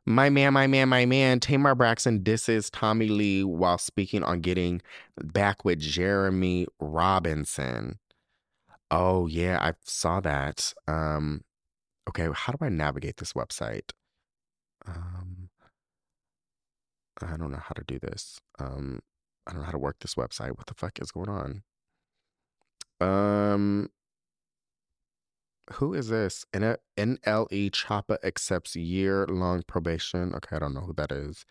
My 0.06 0.30
man, 0.30 0.54
my 0.54 0.68
man, 0.68 0.90
my 0.90 1.06
man. 1.06 1.40
Tamar 1.40 1.76
Braxton 1.76 2.24
disses 2.24 2.70
Tommy 2.70 3.08
Lee 3.08 3.44
while 3.44 3.78
speaking 3.78 4.24
on 4.24 4.42
getting 4.42 4.82
back 5.24 5.66
with 5.66 5.80
Jeremy 5.80 6.68
Robinson. 6.80 8.00
Oh 8.92 9.28
yeah, 9.28 9.58
I 9.62 9.74
saw 9.84 10.20
that. 10.22 10.74
Um, 10.88 11.45
Okay, 12.10 12.28
how 12.34 12.54
do 12.54 12.64
I 12.64 12.70
navigate 12.70 13.18
this 13.18 13.34
website? 13.34 13.92
Um, 14.86 15.50
I 17.22 17.38
don't 17.38 17.52
know 17.52 17.62
how 17.62 17.74
to 17.74 17.84
do 17.86 18.00
this. 18.00 18.40
Um, 18.60 19.00
I 19.48 19.52
don't 19.52 19.62
know 19.62 19.66
how 19.66 19.72
to 19.72 19.78
work 19.78 19.98
this 20.00 20.16
website. 20.16 20.58
What 20.58 20.68
the 20.68 20.74
fuck 20.74 21.00
is 21.00 21.12
going 21.12 21.30
on? 21.30 21.64
Um, 23.02 23.90
who 25.74 25.94
is 25.94 26.10
this? 26.10 26.46
N- 26.54 26.78
NLE 26.98 27.72
Choppa 27.72 28.18
accepts 28.24 28.76
year 28.76 29.26
long 29.28 29.64
probation. 29.64 30.34
Okay, 30.36 30.56
I 30.56 30.60
don't 30.60 30.74
know 30.74 30.82
who 30.82 30.94
that 30.94 31.12
is. 31.12 31.46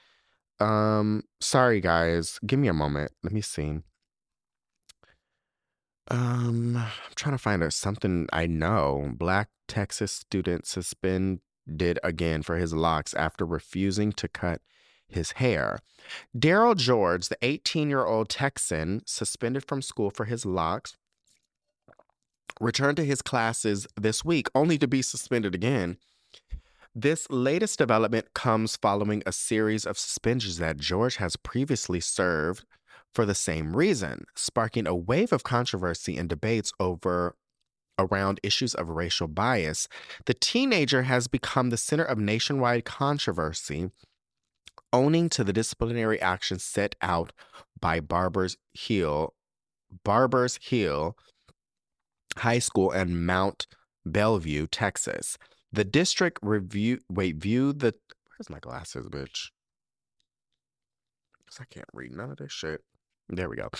Um, 0.60 1.24
sorry 1.40 1.80
guys, 1.80 2.38
give 2.46 2.58
me 2.58 2.68
a 2.68 2.72
moment. 2.72 3.12
Let 3.22 3.32
me 3.32 3.40
see. 3.40 3.80
Um, 6.08 6.76
I'm 6.76 7.14
trying 7.16 7.34
to 7.34 7.38
find 7.42 7.62
out 7.62 7.72
something 7.72 8.28
I 8.32 8.46
know. 8.46 9.12
Black 9.16 9.48
Texas 9.68 10.12
student 10.12 10.66
suspended 10.66 11.98
again 12.02 12.42
for 12.42 12.56
his 12.56 12.72
locks 12.72 13.14
after 13.14 13.44
refusing 13.44 14.12
to 14.12 14.28
cut 14.28 14.60
his 15.08 15.32
hair. 15.32 15.78
Darryl 16.36 16.76
George, 16.76 17.28
the 17.28 17.38
18 17.42 17.88
year 17.88 18.04
old 18.04 18.28
Texan, 18.28 19.02
suspended 19.06 19.64
from 19.66 19.82
school 19.82 20.10
for 20.10 20.24
his 20.24 20.44
locks, 20.44 20.96
returned 22.60 22.96
to 22.96 23.04
his 23.04 23.22
classes 23.22 23.86
this 24.00 24.24
week 24.24 24.48
only 24.54 24.78
to 24.78 24.88
be 24.88 25.02
suspended 25.02 25.54
again. 25.54 25.96
This 26.94 27.28
latest 27.28 27.78
development 27.78 28.34
comes 28.34 28.76
following 28.76 29.22
a 29.26 29.32
series 29.32 29.84
of 29.84 29.98
suspensions 29.98 30.58
that 30.58 30.76
George 30.76 31.16
has 31.16 31.34
previously 31.36 31.98
served 31.98 32.64
for 33.12 33.26
the 33.26 33.34
same 33.34 33.76
reason, 33.76 34.26
sparking 34.36 34.86
a 34.86 34.94
wave 34.94 35.32
of 35.32 35.42
controversy 35.42 36.16
and 36.16 36.28
debates 36.28 36.72
over 36.78 37.34
around 37.98 38.40
issues 38.42 38.74
of 38.74 38.88
racial 38.88 39.28
bias. 39.28 39.88
The 40.26 40.34
teenager 40.34 41.02
has 41.02 41.28
become 41.28 41.70
the 41.70 41.76
center 41.76 42.04
of 42.04 42.18
nationwide 42.18 42.84
controversy 42.84 43.90
owning 44.92 45.28
to 45.28 45.42
the 45.42 45.52
disciplinary 45.52 46.20
action 46.20 46.58
set 46.58 46.94
out 47.02 47.32
by 47.80 48.00
Barbers 48.00 48.56
Hill, 48.72 49.34
Barbers 50.04 50.58
Hill 50.62 51.16
High 52.38 52.58
School 52.58 52.90
and 52.90 53.26
Mont 53.26 53.66
Belvieu, 54.06 54.66
Texas. 54.70 55.38
The 55.72 55.84
district 55.84 56.38
review 56.42 57.00
wait, 57.08 57.36
view 57.36 57.72
the 57.72 57.94
where's 58.28 58.50
my 58.50 58.58
glasses, 58.58 59.08
bitch? 59.08 59.50
Because 61.38 61.60
I 61.60 61.64
can't 61.64 61.88
read 61.92 62.12
none 62.12 62.30
of 62.30 62.36
this 62.36 62.52
shit. 62.52 62.82
There 63.28 63.48
we 63.48 63.56
go. 63.56 63.70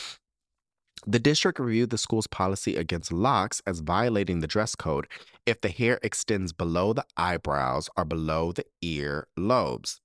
The 1.07 1.19
district 1.19 1.59
reviewed 1.59 1.91
the 1.91 1.99
school's 1.99 2.27
policy 2.27 2.77
against 2.77 3.13
locks 3.13 3.61
as 3.67 3.81
violating 3.81 4.41
the 4.41 4.47
dress 4.47 4.75
code 4.75 5.07
if 5.45 5.61
the 5.61 5.69
hair 5.69 5.99
extends 6.03 6.53
below 6.53 6.93
the 6.93 7.05
eyebrows 7.17 7.91
or 7.97 8.05
below 8.05 8.53
the 8.53 8.65
ear 8.81 9.29
lobes. 9.37 10.01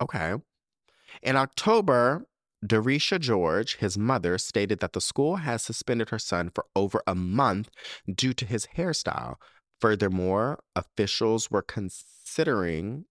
Okay. 0.00 0.34
In 1.22 1.36
October, 1.36 2.26
Darresha 2.64 3.18
George, 3.18 3.76
his 3.76 3.98
mother, 3.98 4.38
stated 4.38 4.80
that 4.80 4.92
the 4.92 5.00
school 5.00 5.36
has 5.36 5.62
suspended 5.62 6.10
her 6.10 6.18
son 6.18 6.50
for 6.54 6.66
over 6.74 7.02
a 7.06 7.14
month 7.14 7.68
due 8.12 8.32
to 8.34 8.46
his 8.46 8.68
hairstyle. 8.76 9.36
Furthermore, 9.80 10.60
officials 10.74 11.50
were 11.50 11.62
considering 11.62 13.04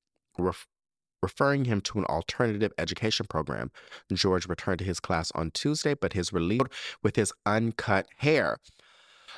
referring 1.25 1.65
him 1.65 1.81
to 1.81 1.97
an 1.97 2.05
alternative 2.05 2.71
education 2.77 3.25
program. 3.27 3.71
George 4.13 4.47
returned 4.47 4.77
to 4.77 4.85
his 4.85 4.99
class 4.99 5.31
on 5.33 5.49
Tuesday, 5.49 5.95
but 5.95 6.13
his 6.13 6.31
release 6.31 6.61
with 7.01 7.15
his 7.15 7.33
uncut 7.47 8.05
hair. 8.17 8.57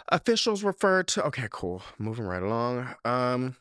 Officials 0.10 0.64
referred 0.64 1.08
to 1.08 1.24
okay, 1.28 1.48
cool. 1.50 1.82
Moving 1.98 2.26
right 2.26 2.44
along. 2.44 2.94
Um 3.06 3.56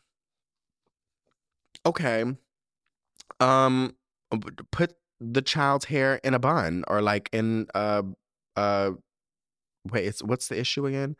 okay. 1.85 2.25
Um 3.39 3.95
put 4.71 4.95
the 5.21 5.41
child's 5.41 5.85
hair 5.85 6.19
in 6.23 6.33
a 6.33 6.39
bun 6.39 6.83
or 6.89 7.01
like 7.01 7.29
in 7.31 7.67
uh 7.73 8.03
uh 8.57 8.91
wait, 9.89 10.05
it's 10.05 10.21
what's 10.21 10.49
the 10.49 10.59
issue 10.59 10.85
again? 10.85 11.15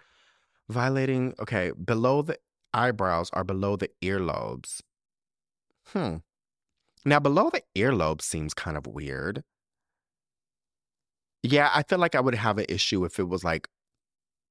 Violating 0.70 1.34
okay, 1.40 1.72
below 1.72 2.22
the 2.22 2.38
eyebrows 2.74 3.30
are 3.32 3.46
below 3.46 3.78
the 3.78 3.90
earlobes. 4.04 4.82
Hmm. 5.94 6.18
Now 7.08 7.20
below 7.22 7.50
the 7.50 7.62
earlobe 7.74 8.22
seems 8.22 8.54
kind 8.54 8.76
of 8.76 8.86
weird. 8.86 9.46
Yeah, 11.42 11.72
I 11.74 11.84
feel 11.84 12.00
like 12.00 12.16
I 12.16 12.20
would 12.20 12.36
have 12.36 12.58
an 12.58 12.66
issue 12.68 13.06
if 13.06 13.18
it 13.18 13.30
was 13.30 13.46
like 13.46 13.70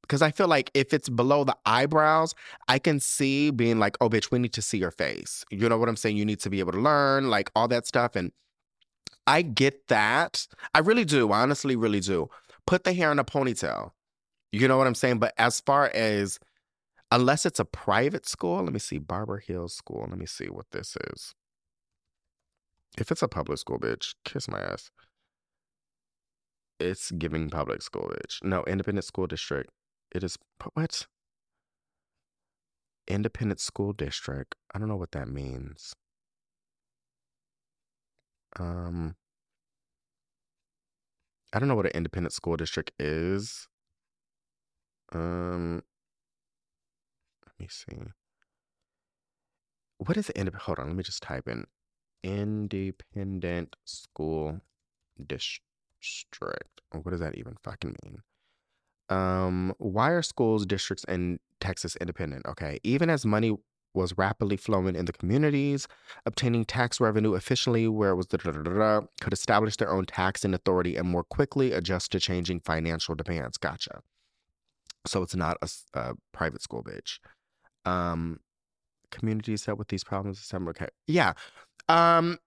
because 0.01 0.23
I 0.23 0.31
feel 0.31 0.49
like 0.49 0.71
if 0.73 0.95
it's 0.95 1.11
below 1.11 1.45
the 1.45 1.57
eyebrows, 1.67 2.35
I 2.67 2.79
can 2.79 2.99
see 2.99 3.51
being 3.51 3.79
like, 3.79 3.99
oh, 4.01 4.09
bitch, 4.09 4.31
we 4.31 4.39
need 4.39 4.55
to 4.55 4.63
see 4.63 4.79
your 4.79 4.91
face. 4.91 5.45
You 5.51 5.69
know 5.69 5.77
what 5.77 5.89
I'm 5.89 5.97
saying? 5.97 6.17
You 6.17 6.25
need 6.25 6.41
to 6.41 6.51
be 6.51 6.61
able 6.61 6.73
to 6.73 6.81
learn, 6.81 7.29
like 7.29 7.51
all 7.55 7.69
that 7.69 7.87
stuff. 7.87 8.17
And 8.17 8.33
I 9.27 9.43
get 9.43 9.89
that. 9.89 10.47
I 10.75 10.79
really 10.79 11.05
do. 11.05 11.33
I 11.33 11.43
honestly, 11.43 11.77
really 11.77 12.01
do. 12.01 12.31
Put 12.67 12.85
the 12.85 12.95
hair 12.95 13.13
in 13.13 13.19
a 13.19 13.25
ponytail. 13.25 13.91
You 14.53 14.69
know 14.69 14.79
what 14.79 14.87
I'm 14.87 14.95
saying? 14.95 15.19
But 15.19 15.35
as 15.37 15.61
far 15.61 15.91
as, 15.93 16.39
unless 17.11 17.45
it's 17.45 17.61
a 17.61 17.65
private 17.65 18.27
school, 18.27 18.63
let 18.63 18.73
me 18.73 18.79
see, 18.79 18.99
Barber 18.99 19.39
Hill 19.39 19.69
School. 19.69 20.07
Let 20.09 20.19
me 20.19 20.27
see 20.27 20.47
what 20.47 20.67
this 20.71 20.97
is. 21.13 21.35
If 22.99 23.11
it's 23.11 23.23
a 23.23 23.29
public 23.29 23.59
school, 23.59 23.79
bitch, 23.79 24.15
kiss 24.25 24.49
my 24.49 24.61
ass. 24.61 24.91
It's 26.79 27.11
giving 27.11 27.51
public 27.51 27.83
school, 27.83 28.11
bitch. 28.13 28.43
No, 28.43 28.65
independent 28.65 29.05
school 29.05 29.27
district. 29.27 29.71
It 30.15 30.23
is, 30.23 30.37
what? 30.75 31.07
Independent 33.09 33.61
school 33.61 33.93
district. 33.93 34.55
I 34.75 34.79
don't 34.79 34.89
know 34.89 34.97
what 34.97 35.13
that 35.13 35.29
means. 35.29 35.95
Um, 38.59 39.17
I 41.53 41.59
don't 41.59 41.69
know 41.69 41.75
what 41.75 41.87
an 41.87 41.93
independent 41.95 42.33
school 42.33 42.57
district 42.57 42.93
is. 42.99 43.69
Um, 45.13 45.83
let 47.47 47.53
me 47.59 47.69
see. 47.71 47.97
What 49.99 50.17
is 50.17 50.31
independent? 50.31 50.63
Hold 50.65 50.79
on, 50.79 50.89
let 50.89 50.97
me 50.97 51.03
just 51.03 51.23
type 51.23 51.49
in 51.49 51.65
independent 52.23 53.77
school 53.85 54.61
district. 55.25 56.81
What 56.93 57.11
does 57.11 57.21
that 57.21 57.37
even 57.37 57.57
fucking 57.63 57.97
mean? 58.05 58.23
Um, 59.09 59.75
why 59.79 60.11
are 60.11 60.23
schools, 60.23 60.67
districts 60.67 61.05
in 61.09 61.39
Texas 61.61 61.97
independent? 61.97 62.47
Okay, 62.47 62.79
even 62.83 63.09
as 63.09 63.25
money 63.25 63.57
was 63.95 64.17
rapidly 64.19 64.57
flowing 64.57 64.95
in 64.95 65.07
the 65.07 65.13
communities, 65.13 65.89
obtaining 66.27 66.65
tax 66.65 67.01
revenue 67.01 67.35
efficiently 67.35 67.89
where 67.89 68.11
it 68.11 68.17
was 68.17 68.27
the 68.27 69.09
could 69.21 69.33
establish 69.33 69.77
their 69.77 69.91
own 69.91 70.05
taxing 70.05 70.55
authority 70.55 70.97
and 70.97 71.09
more 71.09 71.25
quickly 71.25 71.73
adjust 71.73 72.13
to 72.13 72.21
changing 72.21 72.61
financial 72.61 73.15
demands. 73.15 73.57
Gotcha. 73.57 74.03
So 75.07 75.23
it's 75.23 75.35
not 75.35 75.57
a, 75.63 75.69
a 75.99 76.15
private 76.33 76.63
school, 76.63 76.85
bitch. 76.85 77.19
Um, 77.85 78.41
communities 79.11 79.63
dealt 79.63 79.79
with 79.79 79.89
these 79.89 80.05
problems. 80.05 80.53
Okay, 80.53 80.89
yeah. 81.07 81.33
Um, 81.89 82.39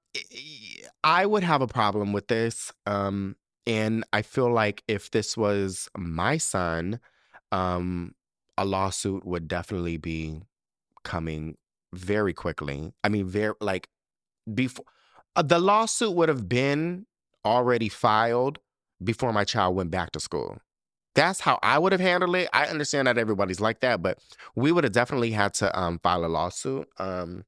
I 1.04 1.26
would 1.26 1.44
have 1.44 1.62
a 1.62 1.68
problem 1.68 2.14
with 2.14 2.28
this. 2.28 2.72
Um, 2.86 3.36
and 3.66 4.04
I 4.12 4.22
feel 4.22 4.52
like 4.52 4.84
if 4.88 5.12
this 5.12 5.38
was 5.38 5.90
my 5.98 6.38
son, 6.38 7.00
um, 7.52 8.16
a 8.58 8.66
lawsuit 8.66 9.26
would 9.26 9.48
definitely 9.48 9.98
be 9.98 10.42
coming 11.04 11.56
very 11.94 12.34
quickly. 12.34 12.94
I 13.04 13.10
mean, 13.10 13.28
very 13.28 13.54
like 13.62 13.90
before 14.54 14.86
uh, 15.36 15.42
the 15.42 15.60
lawsuit 15.60 16.16
would 16.16 16.30
have 16.30 16.50
been 16.50 17.06
already 17.46 17.90
filed 17.90 18.60
before 19.04 19.32
my 19.34 19.44
child 19.44 19.76
went 19.76 19.92
back 19.92 20.12
to 20.12 20.20
school. 20.20 20.58
That's 21.16 21.40
how 21.40 21.60
I 21.64 21.80
would 21.80 21.92
have 21.92 22.02
handled 22.02 22.36
it. 22.36 22.50
I 22.54 22.66
understand 22.68 23.08
that 23.08 23.18
everybody's 23.18 23.60
like 23.60 23.82
that, 23.82 24.02
but 24.02 24.20
we 24.56 24.72
would 24.72 24.84
have 24.84 24.94
definitely 24.94 25.32
had 25.32 25.54
to 25.56 25.78
um, 25.80 26.00
file 26.00 26.26
a 26.26 26.28
lawsuit 26.28 26.88
um, 26.98 27.46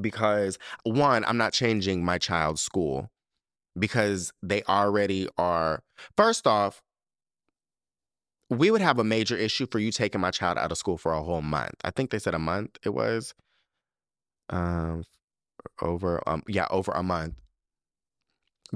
because 0.00 0.58
one, 0.84 1.24
I'm 1.24 1.36
not 1.36 1.52
changing 1.52 2.04
my 2.04 2.18
child's 2.18 2.60
school 2.60 3.10
because 3.78 4.32
they 4.42 4.62
already 4.64 5.28
are. 5.38 5.82
First 6.16 6.46
off, 6.46 6.82
we 8.50 8.70
would 8.70 8.80
have 8.80 8.98
a 8.98 9.04
major 9.04 9.36
issue 9.36 9.66
for 9.70 9.78
you 9.78 9.92
taking 9.92 10.20
my 10.20 10.30
child 10.30 10.58
out 10.58 10.72
of 10.72 10.78
school 10.78 10.96
for 10.96 11.12
a 11.12 11.22
whole 11.22 11.42
month. 11.42 11.74
I 11.84 11.90
think 11.90 12.10
they 12.10 12.18
said 12.18 12.34
a 12.34 12.38
month 12.38 12.78
it 12.84 12.90
was. 12.90 13.34
Um 14.50 15.04
over 15.82 16.22
um 16.26 16.42
yeah, 16.48 16.66
over 16.70 16.92
a 16.92 17.02
month. 17.02 17.34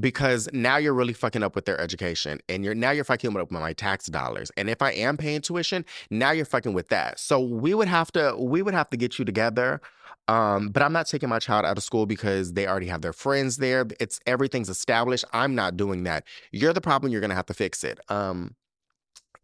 Because 0.01 0.49
now 0.55 0.79
you're 0.79 0.95
really 0.95 1.13
fucking 1.13 1.43
up 1.43 1.55
with 1.55 1.67
their 1.67 1.79
education 1.81 2.41
and 2.49 2.65
you're 2.65 2.75
now 2.75 2.93
you're 2.93 3.05
fucking 3.05 3.37
up 3.37 3.51
with 3.51 3.61
my 3.61 3.75
tax 3.75 4.07
dollars. 4.07 4.51
And 4.57 4.71
if 4.71 4.81
I 4.81 4.93
am 4.93 5.19
paying 5.19 5.43
tuition, 5.43 5.85
now 6.11 6.31
you're 6.31 6.47
fucking 6.47 6.73
with 6.73 6.89
that. 6.89 7.21
So 7.21 7.39
we 7.41 7.75
would 7.75 7.89
have 7.89 8.11
to 8.13 8.35
we 8.39 8.63
would 8.63 8.75
have 8.75 8.89
to 8.91 8.97
get 8.97 9.19
you 9.19 9.25
together. 9.27 9.81
Um, 10.29 10.69
but 10.71 10.83
I'm 10.83 10.93
not 10.93 11.07
taking 11.09 11.29
my 11.29 11.39
child 11.41 11.67
out 11.67 11.77
of 11.77 11.83
school 11.85 12.07
because 12.07 12.55
they 12.55 12.67
already 12.67 12.87
have 12.87 13.03
their 13.03 13.13
friends 13.13 13.59
there. 13.59 13.87
It's 14.01 14.19
everything's 14.27 14.69
established. 14.71 15.25
I'm 15.33 15.55
not 15.55 15.77
doing 15.77 16.05
that. 16.05 16.25
You're 16.53 16.73
the 16.73 16.81
problem, 16.81 17.13
you're 17.13 17.21
gonna 17.21 17.35
have 17.35 17.47
to 17.47 17.55
fix 17.55 17.85
it. 17.85 18.01
Um 18.09 18.55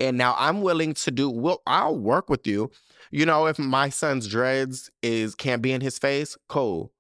And 0.01 0.17
now 0.19 0.35
I'm 0.39 0.63
willing 0.63 0.95
to 0.95 1.11
do 1.11 1.31
well, 1.31 1.63
I'll 1.67 1.99
work 1.99 2.31
with 2.31 2.47
you. 2.47 2.71
You 3.11 3.27
know, 3.27 3.47
if 3.47 3.59
my 3.59 3.89
son's 3.91 4.29
dreads 4.29 4.91
is 5.03 5.35
can't 5.35 5.63
be 5.63 5.73
in 5.73 5.81
his 5.81 5.99
face, 5.99 6.37
cool. 6.49 6.93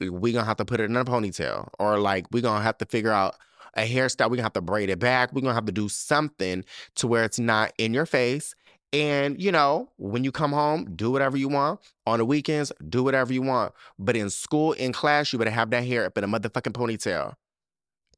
We 0.00 0.32
gonna 0.32 0.44
have 0.44 0.56
to 0.58 0.64
put 0.64 0.80
it 0.80 0.84
in 0.84 0.96
a 0.96 1.04
ponytail. 1.04 1.68
Or 1.78 1.98
like 1.98 2.26
we're 2.32 2.42
gonna 2.42 2.62
have 2.62 2.78
to 2.78 2.86
figure 2.86 3.12
out 3.12 3.36
a 3.74 3.88
hairstyle. 3.88 4.30
We're 4.30 4.36
gonna 4.36 4.42
have 4.42 4.52
to 4.54 4.60
braid 4.60 4.90
it 4.90 4.98
back. 4.98 5.32
We're 5.32 5.42
gonna 5.42 5.54
have 5.54 5.66
to 5.66 5.72
do 5.72 5.88
something 5.88 6.64
to 6.96 7.06
where 7.06 7.24
it's 7.24 7.38
not 7.38 7.72
in 7.78 7.94
your 7.94 8.06
face. 8.06 8.54
And 8.92 9.40
you 9.40 9.52
know, 9.52 9.90
when 9.96 10.24
you 10.24 10.32
come 10.32 10.52
home, 10.52 10.94
do 10.96 11.10
whatever 11.10 11.36
you 11.36 11.48
want. 11.48 11.80
On 12.06 12.18
the 12.18 12.24
weekends, 12.24 12.72
do 12.88 13.02
whatever 13.02 13.32
you 13.32 13.42
want. 13.42 13.72
But 13.98 14.16
in 14.16 14.30
school, 14.30 14.72
in 14.72 14.92
class, 14.92 15.32
you 15.32 15.38
better 15.38 15.50
have 15.50 15.70
that 15.70 15.84
hair 15.84 16.06
up 16.06 16.16
in 16.16 16.24
a 16.24 16.28
motherfucking 16.28 16.72
ponytail. 16.72 17.34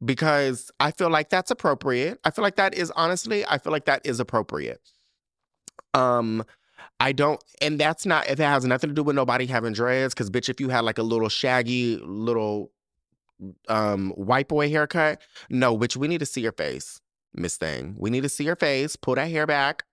Because 0.03 0.71
I 0.81 0.93
feel 0.93 1.11
like 1.11 1.29
that's 1.29 1.51
appropriate. 1.51 2.21
I 2.25 2.31
feel 2.31 2.43
like 2.43 2.57
that 2.57 2.75
is 2.75 2.91
honestly, 2.93 3.45
I 3.45 3.59
feel 3.59 3.73
like 3.73 3.85
that 3.85 4.01
is 4.07 4.19
appropriate. 4.21 4.81
Um, 5.93 6.45
I 6.99 7.13
don't, 7.13 7.43
and 7.63 7.79
that's 7.79 8.05
not 8.05 8.27
if 8.27 8.39
it 8.39 8.45
has 8.45 8.65
nothing 8.65 8.91
to 8.91 8.95
do 8.95 9.03
with 9.03 9.17
nobody 9.17 9.47
having 9.47 9.73
dreads. 9.73 10.15
Because 10.15 10.31
bitch, 10.31 10.49
if 10.49 10.61
you 10.61 10.69
had 10.69 10.81
like 10.81 10.99
a 10.99 11.03
little 11.03 11.29
shaggy 11.29 11.97
little 11.97 12.71
um 13.69 14.11
white 14.11 14.49
boy 14.49 14.69
haircut, 14.69 15.21
no, 15.49 15.77
bitch, 15.79 15.97
we 15.97 16.09
need 16.09 16.19
to 16.19 16.27
see 16.27 16.43
your 16.43 16.53
face, 16.53 17.01
Miss 17.35 17.57
Thing. 17.57 17.97
We 17.99 18.11
need 18.11 18.23
to 18.23 18.29
see 18.29 18.45
your 18.45 18.57
face. 18.57 18.97
Pull 18.97 19.15
that 19.15 19.31
hair 19.31 19.47
back, 19.47 19.85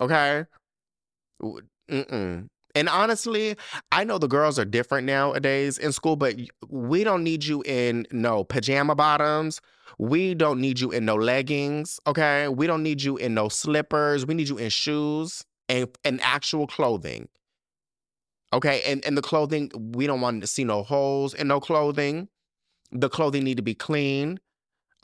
okay? 0.00 0.44
Mm-mm. 1.42 2.48
And 2.74 2.88
honestly, 2.88 3.56
I 3.90 4.04
know 4.04 4.18
the 4.18 4.28
girls 4.28 4.58
are 4.58 4.64
different 4.64 5.06
nowadays 5.06 5.78
in 5.78 5.92
school, 5.92 6.16
but 6.16 6.36
we 6.68 7.04
don't 7.04 7.22
need 7.22 7.44
you 7.44 7.62
in 7.66 8.06
no 8.12 8.44
pajama 8.44 8.94
bottoms. 8.94 9.60
We 9.98 10.34
don't 10.34 10.60
need 10.60 10.80
you 10.80 10.90
in 10.90 11.04
no 11.04 11.16
leggings, 11.16 12.00
okay? 12.06 12.48
We 12.48 12.66
don't 12.66 12.82
need 12.82 13.02
you 13.02 13.16
in 13.18 13.34
no 13.34 13.48
slippers. 13.48 14.26
We 14.26 14.34
need 14.34 14.48
you 14.48 14.58
in 14.58 14.70
shoes 14.70 15.44
and, 15.72 16.20
actual 16.22 16.66
clothing. 16.66 17.28
Okay, 18.52 18.82
and, 18.86 19.04
and 19.04 19.16
the 19.16 19.22
clothing, 19.22 19.70
we 19.74 20.06
don't 20.06 20.20
want 20.20 20.42
to 20.42 20.46
see 20.46 20.64
no 20.64 20.82
holes 20.82 21.32
in 21.32 21.48
no 21.48 21.58
clothing. 21.58 22.28
The 22.90 23.08
clothing 23.08 23.44
need 23.44 23.56
to 23.56 23.62
be 23.62 23.74
clean. 23.74 24.38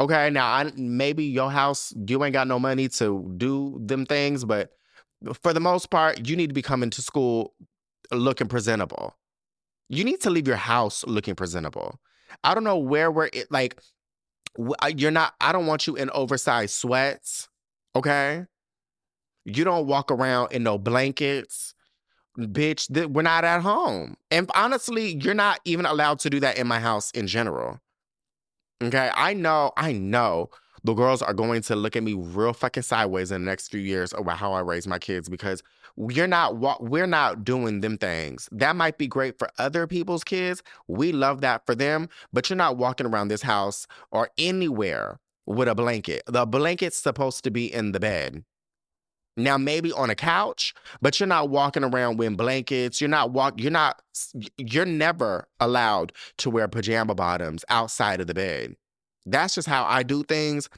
Okay, 0.00 0.30
now 0.30 0.46
I, 0.46 0.70
maybe 0.76 1.24
your 1.24 1.50
house, 1.50 1.92
you 2.06 2.22
ain't 2.22 2.34
got 2.34 2.46
no 2.46 2.58
money 2.58 2.88
to 2.88 3.34
do 3.36 3.80
them 3.82 4.04
things, 4.06 4.44
but 4.44 4.72
for 5.42 5.52
the 5.52 5.60
most 5.60 5.90
part, 5.90 6.28
you 6.28 6.36
need 6.36 6.48
to 6.48 6.54
be 6.54 6.62
coming 6.62 6.90
to 6.90 7.02
school 7.02 7.54
looking 8.12 8.46
presentable. 8.46 9.16
You 9.88 10.04
need 10.04 10.20
to 10.20 10.30
leave 10.30 10.46
your 10.46 10.56
house 10.56 11.04
looking 11.06 11.34
presentable. 11.34 11.98
I 12.44 12.54
don't 12.54 12.64
know 12.64 12.76
where 12.76 13.10
we're 13.10 13.30
like, 13.50 13.80
you're 14.94 15.10
not, 15.10 15.34
I 15.40 15.52
don't 15.52 15.66
want 15.66 15.86
you 15.86 15.96
in 15.96 16.10
oversized 16.10 16.74
sweats. 16.74 17.48
Okay. 17.96 18.44
You 19.48 19.64
don't 19.64 19.86
walk 19.86 20.10
around 20.10 20.52
in 20.52 20.62
no 20.62 20.78
blankets. 20.78 21.74
Bitch, 22.38 22.92
th- 22.92 23.08
we're 23.08 23.22
not 23.22 23.44
at 23.44 23.62
home. 23.62 24.16
And 24.30 24.50
honestly, 24.54 25.16
you're 25.16 25.34
not 25.34 25.60
even 25.64 25.86
allowed 25.86 26.20
to 26.20 26.30
do 26.30 26.38
that 26.40 26.58
in 26.58 26.66
my 26.66 26.78
house 26.78 27.10
in 27.12 27.26
general. 27.26 27.80
Okay. 28.82 29.10
I 29.14 29.34
know, 29.34 29.72
I 29.76 29.92
know 29.92 30.50
the 30.84 30.94
girls 30.94 31.22
are 31.22 31.34
going 31.34 31.62
to 31.62 31.76
look 31.76 31.96
at 31.96 32.02
me 32.02 32.14
real 32.14 32.52
fucking 32.52 32.84
sideways 32.84 33.32
in 33.32 33.42
the 33.42 33.50
next 33.50 33.68
few 33.68 33.80
years 33.80 34.12
about 34.12 34.38
how 34.38 34.52
I 34.52 34.60
raise 34.60 34.86
my 34.86 34.98
kids 34.98 35.28
because 35.28 35.62
we're 35.96 36.28
not 36.28 36.56
we're 36.80 37.08
not 37.08 37.42
doing 37.42 37.80
them 37.80 37.98
things. 37.98 38.48
That 38.52 38.76
might 38.76 38.98
be 38.98 39.08
great 39.08 39.36
for 39.36 39.50
other 39.58 39.88
people's 39.88 40.22
kids. 40.22 40.62
We 40.86 41.10
love 41.10 41.40
that 41.40 41.66
for 41.66 41.74
them, 41.74 42.08
but 42.32 42.48
you're 42.48 42.56
not 42.56 42.76
walking 42.76 43.06
around 43.06 43.28
this 43.28 43.42
house 43.42 43.88
or 44.12 44.30
anywhere 44.38 45.18
with 45.44 45.66
a 45.66 45.74
blanket. 45.74 46.22
The 46.26 46.46
blanket's 46.46 46.96
supposed 46.96 47.42
to 47.44 47.50
be 47.50 47.72
in 47.72 47.92
the 47.92 48.00
bed. 48.00 48.44
Now 49.38 49.56
maybe 49.56 49.92
on 49.92 50.10
a 50.10 50.14
couch, 50.14 50.74
but 51.00 51.18
you're 51.18 51.26
not 51.26 51.48
walking 51.50 51.84
around 51.84 52.18
with 52.18 52.36
blankets. 52.36 53.00
You're 53.00 53.08
not 53.08 53.30
walk 53.30 53.60
you're 53.60 53.70
not 53.70 54.02
you're 54.56 54.84
never 54.84 55.46
allowed 55.60 56.12
to 56.38 56.50
wear 56.50 56.68
pajama 56.68 57.14
bottoms 57.14 57.64
outside 57.68 58.20
of 58.20 58.26
the 58.26 58.34
bed. 58.34 58.76
That's 59.24 59.54
just 59.54 59.68
how 59.68 59.84
I 59.84 60.02
do 60.02 60.22
things. 60.22 60.68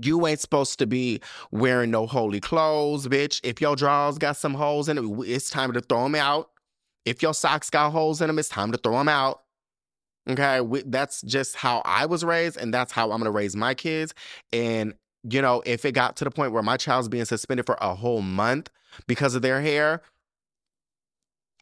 You 0.00 0.26
ain't 0.26 0.40
supposed 0.40 0.78
to 0.78 0.86
be 0.86 1.20
wearing 1.50 1.90
no 1.90 2.06
holy 2.06 2.40
clothes, 2.40 3.08
bitch. 3.08 3.40
If 3.42 3.60
your 3.60 3.74
drawers 3.74 4.18
got 4.18 4.36
some 4.36 4.54
holes 4.54 4.88
in 4.88 4.98
it, 4.98 5.04
it's 5.28 5.50
time 5.50 5.72
to 5.72 5.80
throw 5.80 6.04
them 6.04 6.14
out. 6.14 6.50
If 7.04 7.22
your 7.22 7.34
socks 7.34 7.68
got 7.68 7.90
holes 7.90 8.20
in 8.20 8.28
them, 8.28 8.38
it's 8.38 8.48
time 8.48 8.70
to 8.72 8.78
throw 8.78 8.98
them 8.98 9.08
out. 9.08 9.42
Okay, 10.30 10.60
we, 10.60 10.82
that's 10.82 11.20
just 11.22 11.56
how 11.56 11.82
I 11.84 12.06
was 12.06 12.24
raised, 12.24 12.56
and 12.56 12.72
that's 12.72 12.92
how 12.92 13.10
I'm 13.10 13.18
gonna 13.18 13.32
raise 13.32 13.56
my 13.56 13.74
kids. 13.74 14.14
And 14.52 14.94
you 15.28 15.40
know, 15.42 15.62
if 15.64 15.84
it 15.84 15.92
got 15.92 16.16
to 16.16 16.24
the 16.24 16.30
point 16.30 16.52
where 16.52 16.62
my 16.62 16.76
child's 16.76 17.08
being 17.08 17.24
suspended 17.24 17.66
for 17.66 17.76
a 17.80 17.94
whole 17.94 18.22
month 18.22 18.70
because 19.06 19.34
of 19.34 19.42
their 19.42 19.60
hair, 19.60 20.02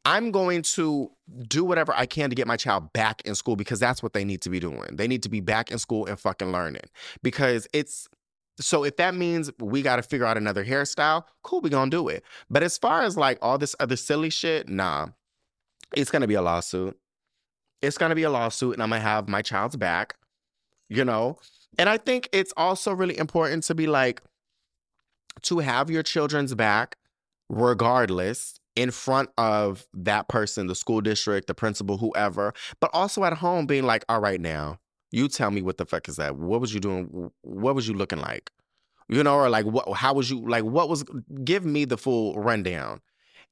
I'm 0.04 0.30
going 0.30 0.62
to 0.62 1.10
do 1.46 1.62
whatever 1.64 1.92
I 1.94 2.06
can 2.06 2.30
to 2.30 2.36
get 2.36 2.46
my 2.46 2.56
child 2.56 2.92
back 2.92 3.22
in 3.24 3.34
school 3.34 3.56
because 3.56 3.78
that's 3.78 4.02
what 4.02 4.14
they 4.14 4.24
need 4.24 4.40
to 4.42 4.50
be 4.50 4.58
doing. 4.58 4.96
They 4.96 5.06
need 5.06 5.22
to 5.24 5.28
be 5.28 5.40
back 5.40 5.70
in 5.70 5.78
school 5.78 6.06
and 6.06 6.18
fucking 6.18 6.50
learning 6.50 6.84
because 7.22 7.68
it's 7.72 8.08
so 8.58 8.84
if 8.84 8.96
that 8.96 9.14
means 9.14 9.50
we 9.58 9.82
got 9.82 9.96
to 9.96 10.02
figure 10.02 10.26
out 10.26 10.36
another 10.36 10.64
hairstyle, 10.64 11.24
cool, 11.42 11.60
we 11.60 11.70
gonna 11.70 11.90
do 11.90 12.08
it. 12.08 12.24
But 12.50 12.62
as 12.62 12.76
far 12.76 13.02
as 13.02 13.16
like 13.16 13.38
all 13.40 13.58
this 13.58 13.74
other 13.80 13.96
silly 13.96 14.30
shit, 14.30 14.68
nah, 14.68 15.08
it's 15.96 16.10
gonna 16.10 16.26
be 16.26 16.34
a 16.34 16.42
lawsuit. 16.42 16.98
It's 17.82 17.96
gonna 17.96 18.14
be 18.14 18.22
a 18.22 18.30
lawsuit, 18.30 18.74
and 18.74 18.82
I'm 18.82 18.90
gonna 18.90 19.00
have 19.00 19.28
my 19.28 19.42
child's 19.42 19.76
back, 19.76 20.16
you 20.88 21.04
know. 21.04 21.38
And 21.78 21.88
I 21.88 21.96
think 21.96 22.28
it's 22.32 22.52
also 22.56 22.92
really 22.92 23.16
important 23.18 23.64
to 23.64 23.74
be 23.74 23.86
like, 23.86 24.22
to 25.42 25.60
have 25.60 25.90
your 25.90 26.02
children's 26.02 26.54
back 26.54 26.96
regardless 27.48 28.60
in 28.76 28.90
front 28.90 29.30
of 29.36 29.86
that 29.92 30.28
person, 30.28 30.66
the 30.66 30.74
school 30.74 31.00
district, 31.00 31.46
the 31.46 31.54
principal, 31.54 31.98
whoever, 31.98 32.52
but 32.80 32.90
also 32.92 33.24
at 33.24 33.34
home 33.34 33.66
being 33.66 33.84
like, 33.84 34.04
all 34.08 34.20
right, 34.20 34.40
now, 34.40 34.78
you 35.10 35.28
tell 35.28 35.50
me 35.50 35.60
what 35.60 35.76
the 35.76 35.84
fuck 35.84 36.08
is 36.08 36.16
that? 36.16 36.36
What 36.36 36.60
was 36.60 36.72
you 36.72 36.80
doing? 36.80 37.30
What 37.42 37.74
was 37.74 37.88
you 37.88 37.94
looking 37.94 38.20
like? 38.20 38.50
You 39.08 39.24
know, 39.24 39.34
or 39.34 39.48
like, 39.48 39.66
what, 39.66 39.92
how 39.96 40.14
was 40.14 40.30
you, 40.30 40.48
like, 40.48 40.64
what 40.64 40.88
was, 40.88 41.04
give 41.42 41.64
me 41.64 41.84
the 41.84 41.96
full 41.96 42.34
rundown 42.34 43.00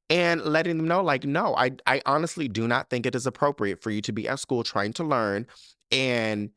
and 0.09 0.43
letting 0.43 0.77
them 0.77 0.87
know, 0.87 1.03
like, 1.03 1.25
no, 1.25 1.55
I, 1.57 1.73
I 1.87 2.01
honestly 2.07 2.47
do 2.47 2.69
not 2.69 2.89
think 2.91 3.05
it 3.05 3.17
is 3.17 3.27
appropriate 3.27 3.83
for 3.83 3.91
you 3.91 4.01
to 4.03 4.13
be 4.13 4.29
at 4.29 4.39
school 4.39 4.63
trying 4.63 4.93
to 4.95 5.05
learn 5.05 5.47
and 5.91 6.51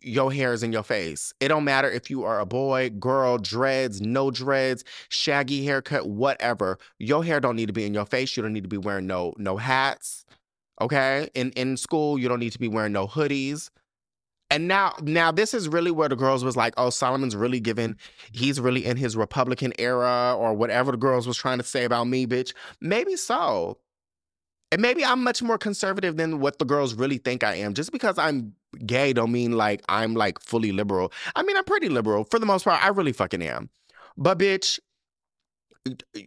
your 0.00 0.32
hair 0.32 0.52
is 0.52 0.62
in 0.62 0.72
your 0.72 0.82
face. 0.82 1.32
It 1.40 1.48
don't 1.48 1.64
matter 1.64 1.90
if 1.90 2.10
you 2.10 2.24
are 2.24 2.40
a 2.40 2.46
boy, 2.46 2.90
girl, 2.90 3.38
dreads, 3.38 4.00
no 4.00 4.30
dreads, 4.30 4.84
shaggy 5.08 5.64
haircut, 5.64 6.08
whatever. 6.08 6.78
Your 6.98 7.24
hair 7.24 7.40
don't 7.40 7.56
need 7.56 7.66
to 7.66 7.72
be 7.72 7.84
in 7.84 7.94
your 7.94 8.06
face. 8.06 8.36
You 8.36 8.42
don't 8.42 8.52
need 8.52 8.64
to 8.64 8.68
be 8.68 8.78
wearing 8.78 9.06
no 9.06 9.32
no 9.38 9.56
hats. 9.56 10.24
Okay? 10.80 11.28
In 11.34 11.52
in 11.52 11.76
school, 11.76 12.18
you 12.18 12.28
don't 12.28 12.40
need 12.40 12.52
to 12.52 12.58
be 12.58 12.68
wearing 12.68 12.92
no 12.92 13.06
hoodies. 13.06 13.70
And 14.50 14.68
now 14.68 14.94
now 15.02 15.32
this 15.32 15.54
is 15.54 15.68
really 15.68 15.90
where 15.90 16.08
the 16.08 16.16
girls 16.16 16.44
was 16.44 16.56
like, 16.56 16.74
"Oh, 16.76 16.90
Solomon's 16.90 17.36
really 17.36 17.60
giving 17.60 17.96
he's 18.32 18.60
really 18.60 18.84
in 18.84 18.96
his 18.96 19.16
Republican 19.16 19.72
era 19.78 20.34
or 20.36 20.54
whatever 20.54 20.92
the 20.92 20.98
girls 20.98 21.26
was 21.26 21.36
trying 21.36 21.58
to 21.58 21.64
say 21.64 21.84
about 21.84 22.04
me, 22.08 22.26
bitch." 22.26 22.52
Maybe 22.80 23.16
so. 23.16 23.78
And 24.72 24.82
maybe 24.82 25.04
I'm 25.04 25.22
much 25.22 25.42
more 25.42 25.58
conservative 25.58 26.16
than 26.16 26.40
what 26.40 26.58
the 26.58 26.64
girls 26.64 26.94
really 26.94 27.18
think 27.18 27.44
I 27.44 27.54
am. 27.56 27.74
Just 27.74 27.92
because 27.92 28.18
I'm 28.18 28.54
gay 28.84 29.12
don't 29.12 29.32
mean 29.32 29.52
like 29.52 29.82
I'm 29.88 30.14
like 30.14 30.40
fully 30.40 30.72
liberal. 30.72 31.12
I 31.34 31.42
mean, 31.42 31.56
I'm 31.56 31.64
pretty 31.64 31.88
liberal 31.88 32.24
for 32.24 32.38
the 32.38 32.46
most 32.46 32.64
part. 32.64 32.84
I 32.84 32.88
really 32.88 33.12
fucking 33.12 33.42
am. 33.42 33.70
But 34.16 34.38
bitch, 34.38 34.78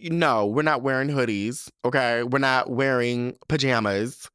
no, 0.04 0.45
we're 0.45 0.62
not 0.62 0.82
wearing 0.82 1.10
hoodies, 1.10 1.70
okay? 1.84 2.24
We're 2.24 2.39
not 2.39 2.70
wearing 2.70 3.36
pajamas. 3.47 4.30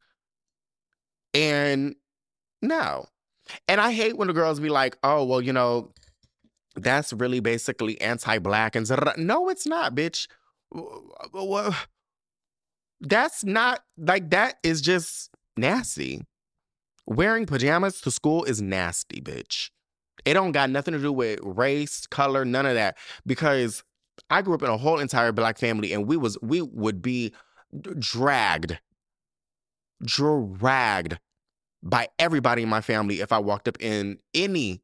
And 1.32 1.96
no. 2.62 3.06
And 3.68 3.80
I 3.80 3.92
hate 3.92 4.16
when 4.16 4.28
the 4.28 4.34
girls 4.34 4.60
be 4.60 4.68
like, 4.68 4.96
"Oh, 5.02 5.24
well, 5.24 5.40
you 5.40 5.52
know, 5.52 5.92
that's 6.76 7.12
really 7.12 7.40
basically 7.40 8.00
anti-black 8.00 8.76
and 8.76 8.88
no, 9.16 9.48
it's 9.48 9.66
not, 9.66 9.94
bitch. 9.94 10.26
That's 13.00 13.44
not 13.44 13.80
like 13.98 14.30
that 14.30 14.56
is 14.62 14.80
just 14.80 15.30
nasty. 15.56 16.22
Wearing 17.06 17.46
pajamas 17.46 18.00
to 18.02 18.10
school 18.10 18.44
is 18.44 18.62
nasty, 18.62 19.20
bitch. 19.20 19.70
It 20.24 20.34
don't 20.34 20.52
got 20.52 20.70
nothing 20.70 20.92
to 20.94 21.00
do 21.00 21.12
with 21.12 21.38
race, 21.42 22.06
color, 22.06 22.44
none 22.44 22.66
of 22.66 22.74
that. 22.74 22.96
Because 23.26 23.82
I 24.30 24.42
grew 24.42 24.54
up 24.54 24.62
in 24.62 24.70
a 24.70 24.76
whole 24.76 24.98
entire 24.98 25.32
black 25.32 25.58
family 25.58 25.92
and 25.92 26.06
we 26.06 26.16
was 26.16 26.38
we 26.40 26.62
would 26.62 27.02
be 27.02 27.34
dragged, 27.98 28.78
dragged 30.02 31.18
by 31.82 32.08
everybody 32.18 32.62
in 32.62 32.68
my 32.68 32.80
family 32.80 33.20
if 33.20 33.32
I 33.32 33.38
walked 33.38 33.68
up 33.68 33.76
in 33.80 34.18
any 34.32 34.80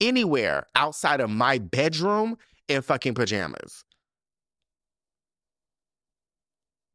anywhere 0.00 0.66
outside 0.74 1.20
of 1.20 1.30
my 1.30 1.58
bedroom 1.58 2.36
in 2.68 2.82
fucking 2.82 3.14
pajamas. 3.14 3.84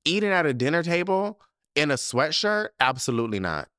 Eating 0.05 0.29
at 0.29 0.45
a 0.45 0.53
dinner 0.53 0.83
table 0.83 1.39
in 1.75 1.89
a 1.89 1.95
sweatshirt? 1.95 2.69
Absolutely 2.79 3.39
not. 3.39 3.69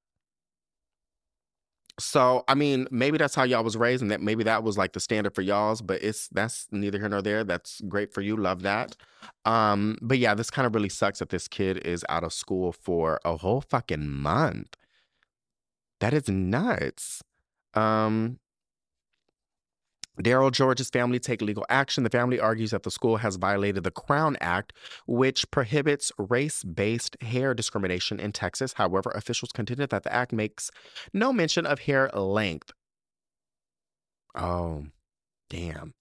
So 1.99 2.45
I 2.47 2.55
mean, 2.55 2.87
maybe 2.91 3.19
that's 3.19 3.35
how 3.35 3.43
y'all 3.43 3.65
was 3.65 3.77
raised, 3.77 4.03
and 4.03 4.11
that 4.11 4.21
maybe 4.21 4.45
that 4.45 4.63
was 4.63 4.79
like 4.79 4.93
the 4.93 5.01
standard 5.01 5.35
for 5.35 5.43
y'all's. 5.43 5.83
But 5.83 6.03
it's 6.03 6.29
that's 6.29 6.67
neither 6.71 6.99
here 6.99 7.09
nor 7.09 7.23
there. 7.23 7.45
That's 7.45 7.81
great 7.89 8.13
for 8.13 8.21
you. 8.21 8.37
Love 8.37 8.63
that. 8.63 8.97
Um, 9.45 9.99
but 10.01 10.19
yeah, 10.19 10.35
this 10.35 10.51
kind 10.51 10.67
of 10.67 10.75
really 10.75 10.89
sucks 10.89 11.19
that 11.19 11.31
this 11.31 11.49
kid 11.49 11.79
is 11.79 12.05
out 12.09 12.25
of 12.25 12.33
school 12.33 12.73
for 12.73 13.21
a 13.25 13.37
whole 13.37 13.61
fucking 13.61 14.09
month. 14.09 14.77
That 16.01 16.15
is 16.15 16.29
nuts. 16.29 17.23
Um, 17.75 18.39
Darryl 20.23 20.53
George's 20.53 20.91
family 20.91 21.19
take 21.19 21.43
legal 21.43 21.65
action. 21.69 22.05
The 22.05 22.11
family 22.11 22.41
argues 22.41 22.71
that 22.73 22.83
the 22.83 22.91
school 22.91 23.19
has 23.19 23.37
violated 23.37 23.85
the 23.85 23.91
Crown 23.91 24.37
Act, 24.41 24.73
which 25.07 25.51
prohibits 25.51 26.13
race 26.19 26.65
based 26.65 27.17
hair 27.23 27.55
discrimination 27.55 28.19
in 28.19 28.33
Texas. 28.33 28.75
However, 28.75 29.11
officials 29.11 29.53
contended 29.53 29.91
that 29.91 30.03
the 30.03 30.13
act 30.13 30.33
makes 30.33 30.71
no 31.13 31.33
mention 31.33 31.67
of 31.67 31.81
hair 31.81 32.11
length. 32.15 32.73
Oh, 34.35 34.87
damn. 35.51 35.95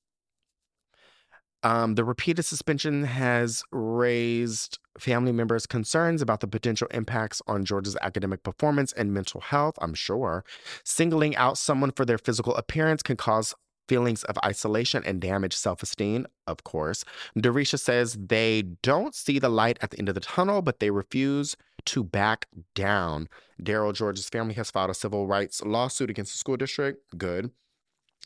Um, 1.64 1.96
the 1.96 2.06
repeated 2.06 2.44
suspension 2.44 3.04
has 3.04 3.64
raised 3.72 4.78
family 5.00 5.32
members' 5.32 5.66
concerns 5.66 6.22
about 6.22 6.40
the 6.40 6.48
potential 6.48 6.88
impacts 6.92 7.42
on 7.48 7.66
George's 7.66 7.98
academic 8.02 8.44
performance 8.44 8.94
and 8.94 9.14
mental 9.14 9.42
health, 9.42 9.76
I'm 9.82 9.96
sure. 9.96 10.46
Singling 10.84 11.36
out 11.36 11.58
someone 11.58 11.92
for 11.92 12.06
their 12.06 12.20
physical 12.20 12.56
appearance 12.56 13.02
can 13.02 13.18
cause 13.18 13.56
feelings 13.88 14.24
of 14.26 14.38
isolation 14.46 15.04
and 15.06 15.22
damaged 15.22 15.56
self 15.56 15.84
esteem, 15.84 16.28
of 16.46 16.64
course. 16.64 17.04
Darresha 17.38 17.80
says 17.80 18.18
they 18.20 18.64
don't 18.82 19.16
see 19.16 19.40
the 19.40 19.50
light 19.50 19.78
at 19.82 19.92
the 19.92 20.00
end 20.00 20.10
of 20.10 20.16
the 20.16 20.22
tunnel, 20.22 20.62
but 20.62 20.80
they 20.80 20.92
refuse 20.92 21.56
to 21.86 22.04
back 22.04 22.48
down. 22.76 23.28
Darryl 23.62 23.94
George's 23.94 24.30
family 24.30 24.54
has 24.56 24.72
filed 24.72 24.90
a 24.90 24.94
civil 24.94 25.28
rights 25.28 25.64
lawsuit 25.64 26.10
against 26.10 26.34
the 26.34 26.38
school 26.38 26.58
district. 26.58 27.18
Good. 27.18 27.52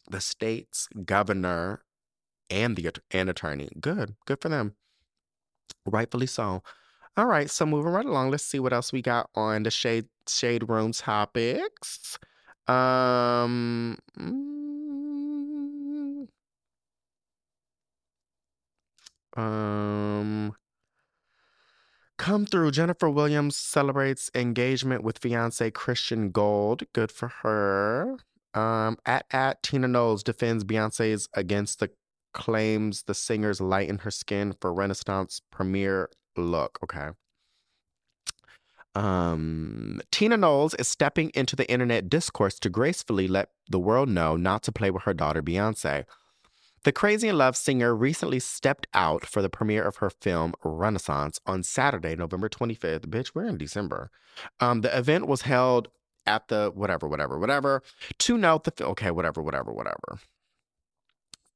The 0.09 0.21
state's 0.21 0.87
governor 1.05 1.83
and 2.49 2.75
the 2.75 2.91
and 3.11 3.29
attorney. 3.29 3.69
Good. 3.79 4.15
Good 4.25 4.41
for 4.41 4.49
them. 4.49 4.75
Rightfully 5.85 6.27
so. 6.27 6.63
All 7.17 7.25
right, 7.25 7.49
so 7.49 7.65
moving 7.65 7.91
right 7.91 8.05
along, 8.05 8.31
let's 8.31 8.45
see 8.45 8.59
what 8.59 8.71
else 8.71 8.93
we 8.93 9.01
got 9.01 9.29
on 9.35 9.63
the 9.63 9.71
shade 9.71 10.07
shade 10.27 10.69
room 10.69 10.93
topics. 10.93 12.17
Um 12.67 13.97
um 19.37 20.53
Come 22.21 22.45
through. 22.45 22.69
Jennifer 22.69 23.09
Williams 23.09 23.57
celebrates 23.57 24.29
engagement 24.35 25.03
with 25.03 25.17
fiance 25.17 25.71
Christian 25.71 26.29
Gold. 26.29 26.83
Good 26.93 27.11
for 27.11 27.29
her. 27.41 28.17
Um, 28.53 28.99
at 29.07 29.25
at 29.31 29.63
Tina 29.63 29.87
Knowles 29.87 30.21
defends 30.21 30.63
Beyonce's 30.63 31.27
against 31.33 31.79
the 31.79 31.89
claims 32.31 33.03
the 33.07 33.15
singer's 33.15 33.59
lighten 33.59 33.97
her 33.97 34.11
skin 34.11 34.53
for 34.61 34.71
Renaissance 34.71 35.41
premiere 35.51 36.11
look. 36.37 36.77
Okay. 36.83 37.09
Um, 38.93 39.99
Tina 40.11 40.37
Knowles 40.37 40.75
is 40.75 40.87
stepping 40.87 41.31
into 41.33 41.55
the 41.55 41.67
internet 41.71 42.07
discourse 42.07 42.59
to 42.59 42.69
gracefully 42.69 43.27
let 43.27 43.49
the 43.67 43.79
world 43.79 44.09
know 44.09 44.35
not 44.35 44.61
to 44.63 44.71
play 44.71 44.91
with 44.91 45.03
her 45.03 45.15
daughter 45.15 45.41
Beyonce. 45.41 46.05
The 46.83 46.91
Crazy 46.91 47.27
in 47.27 47.37
Love 47.37 47.55
singer 47.55 47.95
recently 47.95 48.39
stepped 48.39 48.87
out 48.93 49.23
for 49.25 49.43
the 49.43 49.49
premiere 49.49 49.83
of 49.83 49.97
her 49.97 50.09
film 50.09 50.55
Renaissance 50.63 51.39
on 51.45 51.61
Saturday, 51.61 52.15
November 52.15 52.49
25th. 52.49 53.05
Bitch, 53.05 53.31
we're 53.35 53.45
in 53.45 53.57
December. 53.57 54.09
Um, 54.59 54.81
the 54.81 54.97
event 54.97 55.27
was 55.27 55.43
held 55.43 55.89
at 56.25 56.47
the 56.47 56.71
whatever, 56.73 57.07
whatever, 57.07 57.37
whatever. 57.37 57.83
To 58.19 58.37
note 58.37 58.63
the 58.63 58.85
okay, 58.85 59.11
whatever, 59.11 59.43
whatever, 59.43 59.71
whatever. 59.71 60.19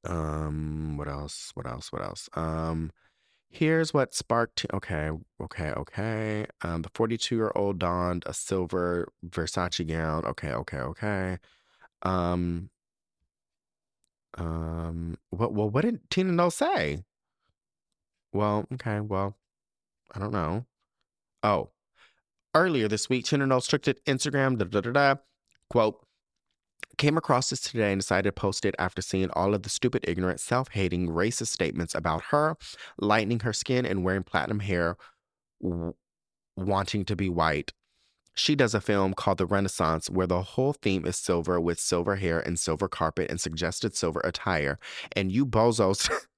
Um, 0.04 0.96
what 0.96 1.08
else? 1.08 1.50
What 1.54 1.66
else? 1.66 1.90
What 1.92 2.02
else? 2.02 2.28
Um, 2.34 2.92
here's 3.48 3.92
what 3.92 4.14
sparked. 4.14 4.64
Okay, 4.72 5.10
okay, 5.42 5.70
okay. 5.70 6.46
Um, 6.62 6.82
the 6.82 6.90
42 6.94 7.34
year 7.34 7.52
old 7.56 7.80
donned 7.80 8.22
a 8.26 8.32
silver 8.32 9.08
Versace 9.26 9.86
gown. 9.88 10.24
Okay, 10.24 10.52
okay, 10.52 10.78
okay. 10.78 11.38
Um, 12.02 12.70
um, 14.36 15.18
what? 15.30 15.52
Well, 15.52 15.70
what 15.70 15.82
did 15.82 16.08
Tina 16.10 16.32
Knowles 16.32 16.54
say? 16.54 17.02
Well, 18.32 18.66
okay, 18.74 19.00
well, 19.00 19.36
I 20.14 20.18
don't 20.18 20.32
know. 20.32 20.66
Oh, 21.42 21.70
earlier 22.54 22.88
this 22.88 23.08
week, 23.08 23.24
Tina 23.24 23.46
took 23.60 23.82
to 23.82 23.94
Instagram. 24.06 24.58
Da 24.58 24.64
da 24.64 24.80
da 24.80 24.90
da. 24.90 25.14
Quote 25.70 26.06
came 26.98 27.16
across 27.16 27.50
this 27.50 27.60
today 27.60 27.92
and 27.92 28.00
decided 28.00 28.28
to 28.28 28.32
post 28.32 28.64
it 28.64 28.74
after 28.78 29.02
seeing 29.02 29.30
all 29.30 29.54
of 29.54 29.62
the 29.62 29.68
stupid, 29.68 30.04
ignorant, 30.08 30.40
self 30.40 30.70
hating, 30.72 31.08
racist 31.08 31.48
statements 31.48 31.94
about 31.94 32.24
her, 32.30 32.56
lightening 32.98 33.40
her 33.40 33.52
skin 33.52 33.84
and 33.84 34.04
wearing 34.04 34.22
platinum 34.22 34.60
hair, 34.60 34.96
w- 35.62 35.94
wanting 36.56 37.04
to 37.04 37.16
be 37.16 37.28
white. 37.28 37.72
She 38.36 38.54
does 38.54 38.74
a 38.74 38.80
film 38.80 39.14
called 39.14 39.38
The 39.38 39.46
Renaissance 39.46 40.10
where 40.10 40.26
the 40.26 40.42
whole 40.42 40.74
theme 40.74 41.06
is 41.06 41.16
silver 41.16 41.58
with 41.58 41.80
silver 41.80 42.16
hair 42.16 42.38
and 42.38 42.58
silver 42.58 42.86
carpet 42.86 43.30
and 43.30 43.40
suggested 43.40 43.96
silver 43.96 44.20
attire. 44.24 44.78
And 45.16 45.32
you 45.32 45.46
bozos 45.46 46.08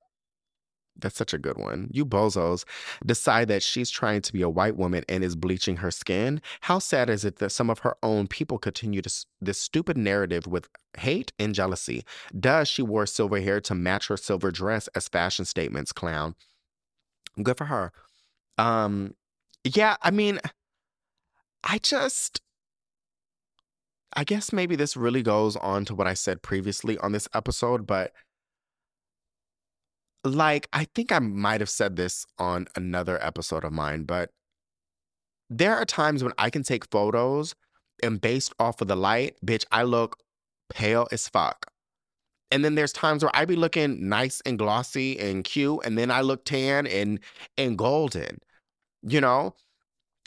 That's 1.01 1.17
such 1.17 1.33
a 1.33 1.39
good 1.39 1.57
one. 1.59 1.89
You 1.93 2.05
bozos 2.05 2.65
decide 3.07 3.49
that 3.49 3.63
she's 3.63 3.89
trying 3.89 4.21
to 4.23 4.33
be 4.33 4.43
a 4.43 4.49
white 4.49 4.77
woman 4.77 5.05
and 5.09 5.23
is 5.23 5.37
bleaching 5.37 5.77
her 5.77 5.91
skin. 5.91 6.43
How 6.63 6.81
sad 6.81 7.09
is 7.09 7.25
it 7.25 7.37
that 7.37 7.51
some 7.51 7.71
of 7.71 7.81
her 7.81 7.97
own 8.03 8.27
people 8.27 8.59
continue 8.59 9.01
to, 9.03 9.27
this 9.41 9.61
stupid 9.61 9.97
narrative 9.97 10.47
with 10.47 10.69
hate 10.99 11.33
and 11.39 11.55
jealousy? 11.55 12.05
Does 12.39 12.69
she 12.69 12.83
wore 12.83 13.07
silver 13.07 13.41
hair 13.41 13.61
to 13.63 13.75
match 13.75 14.09
her 14.09 14.17
silver 14.17 14.51
dress 14.51 14.89
as 14.89 15.09
fashion 15.09 15.45
statements, 15.45 15.93
clown? 15.93 16.35
Good 17.41 17.57
for 17.57 17.67
her. 17.67 17.93
Um, 18.57 19.15
yeah, 19.63 19.97
I 20.03 20.11
mean, 20.11 20.41
I 21.65 21.79
just, 21.79 22.41
I 24.15 24.25
guess 24.25 24.53
maybe 24.53 24.77
this 24.77 24.97
really 24.97 25.23
goes 25.23 25.57
on 25.57 25.85
to 25.87 25.95
what 25.95 26.07
I 26.07 26.15
said 26.15 26.43
previously 26.43 26.99
on 26.99 27.13
this 27.13 27.29
episode, 27.35 27.87
but 27.87 28.13
like 30.25 30.69
I 30.73 30.85
think 30.95 31.13
I 31.13 31.19
might 31.19 31.61
have 31.61 31.71
said 31.71 31.97
this 31.97 32.27
on 32.39 32.67
another 32.77 33.23
episode 33.23 33.65
of 33.65 33.73
mine, 33.73 34.05
but 34.05 34.31
there 35.51 35.75
are 35.77 35.85
times 35.85 36.23
when 36.23 36.33
I 36.39 36.51
can 36.51 36.63
take 36.63 36.91
photos 36.91 37.55
and 38.03 38.21
based 38.21 38.53
off 38.59 38.81
of 38.81 38.89
the 38.89 38.97
light, 38.97 39.37
bitch, 39.45 39.65
I 39.73 39.83
look 39.83 40.17
pale 40.71 41.09
as 41.11 41.29
fuck. 41.29 41.67
And 42.51 42.65
then 42.65 42.75
there's 42.75 42.93
times 42.93 43.23
where 43.23 43.35
I 43.35 43.45
be 43.45 43.57
looking 43.57 44.09
nice 44.09 44.41
and 44.47 44.59
glossy 44.59 45.19
and 45.19 45.45
cute, 45.45 45.81
and 45.85 45.99
then 45.99 46.11
I 46.11 46.23
look 46.23 46.45
tan 46.45 46.87
and 46.87 47.21
and 47.57 47.77
golden, 47.77 48.39
you 49.03 49.21
know? 49.21 49.55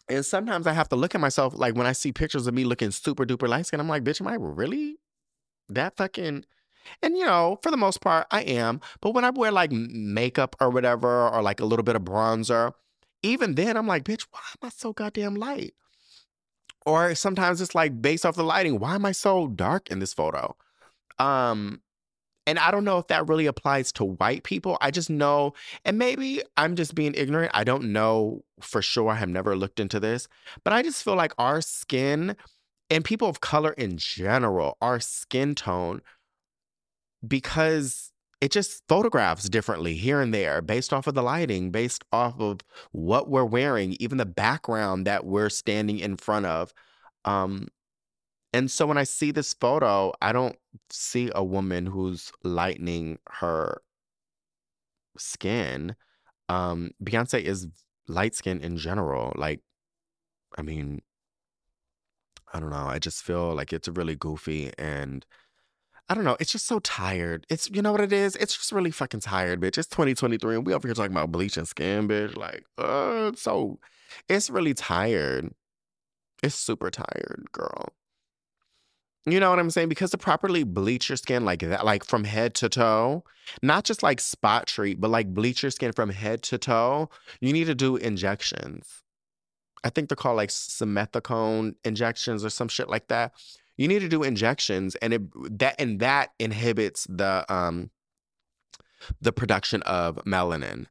And 0.10 0.26
sometimes 0.26 0.68
I 0.68 0.74
have 0.74 0.90
to 0.90 0.96
look 0.96 1.16
at 1.16 1.22
myself 1.22 1.54
like 1.56 1.76
when 1.76 1.88
I 1.88 1.94
see 1.94 2.12
pictures 2.12 2.48
of 2.48 2.54
me 2.54 2.64
looking 2.64 2.92
super 2.92 3.26
duper 3.26 3.48
light 3.48 3.66
skin, 3.66 3.80
I'm 3.80 3.88
like, 3.88 4.04
bitch, 4.04 4.20
am 4.22 4.28
I 4.28 4.36
really 4.36 4.98
that 5.70 5.96
fucking 5.96 6.46
and 7.02 7.18
you 7.18 7.26
know, 7.26 7.60
for 7.62 7.72
the 7.72 7.78
most 7.78 8.02
part, 8.02 8.28
I 8.32 8.42
am. 8.42 8.82
But 9.02 9.14
when 9.14 9.24
I 9.24 9.30
wear 9.30 9.52
like 9.52 9.72
makeup 9.72 10.56
or 10.60 10.70
whatever, 10.70 11.30
or 11.30 11.42
like 11.42 11.60
a 11.60 11.66
little 11.66 11.84
bit 11.84 11.96
of 11.96 12.04
bronzer, 12.04 12.74
even 13.24 13.56
then 13.56 13.78
I'm 13.78 13.88
like, 13.88 14.04
bitch, 14.04 14.26
why 14.32 14.40
am 14.40 14.68
I 14.68 14.70
so 14.70 14.94
goddamn 14.94 15.36
light? 15.36 15.74
Or 16.86 17.14
sometimes 17.14 17.62
it's 17.62 17.76
like 17.76 18.02
based 18.02 18.26
off 18.26 18.36
the 18.36 18.44
lighting, 18.44 18.80
why 18.80 18.96
am 18.96 19.06
I 19.06 19.12
so 19.12 19.48
dark 19.48 19.92
in 19.92 20.00
this 20.00 20.14
photo? 20.14 20.56
Um, 21.20 21.82
and 22.48 22.58
I 22.58 22.72
don't 22.72 22.86
know 22.86 22.98
if 22.98 23.08
that 23.08 23.28
really 23.28 23.46
applies 23.46 23.92
to 23.94 24.06
white 24.06 24.44
people. 24.44 24.78
I 24.82 24.92
just 24.92 25.10
know, 25.10 25.54
and 25.86 25.98
maybe 25.98 26.42
I'm 26.58 26.76
just 26.76 26.96
being 26.96 27.14
ignorant. 27.16 27.52
I 27.54 27.64
don't 27.64 27.92
know 27.94 28.44
for 28.60 28.82
sure. 28.82 29.10
I 29.10 29.16
have 29.16 29.30
never 29.30 29.56
looked 29.56 29.80
into 29.80 30.00
this, 30.00 30.28
but 30.64 30.74
I 30.74 30.82
just 30.82 31.04
feel 31.04 31.16
like 31.16 31.34
our 31.38 31.62
skin 31.62 32.36
and 32.90 33.06
people 33.06 33.30
of 33.30 33.42
color 33.42 33.72
in 33.74 33.98
general, 33.98 34.78
our 34.82 35.00
skin 35.00 35.56
tone 35.56 36.02
because 37.26 38.12
it 38.42 38.52
just 38.52 38.84
photographs 38.90 39.48
differently 39.48 39.94
here 39.94 40.20
and 40.20 40.34
there 40.34 40.62
based 40.62 40.92
off 40.92 41.06
of 41.06 41.14
the 41.14 41.22
lighting, 41.22 41.70
based 41.70 42.04
off 42.12 42.40
of 42.40 42.62
what 42.92 43.30
we're 43.30 43.46
wearing, 43.46 43.96
even 44.00 44.18
the 44.18 44.26
background 44.26 45.06
that 45.06 45.26
we're 45.26 45.50
standing 45.50 46.00
in 46.00 46.18
front 46.18 46.48
of. 46.48 46.74
Um, 47.24 47.68
and 48.54 48.70
so 48.70 48.86
when 48.86 48.98
I 48.98 49.04
see 49.04 49.32
this 49.32 49.54
photo, 49.54 50.12
I 50.22 50.34
don't 50.34 50.58
see 50.90 51.32
a 51.34 51.44
woman 51.44 51.86
who's 51.86 52.32
lightening 52.44 53.20
her 53.30 53.82
skin. 55.18 55.96
Um, 56.50 56.92
Beyonce 57.04 57.42
is 57.42 57.68
light 58.08 58.36
skin 58.36 58.60
in 58.62 58.78
general. 58.78 59.34
Like, 59.38 59.62
I 60.58 60.64
mean, 60.64 61.02
I 62.54 62.60
don't 62.60 62.72
know. 62.72 62.88
I 62.88 63.00
just 63.00 63.24
feel 63.24 63.56
like 63.56 63.72
it's 63.72 63.88
really 63.88 64.16
goofy 64.16 64.72
and 64.78 65.26
I 66.10 66.14
don't 66.14 66.26
know. 66.26 66.36
It's 66.42 66.52
just 66.52 66.68
so 66.68 66.80
tired. 66.80 67.48
It's 67.50 67.70
you 67.70 67.82
know 67.82 67.94
what 67.94 68.02
it 68.02 68.12
is. 68.12 68.36
It's 68.36 68.58
just 68.58 68.74
really 68.74 68.92
fucking 68.92 69.22
tired, 69.22 69.62
bitch. 69.62 69.78
It's 69.78 69.88
2023, 69.88 70.56
and 70.56 70.68
we 70.68 70.74
over 70.74 70.86
here 70.86 70.94
talking 70.94 71.14
about 71.14 71.32
bleaching 71.32 71.64
skin, 71.64 72.10
bitch. 72.10 72.36
Like, 72.36 72.66
uh, 72.78 73.32
so 73.36 73.80
it's 74.28 74.50
really 74.50 74.74
tired. 74.74 75.54
It's 76.44 76.56
super 76.56 76.90
tired, 76.92 77.48
girl. 77.54 77.94
You 79.26 79.40
know 79.40 79.52
what 79.52 79.60
I'm 79.60 79.70
saying? 79.70 79.90
Because 79.90 80.12
to 80.12 80.18
properly 80.18 80.64
bleach 80.64 81.10
your 81.10 81.16
skin 81.16 81.46
like 81.46 81.60
that, 81.60 81.86
like 81.86 82.04
from 82.04 82.24
head 82.24 82.56
to 82.56 82.70
toe, 82.70 83.24
not 83.62 83.84
just 83.84 84.02
like 84.02 84.20
spot 84.20 84.66
treat, 84.66 85.00
but 85.00 85.12
like 85.12 85.34
bleach 85.34 85.62
your 85.62 85.70
skin 85.70 85.92
from 85.92 86.10
head 86.10 86.42
to 86.44 86.58
toe, 86.58 87.10
you 87.40 87.54
need 87.54 87.66
to 87.66 87.76
do 87.76 87.98
injections. 87.98 89.04
I 89.84 89.90
think 89.90 90.10
they're 90.10 90.16
called 90.16 90.38
like 90.38 90.50
simethicone 90.50 91.76
injections 91.84 92.44
or 92.44 92.50
some 92.50 92.68
shit 92.68 92.90
like 92.90 93.08
that. 93.08 93.34
You 93.78 93.88
need 93.88 94.00
to 94.00 94.10
do 94.10 94.24
injections, 94.24 94.96
and 94.96 95.14
it 95.14 95.60
that 95.60 95.76
and 95.80 96.00
that 96.00 96.34
inhibits 96.40 97.08
the 97.10 97.46
um 97.52 97.90
the 99.20 99.32
production 99.32 99.82
of 99.84 100.18
melanin. 100.26 100.88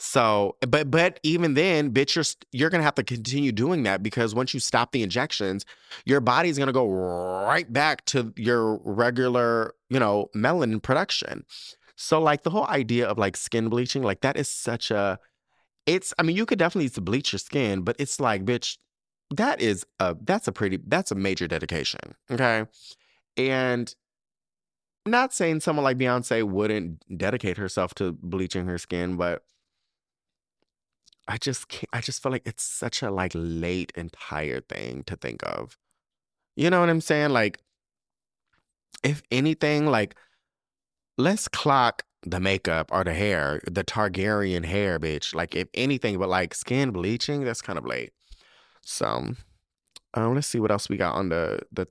So, 0.00 0.56
but 0.60 0.90
but 0.90 1.18
even 1.24 1.54
then, 1.54 1.92
bitch, 1.92 2.14
you're 2.14 2.24
you're 2.52 2.70
gonna 2.70 2.84
have 2.84 2.94
to 2.96 3.02
continue 3.02 3.50
doing 3.50 3.82
that 3.82 4.02
because 4.02 4.34
once 4.34 4.54
you 4.54 4.60
stop 4.60 4.92
the 4.92 5.02
injections, 5.02 5.66
your 6.04 6.20
body's 6.20 6.56
gonna 6.56 6.72
go 6.72 6.88
right 6.88 7.70
back 7.72 8.04
to 8.06 8.32
your 8.36 8.80
regular, 8.84 9.74
you 9.90 9.98
know, 9.98 10.30
melanin 10.36 10.80
production. 10.80 11.44
So, 11.96 12.20
like 12.20 12.44
the 12.44 12.50
whole 12.50 12.66
idea 12.68 13.08
of 13.08 13.18
like 13.18 13.36
skin 13.36 13.68
bleaching, 13.68 14.04
like 14.04 14.20
that 14.20 14.36
is 14.36 14.48
such 14.48 14.92
a, 14.92 15.18
it's. 15.84 16.14
I 16.16 16.22
mean, 16.22 16.36
you 16.36 16.46
could 16.46 16.60
definitely 16.60 16.90
bleach 17.02 17.32
your 17.32 17.40
skin, 17.40 17.82
but 17.82 17.96
it's 17.98 18.20
like, 18.20 18.44
bitch, 18.44 18.78
that 19.34 19.60
is 19.60 19.84
a 19.98 20.16
that's 20.22 20.46
a 20.46 20.52
pretty 20.52 20.78
that's 20.86 21.10
a 21.10 21.16
major 21.16 21.48
dedication, 21.48 22.14
okay, 22.30 22.66
and 23.36 23.92
not 25.06 25.34
saying 25.34 25.60
someone 25.60 25.82
like 25.82 25.98
Beyonce 25.98 26.44
wouldn't 26.44 27.02
dedicate 27.18 27.56
herself 27.56 27.94
to 27.94 28.12
bleaching 28.12 28.66
her 28.66 28.78
skin, 28.78 29.16
but 29.16 29.42
I 31.28 31.36
just 31.36 31.68
can't, 31.68 31.88
I 31.92 32.00
just 32.00 32.22
feel 32.22 32.32
like 32.32 32.46
it's 32.46 32.64
such 32.64 33.02
a 33.02 33.10
like 33.10 33.32
late 33.34 33.92
and 33.94 34.12
tired 34.12 34.68
thing 34.68 35.04
to 35.04 35.14
think 35.14 35.42
of. 35.44 35.76
You 36.56 36.70
know 36.70 36.80
what 36.80 36.88
I'm 36.88 37.02
saying? 37.02 37.30
Like, 37.30 37.60
if 39.04 39.22
anything, 39.30 39.86
like, 39.86 40.16
let's 41.18 41.46
clock 41.46 42.02
the 42.22 42.40
makeup 42.40 42.88
or 42.90 43.04
the 43.04 43.14
hair, 43.14 43.60
the 43.64 43.84
Targaryen 43.84 44.64
hair, 44.64 44.98
bitch. 44.98 45.34
Like, 45.34 45.54
if 45.54 45.68
anything, 45.74 46.18
but 46.18 46.28
like 46.28 46.54
skin 46.54 46.90
bleaching, 46.90 47.44
that's 47.44 47.62
kind 47.62 47.78
of 47.78 47.84
late. 47.84 48.12
So, 48.82 49.34
um, 50.14 50.34
let's 50.34 50.46
see 50.46 50.58
what 50.58 50.70
else 50.70 50.88
we 50.88 50.96
got 50.96 51.14
on 51.14 51.28
the 51.28 51.60
the 51.70 51.86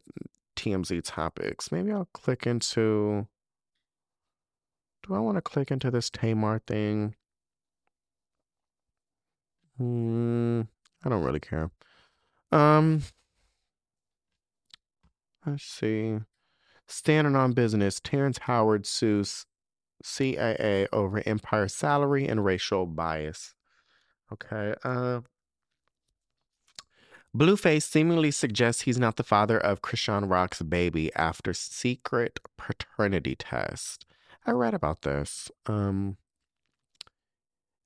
TMZ 0.56 1.02
topics. 1.06 1.72
Maybe 1.72 1.92
I'll 1.92 2.10
click 2.14 2.48
into. 2.48 3.28
Do 5.04 5.14
I 5.14 5.20
want 5.20 5.38
to 5.38 5.42
click 5.42 5.72
into 5.72 5.92
this 5.92 6.10
Tamar 6.10 6.60
thing? 6.66 7.16
Mm, 9.80 10.67
I 11.03 11.09
don't 11.09 11.23
really 11.23 11.39
care. 11.39 11.69
Um, 12.51 13.03
let's 15.45 15.63
see. 15.63 16.17
Standing 16.88 17.36
on 17.36 17.51
business, 17.51 17.99
Terrence 17.99 18.39
Howard 18.39 18.86
sues 18.86 19.45
CAA 20.03 20.88
over 20.93 21.21
Empire 21.25 21.67
salary 21.67 22.28
and 22.28 22.45
racial 22.45 22.86
bias. 22.86 23.53
Okay. 24.32 24.73
Uh, 24.84 25.21
Blueface 27.36 27.84
seemingly 27.84 28.32
suggests 28.32 28.84
he's 28.84 28.97
not 28.97 29.17
the 29.17 29.23
father 29.23 29.59
of 29.59 29.82
Chrisean 29.82 30.30
Rock's 30.30 30.61
baby 30.61 31.13
after 31.15 31.53
secret 31.53 32.39
paternity 32.57 33.36
test. 33.36 34.05
I 34.45 34.51
read 34.51 34.73
about 34.73 35.01
this. 35.01 35.51
Um, 35.65 36.17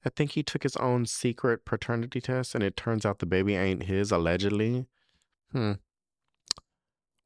I 0.04 0.10
think 0.10 0.32
he 0.32 0.43
took 0.43 0.64
his 0.64 0.76
own 0.78 1.06
secret 1.06 1.64
paternity 1.66 2.22
test 2.22 2.56
and 2.56 2.64
it 2.64 2.76
turns 2.76 3.06
out 3.06 3.20
the 3.20 3.26
baby 3.26 3.56
ain't 3.56 3.84
his, 3.84 4.12
allegedly. 4.12 4.88
Hmm. 5.52 5.74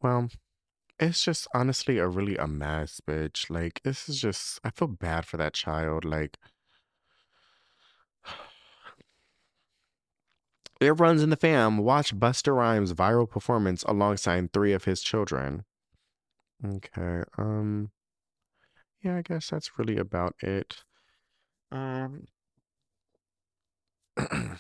Well, 0.02 0.30
it's 1.00 1.24
just 1.24 1.48
honestly 1.54 1.98
a 1.98 2.08
really 2.08 2.38
a 2.38 2.48
mess, 2.48 3.02
bitch. 3.06 3.50
Like, 3.50 3.82
this 3.84 4.10
is 4.10 4.20
just, 4.20 4.60
I 4.64 4.72
feel 4.72 4.88
bad 4.88 5.26
for 5.26 5.38
that 5.38 5.54
child. 5.54 6.04
Like, 6.06 6.38
it 10.82 11.00
runs 11.00 11.24
in 11.24 11.30
the 11.30 11.38
fam. 11.38 11.78
Watch 11.78 12.16
Busta 12.16 12.56
Rhymes' 12.56 12.94
viral 12.94 13.30
performance 13.30 13.84
alongside 13.84 14.52
three 14.52 14.74
of 14.74 14.84
his 14.84 15.02
children. 15.02 15.64
Okay. 16.64 17.24
Um, 17.38 17.92
yeah, 19.02 19.18
I 19.18 19.22
guess 19.22 19.50
that's 19.50 19.78
really 19.78 19.98
about 19.98 20.36
it. 20.42 20.84
Um, 21.72 22.26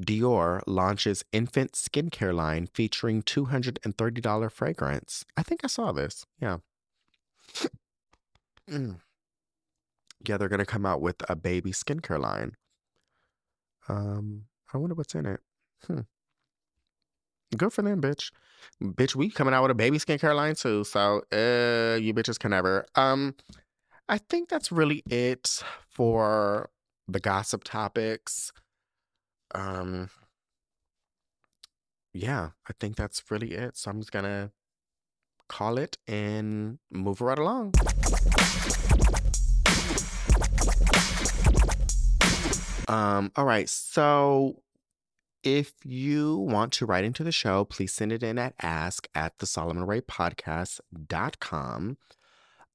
Dior 0.00 0.60
launches 0.66 1.24
infant 1.32 1.72
skincare 1.72 2.34
line 2.34 2.66
featuring 2.72 3.22
$230 3.22 4.50
fragrance. 4.52 5.24
I 5.36 5.42
think 5.42 5.60
I 5.62 5.68
saw 5.68 5.92
this. 5.92 6.26
Yeah. 6.40 6.58
Mm. 8.70 9.00
Yeah, 10.26 10.38
they're 10.38 10.48
going 10.48 10.58
to 10.60 10.64
come 10.64 10.86
out 10.86 11.02
with 11.02 11.16
a 11.28 11.36
baby 11.36 11.70
skincare 11.72 12.18
line. 12.18 12.56
Um, 13.90 14.44
I 14.72 14.78
wonder 14.78 14.94
what's 14.94 15.14
in 15.14 15.26
it. 15.26 15.40
Hmm. 15.86 16.00
Good 17.54 17.74
for 17.74 17.82
them, 17.82 18.00
bitch. 18.00 18.32
Bitch, 18.82 19.14
we 19.14 19.28
coming 19.28 19.52
out 19.52 19.62
with 19.62 19.70
a 19.70 19.74
baby 19.74 19.98
skincare 19.98 20.34
line 20.34 20.54
too. 20.54 20.82
So, 20.84 21.18
uh, 21.30 21.98
you 22.00 22.14
bitches 22.14 22.38
can 22.38 22.52
never. 22.52 22.86
Um, 22.94 23.34
I 24.08 24.16
think 24.16 24.48
that's 24.48 24.72
really 24.72 25.02
it 25.10 25.62
for 25.90 26.70
the 27.08 27.20
gossip 27.20 27.64
topics. 27.64 28.52
Um, 29.54 30.10
yeah, 32.12 32.50
I 32.68 32.72
think 32.78 32.96
that's 32.96 33.22
really 33.30 33.52
it. 33.52 33.76
So 33.76 33.90
I'm 33.90 34.00
just 34.00 34.12
gonna 34.12 34.50
call 35.48 35.78
it 35.78 35.98
and 36.06 36.78
move 36.90 37.20
right 37.20 37.38
along. 37.38 37.74
Um, 42.86 43.32
all 43.34 43.44
right, 43.44 43.68
so 43.68 44.62
if 45.42 45.72
you 45.84 46.36
want 46.36 46.72
to 46.74 46.86
write 46.86 47.04
into 47.04 47.24
the 47.24 47.32
show, 47.32 47.64
please 47.64 47.92
send 47.92 48.12
it 48.12 48.22
in 48.22 48.38
at 48.38 48.54
ask 48.62 49.08
at 49.14 49.38
the 49.38 49.46
Solomon 49.46 49.84
Ray 49.84 50.00
podcast.com. 50.00 51.98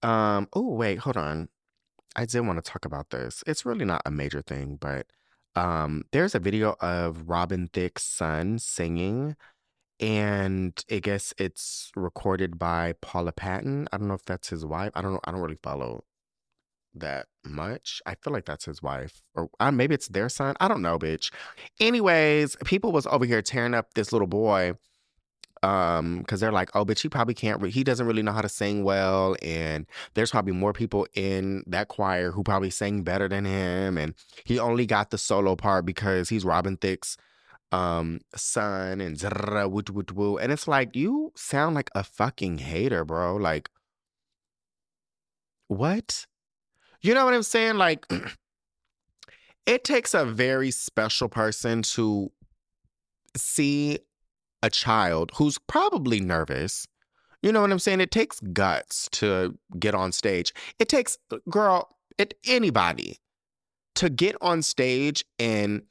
Um, 0.02 0.48
oh, 0.54 0.74
wait, 0.74 1.00
hold 1.00 1.18
on. 1.18 1.50
I 2.20 2.26
did 2.26 2.42
want 2.42 2.62
to 2.62 2.70
talk 2.70 2.84
about 2.84 3.12
this. 3.12 3.46
It's 3.48 3.66
really 3.66 3.86
not 3.86 4.02
a 4.06 4.12
major 4.12 4.42
thing, 4.42 4.76
but 4.76 5.08
um, 5.56 6.04
there's 6.12 6.36
a 6.36 6.40
video 6.40 6.76
of 6.82 7.30
Robin 7.30 7.70
Thicke's 7.72 8.04
son 8.04 8.60
singing, 8.60 9.38
and 10.02 10.74
I 10.92 11.00
guess 11.00 11.34
it's 11.38 11.94
recorded 11.96 12.60
by 12.60 12.96
Paula 13.00 13.32
Patton. 13.32 13.88
I 13.94 13.98
don't 13.98 14.10
know 14.10 14.16
if 14.16 14.26
that's 14.26 14.50
his 14.50 14.66
wife. 14.66 14.92
I 14.96 15.02
don't 15.02 15.14
know. 15.14 15.22
I 15.24 15.32
don't 15.32 15.40
really 15.40 15.60
follow 15.64 16.04
that 16.94 17.28
much. 17.46 18.02
I 18.06 18.16
feel 18.16 18.34
like 18.34 18.44
that's 18.44 18.66
his 18.66 18.84
wife, 18.84 19.22
or 19.34 19.50
uh, 19.62 19.72
maybe 19.72 19.96
it's 19.96 20.10
their 20.10 20.28
son. 20.28 20.58
I 20.60 20.68
don't 20.68 20.82
know, 20.82 21.00
bitch. 21.00 21.32
Anyways, 21.80 22.58
people 22.66 22.92
was 22.92 23.08
over 23.08 23.24
here 23.24 23.42
tearing 23.42 23.74
up 23.74 23.94
this 23.94 24.12
little 24.12 24.28
boy 24.28 24.74
um 25.64 26.20
because 26.20 26.40
they're 26.40 26.52
like 26.52 26.70
oh 26.74 26.86
but 26.86 27.00
he 27.00 27.10
probably 27.10 27.34
can't 27.34 27.62
re- 27.62 27.72
he 27.72 27.84
doesn't 27.84 28.08
really 28.08 28.22
know 28.22 28.32
how 28.32 28.42
to 28.42 28.50
sing 28.50 28.84
well 28.84 29.36
and 29.42 29.86
there's 30.14 30.32
probably 30.32 30.54
more 30.54 30.74
people 30.74 31.06
in 31.14 31.64
that 31.68 31.88
choir 31.88 32.32
who 32.32 32.44
probably 32.44 32.70
sang 32.70 33.02
better 33.02 33.28
than 33.28 33.46
him 33.46 33.98
and 33.98 34.14
he 34.46 34.58
only 34.58 34.86
got 34.86 35.10
the 35.10 35.18
solo 35.18 35.56
part 35.56 35.86
because 35.86 36.30
he's 36.30 36.46
robin 36.46 36.78
thicke's 36.78 37.18
um 37.72 38.20
son 38.36 39.02
and 39.02 39.22
and 39.22 40.52
it's 40.52 40.68
like 40.68 40.96
you 40.96 41.32
sound 41.36 41.76
like 41.76 41.90
a 41.94 42.04
fucking 42.04 42.58
hater 42.58 43.04
bro 43.06 43.36
like 43.36 43.70
what? 45.70 46.26
You 47.02 47.14
know 47.14 47.24
what 47.24 47.34
i'm 47.34 47.44
saying? 47.44 47.78
Like 47.78 48.06
it 49.66 49.86
takes 49.86 50.14
a 50.14 50.26
very 50.26 50.72
special 50.72 51.30
person 51.30 51.84
to 51.84 52.32
see 53.38 54.00
a 54.62 54.70
child 54.70 55.32
who's 55.36 55.58
probably 55.58 56.20
nervous. 56.20 56.88
You 57.42 57.52
know 57.52 57.62
what 57.62 57.72
I'm 57.72 57.80
saying? 57.80 58.02
It 58.02 58.12
takes 58.12 58.40
guts 58.40 59.08
to 59.14 59.58
get 59.80 59.96
on 59.96 60.12
stage. 60.12 60.54
It 60.78 60.90
takes, 60.90 61.18
uh, 61.32 61.38
girl, 61.50 61.96
it, 62.18 62.34
anybody 62.46 63.18
to 63.96 64.10
get 64.10 64.36
on 64.42 64.62
stage 64.62 65.24
and 65.38 65.84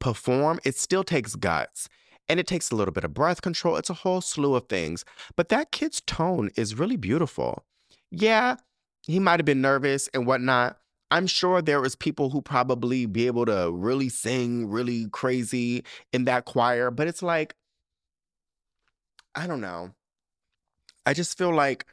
perform, 0.00 0.60
it 0.64 0.76
still 0.76 1.04
takes 1.04 1.36
guts. 1.36 1.88
And 2.28 2.38
it 2.38 2.46
takes 2.46 2.70
a 2.70 2.76
little 2.76 2.92
bit 2.92 3.02
of 3.02 3.12
breath 3.12 3.42
control. 3.42 3.74
It's 3.76 3.90
a 3.90 3.94
whole 3.94 4.20
slew 4.20 4.54
of 4.54 4.68
things. 4.68 5.04
But 5.34 5.48
that 5.48 5.72
kid's 5.72 6.00
tone 6.02 6.50
is 6.56 6.78
really 6.78 6.96
beautiful. 6.96 7.64
Yeah, 8.12 8.56
he 9.06 9.18
might 9.18 9.40
have 9.40 9.46
been 9.46 9.60
nervous 9.60 10.08
and 10.14 10.26
whatnot. 10.26 10.78
I'm 11.10 11.26
sure 11.26 11.60
there 11.60 11.80
was 11.80 11.96
people 11.96 12.30
who 12.30 12.40
probably 12.40 13.06
be 13.06 13.26
able 13.26 13.46
to 13.46 13.72
really 13.72 14.08
sing 14.08 14.70
really 14.70 15.08
crazy 15.10 15.84
in 16.12 16.24
that 16.26 16.44
choir, 16.44 16.92
but 16.92 17.08
it's 17.08 17.22
like 17.22 17.56
I 19.34 19.46
don't 19.46 19.60
know. 19.60 19.94
I 21.06 21.14
just 21.14 21.36
feel 21.38 21.54
like 21.54 21.86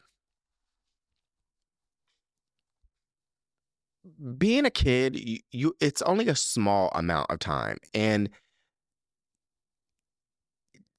being 4.38 4.66
a 4.66 4.70
kid, 4.70 5.18
you, 5.18 5.40
you 5.52 5.76
it's 5.80 6.02
only 6.04 6.28
a 6.28 6.36
small 6.36 6.92
amount 6.96 7.30
of 7.32 7.40
time. 7.40 7.78
And 7.94 8.30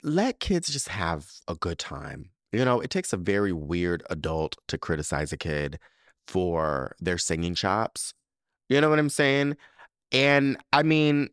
let 0.02 0.40
kids 0.40 0.69
just 0.69 0.89
have 0.89 1.27
a 1.48 1.55
good 1.55 1.78
time. 1.78 2.31
You 2.52 2.65
know, 2.65 2.81
it 2.81 2.90
takes 2.90 3.12
a 3.12 3.16
very 3.16 3.52
weird 3.52 4.02
adult 4.09 4.56
to 4.69 4.78
criticize 4.78 5.32
a 5.32 5.36
kid 5.36 5.78
for 6.27 6.94
their 7.01 7.19
singing 7.19 7.55
chops. 7.55 8.15
You 8.69 8.81
know 8.81 8.90
what 8.90 8.98
I'm 8.98 9.10
saying? 9.10 9.56
And 10.12 10.56
I 10.73 10.82
mean, 10.82 11.31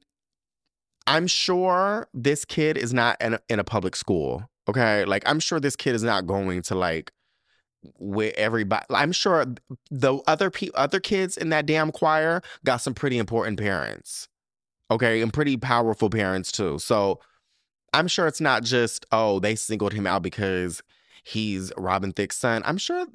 I'm 1.07 1.27
sure 1.27 2.07
this 2.13 2.43
kid 2.45 2.77
is 2.77 2.93
not 2.93 3.17
in 3.21 3.35
a, 3.35 3.39
in 3.49 3.59
a 3.59 3.63
public 3.63 3.95
school. 3.95 4.49
Okay. 4.67 5.05
Like, 5.05 5.23
I'm 5.25 5.39
sure 5.39 5.59
this 5.59 5.75
kid 5.75 5.95
is 5.95 6.03
not 6.03 6.25
going 6.25 6.61
to 6.63 6.75
like 6.75 7.11
with 7.99 8.33
everybody 8.35 8.85
I'm 8.89 9.11
sure 9.11 9.45
the 9.91 10.17
other 10.27 10.49
pe- 10.49 10.69
other 10.75 10.99
kids 10.99 11.37
in 11.37 11.49
that 11.49 11.65
damn 11.65 11.91
choir 11.91 12.41
got 12.63 12.77
some 12.77 12.93
pretty 12.93 13.17
important 13.17 13.59
parents. 13.59 14.27
Okay, 14.91 15.21
and 15.21 15.33
pretty 15.33 15.57
powerful 15.57 16.09
parents 16.09 16.51
too. 16.51 16.79
So 16.79 17.19
I'm 17.93 18.07
sure 18.07 18.27
it's 18.27 18.41
not 18.41 18.63
just 18.63 19.05
oh, 19.11 19.39
they 19.39 19.55
singled 19.55 19.93
him 19.93 20.07
out 20.07 20.21
because 20.21 20.81
he's 21.23 21.71
Robin 21.77 22.11
Thicke's 22.11 22.37
son. 22.37 22.61
I'm 22.65 22.77
sure 22.77 23.05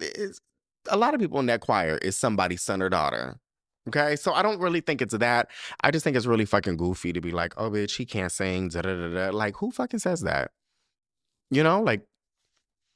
a 0.88 0.96
lot 0.96 1.14
of 1.14 1.20
people 1.20 1.40
in 1.40 1.46
that 1.46 1.60
choir 1.60 1.98
is 1.98 2.16
somebody's 2.16 2.62
son 2.62 2.82
or 2.82 2.88
daughter. 2.88 3.38
Okay, 3.88 4.14
so 4.16 4.32
I 4.32 4.42
don't 4.42 4.60
really 4.60 4.80
think 4.80 5.00
it's 5.00 5.16
that. 5.16 5.48
I 5.82 5.90
just 5.90 6.04
think 6.04 6.16
it's 6.16 6.26
really 6.26 6.44
fucking 6.44 6.76
goofy 6.76 7.12
to 7.12 7.20
be 7.20 7.30
like, 7.30 7.54
oh, 7.56 7.70
bitch, 7.70 7.96
he 7.96 8.04
can't 8.04 8.30
sing. 8.30 8.68
Da, 8.68 8.82
da, 8.82 8.94
da, 8.94 9.08
da. 9.08 9.36
Like, 9.36 9.56
who 9.56 9.70
fucking 9.70 10.00
says 10.00 10.20
that? 10.20 10.50
You 11.50 11.62
know, 11.62 11.82
like, 11.82 12.02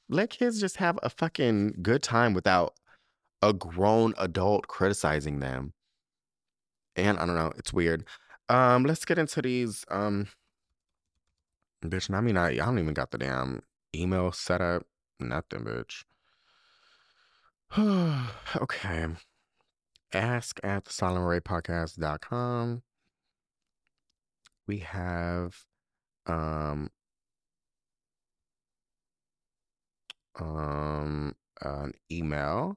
let 0.09 0.31
kids 0.31 0.61
just 0.61 0.77
have 0.77 0.99
a 1.03 1.11
fucking 1.11 1.79
good 1.83 2.03
time 2.03 2.35
without 2.35 2.75
a 3.43 3.53
grown 3.53 4.15
adult 4.17 4.69
criticizing 4.69 5.41
them. 5.41 5.73
And 6.97 7.19
I 7.19 7.27
don't 7.27 7.35
know, 7.35 7.53
it's 7.59 7.73
weird. 7.73 8.05
Um, 8.49 8.85
let's 8.85 9.05
get 9.05 9.19
into 9.19 9.43
these. 9.43 9.85
Um, 9.91 10.29
bitch, 11.85 12.13
I 12.15 12.21
mean, 12.21 12.37
I, 12.37 12.51
I 12.51 12.57
don't 12.57 12.79
even 12.79 12.95
got 12.95 13.11
the 13.11 13.19
damn 13.19 13.63
email 13.95 14.31
set 14.33 14.61
up. 14.61 14.87
Nothing, 15.19 15.65
bitch. 15.65 16.05
okay. 18.57 19.07
Ask 20.13 20.61
at 20.63 20.85
the 20.85 20.93
podcast.com. 20.93 22.83
We 24.67 24.79
have 24.79 25.57
um 26.27 26.91
um 30.41 31.35
an 31.63 31.93
email 32.11 32.77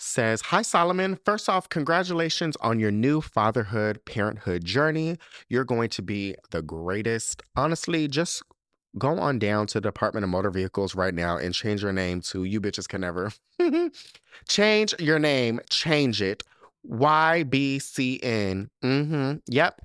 says, 0.00 0.40
Hi, 0.42 0.62
Solomon. 0.62 1.18
First 1.24 1.48
off, 1.48 1.68
congratulations 1.68 2.56
on 2.60 2.80
your 2.80 2.90
new 2.90 3.20
fatherhood, 3.20 4.04
parenthood 4.04 4.64
journey. 4.64 5.16
You're 5.48 5.64
going 5.64 5.90
to 5.90 6.02
be 6.02 6.34
the 6.50 6.62
greatest. 6.62 7.42
Honestly, 7.56 8.08
just 8.08 8.42
go 8.98 9.18
on 9.18 9.38
down 9.38 9.66
to 9.68 9.74
the 9.74 9.88
Department 9.88 10.24
of 10.24 10.30
Motor 10.30 10.50
Vehicles 10.50 10.94
right 10.94 11.14
now 11.14 11.36
and 11.36 11.54
change 11.54 11.82
your 11.82 11.92
name 11.92 12.20
to 12.22 12.44
You 12.44 12.60
Bitches 12.60 12.88
Can 12.88 13.02
Never. 13.02 13.32
change 14.48 14.94
your 14.98 15.18
name, 15.18 15.60
change 15.70 16.22
it. 16.22 16.42
YBCN. 16.88 18.70
Mm-hmm. 18.82 19.32
Yep. 19.48 19.80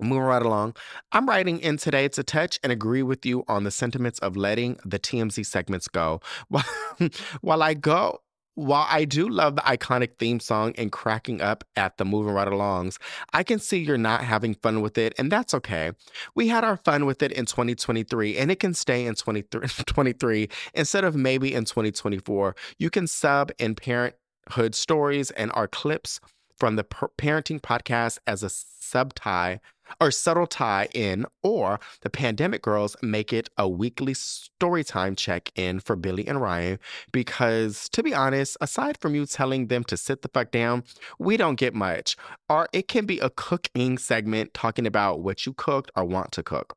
Moving 0.00 0.22
right 0.22 0.42
along. 0.42 0.76
I'm 1.10 1.26
writing 1.26 1.58
in 1.58 1.76
today 1.76 2.08
to 2.08 2.22
touch 2.22 2.60
and 2.62 2.70
agree 2.70 3.02
with 3.02 3.26
you 3.26 3.44
on 3.48 3.64
the 3.64 3.70
sentiments 3.70 4.20
of 4.20 4.36
letting 4.36 4.78
the 4.84 4.98
TMZ 4.98 5.44
segments 5.44 5.88
go. 5.88 6.20
While 7.40 7.62
I 7.62 7.74
go, 7.74 8.20
while 8.58 8.86
I 8.90 9.04
do 9.04 9.28
love 9.28 9.54
the 9.54 9.62
iconic 9.62 10.18
theme 10.18 10.40
song 10.40 10.74
and 10.76 10.90
cracking 10.90 11.40
up 11.40 11.62
at 11.76 11.96
the 11.96 12.04
moving 12.04 12.34
right 12.34 12.48
alongs, 12.48 12.96
I 13.32 13.44
can 13.44 13.60
see 13.60 13.78
you're 13.78 13.96
not 13.96 14.24
having 14.24 14.54
fun 14.54 14.80
with 14.80 14.98
it, 14.98 15.14
and 15.16 15.30
that's 15.30 15.54
okay. 15.54 15.92
We 16.34 16.48
had 16.48 16.64
our 16.64 16.76
fun 16.76 17.06
with 17.06 17.22
it 17.22 17.30
in 17.30 17.46
2023, 17.46 18.36
and 18.36 18.50
it 18.50 18.58
can 18.58 18.74
stay 18.74 19.06
in 19.06 19.14
2023 19.14 20.48
instead 20.74 21.04
of 21.04 21.14
maybe 21.14 21.54
in 21.54 21.66
2024. 21.66 22.56
You 22.78 22.90
can 22.90 23.06
sub 23.06 23.52
in 23.60 23.76
parenthood 23.76 24.74
stories 24.74 25.30
and 25.30 25.52
our 25.54 25.68
clips 25.68 26.18
from 26.58 26.76
the 26.76 26.84
parenting 26.84 27.60
podcast 27.60 28.18
as 28.26 28.42
a 28.42 28.50
sub 28.50 29.14
tie 29.14 29.60
or 30.00 30.10
subtle 30.10 30.46
tie 30.46 30.88
in, 30.94 31.26
or 31.42 31.80
the 32.02 32.10
pandemic 32.10 32.62
girls 32.62 32.96
make 33.02 33.32
it 33.32 33.48
a 33.56 33.68
weekly 33.68 34.14
story 34.14 34.84
time 34.84 35.16
check 35.16 35.50
in 35.54 35.80
for 35.80 35.96
Billy 35.96 36.26
and 36.26 36.40
Ryan. 36.40 36.78
Because 37.12 37.88
to 37.90 38.02
be 38.02 38.14
honest, 38.14 38.56
aside 38.60 38.98
from 38.98 39.14
you 39.14 39.26
telling 39.26 39.68
them 39.68 39.84
to 39.84 39.96
sit 39.96 40.22
the 40.22 40.28
fuck 40.28 40.50
down, 40.50 40.84
we 41.18 41.36
don't 41.36 41.56
get 41.56 41.74
much. 41.74 42.16
Or 42.48 42.68
it 42.72 42.88
can 42.88 43.06
be 43.06 43.18
a 43.18 43.30
cooking 43.30 43.98
segment 43.98 44.54
talking 44.54 44.86
about 44.86 45.20
what 45.20 45.46
you 45.46 45.52
cooked 45.52 45.90
or 45.96 46.04
want 46.04 46.32
to 46.32 46.42
cook 46.42 46.76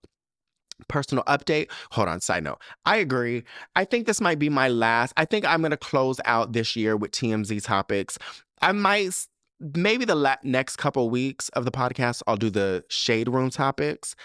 personal 0.87 1.23
update. 1.25 1.69
Hold 1.91 2.07
on, 2.07 2.21
side 2.21 2.43
note. 2.43 2.59
I 2.85 2.97
agree. 2.97 3.43
I 3.75 3.85
think 3.85 4.07
this 4.07 4.19
might 4.19 4.39
be 4.39 4.49
my 4.49 4.67
last. 4.67 5.13
I 5.15 5.25
think 5.25 5.45
I'm 5.45 5.61
going 5.61 5.69
to 5.69 5.77
close 5.77 6.19
out 6.25 6.53
this 6.53 6.75
year 6.75 6.97
with 6.97 7.11
TMZ 7.11 7.63
topics. 7.63 8.17
I 8.63 8.71
might 8.71 9.27
maybe 9.75 10.05
the 10.05 10.15
la- 10.15 10.35
next 10.43 10.77
couple 10.77 11.09
weeks 11.09 11.49
of 11.49 11.65
the 11.65 11.71
podcast 11.71 12.21
I'll 12.27 12.37
do 12.37 12.49
the 12.49 12.83
shade 12.89 13.29
room 13.29 13.49
topics. 13.49 14.15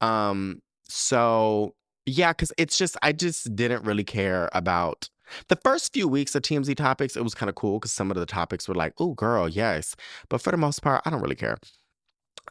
Um 0.00 0.62
so 0.88 1.74
yeah, 2.06 2.32
cuz 2.32 2.52
it's 2.58 2.78
just 2.78 2.96
I 3.02 3.12
just 3.12 3.54
didn't 3.56 3.84
really 3.84 4.04
care 4.04 4.48
about 4.52 5.08
the 5.48 5.56
first 5.56 5.92
few 5.92 6.06
weeks 6.06 6.34
of 6.34 6.42
TMZ 6.42 6.74
topics. 6.76 7.16
It 7.16 7.24
was 7.24 7.34
kind 7.34 7.48
of 7.50 7.56
cool 7.56 7.80
cuz 7.80 7.92
some 7.92 8.10
of 8.10 8.16
the 8.16 8.26
topics 8.26 8.68
were 8.68 8.74
like, 8.74 8.94
"Oh 8.98 9.14
girl, 9.14 9.48
yes." 9.48 9.96
But 10.28 10.40
for 10.42 10.50
the 10.50 10.56
most 10.58 10.82
part, 10.82 11.02
I 11.04 11.10
don't 11.10 11.22
really 11.22 11.36
care. 11.36 11.58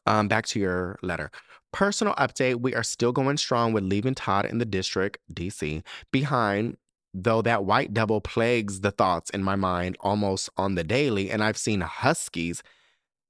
Um 0.05 0.27
back 0.27 0.45
to 0.47 0.59
your 0.59 0.97
letter. 1.01 1.31
Personal 1.71 2.13
update, 2.15 2.61
we 2.61 2.75
are 2.75 2.83
still 2.83 3.11
going 3.11 3.37
strong 3.37 3.73
with 3.73 3.83
leaving 3.83 4.13
Todd 4.15 4.45
in 4.45 4.59
the 4.59 4.65
district, 4.65 5.17
DC, 5.33 5.83
behind 6.11 6.77
though 7.13 7.41
that 7.41 7.65
white 7.65 7.93
devil 7.93 8.21
plagues 8.21 8.81
the 8.81 8.91
thoughts 8.91 9.29
in 9.29 9.43
my 9.43 9.55
mind 9.55 9.97
almost 9.99 10.49
on 10.57 10.75
the 10.75 10.83
daily, 10.83 11.29
and 11.29 11.43
I've 11.43 11.57
seen 11.57 11.81
huskies 11.81 12.63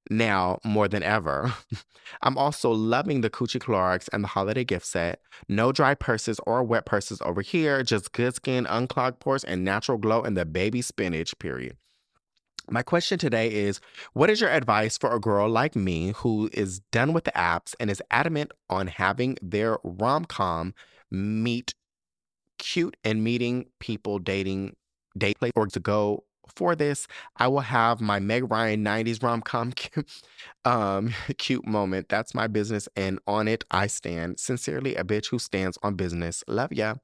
now 0.10 0.60
more 0.64 0.88
than 0.88 1.04
ever. 1.04 1.54
I'm 2.22 2.38
also 2.38 2.72
loving 2.72 3.22
the 3.22 3.30
Coochie 3.30 3.62
Clorox 3.62 4.10
and 4.12 4.24
the 4.24 4.28
holiday 4.28 4.64
gift 4.64 4.86
set. 4.86 5.22
No 5.48 5.72
dry 5.72 5.96
purses 5.96 6.40
or 6.46 6.64
wet 6.64 6.86
purses 6.86 7.22
over 7.22 7.42
here, 7.42 7.84
just 7.84 8.12
good 8.12 8.36
skin, 8.36 8.66
unclogged 8.66 9.20
pores, 9.20 9.44
and 9.44 9.64
natural 9.64 9.98
glow 9.98 10.24
in 10.24 10.34
the 10.34 10.46
baby 10.46 10.82
spinach, 10.82 11.38
period. 11.40 11.78
My 12.70 12.82
question 12.82 13.18
today 13.18 13.52
is 13.52 13.82
What 14.14 14.30
is 14.30 14.40
your 14.40 14.50
advice 14.50 14.98
for 14.98 15.14
a 15.14 15.20
girl 15.20 15.50
like 15.50 15.76
me 15.76 16.14
who 16.18 16.50
is 16.54 16.80
done 16.92 17.12
with 17.12 17.26
the 17.26 17.32
apps 17.32 17.76
and 17.80 17.90
is 17.90 18.02
adamant 18.10 18.52
on 18.70 18.88
having 18.88 19.38
their 19.42 19.78
rom 19.84 20.26
com 20.26 20.74
meet 21.12 21.74
cute 22.58 22.96
and 23.04 23.24
meeting 23.24 23.66
people 23.80 24.20
dating 24.20 24.76
date 25.18 25.40
place 25.40 25.52
or 25.56 25.68
to 25.68 25.80
go 25.80 26.24
for 26.56 26.76
this, 26.76 27.08
I 27.38 27.48
will 27.48 27.62
have 27.62 28.02
my 28.02 28.20
Meg 28.20 28.50
Ryan 28.52 28.84
90s 28.84 29.24
rom 29.24 29.42
com 29.42 29.74
um, 30.66 31.14
cute 31.38 31.66
moment. 31.66 32.10
That's 32.10 32.36
my 32.36 32.48
business, 32.48 32.88
and 32.96 33.20
on 33.28 33.48
it 33.48 33.64
I 33.72 33.88
stand. 33.88 34.40
Sincerely, 34.40 34.96
a 34.96 35.04
bitch 35.04 35.28
who 35.28 35.40
stands 35.40 35.78
on 35.84 35.96
business. 35.96 36.44
Love 36.48 36.74
ya. 36.74 36.96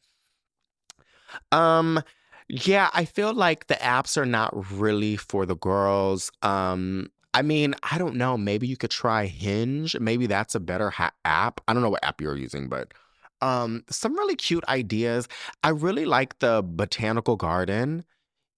Um, 1.52 2.02
yeah, 2.48 2.90
I 2.94 3.06
feel 3.06 3.34
like 3.34 3.68
the 3.68 3.76
apps 3.76 4.18
are 4.18 4.26
not 4.26 4.54
really 4.72 5.16
for 5.16 5.46
the 5.46 5.56
girls. 5.56 6.32
Um, 6.42 7.12
I 7.34 7.44
mean, 7.44 7.76
I 7.84 8.00
don't 8.00 8.16
know. 8.16 8.38
Maybe 8.38 8.68
you 8.68 8.76
could 8.76 8.90
try 8.90 9.28
Hinge. 9.28 10.00
Maybe 10.00 10.26
that's 10.26 10.56
a 10.56 10.60
better 10.60 10.90
ha- 10.90 11.14
app. 11.26 11.62
I 11.68 11.74
don't 11.74 11.84
know 11.84 11.90
what 11.92 12.04
app 12.04 12.22
you're 12.22 12.36
using, 12.36 12.68
but 12.68 12.94
um, 13.42 13.84
some 13.90 14.16
really 14.16 14.36
cute 14.36 14.66
ideas. 14.68 15.28
I 15.64 15.70
really 15.70 16.06
like 16.06 16.40
the 16.40 16.64
botanical 16.64 17.36
garden 17.36 18.06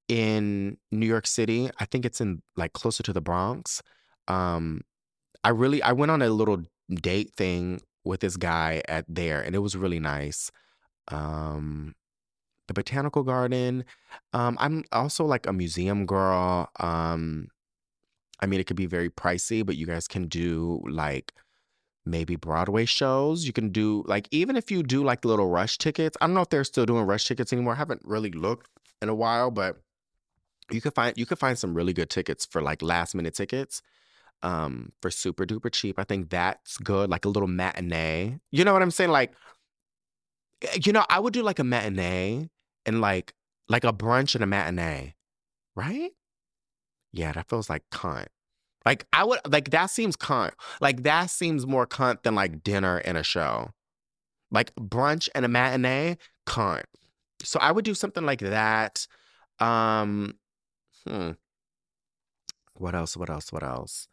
in 0.07 0.77
New 0.91 1.05
York 1.05 1.27
City. 1.27 1.69
I 1.79 1.85
think 1.85 2.05
it's 2.05 2.21
in 2.21 2.41
like 2.55 2.73
closer 2.73 3.03
to 3.03 3.13
the 3.13 3.21
Bronx. 3.21 3.81
Um, 4.27 4.81
I 5.43 5.49
really 5.49 5.81
I 5.81 5.91
went 5.93 6.11
on 6.11 6.21
a 6.21 6.29
little 6.29 6.63
date 6.89 7.33
thing 7.35 7.81
with 8.03 8.21
this 8.21 8.37
guy 8.37 8.81
at 8.87 9.05
there, 9.07 9.41
and 9.41 9.55
it 9.55 9.59
was 9.59 9.75
really 9.75 9.99
nice. 9.99 10.51
Um, 11.07 11.95
the 12.67 12.73
botanical 12.73 13.23
garden. 13.23 13.83
Um, 14.33 14.57
I'm 14.59 14.83
also 14.91 15.25
like 15.25 15.45
a 15.47 15.53
museum 15.53 16.05
girl. 16.05 16.69
Um, 16.79 17.47
I 18.39 18.45
mean, 18.45 18.59
it 18.59 18.67
could 18.67 18.77
be 18.77 18.85
very 18.85 19.09
pricey, 19.09 19.65
but 19.65 19.77
you 19.77 19.85
guys 19.85 20.07
can 20.07 20.27
do 20.27 20.81
like 20.89 21.33
maybe 22.05 22.35
Broadway 22.35 22.85
shows. 22.85 23.45
You 23.45 23.53
can 23.53 23.69
do 23.69 24.03
like 24.07 24.27
even 24.31 24.55
if 24.55 24.71
you 24.71 24.83
do 24.83 25.03
like 25.03 25.25
little 25.25 25.47
rush 25.47 25.77
tickets. 25.77 26.17
I 26.21 26.27
don't 26.27 26.33
know 26.33 26.41
if 26.41 26.49
they're 26.49 26.63
still 26.63 26.85
doing 26.85 27.05
rush 27.05 27.25
tickets 27.25 27.53
anymore. 27.53 27.73
I 27.73 27.77
haven't 27.77 28.01
really 28.03 28.31
looked 28.31 28.69
in 29.01 29.09
a 29.09 29.15
while, 29.15 29.51
but 29.51 29.77
you 30.71 30.81
could 30.81 30.93
find 30.93 31.17
you 31.17 31.25
could 31.25 31.39
find 31.39 31.57
some 31.57 31.73
really 31.73 31.93
good 31.93 32.09
tickets 32.09 32.45
for 32.45 32.61
like 32.61 32.81
last 32.81 33.13
minute 33.13 33.33
tickets 33.35 33.81
um 34.43 34.91
for 35.01 35.11
super 35.11 35.45
duper 35.45 35.71
cheap. 35.71 35.99
I 35.99 36.03
think 36.03 36.29
that's 36.29 36.77
good 36.77 37.09
like 37.09 37.25
a 37.25 37.29
little 37.29 37.47
matinee. 37.47 38.39
You 38.51 38.63
know 38.63 38.73
what 38.73 38.81
I'm 38.81 38.91
saying 38.91 39.11
like 39.11 39.33
eh, 40.63 40.79
you 40.83 40.93
know, 40.93 41.05
I 41.09 41.19
would 41.19 41.33
do 41.33 41.43
like 41.43 41.59
a 41.59 41.63
matinee 41.63 42.49
and 42.85 43.01
like 43.01 43.33
like 43.69 43.83
a 43.83 43.93
brunch 43.93 44.35
and 44.35 44.43
a 44.43 44.47
matinee. 44.47 45.13
Right? 45.75 46.11
Yeah, 47.13 47.31
that 47.33 47.49
feels 47.49 47.69
like 47.69 47.83
cunt. 47.91 48.27
Like 48.85 49.05
I 49.13 49.23
would 49.23 49.39
like 49.47 49.71
that 49.71 49.87
seems 49.87 50.15
cunt. 50.17 50.51
Like 50.79 51.03
that 51.03 51.29
seems 51.29 51.67
more 51.67 51.85
cunt 51.85 52.23
than 52.23 52.35
like 52.35 52.63
dinner 52.63 52.97
and 52.97 53.17
a 53.17 53.23
show. 53.23 53.71
Like 54.49 54.73
brunch 54.75 55.29
and 55.35 55.45
a 55.45 55.47
matinee, 55.47 56.17
can't. 56.45 56.85
So 57.43 57.59
I 57.59 57.71
would 57.71 57.85
do 57.85 57.93
something 57.93 58.25
like 58.25 58.39
that. 58.39 59.07
Um, 59.59 60.35
hmm. 61.07 61.31
What 62.73 62.95
else? 62.95 63.15
What 63.15 63.29
else? 63.29 63.51
What 63.53 63.63
else? 63.63 64.07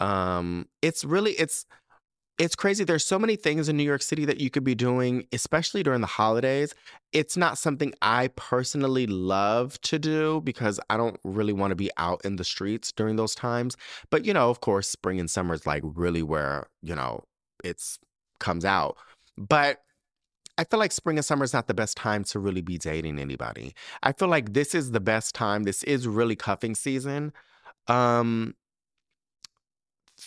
Um, 0.00 0.68
it's 0.82 1.04
really 1.04 1.32
it's 1.32 1.66
it's 2.38 2.54
crazy. 2.54 2.84
There's 2.84 3.04
so 3.04 3.18
many 3.18 3.34
things 3.34 3.68
in 3.68 3.76
New 3.76 3.82
York 3.82 4.02
City 4.02 4.26
that 4.26 4.40
you 4.40 4.50
could 4.50 4.64
be 4.64 4.74
doing, 4.74 5.26
especially 5.32 5.82
during 5.82 6.02
the 6.02 6.06
holidays. 6.06 6.74
It's 7.12 7.36
not 7.36 7.56
something 7.56 7.94
I 8.02 8.28
personally 8.36 9.06
love 9.06 9.80
to 9.82 9.98
do 9.98 10.42
because 10.42 10.78
I 10.90 10.98
don't 10.98 11.18
really 11.24 11.54
want 11.54 11.70
to 11.70 11.76
be 11.76 11.90
out 11.96 12.20
in 12.24 12.36
the 12.36 12.44
streets 12.44 12.92
during 12.92 13.16
those 13.16 13.34
times. 13.34 13.76
But 14.10 14.26
you 14.26 14.34
know, 14.34 14.50
of 14.50 14.60
course, 14.60 14.88
spring 14.88 15.18
and 15.18 15.30
summer 15.30 15.54
is 15.54 15.66
like 15.66 15.82
really 15.84 16.22
where, 16.22 16.66
you 16.82 16.94
know, 16.94 17.24
it's 17.64 17.98
comes 18.38 18.66
out. 18.66 18.98
But 19.38 19.80
I 20.58 20.64
feel 20.64 20.78
like 20.78 20.92
spring 20.92 21.16
and 21.16 21.24
summer 21.24 21.44
is 21.44 21.54
not 21.54 21.68
the 21.68 21.74
best 21.74 21.96
time 21.96 22.22
to 22.24 22.38
really 22.38 22.62
be 22.62 22.76
dating 22.76 23.18
anybody. 23.18 23.74
I 24.02 24.12
feel 24.12 24.28
like 24.28 24.52
this 24.52 24.74
is 24.74 24.90
the 24.90 25.00
best 25.00 25.34
time. 25.34 25.62
This 25.62 25.82
is 25.84 26.06
really 26.06 26.36
cuffing 26.36 26.74
season. 26.74 27.32
Um 27.88 28.54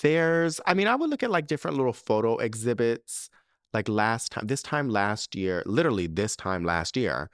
there's 0.01 0.61
I 0.65 0.73
mean, 0.73 0.87
I 0.87 0.95
would 0.95 1.09
look 1.09 1.23
at 1.23 1.31
like 1.31 1.47
different 1.47 1.77
little 1.77 1.93
photo 1.93 2.37
exhibits. 2.37 3.29
Like 3.73 3.87
last 3.87 4.31
time, 4.31 4.47
this 4.47 4.63
time 4.63 4.89
last 4.89 5.35
year, 5.35 5.61
literally 5.65 6.07
this 6.07 6.35
time 6.35 6.63
last 6.63 6.97
year, 6.97 7.29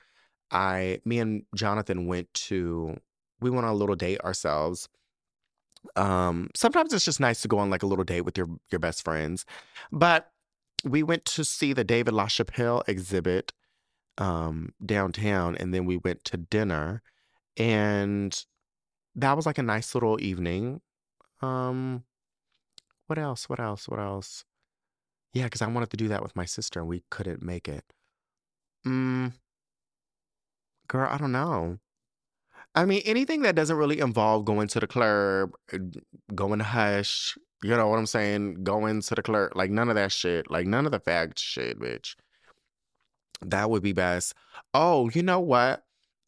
I 0.52 1.00
me 1.06 1.20
and 1.20 1.44
Jonathan 1.56 2.08
went 2.08 2.34
to 2.34 2.98
we 3.40 3.50
went 3.50 3.66
on 3.66 3.72
a 3.72 3.76
little 3.76 3.96
date 3.96 4.22
ourselves. 4.22 4.90
Um 5.96 6.50
sometimes 6.56 6.94
it's 6.94 7.06
just 7.06 7.20
nice 7.20 7.42
to 7.42 7.48
go 7.48 7.58
on 7.60 7.70
like 7.70 7.84
a 7.84 7.88
little 7.88 8.04
date 8.04 8.22
with 8.22 8.38
your 8.38 8.48
your 8.72 8.80
best 8.80 9.04
friends. 9.04 9.46
But 9.92 10.32
we 10.84 11.04
went 11.04 11.26
to 11.26 11.44
see 11.44 11.74
the 11.74 11.84
David 11.84 12.14
LaChapelle 12.14 12.84
exhibit 12.88 13.54
um, 14.18 14.74
downtown, 14.86 15.56
and 15.56 15.74
then 15.74 15.86
we 15.86 15.98
went 15.98 16.24
to 16.26 16.38
dinner, 16.38 17.02
and 17.58 18.46
that 19.16 19.36
was 19.36 19.46
like 19.46 19.58
a 19.58 19.64
nice 19.64 19.94
little 19.96 20.22
evening. 20.22 20.82
Um, 21.42 22.04
what 23.08 23.20
else? 23.20 23.50
What 23.50 23.60
else? 23.60 23.88
What 23.88 24.00
else? 24.00 24.46
Yeah, 25.34 25.46
because 25.46 25.62
I 25.62 25.68
wanted 25.68 25.90
to 25.92 25.98
do 25.98 26.08
that 26.08 26.24
with 26.24 26.36
my 26.36 26.46
sister, 26.46 26.80
and 26.80 26.88
we 26.88 27.04
couldn't 27.10 27.44
make 27.44 27.68
it. 27.68 27.84
Mm, 28.86 29.34
girl, 30.88 31.10
I 31.12 31.18
don't 31.18 31.32
know. 31.32 31.80
I 32.74 32.86
mean, 32.86 33.02
anything 33.06 33.42
that 33.44 33.56
doesn't 33.56 33.78
really 33.78 34.00
involve 34.00 34.46
going 34.46 34.68
to 34.70 34.80
the 34.80 34.88
club, 34.88 35.52
uh, 35.74 35.78
going 36.34 36.60
to 36.60 36.66
Hush, 36.66 37.38
you 37.64 37.76
know 37.76 37.88
what 37.88 37.98
I'm 37.98 38.06
saying? 38.06 38.64
Going 38.64 39.02
to 39.02 39.16
the 39.16 39.24
club, 39.24 39.52
like 39.56 39.72
none 39.72 39.90
of 39.90 39.96
that 39.96 40.12
shit, 40.12 40.52
like 40.52 40.68
none 40.68 40.86
of 40.86 40.92
the 40.92 41.00
fact 41.00 41.40
shit, 41.40 41.80
bitch. 41.80 42.16
That 43.42 43.70
would 43.70 43.84
be 43.84 43.94
best. 43.94 44.34
Oh, 44.74 45.10
you 45.14 45.24
know 45.24 45.40
what? 45.40 45.84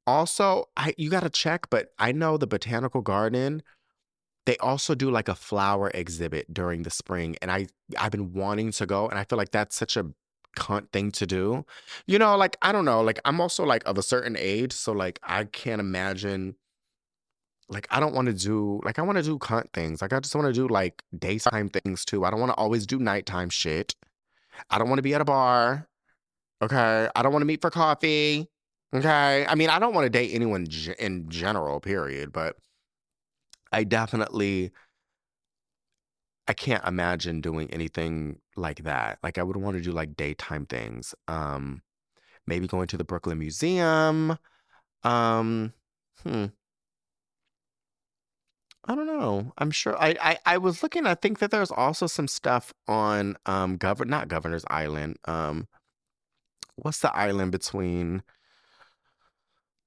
Also, 0.06 0.70
I 0.78 0.94
you 0.98 1.10
got 1.10 1.24
to 1.24 1.30
check, 1.30 1.70
but 1.70 1.90
I 2.00 2.12
know 2.12 2.38
the 2.38 2.48
botanical 2.48 3.02
garden, 3.02 3.62
they 4.48 4.58
also 4.58 4.96
do 4.96 5.12
like 5.12 5.28
a 5.28 5.36
flower 5.36 5.92
exhibit 5.94 6.52
during 6.54 6.84
the 6.84 6.90
spring, 6.90 7.36
and 7.42 7.52
I 7.52 7.68
I've 8.00 8.12
been 8.12 8.34
wanting 8.34 8.72
to 8.72 8.86
go, 8.86 9.10
and 9.10 9.20
I 9.20 9.26
feel 9.26 9.38
like 9.38 9.52
that's 9.52 9.76
such 9.76 9.98
a 9.98 10.06
cunt 10.56 10.90
thing 10.92 11.12
to 11.12 11.28
do. 11.28 11.66
You 12.08 12.18
know, 12.18 12.38
like 12.38 12.56
I 12.62 12.72
don't 12.72 12.86
know, 12.86 13.02
like 13.02 13.20
I'm 13.26 13.42
also 13.42 13.66
like 13.66 13.84
of 13.86 13.98
a 13.98 14.02
certain 14.02 14.38
age, 14.40 14.72
so 14.72 14.94
like 14.94 15.20
I 15.22 15.44
can't 15.44 15.82
imagine 15.82 16.56
like 17.68 17.88
I 17.92 18.00
don't 18.00 18.16
want 18.16 18.28
to 18.28 18.34
do 18.34 18.80
like 18.86 19.00
I 19.00 19.02
want 19.02 19.18
to 19.18 19.24
do 19.24 19.38
cunt 19.38 19.74
things. 19.74 20.02
Like 20.02 20.14
I 20.14 20.20
just 20.22 20.34
want 20.34 20.48
to 20.48 20.54
do 20.54 20.70
like 20.70 21.04
daytime 21.20 21.68
things 21.68 22.06
too. 22.06 22.24
I 22.24 22.32
don't 22.32 22.40
want 22.40 22.52
to 22.52 22.58
always 22.58 22.88
do 22.88 23.00
nighttime 23.00 23.50
shit. 23.50 23.96
I 24.70 24.78
don't 24.78 24.88
want 24.88 25.00
to 25.00 25.04
be 25.04 25.14
at 25.14 25.22
a 25.22 25.26
bar. 25.26 25.90
Okay. 26.62 27.10
I 27.14 27.22
don't 27.22 27.34
want 27.34 27.42
to 27.42 27.46
meet 27.46 27.62
for 27.62 27.70
coffee. 27.70 28.48
Okay. 28.96 29.46
I 29.46 29.56
mean, 29.56 29.70
I 29.70 29.80
don't 29.80 29.94
want 29.94 30.06
to 30.06 30.10
date 30.10 30.32
anyone 30.34 30.68
in 31.00 31.30
general, 31.30 31.82
period, 31.82 32.32
but 32.32 32.56
I 33.72 33.84
definitely 33.84 34.72
I 36.48 36.54
can't 36.54 36.86
imagine 36.86 37.42
doing 37.42 37.70
anything 37.72 38.40
like 38.56 38.84
that. 38.84 39.20
Like 39.22 39.38
I 39.38 39.44
would 39.44 39.58
want 39.58 39.76
to 39.78 39.84
do 39.84 39.92
like 39.92 40.16
daytime 40.16 40.66
things. 40.66 41.14
Um 41.28 41.82
maybe 42.48 42.68
going 42.68 42.88
to 42.88 42.98
the 42.98 43.04
Brooklyn 43.04 43.40
Museum. 43.40 44.38
Um 45.04 45.74
hmm. 46.24 46.46
I 48.86 48.96
don't 48.96 49.08
know. 49.08 49.52
I'm 49.58 49.72
sure 49.72 49.98
I, 50.02 50.16
I 50.22 50.38
I 50.46 50.58
was 50.58 50.82
looking, 50.82 51.06
I 51.06 51.16
think 51.16 51.40
that 51.40 51.52
there's 51.52 51.72
also 51.72 52.08
some 52.08 52.28
stuff 52.28 52.74
on 52.88 53.38
um 53.46 53.78
govern 53.78 54.10
not 54.10 54.28
Governor's 54.30 54.66
Island. 54.70 55.18
Um 55.26 55.68
what's 56.76 57.00
the 57.00 57.14
island 57.16 57.52
between 57.52 58.24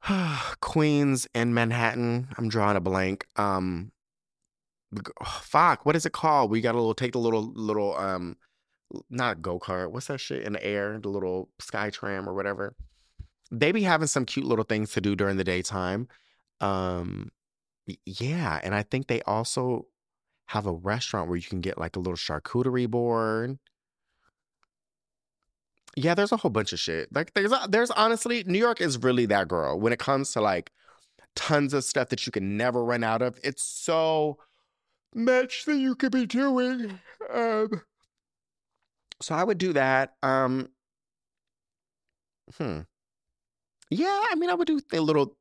Queens 0.60 1.28
and 1.34 1.54
Manhattan? 1.54 2.28
I'm 2.36 2.48
drawing 2.48 2.76
a 2.76 2.80
blank. 2.80 3.26
Um 3.36 3.92
oh, 4.96 5.40
fuck, 5.42 5.84
what 5.84 5.96
is 5.96 6.06
it 6.06 6.12
called? 6.12 6.50
We 6.50 6.60
got 6.60 6.74
a 6.74 6.78
little 6.78 6.94
take 6.94 7.12
the 7.12 7.18
little 7.18 7.52
little 7.54 7.96
um 7.96 8.36
not 9.08 9.40
go-kart. 9.40 9.92
What's 9.92 10.06
that 10.06 10.18
shit 10.18 10.42
in 10.42 10.54
the 10.54 10.64
air? 10.64 10.98
The 10.98 11.08
little 11.08 11.48
sky 11.60 11.90
tram 11.90 12.28
or 12.28 12.34
whatever. 12.34 12.74
They 13.52 13.72
be 13.72 13.82
having 13.82 14.08
some 14.08 14.24
cute 14.24 14.46
little 14.46 14.64
things 14.64 14.92
to 14.92 15.00
do 15.00 15.14
during 15.14 15.36
the 15.36 15.44
daytime. 15.44 16.08
Um 16.60 17.30
yeah, 18.06 18.60
and 18.62 18.74
I 18.74 18.82
think 18.82 19.06
they 19.06 19.22
also 19.22 19.86
have 20.46 20.66
a 20.66 20.72
restaurant 20.72 21.28
where 21.28 21.36
you 21.36 21.46
can 21.46 21.60
get 21.60 21.78
like 21.78 21.96
a 21.96 22.00
little 22.00 22.14
charcuterie 22.14 22.88
board. 22.90 23.58
Yeah, 25.96 26.14
there's 26.14 26.32
a 26.32 26.36
whole 26.36 26.50
bunch 26.50 26.72
of 26.72 26.78
shit. 26.78 27.14
Like 27.14 27.34
there's 27.34 27.52
there's 27.68 27.90
honestly 27.90 28.44
New 28.44 28.58
York 28.58 28.80
is 28.80 29.02
really 29.02 29.26
that 29.26 29.48
girl 29.48 29.78
when 29.78 29.92
it 29.92 29.98
comes 29.98 30.32
to 30.32 30.40
like 30.40 30.70
tons 31.34 31.74
of 31.74 31.84
stuff 31.84 32.08
that 32.10 32.26
you 32.26 32.32
can 32.32 32.56
never 32.56 32.84
run 32.84 33.02
out 33.02 33.22
of. 33.22 33.38
It's 33.42 33.62
so 33.62 34.38
much 35.14 35.64
that 35.64 35.78
you 35.78 35.94
could 35.94 36.12
be 36.12 36.26
doing. 36.26 37.00
Um, 37.32 37.82
so 39.20 39.34
I 39.34 39.44
would 39.44 39.58
do 39.58 39.72
that. 39.72 40.14
Um, 40.22 40.68
hmm. 42.56 42.80
Yeah, 43.90 44.24
I 44.30 44.34
mean, 44.36 44.50
I 44.50 44.54
would 44.54 44.68
do 44.68 44.80
little 44.92 45.36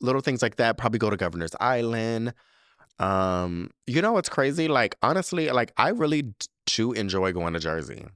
little 0.00 0.20
things 0.20 0.42
like 0.42 0.56
that. 0.56 0.76
Probably 0.76 0.98
go 0.98 1.10
to 1.10 1.16
Governor's 1.16 1.54
Island. 1.60 2.34
Um, 2.98 3.70
you 3.86 4.02
know 4.02 4.12
what's 4.12 4.28
crazy? 4.28 4.68
Like 4.68 4.96
honestly, 5.02 5.48
like 5.50 5.72
I 5.78 5.88
really 5.88 6.34
do 6.66 6.92
enjoy 6.92 7.32
going 7.32 7.54
to 7.54 7.58
Jersey 7.58 8.06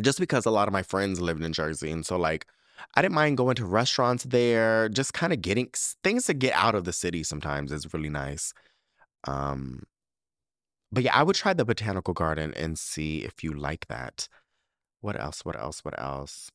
just 0.00 0.18
because 0.18 0.46
a 0.46 0.50
lot 0.50 0.68
of 0.68 0.72
my 0.72 0.82
friends 0.82 1.20
lived 1.20 1.42
in 1.42 1.52
Jersey. 1.52 1.90
And 1.90 2.04
so, 2.04 2.16
like, 2.16 2.46
I 2.94 3.02
didn't 3.02 3.14
mind 3.14 3.36
going 3.36 3.56
to 3.56 3.64
restaurants 3.64 4.24
there, 4.24 4.88
just 4.88 5.14
kind 5.14 5.32
of 5.32 5.40
getting 5.40 5.70
things 6.04 6.26
to 6.26 6.34
get 6.34 6.52
out 6.54 6.74
of 6.74 6.84
the 6.84 6.92
city 6.92 7.22
sometimes 7.22 7.72
is 7.72 7.92
really 7.92 8.10
nice. 8.10 8.52
Um, 9.24 9.84
but 10.92 11.02
yeah, 11.02 11.16
I 11.16 11.22
would 11.22 11.36
try 11.36 11.52
the 11.52 11.64
botanical 11.64 12.14
garden 12.14 12.52
and 12.54 12.78
see 12.78 13.24
if 13.24 13.42
you 13.42 13.52
like 13.52 13.86
that. 13.88 14.28
What 15.00 15.18
else? 15.20 15.44
What 15.44 15.58
else? 15.58 15.84
What 15.84 15.98
else? 15.98 16.50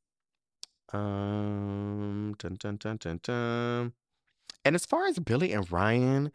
Um, 0.94 2.36
dun, 2.38 2.56
dun, 2.60 2.78
dun, 2.78 2.98
dun, 2.98 3.20
dun. 3.24 3.94
And 4.64 4.76
as 4.76 4.86
far 4.86 5.08
as 5.08 5.20
Billy 5.20 5.54
and 5.54 5.70
Ryan, 5.72 6.32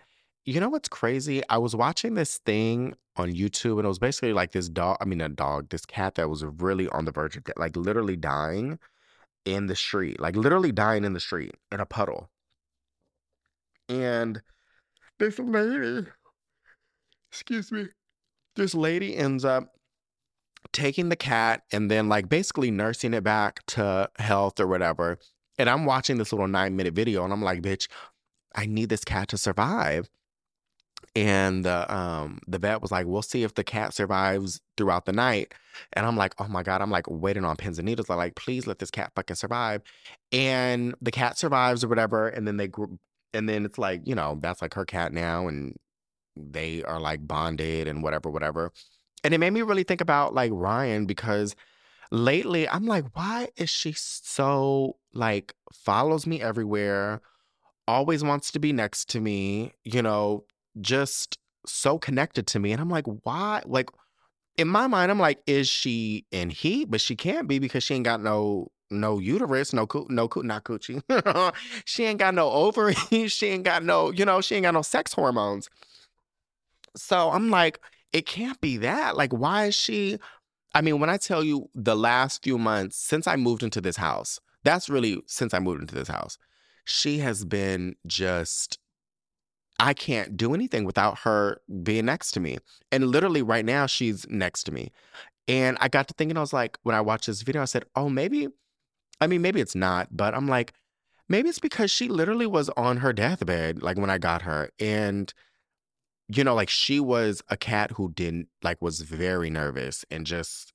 you 0.47 0.61
know 0.61 0.69
what's 0.69 0.89
crazy? 0.89 1.43
I 1.51 1.59
was 1.59 1.75
watching 1.75 2.15
this 2.15 2.39
thing 2.39 2.95
on 3.17 3.33
YouTube 3.33 3.79
and 3.79 3.85
it 3.85 3.89
was 3.89 3.99
basically 3.99 4.33
like 4.33 4.53
this 4.53 4.69
dog, 4.69 4.97
I 5.01 5.05
mean, 5.05 5.21
a 5.21 5.29
dog, 5.29 5.69
this 5.71 5.85
cat 5.85 6.15
that 6.15 6.31
was 6.31 6.45
really 6.45 6.89
on 6.89 7.05
the 7.05 7.11
verge 7.11 7.37
of 7.37 7.43
like 7.57 7.77
literally 7.77 8.17
dying 8.17 8.79
in 9.45 9.67
the 9.67 9.75
street, 9.75 10.21
like 10.21 10.37
literally 10.37 10.71
dying 10.71 11.05
in 11.05 11.15
the 11.15 11.21
street 11.21 11.55
in 11.73 11.81
a 11.81 11.87
puddle. 11.87 12.31
And 13.89 14.41
this 15.19 15.39
lady, 15.41 16.07
excuse 17.33 17.73
me, 17.73 17.89
this 18.55 18.75
lady 18.75 19.17
ends 19.17 19.45
up 19.45 19.73
taking 20.73 21.09
the 21.09 21.17
cat 21.17 21.63
and 21.73 21.91
then 21.91 22.09
like 22.09 22.29
basically 22.29 22.71
nursing 22.71 23.15
it 23.15 23.25
back 23.25 23.67
to 23.67 24.09
health 24.19 24.61
or 24.61 24.69
whatever. 24.69 25.19
And 25.59 25.69
I'm 25.69 25.87
watching 25.87 26.19
this 26.19 26.33
little 26.33 26.49
nine 26.49 26.77
minute 26.77 26.95
video 26.95 27.25
and 27.25 27.33
I'm 27.33 27.43
like, 27.43 27.63
bitch, 27.63 27.89
I 28.55 28.67
need 28.67 28.91
this 28.91 29.05
cat 29.05 29.29
to 29.29 29.39
survive. 29.39 30.09
And 31.15 31.65
the 31.65 31.93
um 31.95 32.41
the 32.47 32.59
vet 32.59 32.83
was 32.83 32.91
like, 32.91 33.07
"We'll 33.07 33.23
see 33.23 33.43
if 33.43 33.55
the 33.55 33.65
cat 33.65 33.95
survives 33.95 34.61
throughout 34.77 35.07
the 35.07 35.13
night." 35.13 35.55
And 35.95 36.05
I'm 36.07 36.17
like, 36.17 36.35
"Oh 36.39 36.49
my 36.49 36.63
god!" 36.63 36.83
I'm 36.83 36.91
like 36.91 37.09
waiting 37.09 37.45
on 37.45 37.57
pins 37.57 37.79
and 37.79 37.87
needles. 37.87 38.11
I'm 38.11 38.19
like, 38.19 38.35
"Please 38.35 38.67
let 38.67 38.79
this 38.79 38.91
cat 38.91 39.13
fucking 39.17 39.37
survive." 39.37 39.83
And 40.33 40.95
the 41.01 41.11
cat 41.11 41.39
survives 41.39 41.83
or 41.85 41.89
whatever. 41.89 42.29
And 42.29 42.47
then 42.47 42.59
they 42.59 42.69
grew, 42.69 42.99
and 43.33 43.49
then 43.49 43.65
it's 43.65 43.79
like 43.79 44.03
you 44.07 44.15
know 44.15 44.39
that's 44.41 44.61
like 44.63 44.75
her 44.75 44.85
cat 44.85 45.13
now, 45.13 45.49
and 45.49 45.77
they 46.37 46.83
are 46.85 47.01
like 47.01 47.27
bonded 47.27 47.89
and 47.89 48.03
whatever, 48.03 48.31
whatever. 48.31 48.73
And 49.25 49.33
it 49.35 49.39
made 49.39 49.53
me 49.53 49.63
really 49.63 49.85
think 49.85 50.03
about 50.03 50.35
like 50.35 50.53
Ryan 50.55 51.07
because 51.07 51.57
lately 52.11 52.69
I'm 52.69 52.87
like, 52.87 53.05
why 53.17 53.49
is 53.57 53.71
she 53.71 53.93
so 53.93 54.97
like 55.15 55.55
follows 55.73 56.27
me 56.27 56.43
everywhere? 56.43 57.23
always 57.89 58.25
wants 58.25 58.51
to 58.53 58.59
be 58.59 58.73
next 58.73 59.09
to 59.11 59.21
me, 59.21 59.73
you 59.85 60.03
know, 60.03 60.45
just 60.81 61.39
so 61.67 61.99
connected 61.99 62.47
to 62.49 62.59
me. 62.59 62.73
And 62.73 62.81
I'm 62.81 62.91
like, 62.91 63.07
why? 63.25 63.63
Like, 63.65 63.91
in 64.57 64.69
my 64.69 64.87
mind, 64.87 65.11
I'm 65.11 65.19
like, 65.19 65.41
is 65.47 65.69
she 65.69 66.27
in 66.31 66.51
heat? 66.51 66.91
But 66.91 67.01
she 67.01 67.17
can't 67.17 67.49
be 67.49 67.59
because 67.59 67.83
she 67.83 67.95
ain't 67.95 68.05
got 68.05 68.23
no 68.23 68.71
no 68.91 69.19
uterus, 69.19 69.73
no 69.73 69.87
coo, 69.87 70.07
no 70.09 70.29
coo, 70.29 70.43
not 70.43 70.65
coochie. 70.65 71.03
she 71.85 72.05
ain't 72.05 72.19
got 72.19 72.35
no 72.35 72.51
ovaries. 72.51 72.97
She 73.33 73.47
ain't 73.49 73.65
got 73.65 73.83
no, 73.83 74.11
you 74.11 74.25
know, 74.25 74.41
she 74.41 74.55
ain't 74.55 74.65
got 74.65 74.75
no 74.75 74.83
sex 74.83 75.13
hormones. 75.13 75.69
So 76.97 77.31
I'm 77.31 77.51
like, 77.51 77.81
it 78.13 78.27
can't 78.27 78.61
be 78.61 78.79
that. 78.79 79.17
Like, 79.17 79.33
why 79.33 79.67
is 79.67 79.75
she? 79.75 80.19
I 80.75 80.81
mean, 80.83 81.01
when 81.01 81.11
I 81.11 81.17
tell 81.17 81.43
you 81.43 81.69
the 81.75 81.97
last 81.97 82.43
few 82.43 82.59
months 82.59 82.97
since 82.97 83.27
I 83.27 83.37
moved 83.37 83.63
into 83.63 83.81
this 83.81 83.97
house, 83.97 84.41
that's 84.63 84.89
really 84.89 85.21
since 85.27 85.53
I 85.53 85.59
moved 85.59 85.81
into 85.81 85.95
this 85.95 86.09
house, 86.09 86.39
she 86.85 87.19
has 87.19 87.45
been 87.45 87.97
just. 88.07 88.79
I 89.79 89.95
can't 89.95 90.37
do 90.37 90.55
anything 90.55 90.85
without 90.85 91.19
her 91.21 91.61
being 91.83 92.07
next 92.07 92.33
to 92.33 92.41
me. 92.41 92.59
And 92.91 93.09
literally 93.09 93.43
right 93.43 93.65
now, 93.65 93.87
she's 93.87 94.27
next 94.29 94.65
to 94.65 94.73
me. 94.73 94.91
And 95.49 95.77
I 95.81 95.89
got 95.89 96.09
to 96.09 96.15
thinking, 96.15 96.37
I 96.37 96.41
was 96.41 96.53
like, 96.53 96.79
when 96.83 96.95
I 96.95 97.01
watched 97.01 97.27
this 97.27 97.43
video, 97.43 97.63
I 97.63 97.67
said, 97.67 97.85
oh, 97.95 98.09
maybe, 98.09 98.49
I 99.21 99.27
mean, 99.27 99.43
maybe 99.43 99.61
it's 99.61 99.75
not, 99.75 100.09
but 100.11 100.35
I'm 100.35 100.49
like, 100.49 100.73
maybe 101.29 101.49
it's 101.49 101.59
because 101.59 101.91
she 101.91 102.09
literally 102.09 102.47
was 102.47 102.69
on 102.71 102.99
her 102.99 103.13
deathbed, 103.13 103.83
like 103.83 103.97
when 103.99 104.11
I 104.11 104.19
got 104.19 104.43
her. 104.43 104.71
And 104.81 105.33
you 106.29 106.43
know, 106.43 106.55
like 106.55 106.69
she 106.71 107.01
was 107.01 107.43
a 107.49 107.57
cat 107.57 107.93
who 107.93 108.11
didn't 108.13 108.49
like 108.63 108.83
was 108.83 109.01
very 109.01 109.51
nervous 109.51 110.05
and 110.11 110.27
just 110.27 110.73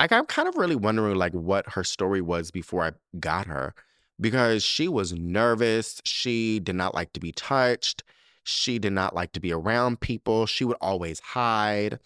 like 0.00 0.12
I'm 0.12 0.26
kind 0.26 0.48
of 0.48 0.56
really 0.56 0.76
wondering 0.76 1.16
like 1.16 1.32
what 1.32 1.70
her 1.70 1.84
story 1.84 2.20
was 2.20 2.50
before 2.50 2.84
I 2.84 2.92
got 3.18 3.46
her 3.46 3.74
because 4.20 4.62
she 4.62 4.88
was 4.88 5.12
nervous. 5.12 6.00
She 6.04 6.60
did 6.60 6.76
not 6.76 6.94
like 6.94 7.12
to 7.12 7.20
be 7.20 7.32
touched. 7.32 8.04
She 8.48 8.78
did 8.78 8.92
not 8.92 9.12
like 9.12 9.32
to 9.32 9.40
be 9.40 9.52
around 9.52 10.00
people. 10.00 10.46
She 10.46 10.64
would 10.64 10.76
always 10.80 11.18
hide. 11.18 11.98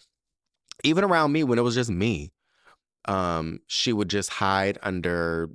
Even 0.83 1.03
around 1.03 1.31
me 1.31 1.43
when 1.43 1.59
it 1.59 1.61
was 1.61 1.75
just 1.75 1.91
me. 1.91 2.31
Um, 3.05 3.59
she 3.67 3.93
would 3.93 4.09
just 4.09 4.31
hide 4.31 4.79
under 4.81 5.51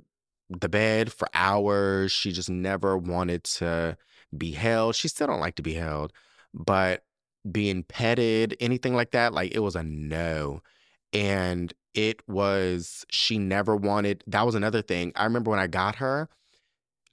the 0.49 0.69
bed 0.69 1.11
for 1.11 1.27
hours. 1.33 2.13
She 2.13 2.31
just 2.31 2.49
never 2.49 2.97
wanted 2.97 3.43
to 3.45 3.97
be 4.37 4.51
held. 4.51 4.95
She 4.95 5.09
still 5.09 5.27
don't 5.27 5.41
like 5.41 5.55
to 5.55 5.61
be 5.61 5.73
held, 5.73 6.13
but 6.53 7.03
being 7.51 7.83
petted, 7.83 8.55
anything 8.61 8.95
like 8.95 9.11
that, 9.11 9.33
like 9.33 9.53
it 9.53 9.59
was 9.59 9.75
a 9.75 9.83
no. 9.83 10.61
And 11.11 11.73
it 11.93 12.21
was, 12.29 13.05
she 13.09 13.37
never 13.37 13.75
wanted, 13.75 14.23
that 14.27 14.45
was 14.45 14.55
another 14.55 14.81
thing. 14.81 15.11
I 15.17 15.25
remember 15.25 15.51
when 15.51 15.59
I 15.59 15.67
got 15.67 15.97
her, 15.97 16.29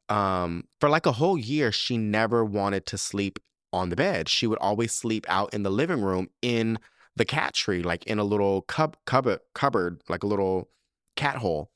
um, 0.09 0.69
for 0.79 0.89
like 0.89 1.07
a 1.07 1.13
whole 1.13 1.39
year, 1.39 1.73
she 1.73 1.99
never 1.99 2.45
wanted 2.45 2.87
to 2.87 2.99
sleep 2.99 3.41
on 3.75 3.91
the 3.91 3.97
bed. 3.97 4.29
She 4.29 4.47
would 4.47 4.59
always 4.59 4.93
sleep 4.93 5.27
out 5.29 5.53
in 5.53 5.63
the 5.63 5.71
living 5.71 6.01
room 6.01 6.31
in 6.41 6.79
the 7.17 7.25
cat 7.25 7.55
tree, 7.55 7.83
like 7.83 8.05
in 8.05 8.19
a 8.19 8.25
little 8.25 8.63
cub, 8.63 8.97
cupboard, 9.05 9.41
cupboard, 9.55 10.03
like 10.09 10.23
a 10.23 10.27
little 10.27 10.69
cat 11.17 11.37
hole 11.37 11.71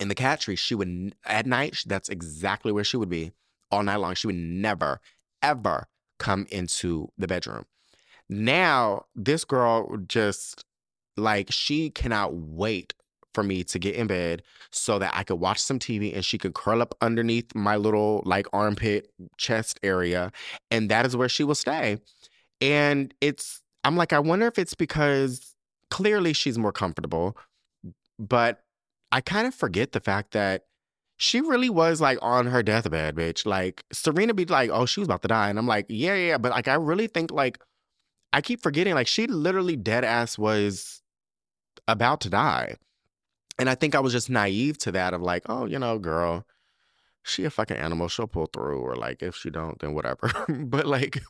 in 0.00 0.08
the 0.08 0.14
cat 0.14 0.40
tree. 0.40 0.56
She 0.56 0.74
would, 0.74 1.14
at 1.24 1.46
night, 1.46 1.84
that's 1.86 2.08
exactly 2.08 2.72
where 2.72 2.84
she 2.84 2.96
would 2.96 3.08
be 3.08 3.32
all 3.70 3.82
night 3.82 3.96
long. 3.96 4.14
She 4.14 4.26
would 4.26 4.36
never, 4.36 5.00
ever 5.42 5.88
come 6.18 6.46
into 6.50 7.08
the 7.16 7.26
bedroom. 7.26 7.64
Now, 8.28 9.06
this 9.14 9.44
girl 9.44 9.96
just 10.06 10.64
like 11.16 11.50
she 11.50 11.90
cannot 11.90 12.34
wait 12.34 12.94
for 13.34 13.42
me 13.42 13.64
to 13.64 13.78
get 13.78 13.94
in 13.94 14.06
bed 14.06 14.42
so 14.70 14.98
that 14.98 15.12
I 15.14 15.22
could 15.24 15.36
watch 15.36 15.58
some 15.58 15.78
TV 15.78 16.14
and 16.14 16.24
she 16.24 16.38
could 16.38 16.54
curl 16.54 16.82
up 16.82 16.94
underneath 17.00 17.54
my 17.54 17.76
little 17.76 18.22
like 18.24 18.46
armpit 18.52 19.10
chest 19.36 19.80
area 19.82 20.32
and 20.70 20.90
that 20.90 21.06
is 21.06 21.16
where 21.16 21.28
she 21.28 21.44
will 21.44 21.54
stay. 21.54 21.98
And 22.60 23.12
it's 23.20 23.62
I'm 23.84 23.96
like 23.96 24.12
I 24.12 24.18
wonder 24.18 24.46
if 24.46 24.58
it's 24.58 24.74
because 24.74 25.54
clearly 25.90 26.32
she's 26.32 26.58
more 26.58 26.72
comfortable 26.72 27.36
but 28.18 28.62
I 29.10 29.20
kind 29.20 29.46
of 29.46 29.54
forget 29.54 29.92
the 29.92 30.00
fact 30.00 30.32
that 30.32 30.64
she 31.18 31.40
really 31.40 31.70
was 31.70 32.00
like 32.00 32.18
on 32.22 32.46
her 32.46 32.62
deathbed, 32.62 33.14
bitch. 33.14 33.46
Like 33.46 33.84
Serena 33.92 34.34
be 34.34 34.44
like, 34.44 34.70
oh, 34.70 34.86
she 34.86 35.00
was 35.00 35.06
about 35.06 35.22
to 35.22 35.28
die. 35.28 35.50
And 35.50 35.58
I'm 35.58 35.66
like, 35.66 35.86
yeah, 35.88 36.14
yeah. 36.14 36.38
But 36.38 36.52
like, 36.52 36.68
I 36.68 36.74
really 36.74 37.06
think 37.06 37.30
like, 37.30 37.58
I 38.32 38.40
keep 38.40 38.62
forgetting, 38.62 38.94
like, 38.94 39.06
she 39.06 39.26
literally 39.26 39.76
dead 39.76 40.04
ass 40.04 40.38
was 40.38 41.02
about 41.86 42.22
to 42.22 42.30
die. 42.30 42.76
And 43.62 43.70
I 43.70 43.76
think 43.76 43.94
I 43.94 44.00
was 44.00 44.12
just 44.12 44.28
naive 44.28 44.76
to 44.78 44.90
that 44.90 45.14
of 45.14 45.22
like, 45.22 45.44
oh, 45.48 45.66
you 45.66 45.78
know, 45.78 45.96
girl, 45.96 46.44
she 47.22 47.44
a 47.44 47.50
fucking 47.50 47.76
animal. 47.76 48.08
She'll 48.08 48.26
pull 48.26 48.46
through. 48.46 48.80
Or 48.80 48.96
like, 48.96 49.22
if 49.22 49.36
she 49.36 49.50
don't, 49.50 49.78
then 49.78 49.94
whatever. 49.94 50.32
but 50.48 50.84
like, 50.84 51.22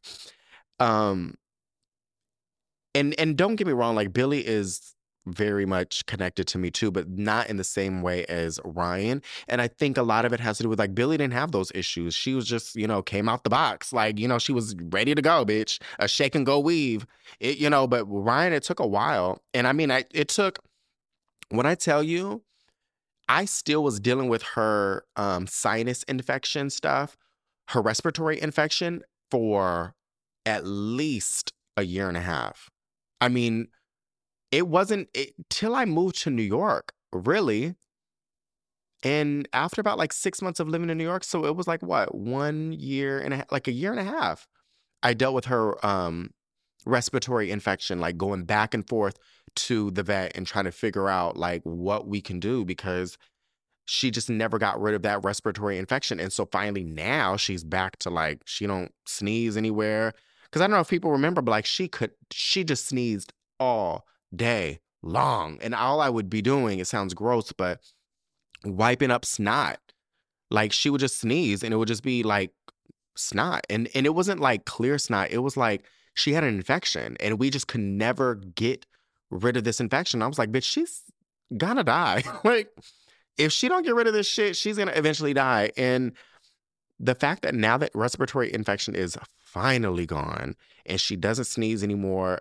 um, 0.80 1.34
and 2.94 3.14
and 3.20 3.36
don't 3.36 3.56
get 3.56 3.66
me 3.66 3.74
wrong, 3.74 3.94
like 3.94 4.14
Billy 4.14 4.46
is 4.46 4.94
very 5.26 5.66
much 5.66 6.06
connected 6.06 6.46
to 6.46 6.58
me 6.58 6.70
too, 6.70 6.90
but 6.90 7.06
not 7.10 7.50
in 7.50 7.58
the 7.58 7.64
same 7.64 8.00
way 8.00 8.24
as 8.30 8.58
Ryan. 8.64 9.20
And 9.46 9.60
I 9.60 9.68
think 9.68 9.98
a 9.98 10.02
lot 10.02 10.24
of 10.24 10.32
it 10.32 10.40
has 10.40 10.56
to 10.56 10.62
do 10.62 10.70
with 10.70 10.78
like 10.78 10.94
Billy 10.94 11.18
didn't 11.18 11.34
have 11.34 11.52
those 11.52 11.70
issues. 11.74 12.14
She 12.14 12.32
was 12.32 12.46
just, 12.46 12.76
you 12.76 12.86
know, 12.86 13.02
came 13.02 13.28
out 13.28 13.44
the 13.44 13.50
box. 13.50 13.92
Like, 13.92 14.18
you 14.18 14.26
know, 14.26 14.38
she 14.38 14.52
was 14.52 14.74
ready 14.90 15.14
to 15.14 15.20
go, 15.20 15.44
bitch. 15.44 15.82
A 15.98 16.08
shake 16.08 16.34
and 16.34 16.46
go 16.46 16.58
weave. 16.58 17.06
It, 17.40 17.58
you 17.58 17.68
know, 17.68 17.86
but 17.86 18.06
Ryan, 18.06 18.54
it 18.54 18.62
took 18.62 18.80
a 18.80 18.86
while. 18.86 19.42
And 19.52 19.66
I 19.66 19.74
mean, 19.74 19.90
I 19.90 20.06
it 20.14 20.28
took 20.28 20.60
when 21.56 21.66
I 21.66 21.74
tell 21.74 22.02
you, 22.02 22.42
I 23.28 23.44
still 23.44 23.82
was 23.82 24.00
dealing 24.00 24.28
with 24.28 24.42
her 24.54 25.04
um 25.16 25.46
sinus 25.46 26.02
infection 26.04 26.70
stuff, 26.70 27.16
her 27.68 27.80
respiratory 27.80 28.40
infection 28.40 29.02
for 29.30 29.94
at 30.44 30.66
least 30.66 31.52
a 31.76 31.84
year 31.84 32.08
and 32.08 32.16
a 32.16 32.20
half. 32.20 32.68
I 33.20 33.28
mean, 33.28 33.68
it 34.50 34.68
wasn't 34.68 35.08
it, 35.14 35.34
till 35.48 35.74
I 35.74 35.84
moved 35.84 36.22
to 36.22 36.30
New 36.30 36.42
York, 36.42 36.92
really. 37.12 37.74
And 39.04 39.48
after 39.52 39.80
about 39.80 39.98
like 39.98 40.12
six 40.12 40.42
months 40.42 40.60
of 40.60 40.68
living 40.68 40.90
in 40.90 40.98
New 40.98 41.04
York, 41.04 41.24
so 41.24 41.44
it 41.46 41.56
was 41.56 41.66
like 41.66 41.82
what 41.82 42.14
one 42.14 42.72
year 42.72 43.18
and 43.18 43.34
a, 43.34 43.46
like 43.50 43.66
a 43.66 43.72
year 43.72 43.90
and 43.90 44.00
a 44.00 44.04
half, 44.04 44.46
I 45.02 45.14
dealt 45.14 45.34
with 45.34 45.46
her 45.46 45.84
um, 45.84 46.30
respiratory 46.84 47.50
infection, 47.50 48.00
like 48.00 48.16
going 48.16 48.44
back 48.44 48.74
and 48.74 48.88
forth 48.88 49.18
to 49.54 49.90
the 49.90 50.02
vet 50.02 50.32
and 50.34 50.46
trying 50.46 50.64
to 50.64 50.72
figure 50.72 51.08
out 51.08 51.36
like 51.36 51.62
what 51.64 52.06
we 52.06 52.20
can 52.20 52.40
do 52.40 52.64
because 52.64 53.18
she 53.84 54.10
just 54.10 54.30
never 54.30 54.58
got 54.58 54.80
rid 54.80 54.94
of 54.94 55.02
that 55.02 55.22
respiratory 55.24 55.78
infection. 55.78 56.20
And 56.20 56.32
so 56.32 56.46
finally 56.46 56.84
now 56.84 57.36
she's 57.36 57.64
back 57.64 57.98
to 57.98 58.10
like 58.10 58.42
she 58.44 58.66
don't 58.66 58.92
sneeze 59.06 59.56
anywhere. 59.56 60.12
Cause 60.50 60.60
I 60.60 60.66
don't 60.66 60.72
know 60.72 60.80
if 60.80 60.88
people 60.88 61.10
remember, 61.10 61.42
but 61.42 61.50
like 61.50 61.66
she 61.66 61.88
could 61.88 62.12
she 62.30 62.62
just 62.64 62.86
sneezed 62.86 63.32
all 63.58 64.06
day 64.34 64.80
long. 65.02 65.58
And 65.60 65.74
all 65.74 66.00
I 66.00 66.08
would 66.08 66.30
be 66.30 66.42
doing, 66.42 66.78
it 66.78 66.86
sounds 66.86 67.14
gross, 67.14 67.52
but 67.52 67.80
wiping 68.64 69.10
up 69.10 69.24
snot. 69.24 69.80
Like 70.50 70.72
she 70.72 70.90
would 70.90 71.00
just 71.00 71.18
sneeze 71.18 71.62
and 71.62 71.72
it 71.72 71.76
would 71.76 71.88
just 71.88 72.02
be 72.02 72.22
like 72.22 72.52
snot. 73.16 73.66
And 73.68 73.88
and 73.94 74.06
it 74.06 74.14
wasn't 74.14 74.40
like 74.40 74.64
clear 74.64 74.98
snot. 74.98 75.30
It 75.30 75.38
was 75.38 75.56
like 75.56 75.84
she 76.14 76.32
had 76.32 76.44
an 76.44 76.54
infection 76.54 77.16
and 77.20 77.38
we 77.38 77.50
just 77.50 77.66
could 77.66 77.80
never 77.80 78.36
get 78.36 78.86
rid 79.30 79.56
of 79.56 79.64
this 79.64 79.80
infection. 79.80 80.22
I 80.22 80.26
was 80.26 80.38
like, 80.38 80.52
bitch, 80.52 80.64
she's 80.64 81.02
gonna 81.56 81.84
die. 81.84 82.22
like 82.44 82.68
if 83.38 83.52
she 83.52 83.68
don't 83.68 83.84
get 83.84 83.94
rid 83.94 84.06
of 84.06 84.12
this 84.12 84.26
shit, 84.26 84.56
she's 84.56 84.76
gonna 84.76 84.92
eventually 84.92 85.34
die. 85.34 85.70
And 85.76 86.12
the 87.00 87.14
fact 87.14 87.42
that 87.42 87.54
now 87.54 87.76
that 87.78 87.90
respiratory 87.94 88.52
infection 88.52 88.94
is 88.94 89.16
finally 89.38 90.06
gone 90.06 90.54
and 90.86 91.00
she 91.00 91.16
doesn't 91.16 91.44
sneeze 91.44 91.82
anymore 91.82 92.40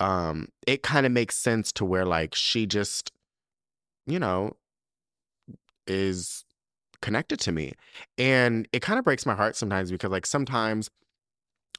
um 0.00 0.48
it 0.66 0.82
kind 0.82 1.06
of 1.06 1.12
makes 1.12 1.36
sense 1.36 1.72
to 1.72 1.84
where 1.84 2.04
like 2.04 2.34
she 2.34 2.66
just 2.66 3.12
you 4.06 4.18
know 4.18 4.52
is 5.86 6.44
connected 7.00 7.38
to 7.38 7.52
me 7.52 7.72
and 8.18 8.66
it 8.72 8.82
kind 8.82 8.98
of 8.98 9.04
breaks 9.04 9.24
my 9.24 9.34
heart 9.34 9.56
sometimes 9.56 9.90
because 9.90 10.10
like 10.10 10.26
sometimes 10.26 10.90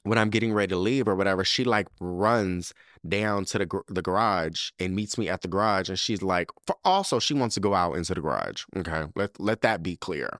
when 0.06 0.18
I'm 0.18 0.30
getting 0.30 0.53
ready 0.53 0.69
to 0.69 0.77
leave 0.77 1.07
or 1.07 1.15
whatever, 1.15 1.44
she 1.44 1.64
like 1.64 1.88
runs 1.99 2.73
down 3.07 3.45
to 3.45 3.57
the 3.60 3.82
the 3.88 4.02
garage 4.02 4.69
and 4.80 4.95
meets 4.95 5.18
me 5.18 5.30
at 5.30 5.41
the 5.41 5.48
garage, 5.48 5.90
and 5.90 5.99
she's 5.99 6.22
like, 6.22 6.49
for 6.65 6.77
also 6.86 7.19
she 7.19 7.34
wants 7.34 7.56
to 7.56 7.61
go 7.61 7.73
out 7.73 7.95
into 7.95 8.14
the 8.14 8.22
garage. 8.22 8.64
Okay, 8.77 9.06
let 9.15 9.40
let 9.40 9.61
that 9.61 9.84
be 9.84 9.98
clear. 9.98 10.40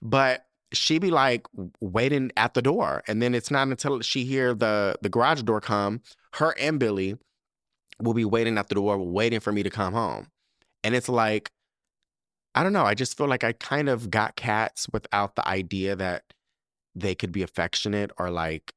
But 0.00 0.46
she 0.72 0.98
be 0.98 1.10
like 1.10 1.46
waiting 1.80 2.30
at 2.36 2.54
the 2.54 2.62
door, 2.62 3.02
and 3.08 3.20
then 3.20 3.34
it's 3.34 3.50
not 3.50 3.68
until 3.68 4.00
she 4.00 4.24
hear 4.24 4.54
the 4.54 4.96
the 5.02 5.08
garage 5.08 5.42
door 5.42 5.60
come 5.60 6.00
her 6.34 6.54
and 6.58 6.78
Billy 6.78 7.16
will 8.00 8.14
be 8.14 8.24
waiting 8.24 8.58
at 8.58 8.68
the 8.68 8.74
door, 8.74 8.98
waiting 8.98 9.40
for 9.40 9.52
me 9.52 9.62
to 9.62 9.70
come 9.70 9.92
home. 9.92 10.28
And 10.84 10.94
it's 10.94 11.08
like, 11.08 11.50
I 12.54 12.62
don't 12.62 12.72
know. 12.72 12.84
I 12.84 12.94
just 12.94 13.16
feel 13.16 13.28
like 13.28 13.44
I 13.44 13.52
kind 13.52 13.88
of 13.88 14.10
got 14.10 14.36
cats 14.36 14.86
without 14.92 15.36
the 15.36 15.46
idea 15.46 15.96
that 15.96 16.24
they 16.94 17.14
could 17.14 17.32
be 17.32 17.42
affectionate 17.42 18.10
or 18.18 18.30
like, 18.30 18.72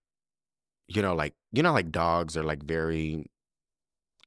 you 0.88 1.02
know, 1.02 1.16
like, 1.16 1.34
you 1.52 1.64
know, 1.64 1.74
like 1.74 1.92
dogs 1.92 2.38
are 2.38 2.44
like 2.44 2.64
very 2.64 3.26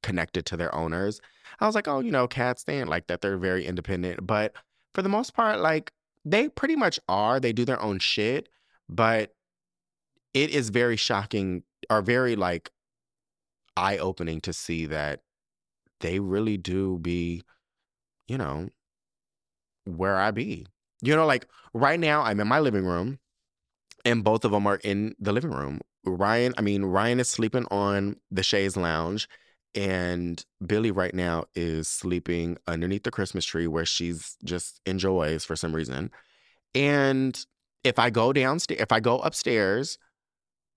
connected 0.03 0.47
to 0.47 0.57
their 0.57 0.75
owners. 0.75 1.21
I 1.61 1.67
was 1.67 1.75
like, 1.75 1.89
oh, 1.89 2.01
you 2.01 2.11
know, 2.11 2.29
cats, 2.29 2.65
they 2.65 2.79
ain't 2.79 2.89
like 2.89 3.07
that. 3.09 3.21
They're 3.21 3.39
very 3.39 3.67
independent. 3.67 4.27
But 4.27 4.55
for 4.95 5.03
the 5.03 5.09
most 5.09 5.35
part, 5.35 5.61
like, 5.61 5.93
they 6.25 6.49
pretty 6.49 6.77
much 6.77 6.99
are. 7.09 7.41
They 7.41 7.53
do 7.53 7.65
their 7.65 7.81
own 7.81 7.99
shit. 7.99 8.49
But 8.89 9.35
it 10.35 10.51
is 10.51 10.71
very 10.71 10.97
shocking 10.97 11.63
or 11.91 12.03
very 12.03 12.37
like 12.37 12.71
eye 13.77 13.99
opening 13.99 14.41
to 14.43 14.53
see 14.53 14.87
that 14.87 15.21
they 16.01 16.21
really 16.21 16.57
do 16.57 16.99
be, 16.99 17.43
you 18.27 18.39
know, 18.39 18.69
where 19.85 20.17
I 20.17 20.31
be. 20.31 20.67
You 21.01 21.15
know, 21.17 21.27
like 21.27 21.47
right 21.75 21.99
now 21.99 22.23
I'm 22.23 22.41
in 22.41 22.49
my 22.49 22.61
living 22.61 22.85
room 22.85 23.19
and 24.05 24.25
both 24.25 24.45
of 24.45 24.51
them 24.51 24.67
are 24.67 24.81
in 24.83 25.15
the 25.19 25.33
living 25.33 25.51
room. 25.51 25.81
Ryan, 26.11 26.55
I 26.59 26.63
mean, 26.63 26.85
Ryan 26.85 27.21
is 27.21 27.29
sleeping 27.29 27.67
on 27.71 28.17
the 28.31 28.43
chaise 28.43 28.77
lounge 28.77 29.29
and 29.75 30.45
Billy 30.67 30.91
right 30.91 31.15
now 31.15 31.45
is 31.55 31.89
sleeping 31.89 32.59
underneath 32.67 33.05
the 33.05 33.11
Christmas 33.11 33.45
tree 33.45 33.67
where 33.67 33.85
she's 33.85 34.37
just 34.45 34.81
enjoys 34.87 35.45
for 35.45 35.57
some 35.57 35.75
reason. 35.75 36.11
And 36.75 37.39
if 37.85 37.99
I 37.99 38.11
go 38.11 38.33
downstairs, 38.33 38.81
if 38.81 38.93
I 38.93 39.01
go 39.01 39.19
upstairs 39.21 39.99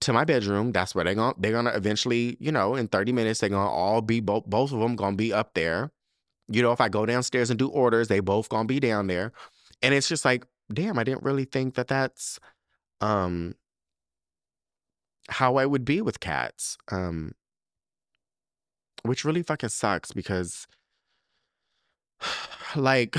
to 0.02 0.14
my 0.14 0.26
bedroom, 0.26 0.72
that's 0.72 0.94
where 0.94 1.04
they're 1.04 1.16
gonna 1.16 1.36
they're 1.38 1.52
gonna 1.52 1.72
eventually, 1.72 2.38
you 2.40 2.52
know, 2.52 2.76
in 2.76 2.88
30 2.88 3.12
minutes, 3.12 3.40
they're 3.40 3.50
gonna 3.50 3.70
all 3.70 4.02
be 4.02 4.20
both 4.20 4.46
both 4.46 4.72
of 4.72 4.80
them 4.80 4.96
gonna 4.96 5.16
be 5.16 5.34
up 5.34 5.54
there. 5.54 5.92
You 6.48 6.62
know, 6.62 6.72
if 6.72 6.82
I 6.82 6.90
go 6.90 7.06
downstairs 7.06 7.50
and 7.50 7.58
do 7.58 7.70
orders, 7.70 8.08
they 8.08 8.20
both 8.20 8.50
gonna 8.50 8.66
be 8.66 8.80
down 8.80 9.08
there. 9.08 9.32
And 9.82 9.94
it's 9.94 10.08
just 10.10 10.26
like, 10.26 10.46
damn, 10.74 11.00
I 11.00 11.04
didn't 11.04 11.24
really 11.24 11.46
think 11.46 11.76
that 11.76 11.88
that's 11.88 12.40
um 13.00 13.56
how 15.32 15.56
I 15.56 15.66
would 15.66 15.86
be 15.86 16.02
with 16.02 16.20
cats. 16.20 16.78
Um 16.90 17.34
which 19.04 19.26
really 19.26 19.42
fucking 19.42 19.70
sucks 19.70 20.12
because 20.12 20.68
like 22.76 23.16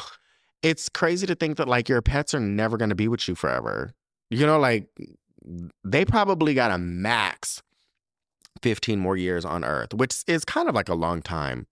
it's 0.62 0.88
crazy 0.88 1.26
to 1.26 1.34
think 1.34 1.56
that 1.56 1.68
like 1.68 1.88
your 1.88 2.02
pets 2.02 2.34
are 2.34 2.40
never 2.40 2.76
going 2.76 2.88
to 2.88 2.94
be 2.94 3.08
with 3.08 3.28
you 3.28 3.34
forever. 3.34 3.92
You 4.30 4.46
know 4.46 4.58
like 4.58 4.88
they 5.84 6.04
probably 6.04 6.54
got 6.54 6.70
a 6.70 6.78
max 6.78 7.62
15 8.62 8.98
more 8.98 9.16
years 9.16 9.44
on 9.44 9.64
earth, 9.64 9.92
which 9.94 10.22
is 10.26 10.44
kind 10.44 10.68
of 10.68 10.74
like 10.74 10.88
a 10.88 10.94
long 10.94 11.20
time. 11.20 11.66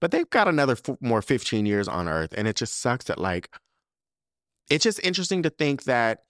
But 0.00 0.10
they've 0.10 0.30
got 0.30 0.48
another 0.48 0.72
f- 0.72 0.96
more 1.00 1.20
15 1.20 1.66
years 1.66 1.86
on 1.86 2.08
earth 2.08 2.32
and 2.36 2.48
it 2.48 2.56
just 2.56 2.80
sucks 2.80 3.04
that 3.06 3.18
like 3.18 3.50
it's 4.70 4.84
just 4.84 5.00
interesting 5.02 5.42
to 5.42 5.50
think 5.50 5.84
that 5.84 6.20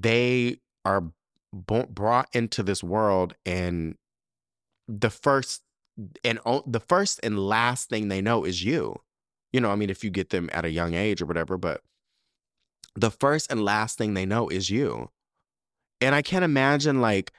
they 0.00 0.58
are 0.84 1.04
bo- 1.52 1.86
brought 1.86 2.28
into 2.32 2.62
this 2.62 2.82
world 2.82 3.34
and 3.44 3.96
the 4.88 5.10
first 5.10 5.62
and 6.24 6.38
o- 6.46 6.64
the 6.66 6.80
first 6.80 7.20
and 7.22 7.38
last 7.38 7.88
thing 7.88 8.08
they 8.08 8.22
know 8.22 8.44
is 8.44 8.64
you. 8.64 8.96
You 9.52 9.60
know 9.60 9.70
i 9.70 9.76
mean 9.76 9.90
if 9.90 10.02
you 10.02 10.10
get 10.10 10.30
them 10.30 10.48
at 10.52 10.64
a 10.64 10.70
young 10.70 10.94
age 10.94 11.20
or 11.22 11.26
whatever 11.26 11.58
but 11.58 11.82
the 12.94 13.10
first 13.10 13.50
and 13.50 13.64
last 13.64 13.98
thing 13.98 14.14
they 14.14 14.26
know 14.26 14.48
is 14.48 14.70
you. 14.70 15.10
And 16.00 16.14
i 16.14 16.22
can't 16.22 16.44
imagine 16.44 17.00
like 17.00 17.32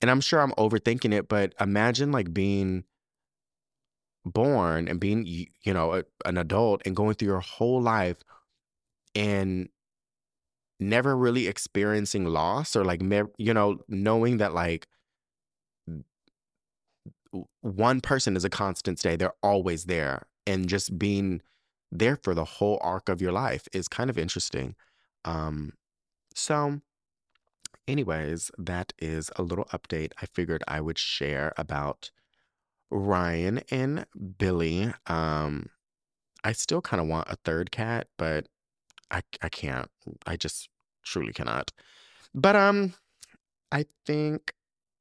and 0.00 0.10
i'm 0.10 0.20
sure 0.20 0.40
i'm 0.40 0.52
overthinking 0.52 1.12
it 1.12 1.28
but 1.28 1.54
imagine 1.60 2.12
like 2.12 2.32
being 2.32 2.84
born 4.24 4.88
and 4.88 4.98
being 4.98 5.24
you 5.26 5.72
know 5.72 5.94
a, 5.94 6.04
an 6.24 6.36
adult 6.36 6.82
and 6.84 6.96
going 6.96 7.14
through 7.14 7.28
your 7.28 7.40
whole 7.40 7.80
life 7.80 8.16
and 9.14 9.68
never 10.78 11.16
really 11.16 11.46
experiencing 11.46 12.24
loss 12.26 12.76
or 12.76 12.84
like 12.84 13.02
you 13.38 13.54
know 13.54 13.78
knowing 13.88 14.36
that 14.38 14.54
like 14.54 14.86
one 17.60 18.00
person 18.00 18.36
is 18.36 18.44
a 18.44 18.50
constant 18.50 18.98
stay 18.98 19.16
they're 19.16 19.32
always 19.42 19.84
there 19.84 20.26
and 20.46 20.68
just 20.68 20.98
being 20.98 21.40
there 21.90 22.16
for 22.22 22.34
the 22.34 22.44
whole 22.44 22.78
arc 22.82 23.08
of 23.08 23.20
your 23.20 23.32
life 23.32 23.66
is 23.72 23.88
kind 23.88 24.10
of 24.10 24.18
interesting 24.18 24.74
um 25.24 25.72
so 26.34 26.80
anyways 27.88 28.50
that 28.58 28.92
is 28.98 29.30
a 29.36 29.42
little 29.42 29.66
update 29.66 30.12
i 30.20 30.26
figured 30.26 30.62
i 30.68 30.80
would 30.80 30.98
share 30.98 31.52
about 31.56 32.10
ryan 32.90 33.60
and 33.70 34.06
billy 34.38 34.92
um 35.06 35.68
i 36.44 36.52
still 36.52 36.80
kind 36.80 37.00
of 37.00 37.08
want 37.08 37.28
a 37.28 37.36
third 37.44 37.70
cat 37.70 38.08
but 38.18 38.46
I 39.10 39.22
I 39.42 39.48
can't. 39.48 39.90
I 40.26 40.36
just 40.36 40.68
truly 41.04 41.32
cannot. 41.32 41.72
But 42.34 42.56
um 42.56 42.94
I 43.72 43.86
think 44.04 44.52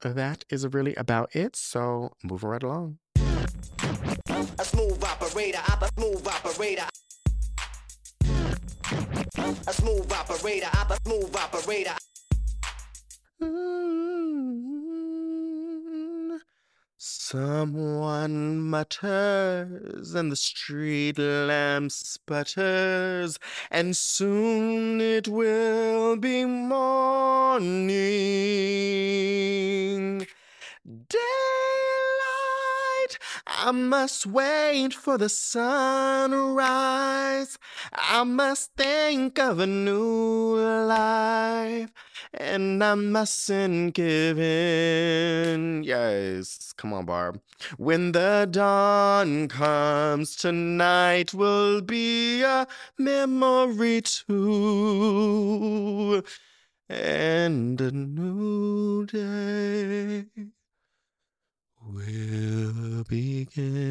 that 0.02 0.44
is 0.50 0.66
really 0.74 0.96
about 0.96 1.36
it. 1.36 1.56
So 1.56 2.12
moving 2.24 2.50
right 2.50 2.64
along. 2.64 3.00
A 4.58 4.64
smooth 4.66 5.04
operator, 5.04 5.60
op- 5.70 5.84
a 5.84 5.90
smooth 5.98 6.28
operator. 6.28 6.88
A 9.68 9.74
smooth 9.74 10.12
operator, 10.12 10.68
op- 10.74 10.92
a 10.92 10.98
smooth 11.06 11.36
operator. 11.36 11.96
Mm, 13.42 14.62
Someone 17.08 18.60
mutters 18.60 20.16
and 20.16 20.32
the 20.32 20.36
street 20.36 21.20
lamp 21.20 21.92
sputters, 21.92 23.38
and 23.70 23.96
soon 23.96 25.00
it 25.00 25.28
will 25.28 26.16
be 26.18 26.46
morning. 26.46 27.68
Daylight, 30.84 31.20
I 33.46 33.70
must 33.72 34.26
wait 34.26 34.96
for 34.96 35.20
the 35.20 35.30
sunrise. 35.30 36.40
I 37.94 38.24
must 38.24 38.74
think 38.74 39.38
of 39.38 39.60
a 39.60 39.68
new 39.68 40.56
life. 40.58 41.92
And 42.38 42.84
I 42.84 42.96
mustn't 42.96 43.94
give 43.94 44.38
in. 44.38 45.84
Yes, 45.84 46.74
come 46.76 46.92
on, 46.92 47.06
Barb. 47.06 47.40
When 47.78 48.12
the 48.12 48.46
dawn 48.52 49.48
comes, 49.48 50.36
tonight 50.36 51.34
will 51.34 51.80
be 51.82 52.42
a 52.44 52.68
memory 52.98 54.02
too. 54.02 55.44
And 56.90 57.80
a 57.80 57.92
new 57.92 59.06
day 59.06 60.26
will 61.94 63.04
begin. 63.04 63.82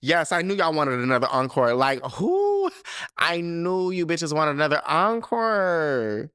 Yes, 0.00 0.32
I 0.32 0.42
knew 0.42 0.54
y'all 0.54 0.72
wanted 0.72 1.00
another 1.00 1.28
encore. 1.30 1.74
Like, 1.74 2.00
who? 2.04 2.70
I 3.18 3.40
knew 3.40 3.90
you 3.90 4.06
bitches 4.06 4.32
wanted 4.34 4.52
another 4.52 4.82
encore. 4.86 6.30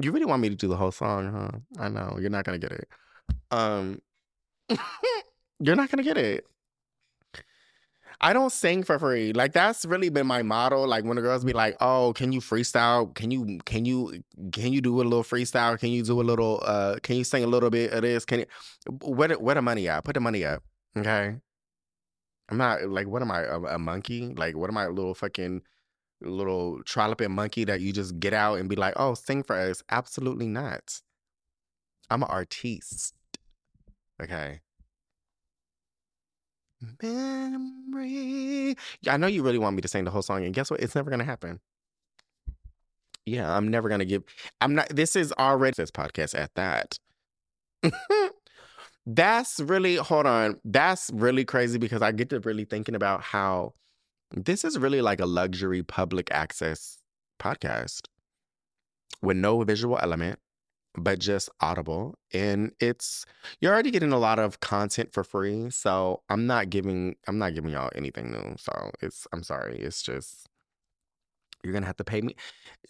You 0.00 0.12
really 0.12 0.26
want 0.26 0.42
me 0.42 0.48
to 0.48 0.54
do 0.54 0.68
the 0.68 0.76
whole 0.76 0.92
song, 0.92 1.32
huh? 1.32 1.50
I 1.82 1.88
know. 1.88 2.18
You're 2.20 2.30
not 2.30 2.44
gonna 2.44 2.58
get 2.58 2.72
it. 2.72 2.88
Um 3.50 4.00
You're 5.60 5.76
not 5.76 5.90
gonna 5.90 6.02
get 6.02 6.16
it. 6.16 6.46
I 8.22 8.32
don't 8.32 8.52
sing 8.52 8.84
for 8.84 8.98
free. 9.00 9.32
Like 9.32 9.52
that's 9.52 9.84
really 9.84 10.08
been 10.08 10.28
my 10.28 10.42
model. 10.42 10.86
Like 10.86 11.04
when 11.04 11.16
the 11.16 11.22
girls 11.22 11.44
be 11.44 11.52
like, 11.52 11.76
"Oh, 11.80 12.12
can 12.14 12.30
you 12.32 12.40
freestyle? 12.40 13.12
Can 13.14 13.32
you 13.32 13.58
can 13.64 13.84
you 13.84 14.22
can 14.52 14.72
you 14.72 14.80
do 14.80 15.00
a 15.00 15.02
little 15.02 15.24
freestyle? 15.24 15.78
Can 15.78 15.90
you 15.90 16.04
do 16.04 16.20
a 16.20 16.22
little 16.22 16.62
uh 16.64 16.96
can 17.02 17.16
you 17.16 17.24
sing 17.24 17.42
a 17.42 17.48
little 17.48 17.70
bit 17.70 17.92
of 17.92 18.02
this? 18.02 18.24
Can 18.24 18.40
you 18.40 18.46
where 19.02 19.28
the, 19.28 19.38
where 19.38 19.56
the 19.56 19.62
money 19.62 19.88
at? 19.88 20.04
Put 20.04 20.14
the 20.14 20.20
money 20.20 20.44
up. 20.44 20.62
Okay? 20.96 21.36
I'm 22.48 22.56
not 22.56 22.88
like 22.88 23.08
what 23.08 23.22
am 23.22 23.32
I 23.32 23.40
a, 23.40 23.60
a 23.60 23.78
monkey? 23.78 24.34
Like 24.36 24.56
what 24.56 24.70
am 24.70 24.78
I 24.78 24.84
a 24.84 24.90
little 24.90 25.14
fucking 25.14 25.62
little 26.20 26.80
trolloping 26.84 27.32
monkey 27.32 27.64
that 27.64 27.80
you 27.80 27.92
just 27.92 28.20
get 28.20 28.32
out 28.32 28.60
and 28.60 28.68
be 28.68 28.76
like, 28.76 28.94
"Oh, 28.96 29.14
sing 29.14 29.42
for 29.42 29.56
us." 29.56 29.82
Absolutely 29.90 30.46
not. 30.46 31.00
I'm 32.08 32.22
an 32.22 32.28
artiste. 32.28 33.14
Okay? 34.22 34.60
Memory. 37.02 38.76
I 39.08 39.16
know 39.16 39.26
you 39.26 39.42
really 39.42 39.58
want 39.58 39.76
me 39.76 39.82
to 39.82 39.88
sing 39.88 40.04
the 40.04 40.10
whole 40.10 40.22
song, 40.22 40.44
and 40.44 40.54
guess 40.54 40.70
what? 40.70 40.80
It's 40.80 40.94
never 40.94 41.10
gonna 41.10 41.24
happen. 41.24 41.60
Yeah, 43.24 43.54
I'm 43.56 43.68
never 43.68 43.88
gonna 43.88 44.04
give. 44.04 44.24
I'm 44.60 44.74
not. 44.74 44.88
This 44.88 45.16
is 45.16 45.32
already 45.38 45.74
this 45.76 45.90
podcast 45.90 46.38
at 46.38 46.54
that. 46.54 46.98
That's 49.06 49.60
really 49.60 49.96
hold 49.96 50.26
on. 50.26 50.60
That's 50.64 51.10
really 51.12 51.44
crazy 51.44 51.78
because 51.78 52.02
I 52.02 52.12
get 52.12 52.30
to 52.30 52.40
really 52.40 52.64
thinking 52.64 52.94
about 52.94 53.22
how 53.22 53.74
this 54.34 54.64
is 54.64 54.78
really 54.78 55.02
like 55.02 55.20
a 55.20 55.26
luxury 55.26 55.82
public 55.82 56.30
access 56.30 56.98
podcast 57.40 58.02
with 59.20 59.36
no 59.36 59.62
visual 59.62 59.98
element, 60.00 60.38
but 60.96 61.18
just 61.18 61.48
audible. 61.60 62.16
And 62.32 62.72
it's 62.80 63.24
you're 63.60 63.72
already 63.72 63.90
getting 63.90 64.12
a 64.12 64.18
lot 64.18 64.38
of 64.38 64.60
content 64.60 65.12
for 65.12 65.24
free. 65.24 65.70
So 65.70 66.22
I'm 66.28 66.46
not 66.46 66.70
giving 66.70 67.16
I'm 67.28 67.38
not 67.38 67.54
giving 67.54 67.70
y'all 67.70 67.90
anything 67.94 68.30
new. 68.32 68.56
So 68.58 68.90
it's 69.00 69.26
I'm 69.32 69.42
sorry. 69.42 69.78
It's 69.78 70.02
just 70.02 70.48
you're 71.62 71.72
gonna 71.72 71.86
have 71.86 71.96
to 71.96 72.04
pay 72.04 72.20
me. 72.20 72.34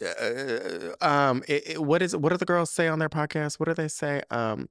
Uh, 0.02 0.94
um, 1.04 1.42
it, 1.48 1.70
it- 1.72 1.82
what 1.82 2.02
is 2.02 2.16
what 2.16 2.30
do 2.30 2.36
the 2.38 2.44
girls 2.44 2.70
say 2.70 2.88
on 2.88 2.98
their 2.98 3.08
podcast? 3.08 3.60
What 3.60 3.66
do 3.68 3.74
they 3.74 3.88
say? 3.88 4.22
Um, 4.30 4.68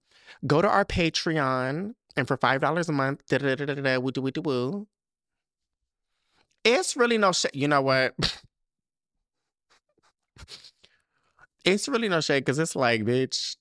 go 0.47 0.61
to 0.61 0.67
our 0.69 0.85
Patreon, 0.85 1.93
and 2.15 2.27
for 2.27 2.37
five 2.37 2.61
dollars 2.61 2.89
a 2.89 2.93
month, 2.93 3.25
da 3.27 3.37
da 3.37 3.55
da 3.55 3.65
da 3.65 3.75
da, 3.75 3.97
woo 3.99 4.11
woo 4.17 4.31
woo. 4.43 4.87
It's 6.63 6.95
really 6.95 7.17
no 7.17 7.31
shade. 7.31 7.51
You 7.55 7.67
know 7.67 7.81
what? 7.81 8.13
it's 11.65 11.87
really 11.87 12.09
no 12.09 12.21
shade 12.21 12.39
because 12.45 12.59
it's 12.59 12.75
like, 12.75 13.03
bitch. 13.03 13.55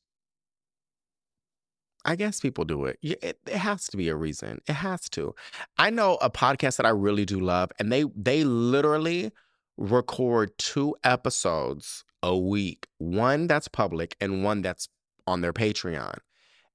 I 2.03 2.17
guess 2.17 2.41
people 2.41 2.65
do 2.65 2.87
it. 2.87 2.99
It. 3.03 3.39
It 3.47 3.57
has 3.57 3.87
to 3.89 3.97
be 3.97 4.09
a 4.09 4.17
reason. 4.17 4.61
It 4.67 4.73
has 4.73 5.09
to. 5.11 5.35
I 5.77 5.91
know 5.91 6.15
a 6.23 6.31
podcast 6.31 6.79
that 6.79 6.87
I 6.87 6.91
really 6.91 7.27
do 7.27 7.41
love, 7.41 7.71
and 7.79 7.93
they 7.93 8.05
they 8.17 8.43
literally 8.43 9.33
record 9.77 10.57
two 10.57 10.97
episodes 11.05 12.05
a 12.23 12.37
week. 12.37 12.87
One 12.99 13.47
that's 13.47 13.69
public 13.69 14.17
and 14.21 14.45
one 14.45 14.63
that's 14.63 14.89
on 15.27 15.41
their 15.41 15.53
Patreon. 15.53 16.19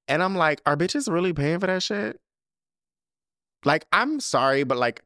And 0.08 0.22
I'm 0.22 0.36
like, 0.36 0.62
are 0.66 0.78
bitches 0.78 1.12
really 1.12 1.34
paying 1.34 1.60
for 1.60 1.68
that 1.68 1.82
shit? 1.82 2.20
Like, 3.64 3.86
I'm 3.92 4.20
sorry, 4.20 4.64
but 4.64 4.78
like, 4.78 5.02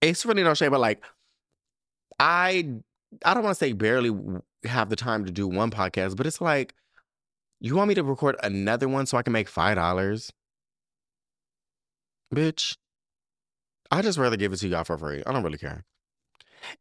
it's 0.00 0.24
really 0.24 0.42
no 0.42 0.54
shame, 0.54 0.70
but 0.70 0.80
like, 0.80 1.04
I 2.18 2.68
I 3.24 3.34
don't 3.34 3.42
want 3.42 3.56
to 3.56 3.64
say 3.64 3.72
barely 3.72 4.10
have 4.68 4.88
the 4.88 4.96
time 4.96 5.24
to 5.24 5.32
do 5.32 5.46
one 5.48 5.70
podcast, 5.70 6.16
but 6.16 6.26
it's 6.26 6.40
like, 6.40 6.74
you 7.60 7.74
want 7.76 7.88
me 7.88 7.94
to 7.94 8.04
record 8.04 8.36
another 8.42 8.88
one 8.88 9.06
so 9.06 9.16
I 9.16 9.22
can 9.22 9.32
make 9.32 9.48
five 9.48 9.76
dollars? 9.76 10.32
Bitch, 12.34 12.76
I 13.90 14.02
just 14.02 14.18
rather 14.18 14.36
give 14.36 14.52
it 14.52 14.56
to 14.56 14.68
y'all 14.68 14.84
for 14.84 14.98
free. 14.98 15.22
I 15.26 15.32
don't 15.32 15.42
really 15.42 15.58
care. 15.58 15.84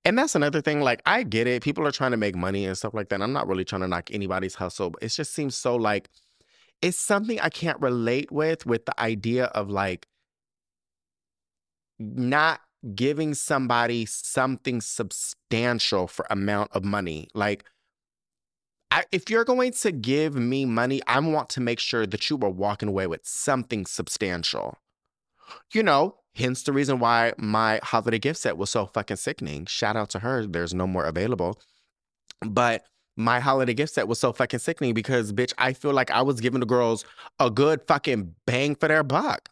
And 0.03 0.17
that's 0.17 0.35
another 0.35 0.61
thing. 0.61 0.81
Like, 0.81 1.01
I 1.05 1.23
get 1.23 1.47
it. 1.47 1.61
People 1.63 1.85
are 1.85 1.91
trying 1.91 2.11
to 2.11 2.17
make 2.17 2.35
money 2.35 2.65
and 2.65 2.77
stuff 2.77 2.93
like 2.93 3.09
that. 3.09 3.21
I'm 3.21 3.33
not 3.33 3.47
really 3.47 3.65
trying 3.65 3.81
to 3.81 3.87
knock 3.87 4.09
anybody's 4.11 4.55
hustle, 4.55 4.91
but 4.91 5.03
it 5.03 5.09
just 5.09 5.33
seems 5.33 5.55
so 5.55 5.75
like 5.75 6.09
it's 6.81 6.97
something 6.97 7.39
I 7.39 7.49
can't 7.49 7.79
relate 7.81 8.31
with, 8.31 8.65
with 8.65 8.85
the 8.85 8.99
idea 8.99 9.45
of 9.45 9.69
like 9.69 10.07
not 11.99 12.61
giving 12.93 13.33
somebody 13.33 14.05
something 14.05 14.81
substantial 14.81 16.07
for 16.07 16.25
amount 16.29 16.71
of 16.73 16.83
money. 16.83 17.29
Like, 17.33 17.65
I, 18.95 19.03
if 19.11 19.29
you're 19.29 19.43
going 19.43 19.73
to 19.73 19.91
give 19.91 20.35
me 20.35 20.63
money, 20.63 21.01
I 21.05 21.19
want 21.19 21.49
to 21.49 21.59
make 21.59 21.81
sure 21.81 22.07
that 22.07 22.29
you 22.29 22.39
are 22.41 22.49
walking 22.49 22.87
away 22.87 23.07
with 23.07 23.25
something 23.25 23.85
substantial. 23.85 24.77
You 25.73 25.83
know, 25.83 26.15
hence 26.33 26.63
the 26.63 26.71
reason 26.71 26.99
why 26.99 27.33
my 27.37 27.81
holiday 27.83 28.19
gift 28.19 28.39
set 28.39 28.55
was 28.55 28.69
so 28.69 28.85
fucking 28.85 29.17
sickening. 29.17 29.65
Shout 29.65 29.97
out 29.97 30.09
to 30.11 30.19
her. 30.19 30.47
There's 30.47 30.73
no 30.73 30.87
more 30.87 31.03
available. 31.03 31.59
But 32.39 32.85
my 33.17 33.41
holiday 33.41 33.73
gift 33.73 33.93
set 33.93 34.07
was 34.07 34.17
so 34.17 34.31
fucking 34.31 34.59
sickening 34.59 34.93
because, 34.93 35.33
bitch, 35.33 35.51
I 35.57 35.73
feel 35.73 35.91
like 35.91 36.09
I 36.09 36.21
was 36.21 36.39
giving 36.39 36.61
the 36.61 36.65
girls 36.65 37.03
a 37.37 37.49
good 37.49 37.81
fucking 37.89 38.33
bang 38.47 38.75
for 38.75 38.87
their 38.87 39.03
buck. 39.03 39.49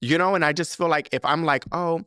You 0.00 0.18
know, 0.18 0.36
and 0.36 0.44
I 0.44 0.52
just 0.52 0.78
feel 0.78 0.88
like 0.88 1.08
if 1.10 1.24
I'm 1.24 1.42
like, 1.42 1.64
oh, 1.72 2.02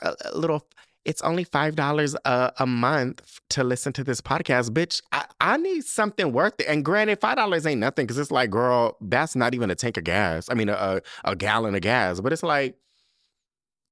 a 0.00 0.14
little, 0.32 0.66
it's 1.04 1.22
only 1.22 1.44
five 1.44 1.76
dollars 1.76 2.16
a, 2.24 2.52
a 2.58 2.66
month 2.66 3.40
to 3.50 3.64
listen 3.64 3.92
to 3.94 4.04
this 4.04 4.20
podcast, 4.20 4.70
bitch. 4.70 5.02
I, 5.12 5.26
I 5.40 5.56
need 5.56 5.84
something 5.84 6.32
worth 6.32 6.54
it. 6.60 6.66
And 6.66 6.84
granted, 6.84 7.20
five 7.20 7.36
dollars 7.36 7.66
ain't 7.66 7.80
nothing 7.80 8.06
because 8.06 8.18
it's 8.18 8.30
like, 8.30 8.50
girl, 8.50 8.96
that's 9.00 9.36
not 9.36 9.54
even 9.54 9.70
a 9.70 9.74
tank 9.74 9.96
of 9.96 10.04
gas. 10.04 10.48
I 10.50 10.54
mean, 10.54 10.68
a, 10.68 11.00
a 11.24 11.36
gallon 11.36 11.74
of 11.74 11.82
gas. 11.82 12.20
But 12.20 12.32
it's 12.32 12.42
like, 12.42 12.76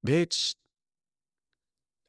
bitch. 0.06 0.55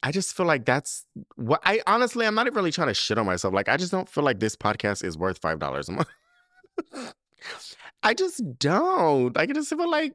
I 0.06 0.12
just 0.12 0.36
feel 0.36 0.46
like 0.46 0.66
that's 0.66 1.06
what 1.38 1.62
I 1.64 1.82
honestly, 1.88 2.26
I'm 2.26 2.36
not 2.36 2.54
really 2.54 2.74
trying 2.74 2.90
to 2.90 2.94
shit 2.94 3.18
on 3.18 3.26
myself. 3.26 3.54
Like, 3.54 3.70
I 3.70 3.78
just 3.78 3.92
don't 3.92 4.10
feel 4.10 4.26
like 4.26 4.42
this 4.42 4.56
podcast 4.56 5.02
is 5.02 5.18
worth 5.18 5.38
five 5.38 5.60
dollars 5.60 5.88
a 5.88 5.94
month. 5.94 6.10
I 8.04 8.14
just 8.14 8.42
don't. 8.60 9.38
I 9.38 9.46
just 9.46 9.70
feel 9.70 9.90
like 9.90 10.14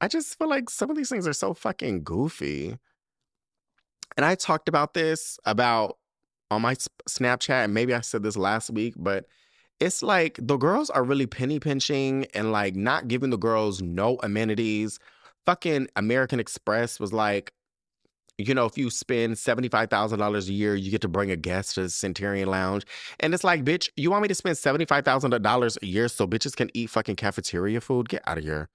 I 0.00 0.08
just 0.08 0.38
feel 0.38 0.48
like 0.48 0.70
some 0.70 0.90
of 0.90 0.96
these 0.96 1.08
things 1.08 1.26
are 1.26 1.32
so 1.32 1.54
fucking 1.54 2.04
goofy. 2.04 2.78
And 4.16 4.24
I 4.24 4.34
talked 4.34 4.68
about 4.68 4.94
this 4.94 5.38
about 5.44 5.98
on 6.50 6.62
my 6.62 6.74
Snapchat, 7.08 7.64
and 7.64 7.74
maybe 7.74 7.92
I 7.92 8.00
said 8.00 8.22
this 8.22 8.36
last 8.36 8.70
week, 8.70 8.94
but 8.96 9.26
it's 9.80 10.02
like 10.02 10.38
the 10.40 10.56
girls 10.56 10.90
are 10.90 11.04
really 11.04 11.26
penny 11.26 11.60
pinching 11.60 12.26
and 12.34 12.52
like 12.52 12.74
not 12.76 13.08
giving 13.08 13.30
the 13.30 13.36
girls 13.36 13.82
no 13.82 14.18
amenities. 14.22 14.98
Fucking 15.44 15.88
American 15.96 16.40
Express 16.40 16.98
was 16.98 17.12
like, 17.12 17.52
you 18.38 18.54
know, 18.54 18.66
if 18.66 18.76
you 18.76 18.90
spend 18.90 19.34
$75,000 19.34 20.48
a 20.48 20.52
year, 20.52 20.74
you 20.74 20.90
get 20.90 21.00
to 21.02 21.08
bring 21.08 21.30
a 21.30 21.36
guest 21.36 21.74
to 21.74 21.82
the 21.82 21.90
Centurion 21.90 22.48
Lounge. 22.48 22.84
And 23.20 23.32
it's 23.32 23.44
like, 23.44 23.64
bitch, 23.64 23.88
you 23.96 24.10
want 24.10 24.22
me 24.22 24.28
to 24.28 24.34
spend 24.34 24.56
$75,000 24.56 25.82
a 25.82 25.86
year 25.86 26.08
so 26.08 26.26
bitches 26.26 26.54
can 26.54 26.70
eat 26.74 26.90
fucking 26.90 27.16
cafeteria 27.16 27.80
food? 27.80 28.08
Get 28.08 28.22
out 28.26 28.38
of 28.38 28.44
here. 28.44 28.68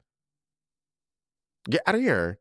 Get 1.70 1.82
out 1.86 1.96
of 1.96 2.02
here. 2.02 2.40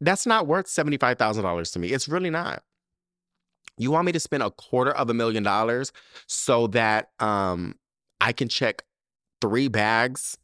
That's 0.00 0.26
not 0.26 0.46
worth 0.46 0.66
$75,000 0.66 1.72
to 1.72 1.78
me. 1.78 1.88
It's 1.88 2.08
really 2.08 2.30
not. 2.30 2.62
You 3.76 3.90
want 3.90 4.06
me 4.06 4.12
to 4.12 4.20
spend 4.20 4.42
a 4.42 4.50
quarter 4.50 4.92
of 4.92 5.08
a 5.10 5.14
million 5.14 5.42
dollars 5.42 5.92
so 6.26 6.66
that 6.68 7.10
um 7.18 7.76
I 8.20 8.32
can 8.32 8.48
check 8.48 8.84
three 9.40 9.68
bags 9.68 10.36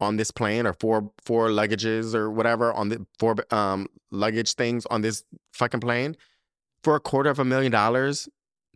on 0.00 0.16
this 0.16 0.30
plane 0.30 0.66
or 0.66 0.72
four 0.72 1.10
four 1.24 1.48
luggages 1.48 2.14
or 2.14 2.30
whatever 2.30 2.72
on 2.72 2.88
the 2.88 3.06
four 3.18 3.36
um 3.50 3.88
luggage 4.10 4.54
things 4.54 4.86
on 4.86 5.02
this 5.02 5.24
fucking 5.52 5.80
plane 5.80 6.16
for 6.82 6.96
a 6.96 7.00
quarter 7.00 7.28
of 7.30 7.38
a 7.38 7.44
million 7.44 7.72
dollars? 7.72 8.28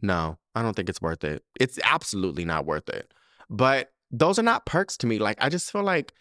No, 0.03 0.37
I 0.55 0.63
don't 0.63 0.75
think 0.75 0.89
it's 0.89 1.01
worth 1.01 1.25
it. 1.25 1.43
It's 1.59 1.79
absolutely 1.85 2.45
not 2.45 2.67
worth 2.67 2.89
it. 2.89 3.13
But 3.49 3.93
those 4.11 4.39
are 4.39 4.43
not 4.43 4.67
perks 4.67 4.97
to 4.99 5.07
me. 5.07 5.19
Like 5.19 5.39
I 5.41 5.49
just 5.49 5.71
feel 5.71 5.83
like 5.83 6.13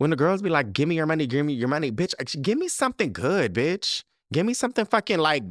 when 0.00 0.08
the 0.08 0.16
girls 0.16 0.40
be 0.40 0.48
like, 0.48 0.72
"Give 0.72 0.88
me 0.88 0.94
your 0.94 1.04
money, 1.04 1.26
give 1.26 1.44
me 1.44 1.52
your 1.52 1.68
money," 1.68 1.92
bitch, 1.92 2.14
uh, 2.18 2.24
give 2.40 2.56
me 2.56 2.68
something 2.68 3.12
good, 3.12 3.52
bitch. 3.52 4.02
Give 4.32 4.46
me 4.46 4.54
something 4.54 4.86
fucking 4.86 5.18
like 5.18 5.42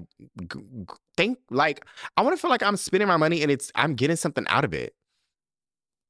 think 1.15 1.37
like 1.51 1.85
I 2.17 2.23
want 2.23 2.35
to 2.35 2.41
feel 2.41 2.49
like 2.49 2.63
I'm 2.63 2.75
spending 2.75 3.07
my 3.07 3.17
money 3.17 3.43
and 3.43 3.51
it's 3.51 3.71
I'm 3.75 3.93
getting 3.93 4.15
something 4.15 4.47
out 4.49 4.65
of 4.65 4.73
it. 4.73 4.95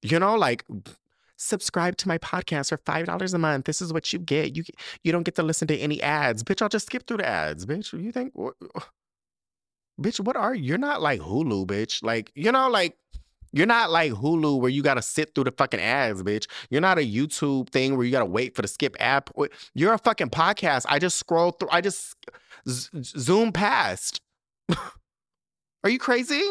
You 0.03 0.19
know, 0.19 0.35
like 0.35 0.63
subscribe 1.35 1.97
to 1.97 2.07
my 2.07 2.17
podcast 2.17 2.69
for 2.69 2.77
five 2.77 3.07
dollars 3.07 3.33
a 3.33 3.37
month. 3.37 3.65
This 3.65 3.81
is 3.81 3.91
what 3.91 4.13
you 4.13 4.19
get. 4.19 4.55
You 4.55 4.63
you 5.03 5.11
don't 5.11 5.23
get 5.23 5.35
to 5.35 5.43
listen 5.43 5.67
to 5.67 5.77
any 5.77 6.01
ads, 6.01 6.41
bitch. 6.41 6.61
I'll 6.61 6.69
just 6.69 6.85
skip 6.85 7.05
through 7.07 7.17
the 7.17 7.27
ads, 7.27 7.65
bitch. 7.65 7.91
You 7.91 8.13
think, 8.13 8.33
bitch? 9.99 10.21
What 10.21 10.37
are 10.37 10.55
you? 10.55 10.63
You're 10.63 10.77
not 10.77 11.01
like 11.01 11.19
Hulu, 11.19 11.67
bitch. 11.67 12.01
Like 12.03 12.31
you 12.35 12.53
know, 12.53 12.69
like 12.69 12.95
you're 13.51 13.65
not 13.65 13.91
like 13.91 14.11
Hulu 14.11 14.59
where 14.59 14.69
you 14.69 14.83
gotta 14.83 15.01
sit 15.01 15.33
through 15.33 15.45
the 15.45 15.51
fucking 15.51 15.79
ads, 15.79 16.23
bitch. 16.23 16.47
You're 16.69 16.81
not 16.81 16.97
a 16.97 17.01
YouTube 17.01 17.69
thing 17.69 17.95
where 17.97 18.05
you 18.05 18.11
gotta 18.11 18.25
wait 18.25 18.55
for 18.55 18.61
the 18.61 18.67
skip 18.67 18.95
app. 18.99 19.29
You're 19.73 19.93
a 19.93 19.97
fucking 19.97 20.29
podcast. 20.29 20.85
I 20.87 20.99
just 20.99 21.17
scroll 21.17 21.51
through. 21.51 21.69
I 21.71 21.81
just 21.81 22.15
z- 22.67 22.89
zoom 23.03 23.51
past. 23.51 24.21
Are 25.83 25.89
you 25.89 25.99
crazy? 25.99 26.43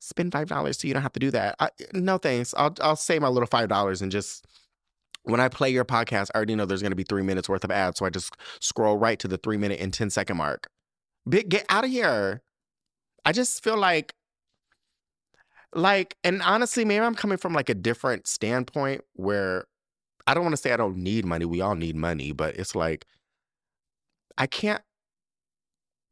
Spend 0.00 0.32
five 0.32 0.48
dollars 0.48 0.78
so 0.78 0.88
you 0.88 0.94
don't 0.94 1.02
have 1.02 1.12
to 1.12 1.20
do 1.20 1.30
that. 1.30 1.56
I, 1.60 1.70
no 1.92 2.18
thanks. 2.18 2.54
I'll 2.56 2.74
I'll 2.80 2.96
save 2.96 3.22
my 3.22 3.28
little 3.28 3.46
five 3.46 3.68
dollars 3.68 4.02
and 4.02 4.10
just 4.10 4.46
when 5.24 5.40
I 5.40 5.48
play 5.48 5.70
your 5.70 5.84
podcast, 5.84 6.30
I 6.34 6.38
already 6.38 6.56
know 6.56 6.64
there's 6.64 6.82
gonna 6.82 6.96
be 6.96 7.04
three 7.04 7.22
minutes 7.22 7.48
worth 7.48 7.64
of 7.64 7.70
ads, 7.70 7.98
so 7.98 8.06
I 8.06 8.10
just 8.10 8.34
scroll 8.60 8.96
right 8.96 9.18
to 9.20 9.28
the 9.28 9.38
three 9.38 9.56
minute 9.56 9.80
and 9.80 9.92
10 9.92 10.10
second 10.10 10.36
mark. 10.36 10.68
Big, 11.28 11.48
get 11.48 11.64
out 11.68 11.84
of 11.84 11.90
here. 11.90 12.42
I 13.24 13.30
just 13.32 13.62
feel 13.62 13.76
like 13.76 14.12
like 15.74 16.16
and 16.22 16.42
honestly 16.42 16.84
maybe 16.84 17.04
i'm 17.04 17.14
coming 17.14 17.38
from 17.38 17.52
like 17.52 17.68
a 17.68 17.74
different 17.74 18.26
standpoint 18.26 19.02
where 19.14 19.64
i 20.26 20.34
don't 20.34 20.42
want 20.42 20.52
to 20.52 20.60
say 20.60 20.72
i 20.72 20.76
don't 20.76 20.96
need 20.96 21.24
money 21.24 21.44
we 21.44 21.60
all 21.60 21.74
need 21.74 21.96
money 21.96 22.32
but 22.32 22.54
it's 22.56 22.74
like 22.74 23.06
i 24.36 24.46
can't 24.46 24.82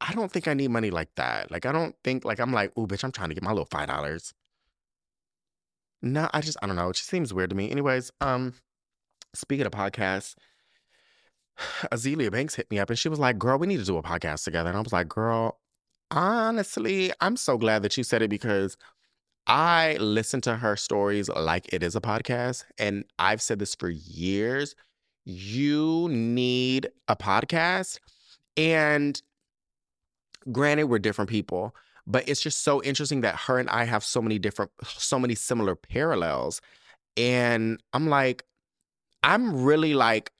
i 0.01 0.13
don't 0.13 0.31
think 0.31 0.47
i 0.47 0.53
need 0.53 0.69
money 0.69 0.89
like 0.89 1.09
that. 1.15 1.51
Like 1.51 1.65
i 1.65 1.71
don't 1.71 1.95
think 2.03 2.25
like 2.25 2.39
i'm 2.39 2.51
like 2.51 2.71
oh 2.75 2.87
bitch 2.87 3.03
i'm 3.03 3.11
trying 3.11 3.29
to 3.29 3.35
get 3.35 3.43
my 3.43 3.51
little 3.51 3.67
five 3.71 3.87
dollars. 3.87 4.33
No 6.01 6.27
i 6.33 6.41
just 6.41 6.57
i 6.61 6.67
don't 6.67 6.75
know 6.75 6.89
it 6.89 6.95
just 6.95 7.09
seems 7.09 7.33
weird 7.33 7.51
to 7.51 7.55
me. 7.55 7.69
Anyways 7.69 8.11
um 8.19 8.55
speaking 9.33 9.65
of 9.65 9.71
podcasts 9.71 10.35
azealia 11.91 12.31
banks 12.31 12.55
hit 12.55 12.69
me 12.71 12.79
up 12.79 12.89
and 12.89 12.99
she 12.99 13.09
was 13.09 13.19
like 13.19 13.37
girl 13.37 13.57
we 13.57 13.67
need 13.67 13.77
to 13.77 13.85
do 13.85 13.97
a 13.97 14.03
podcast 14.03 14.43
together. 14.43 14.69
And 14.69 14.77
i 14.77 14.81
was 14.81 14.93
like 14.93 15.07
girl 15.07 15.59
honestly 16.09 17.11
i'm 17.21 17.37
so 17.37 17.57
glad 17.57 17.83
that 17.83 17.95
you 17.95 18.03
said 18.03 18.21
it 18.21 18.29
because 18.29 18.75
I 19.47 19.97
listen 19.99 20.41
to 20.41 20.55
her 20.55 20.75
stories 20.75 21.29
like 21.29 21.71
it 21.73 21.83
is 21.83 21.95
a 21.95 22.01
podcast. 22.01 22.65
And 22.77 23.05
I've 23.19 23.41
said 23.41 23.59
this 23.59 23.75
for 23.75 23.89
years. 23.89 24.75
You 25.25 26.07
need 26.09 26.89
a 27.07 27.15
podcast. 27.15 27.99
And 28.57 29.21
granted, 30.51 30.85
we're 30.85 30.99
different 30.99 31.29
people, 31.29 31.75
but 32.07 32.27
it's 32.27 32.41
just 32.41 32.63
so 32.63 32.81
interesting 32.83 33.21
that 33.21 33.35
her 33.35 33.59
and 33.59 33.69
I 33.69 33.85
have 33.85 34.03
so 34.03 34.21
many 34.21 34.39
different, 34.39 34.71
so 34.85 35.19
many 35.19 35.35
similar 35.35 35.75
parallels. 35.75 36.61
And 37.17 37.81
I'm 37.93 38.07
like, 38.07 38.45
I'm 39.23 39.63
really 39.63 39.93
like 39.93 40.31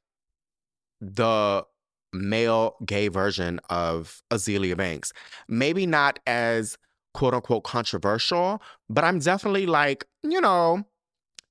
the 0.99 1.65
male 2.13 2.75
gay 2.85 3.07
version 3.07 3.59
of 3.69 4.21
Azealia 4.31 4.75
Banks. 4.75 5.13
Maybe 5.47 5.85
not 5.85 6.19
as 6.27 6.77
quote 7.13 7.33
unquote 7.33 7.63
controversial, 7.63 8.61
but 8.89 9.03
I'm 9.03 9.19
definitely 9.19 9.65
like, 9.65 10.05
you 10.23 10.41
know, 10.41 10.85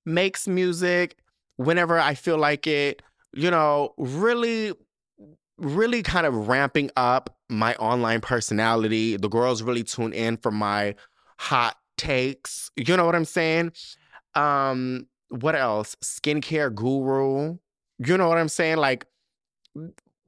makes 0.07 0.49
music 0.49 1.17
whenever 1.57 1.99
I 1.99 2.15
feel 2.15 2.39
like 2.39 2.67
it, 2.67 3.03
you 3.33 3.51
know, 3.51 3.95
really, 3.99 4.73
really 5.59 6.03
kind 6.03 6.27
of 6.27 6.49
ramping 6.49 6.91
up 6.97 7.37
my 7.49 7.75
online 7.77 8.21
personality. 8.21 9.17
The 9.17 9.29
girls 9.29 9.63
really 9.63 9.85
tune 9.85 10.13
in 10.13 10.37
for 10.39 10.51
my 10.51 10.95
hot 11.39 11.77
takes. 11.99 12.71
You 12.77 12.97
know 12.97 13.05
what 13.05 13.15
I'm 13.15 13.25
saying? 13.25 13.73
Um, 14.35 15.07
what 15.29 15.55
else? 15.55 15.97
Skincare 16.03 16.75
guru. 16.75 17.59
You 17.99 18.17
know 18.17 18.29
what 18.29 18.39
I'm 18.39 18.49
saying? 18.49 18.79
Like 18.79 19.07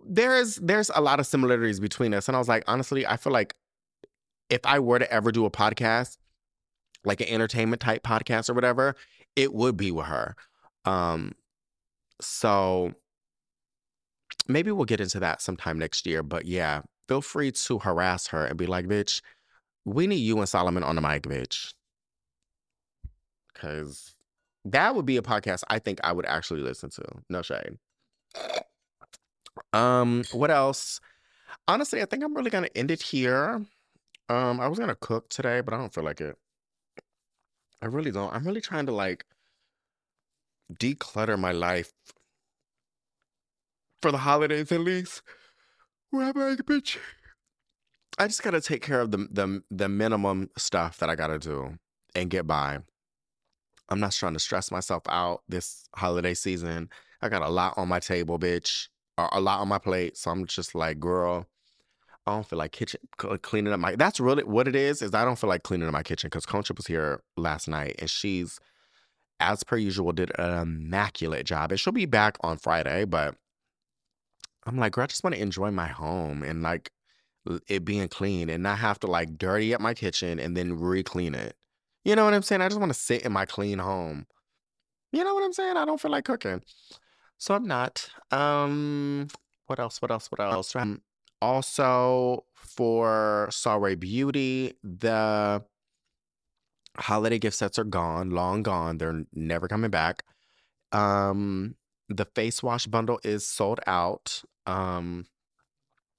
there's 0.04 0.56
there's 0.56 0.90
a 0.94 1.00
lot 1.00 1.20
of 1.20 1.26
similarities 1.26 1.80
between 1.80 2.14
us. 2.14 2.28
And 2.28 2.36
I 2.36 2.38
was 2.38 2.48
like, 2.48 2.64
honestly, 2.66 3.06
I 3.06 3.16
feel 3.16 3.32
like 3.32 3.54
if 4.48 4.60
I 4.64 4.78
were 4.78 4.98
to 4.98 5.12
ever 5.12 5.32
do 5.32 5.44
a 5.44 5.50
podcast, 5.50 6.16
like 7.04 7.20
an 7.20 7.28
entertainment 7.28 7.80
type 7.80 8.02
podcast 8.02 8.50
or 8.50 8.54
whatever, 8.54 8.96
it 9.36 9.52
would 9.52 9.76
be 9.76 9.90
with 9.90 10.06
her. 10.06 10.36
Um, 10.84 11.32
so 12.20 12.92
maybe 14.48 14.70
we'll 14.70 14.84
get 14.84 15.00
into 15.00 15.20
that 15.20 15.40
sometime 15.40 15.78
next 15.78 16.06
year. 16.06 16.22
But 16.22 16.46
yeah, 16.46 16.82
feel 17.08 17.22
free 17.22 17.52
to 17.52 17.78
harass 17.78 18.28
her 18.28 18.44
and 18.44 18.58
be 18.58 18.66
like, 18.66 18.86
bitch, 18.86 19.20
we 19.84 20.06
need 20.06 20.16
you 20.16 20.38
and 20.38 20.48
Solomon 20.48 20.82
on 20.82 20.96
the 20.96 21.02
mic, 21.02 21.22
bitch. 21.22 21.74
Cause 23.54 24.14
that 24.64 24.94
would 24.94 25.06
be 25.06 25.16
a 25.16 25.22
podcast 25.22 25.64
I 25.68 25.78
think 25.78 26.00
I 26.04 26.12
would 26.12 26.26
actually 26.26 26.60
listen 26.60 26.90
to. 26.90 27.02
No 27.28 27.42
shade. 27.42 27.78
Um, 29.72 30.24
what 30.32 30.50
else? 30.50 31.00
Honestly, 31.68 32.02
I 32.02 32.06
think 32.06 32.24
I'm 32.24 32.34
really 32.34 32.50
gonna 32.50 32.68
end 32.74 32.90
it 32.90 33.02
here. 33.02 33.64
Um, 34.28 34.60
I 34.60 34.68
was 34.68 34.78
gonna 34.78 34.94
cook 34.94 35.28
today, 35.28 35.60
but 35.60 35.74
I 35.74 35.78
don't 35.78 35.92
feel 35.92 36.04
like 36.04 36.20
it. 36.20 36.36
I 37.80 37.86
really 37.86 38.10
don't. 38.10 38.32
I'm 38.32 38.44
really 38.46 38.60
trying 38.60 38.86
to 38.86 38.92
like 38.92 39.24
declutter 40.72 41.38
my 41.38 41.52
life 41.52 41.92
for 44.00 44.12
the 44.12 44.18
holidays 44.18 44.72
at 44.72 44.80
least. 44.80 45.22
Where 46.10 46.26
like, 46.26 46.58
bitch. 46.58 46.98
I 48.18 48.26
just 48.26 48.42
gotta 48.42 48.60
take 48.60 48.82
care 48.82 49.00
of 49.00 49.10
the 49.10 49.28
the 49.30 49.62
the 49.70 49.88
minimum 49.88 50.50
stuff 50.56 50.98
that 50.98 51.10
I 51.10 51.14
gotta 51.16 51.38
do 51.38 51.78
and 52.14 52.30
get 52.30 52.46
by. 52.46 52.78
I'm 53.88 54.00
not 54.00 54.12
trying 54.12 54.34
to 54.34 54.38
stress 54.38 54.70
myself 54.70 55.02
out 55.08 55.42
this 55.48 55.84
holiday 55.94 56.34
season. 56.34 56.88
I 57.20 57.28
got 57.28 57.42
a 57.42 57.48
lot 57.48 57.74
on 57.76 57.88
my 57.88 58.00
table, 58.00 58.38
bitch, 58.38 58.88
a 59.18 59.40
lot 59.40 59.60
on 59.60 59.68
my 59.68 59.78
plate. 59.78 60.16
So 60.16 60.30
I'm 60.30 60.46
just 60.46 60.74
like, 60.74 60.98
girl, 60.98 61.46
I 62.26 62.32
don't 62.32 62.46
feel 62.46 62.58
like 62.58 62.72
kitchen 62.72 63.00
cleaning 63.16 63.72
up 63.72 63.80
my. 63.80 63.96
That's 63.96 64.20
really 64.20 64.44
what 64.44 64.68
it 64.68 64.76
is. 64.76 65.02
Is 65.02 65.12
I 65.14 65.24
don't 65.24 65.38
feel 65.38 65.48
like 65.48 65.64
cleaning 65.64 65.88
up 65.88 65.92
my 65.92 66.02
kitchen 66.04 66.28
because 66.28 66.46
Concha 66.46 66.72
was 66.76 66.86
here 66.86 67.22
last 67.36 67.66
night 67.66 67.96
and 67.98 68.08
she's, 68.08 68.60
as 69.40 69.64
per 69.64 69.76
usual, 69.76 70.12
did 70.12 70.30
an 70.38 70.62
immaculate 70.62 71.46
job. 71.46 71.72
And 71.72 71.80
she'll 71.80 71.92
be 71.92 72.06
back 72.06 72.36
on 72.42 72.58
Friday, 72.58 73.04
but 73.04 73.34
I'm 74.66 74.76
like, 74.76 74.92
girl, 74.92 75.04
I 75.04 75.06
just 75.08 75.24
want 75.24 75.34
to 75.34 75.42
enjoy 75.42 75.72
my 75.72 75.88
home 75.88 76.44
and 76.44 76.62
like 76.62 76.90
it 77.66 77.84
being 77.84 78.06
clean 78.06 78.48
and 78.48 78.62
not 78.62 78.78
have 78.78 79.00
to 79.00 79.08
like 79.08 79.36
dirty 79.36 79.74
up 79.74 79.80
my 79.80 79.94
kitchen 79.94 80.38
and 80.38 80.56
then 80.56 80.78
re-clean 80.78 81.34
it. 81.34 81.56
You 82.04 82.14
know 82.14 82.24
what 82.24 82.34
I'm 82.34 82.42
saying? 82.42 82.60
I 82.60 82.68
just 82.68 82.78
want 82.78 82.92
to 82.92 82.98
sit 82.98 83.22
in 83.22 83.32
my 83.32 83.46
clean 83.46 83.80
home. 83.80 84.26
You 85.12 85.24
know 85.24 85.34
what 85.34 85.44
I'm 85.44 85.52
saying? 85.52 85.76
I 85.76 85.84
don't 85.84 86.00
feel 86.00 86.12
like 86.12 86.24
cooking. 86.24 86.62
So 87.38 87.54
I'm 87.54 87.66
not. 87.66 88.08
Um 88.30 89.26
what 89.66 89.80
else? 89.80 90.00
What 90.00 90.10
else? 90.10 90.30
What 90.30 90.40
else? 90.40 90.76
Um, 90.76 91.00
also 91.42 92.44
for 92.54 93.48
SolRay 93.50 93.98
Beauty, 93.98 94.74
the 94.84 95.62
holiday 96.96 97.38
gift 97.38 97.56
sets 97.56 97.78
are 97.78 97.84
gone, 97.84 98.30
long 98.30 98.62
gone. 98.62 98.98
They're 98.98 99.24
never 99.34 99.66
coming 99.66 99.90
back. 99.90 100.22
Um 100.92 101.74
the 102.08 102.26
face 102.26 102.62
wash 102.62 102.86
bundle 102.86 103.18
is 103.24 103.46
sold 103.46 103.80
out. 103.86 104.42
Um 104.66 105.26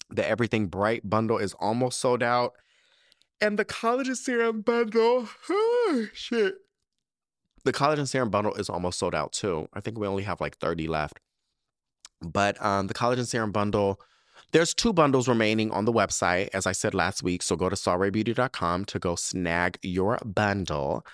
the 0.10 0.28
Everything 0.28 0.68
Bright 0.68 1.10
bundle 1.10 1.38
is 1.38 1.54
almost 1.54 2.00
sold 2.00 2.22
out. 2.22 2.54
And 3.40 3.58
the 3.58 3.66
collagen 3.66 4.16
serum 4.16 4.62
bundle, 4.62 5.28
shit. 6.14 6.56
The 7.66 7.74
collagen 7.74 8.08
serum 8.08 8.30
bundle 8.30 8.54
is 8.56 8.70
almost 8.70 9.00
sold 9.00 9.16
out 9.16 9.32
too. 9.32 9.68
I 9.74 9.80
think 9.80 9.98
we 9.98 10.08
only 10.08 10.24
have 10.24 10.42
like 10.42 10.58
30 10.58 10.88
left. 10.88 11.20
But 12.22 12.64
um, 12.64 12.88
the 12.88 12.94
collagen 12.94 13.26
serum 13.26 13.52
bundle, 13.52 14.00
there's 14.54 14.74
two 14.74 14.94
bundles 14.94 15.28
remaining 15.28 15.72
on 15.72 15.86
the 15.86 15.92
website, 15.92 16.50
as 16.54 16.68
I 16.68 16.72
said 16.72 16.94
last 16.94 17.24
week. 17.24 17.42
So 17.42 17.56
go 17.56 17.70
to 17.70 17.76
solraybeauty.com 17.76 18.86
to 18.86 19.00
go 19.00 19.16
snag 19.16 19.80
your 19.82 20.20
bundle. 20.24 21.06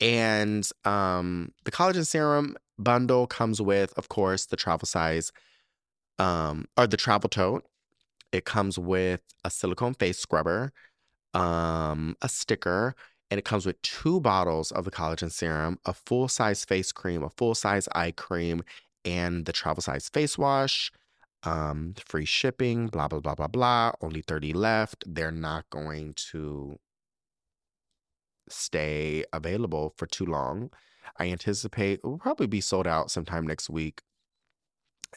And 0.00 0.68
um, 0.84 1.52
the 1.64 1.70
collagen 1.70 2.06
serum 2.06 2.56
bundle 2.78 3.26
comes 3.26 3.60
with, 3.60 3.92
of 3.98 4.08
course, 4.08 4.46
the 4.46 4.56
travel 4.56 4.86
size 4.86 5.30
um, 6.18 6.66
or 6.76 6.86
the 6.86 6.96
travel 6.96 7.28
tote. 7.28 7.64
It 8.32 8.46
comes 8.46 8.78
with 8.78 9.20
a 9.44 9.50
silicone 9.50 9.94
face 9.94 10.18
scrubber, 10.18 10.72
um, 11.34 12.16
a 12.22 12.28
sticker, 12.28 12.94
and 13.30 13.38
it 13.38 13.44
comes 13.44 13.66
with 13.66 13.80
two 13.82 14.20
bottles 14.20 14.72
of 14.72 14.84
the 14.84 14.90
collagen 14.90 15.30
serum, 15.30 15.78
a 15.84 15.92
full 15.92 16.28
size 16.28 16.64
face 16.64 16.92
cream, 16.92 17.22
a 17.22 17.30
full 17.30 17.54
size 17.54 17.88
eye 17.94 18.12
cream, 18.12 18.62
and 19.04 19.44
the 19.44 19.52
travel 19.52 19.82
size 19.82 20.08
face 20.08 20.38
wash. 20.38 20.90
Um, 21.42 21.94
free 22.04 22.24
shipping, 22.24 22.88
blah, 22.88 23.08
blah, 23.08 23.20
blah, 23.20 23.34
blah, 23.34 23.46
blah. 23.46 23.92
Only 24.00 24.22
30 24.22 24.52
left. 24.52 25.04
They're 25.06 25.30
not 25.30 25.68
going 25.70 26.14
to 26.32 26.78
stay 28.48 29.24
available 29.32 29.94
for 29.96 30.06
too 30.06 30.26
long. 30.26 30.70
I 31.18 31.30
anticipate 31.30 32.02
will 32.02 32.18
probably 32.18 32.46
be 32.46 32.60
sold 32.60 32.86
out 32.86 33.10
sometime 33.10 33.46
next 33.46 33.70
week 33.70 34.02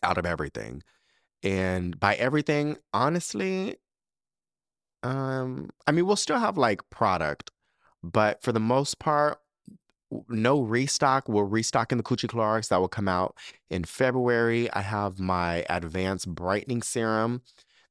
out 0.04 0.18
of 0.18 0.26
everything. 0.26 0.84
And 1.44 2.00
by 2.00 2.16
everything, 2.16 2.78
honestly, 2.94 3.78
um, 5.04 5.70
I 5.88 5.92
mean, 5.92 6.06
we'll 6.06 6.16
still 6.16 6.40
have 6.40 6.58
like 6.58 6.90
product, 6.90 7.52
but 8.04 8.42
for 8.44 8.52
the 8.52 8.60
most 8.60 9.00
part, 9.00 9.40
no 10.28 10.62
restock. 10.62 11.28
We're 11.30 11.46
restocking 11.46 11.98
the 11.98 12.04
Coochie 12.04 12.30
Clarks 12.30 12.70
that 12.70 12.80
will 12.80 12.88
come 12.88 13.08
out 13.08 13.36
in 13.70 13.84
February. 13.84 14.72
I 14.72 14.82
have 14.82 15.20
my 15.20 15.66
advanced 15.70 16.28
brightening 16.34 16.82
serum 16.82 17.42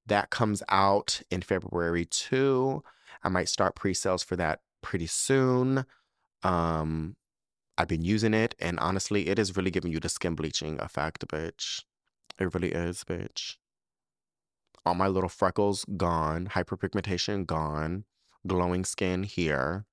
that 0.07 0.31
comes 0.31 0.63
out 0.69 1.23
in 1.31 1.43
February 1.43 2.05
too. 2.05 2.83
I 3.23 3.29
might 3.29 3.49
start 3.49 3.77
pre-sales 3.77 4.23
for 4.23 4.37
that 4.37 4.61
pretty 4.83 5.07
soon. 5.07 5.85
Um, 6.43 7.17
I've 7.77 7.89
been 7.89 8.03
using 8.03 8.35
it, 8.35 8.55
and 8.59 8.79
honestly, 8.81 9.29
it 9.29 9.39
is 9.39 9.57
really 9.57 9.71
giving 9.71 9.93
you 9.93 10.01
the 10.01 10.09
skin 10.09 10.35
bleaching 10.35 10.81
effect, 10.81 11.27
bitch. 11.29 11.85
It 12.39 12.53
really 12.55 12.73
is, 12.73 13.05
bitch. 13.05 13.57
All 14.85 14.95
my 14.95 15.09
little 15.09 15.29
freckles 15.29 15.85
gone, 15.97 16.49
hyperpigmentation 16.55 17.47
gone, 17.47 18.05
glowing 18.47 18.85
skin 18.85 19.23
here, 19.25 19.85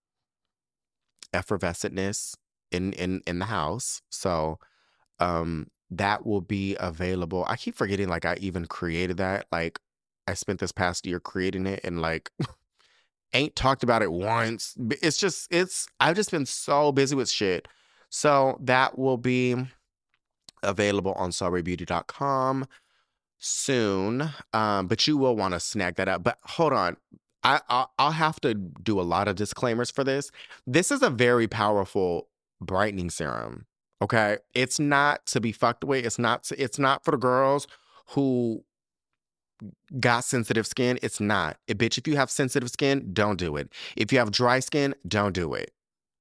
effervescentness 1.34 2.36
in 2.72 2.94
in 2.94 3.22
in 3.28 3.40
the 3.40 3.46
house. 3.46 4.02
So, 4.12 4.60
um, 5.20 5.68
that 5.92 6.26
will 6.26 6.42
be 6.42 6.76
available. 6.80 7.46
I 7.48 7.56
keep 7.56 7.76
forgetting, 7.76 8.10
like 8.10 8.26
I 8.26 8.36
even 8.40 8.66
created 8.66 9.18
that. 9.18 9.46
Like 9.52 9.80
I 10.28 10.34
spent 10.34 10.60
this 10.60 10.72
past 10.72 11.06
year 11.06 11.20
creating 11.20 11.68
it, 11.68 11.82
and 11.84 12.02
like 12.02 12.32
ain't 13.34 13.56
talked 13.56 13.84
about 13.84 14.02
it 14.02 14.12
once. 14.12 14.76
It's 15.02 15.18
just 15.18 15.52
it's 15.52 15.88
I've 16.00 16.16
just 16.16 16.32
been 16.32 16.46
so 16.46 16.92
busy 16.92 17.16
with 17.16 17.30
shit. 17.30 17.68
So 18.10 18.58
that 18.62 18.98
will 18.98 19.18
be 19.18 19.56
available 20.64 21.14
on 21.14 21.32
solraybeauty.com 21.32 22.66
soon. 23.38 24.30
Um, 24.54 24.88
but 24.88 25.06
you 25.08 25.18
will 25.18 25.36
want 25.36 25.54
to 25.54 25.60
snag 25.60 25.96
that 25.96 26.08
up. 26.08 26.24
But 26.24 26.38
hold 26.44 26.74
on. 26.74 26.98
I, 27.46 27.62
I 27.70 27.86
I'll 28.00 28.12
have 28.12 28.40
to 28.42 28.54
do 28.54 29.00
a 29.00 29.04
lot 29.04 29.28
of 29.28 29.36
disclaimers 29.36 29.92
for 29.92 30.04
this. 30.04 30.32
This 30.66 30.92
is 30.92 31.02
a 31.02 31.10
very 31.10 31.48
powerful 31.48 32.28
brightening 32.60 33.10
serum. 33.10 33.66
Okay, 34.02 34.38
it's 34.54 34.80
not 34.80 35.26
to 35.28 35.40
be 35.40 35.52
fucked 35.52 35.84
with. 35.84 36.06
It's 36.06 36.20
not. 36.20 36.44
To, 36.46 36.62
it's 36.62 36.80
not 36.80 37.06
for 37.06 37.12
the 37.12 37.18
girls 37.18 37.68
who 38.10 38.64
got 40.00 40.24
sensitive 40.24 40.68
skin. 40.68 41.00
It's 41.02 41.20
not. 41.20 41.58
It, 41.68 41.78
bitch, 41.78 41.98
if 41.98 42.08
you 42.08 42.16
have 42.18 42.30
sensitive 42.30 42.70
skin, 42.70 43.12
don't 43.14 43.38
do 43.38 43.56
it. 43.56 43.72
If 43.96 44.12
you 44.12 44.20
have 44.20 44.32
dry 44.32 44.60
skin, 44.60 44.96
don't 45.08 45.34
do 45.34 45.54
it. 45.54 45.72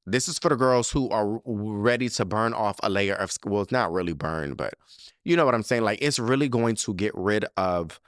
This 0.06 0.28
is 0.28 0.38
for 0.38 0.50
the 0.50 0.56
girls 0.56 0.90
who 0.90 1.08
are 1.08 1.40
ready 1.46 2.10
to 2.10 2.24
burn 2.26 2.52
off 2.52 2.78
a 2.82 2.90
layer 2.90 3.14
of 3.14 3.32
well, 3.46 3.62
it's 3.62 3.72
not 3.72 3.90
really 3.92 4.12
burn, 4.12 4.54
but 4.54 4.74
you 5.24 5.36
know 5.36 5.46
what 5.46 5.54
I'm 5.54 5.62
saying. 5.62 5.82
Like 5.82 5.98
it's 6.02 6.18
really 6.18 6.48
going 6.48 6.76
to 6.76 6.92
get 6.94 7.12
rid 7.14 7.46
of 7.56 7.98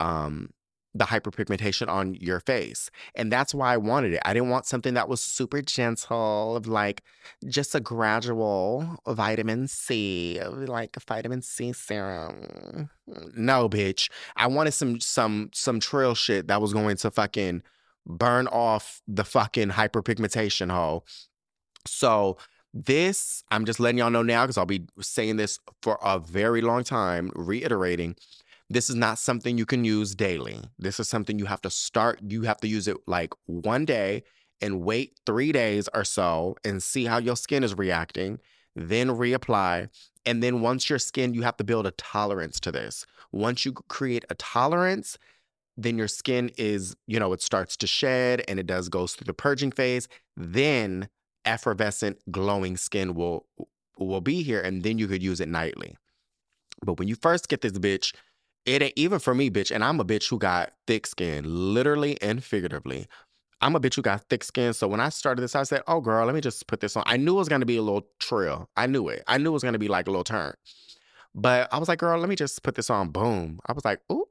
um 0.00 0.50
the 0.94 1.04
hyperpigmentation 1.04 1.88
on 1.88 2.14
your 2.14 2.40
face. 2.40 2.90
And 3.14 3.30
that's 3.30 3.54
why 3.54 3.74
I 3.74 3.76
wanted 3.76 4.14
it. 4.14 4.22
I 4.24 4.34
didn't 4.34 4.48
want 4.48 4.66
something 4.66 4.94
that 4.94 5.08
was 5.08 5.20
super 5.20 5.62
gentle, 5.62 6.56
of 6.56 6.66
like 6.66 7.02
just 7.46 7.74
a 7.74 7.80
gradual 7.80 8.98
vitamin 9.06 9.68
C, 9.68 10.40
like 10.42 10.96
a 10.96 11.00
vitamin 11.00 11.42
C 11.42 11.72
serum. 11.72 12.88
No, 13.34 13.68
bitch. 13.68 14.10
I 14.36 14.46
wanted 14.46 14.72
some 14.72 15.00
some 15.00 15.50
some 15.52 15.80
trail 15.80 16.14
shit 16.14 16.48
that 16.48 16.60
was 16.60 16.72
going 16.72 16.96
to 16.96 17.10
fucking 17.10 17.62
burn 18.06 18.46
off 18.48 19.02
the 19.06 19.24
fucking 19.24 19.70
hyperpigmentation 19.70 20.70
hole 20.70 21.04
so 21.88 22.36
this, 22.74 23.42
I'm 23.50 23.64
just 23.64 23.80
letting 23.80 23.98
y'all 23.98 24.10
know 24.10 24.22
now 24.22 24.44
because 24.44 24.58
I'll 24.58 24.66
be 24.66 24.86
saying 25.00 25.36
this 25.36 25.58
for 25.82 25.98
a 26.02 26.18
very 26.18 26.60
long 26.60 26.84
time, 26.84 27.30
reiterating. 27.34 28.16
This 28.70 28.90
is 28.90 28.96
not 28.96 29.18
something 29.18 29.56
you 29.56 29.66
can 29.66 29.84
use 29.84 30.14
daily. 30.14 30.60
This 30.78 31.00
is 31.00 31.08
something 31.08 31.38
you 31.38 31.46
have 31.46 31.62
to 31.62 31.70
start, 31.70 32.20
you 32.26 32.42
have 32.42 32.58
to 32.58 32.68
use 32.68 32.86
it 32.86 32.96
like 33.06 33.32
one 33.46 33.84
day 33.84 34.24
and 34.60 34.82
wait 34.82 35.18
three 35.24 35.52
days 35.52 35.88
or 35.94 36.04
so 36.04 36.56
and 36.64 36.82
see 36.82 37.04
how 37.04 37.18
your 37.18 37.36
skin 37.36 37.64
is 37.64 37.76
reacting. 37.76 38.38
Then 38.76 39.08
reapply. 39.08 39.88
And 40.26 40.42
then 40.42 40.60
once 40.60 40.90
your 40.90 40.98
skin, 40.98 41.32
you 41.34 41.42
have 41.42 41.56
to 41.56 41.64
build 41.64 41.86
a 41.86 41.92
tolerance 41.92 42.60
to 42.60 42.70
this. 42.70 43.06
Once 43.32 43.64
you 43.64 43.72
create 43.72 44.24
a 44.30 44.34
tolerance, 44.34 45.18
then 45.76 45.96
your 45.96 46.08
skin 46.08 46.50
is, 46.58 46.94
you 47.06 47.18
know, 47.18 47.32
it 47.32 47.40
starts 47.40 47.76
to 47.78 47.86
shed 47.86 48.42
and 48.48 48.58
it 48.58 48.66
does 48.66 48.88
goes 48.88 49.14
through 49.14 49.26
the 49.26 49.32
purging 49.32 49.72
phase. 49.72 50.08
Then 50.36 51.08
effervescent, 51.44 52.18
glowing 52.30 52.76
skin 52.76 53.14
will 53.14 53.46
will 53.96 54.20
be 54.20 54.42
here, 54.42 54.60
and 54.60 54.84
then 54.84 54.98
you 54.98 55.08
could 55.08 55.22
use 55.22 55.40
it 55.40 55.48
nightly. 55.48 55.96
But 56.84 56.98
when 56.98 57.08
you 57.08 57.16
first 57.16 57.48
get 57.48 57.62
this 57.62 57.72
bitch, 57.72 58.14
it 58.68 58.82
ain't 58.82 58.92
even 58.96 59.18
for 59.18 59.34
me, 59.34 59.50
bitch, 59.50 59.74
and 59.74 59.82
I'm 59.82 59.98
a 59.98 60.04
bitch 60.04 60.28
who 60.28 60.38
got 60.38 60.72
thick 60.86 61.06
skin, 61.06 61.44
literally 61.46 62.20
and 62.20 62.42
figuratively. 62.44 63.06
I'm 63.60 63.74
a 63.74 63.80
bitch 63.80 63.94
who 63.94 64.02
got 64.02 64.22
thick 64.28 64.44
skin. 64.44 64.72
So 64.72 64.86
when 64.86 65.00
I 65.00 65.08
started 65.08 65.42
this, 65.42 65.56
I 65.56 65.64
said, 65.64 65.82
oh 65.88 66.00
girl, 66.00 66.24
let 66.26 66.34
me 66.34 66.40
just 66.40 66.66
put 66.68 66.80
this 66.80 66.96
on. 66.96 67.02
I 67.06 67.16
knew 67.16 67.34
it 67.34 67.38
was 67.38 67.48
gonna 67.48 67.66
be 67.66 67.78
a 67.78 67.82
little 67.82 68.06
trail. 68.20 68.68
I 68.76 68.86
knew 68.86 69.08
it. 69.08 69.24
I 69.26 69.38
knew 69.38 69.50
it 69.50 69.52
was 69.52 69.64
gonna 69.64 69.78
be 69.78 69.88
like 69.88 70.06
a 70.06 70.10
little 70.10 70.24
turn. 70.24 70.54
But 71.34 71.72
I 71.72 71.78
was 71.78 71.88
like, 71.88 71.98
girl, 71.98 72.18
let 72.18 72.28
me 72.28 72.36
just 72.36 72.62
put 72.62 72.74
this 72.74 72.90
on. 72.90 73.08
Boom. 73.08 73.58
I 73.66 73.72
was 73.72 73.84
like, 73.84 74.00
ooh, 74.12 74.26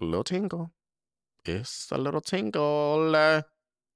little 0.00 0.24
tingle. 0.24 0.72
It's 1.44 1.88
a 1.92 1.98
little 1.98 2.20
tingle. 2.20 3.42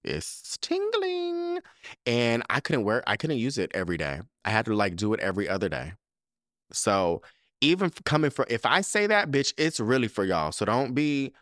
It's 0.04 0.56
tingling. 0.58 1.60
And 2.06 2.42
I 2.48 2.60
couldn't 2.60 2.84
wear 2.84 3.02
I 3.06 3.16
couldn't 3.16 3.38
use 3.38 3.58
it 3.58 3.70
every 3.74 3.96
day. 3.96 4.20
I 4.44 4.50
had 4.50 4.66
to 4.66 4.74
like 4.74 4.96
do 4.96 5.14
it 5.14 5.20
every 5.20 5.48
other 5.48 5.68
day. 5.68 5.94
So 6.72 7.22
even 7.60 7.90
coming 8.04 8.30
from 8.30 8.46
if 8.48 8.64
I 8.64 8.80
say 8.80 9.06
that, 9.06 9.30
bitch, 9.30 9.52
it's 9.58 9.80
really 9.80 10.08
for 10.08 10.24
y'all. 10.24 10.52
So 10.52 10.64
don't 10.64 10.94
be 10.94 11.32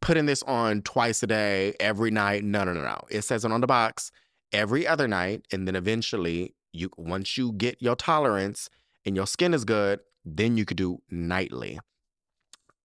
putting 0.00 0.26
this 0.26 0.42
on 0.44 0.82
twice 0.82 1.22
a 1.22 1.26
day, 1.26 1.74
every 1.78 2.10
night. 2.10 2.42
No, 2.44 2.64
no, 2.64 2.72
no, 2.72 2.82
no. 2.82 3.00
It 3.10 3.22
says 3.22 3.44
it 3.44 3.52
on 3.52 3.60
the 3.60 3.66
box 3.66 4.10
every 4.52 4.86
other 4.86 5.06
night. 5.06 5.46
And 5.52 5.66
then 5.66 5.76
eventually 5.76 6.54
you 6.72 6.90
once 6.96 7.36
you 7.36 7.52
get 7.52 7.80
your 7.80 7.96
tolerance 7.96 8.68
and 9.04 9.16
your 9.16 9.26
skin 9.26 9.54
is 9.54 9.64
good, 9.64 10.00
then 10.24 10.56
you 10.56 10.64
could 10.64 10.76
do 10.76 11.00
nightly. 11.10 11.78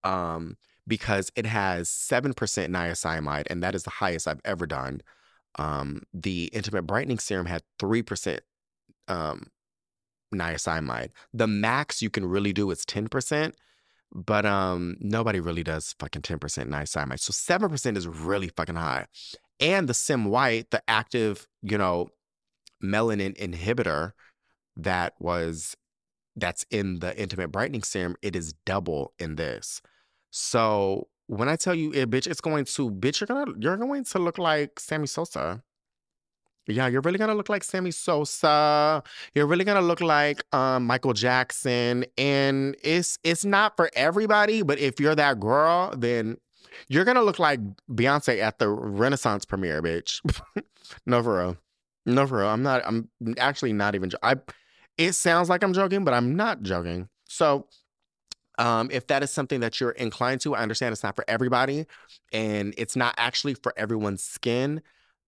Um, 0.04 0.58
because 0.88 1.32
it 1.36 1.48
has 1.48 1.90
7% 1.90 2.36
niacinamide, 2.36 3.48
and 3.50 3.64
that 3.64 3.74
is 3.74 3.84
the 3.84 3.90
highest 3.90 4.28
I've 4.28 4.42
ever 4.46 4.68
done. 4.68 5.02
Um, 5.58 6.04
the 6.14 6.46
Intimate 6.54 6.84
Brightening 6.84 7.18
Serum 7.18 7.48
had 7.48 7.64
3% 7.80 8.40
um, 9.08 9.48
niacinamide. 10.34 11.10
The 11.34 11.48
max 11.48 12.02
you 12.02 12.10
can 12.10 12.26
really 12.26 12.54
do 12.54 12.72
is 12.72 12.86
10%, 12.86 13.54
but 14.14 14.46
um, 14.46 14.98
nobody 15.00 15.40
really 15.40 15.64
does 15.64 15.96
fucking 16.00 16.22
10% 16.22 16.40
niacinamide. 16.40 17.20
So 17.20 17.32
7% 17.32 17.98
is 17.98 18.08
really 18.08 18.50
fucking 18.50 18.76
high. 18.76 19.08
And 19.60 19.88
the 19.88 19.94
SymWhite, 19.94 20.70
the 20.72 20.84
active, 20.88 21.48
you 21.62 21.78
know, 21.78 22.10
melanin 22.84 23.38
inhibitor 23.38 24.12
that 24.78 25.14
was 25.20 25.76
that's 26.36 26.66
in 26.70 27.00
the 27.00 27.18
intimate 27.18 27.52
brightening 27.52 27.84
serum, 27.84 28.16
it 28.22 28.36
is 28.36 28.54
double 28.66 29.14
in 29.20 29.36
this. 29.36 29.82
So 30.32 31.08
when 31.28 31.48
I 31.48 31.56
tell 31.56 31.74
you 31.74 31.92
it, 31.94 32.10
bitch, 32.10 32.28
it's 32.28 32.42
going 32.42 32.66
to 32.66 32.92
bitch, 32.92 33.22
you're 33.22 33.28
gonna 33.28 33.54
you're 33.60 33.78
going 33.78 34.04
to 34.04 34.20
look 34.20 34.38
like 34.38 34.80
Sammy 34.80 35.08
Sosa. 35.08 35.64
Yeah, 36.68 36.88
you're 36.88 37.02
really 37.02 37.18
gonna 37.18 37.36
look 37.36 37.50
like 37.50 37.64
Sammy 37.64 37.92
Sosa. 37.92 39.04
You're 39.34 39.46
really 39.46 39.64
gonna 39.64 39.82
look 39.82 40.02
like 40.02 40.44
um, 40.54 40.86
Michael 40.86 41.14
Jackson, 41.14 42.06
and 42.18 42.76
it's 42.84 43.20
it's 43.24 43.46
not 43.46 43.76
for 43.76 43.90
everybody. 43.96 44.64
But 44.64 44.80
if 44.80 45.00
you're 45.00 45.16
that 45.16 45.40
girl, 45.40 45.94
then 45.96 46.38
you're 46.88 47.06
gonna 47.06 47.22
look 47.22 47.40
like 47.40 47.60
Beyonce 47.92 48.40
at 48.40 48.60
the 48.60 48.70
Renaissance 48.70 49.46
premiere, 49.46 49.82
bitch. 49.82 50.22
no 51.06 51.22
for 51.22 51.38
real, 51.38 51.58
no 52.06 52.26
for 52.26 52.40
real. 52.40 52.48
I'm 52.48 52.64
not. 52.64 52.82
I'm 52.86 53.10
actually 53.38 53.74
not 53.74 53.96
even. 53.96 54.12
I. 54.24 54.36
It 54.98 55.12
sounds 55.14 55.50
like 55.50 55.62
I'm 55.62 55.74
joking, 55.74 56.06
but 56.06 56.14
I'm 56.14 56.36
not 56.36 56.62
joking. 56.64 57.10
So 57.28 57.68
um, 58.58 58.90
if 58.92 59.08
that 59.08 59.24
is 59.24 59.32
something 59.32 59.60
that 59.60 59.80
you're 59.80 59.92
inclined 59.92 60.42
to, 60.42 60.56
I 60.56 60.62
understand 60.62 60.94
it's 60.94 61.04
not 61.04 61.16
for 61.16 61.26
everybody 61.28 61.86
and 62.32 62.74
it's 62.78 62.96
not 62.96 63.14
actually 63.18 63.56
for 63.56 63.74
everyone's 63.78 64.24
skin. 64.24 64.82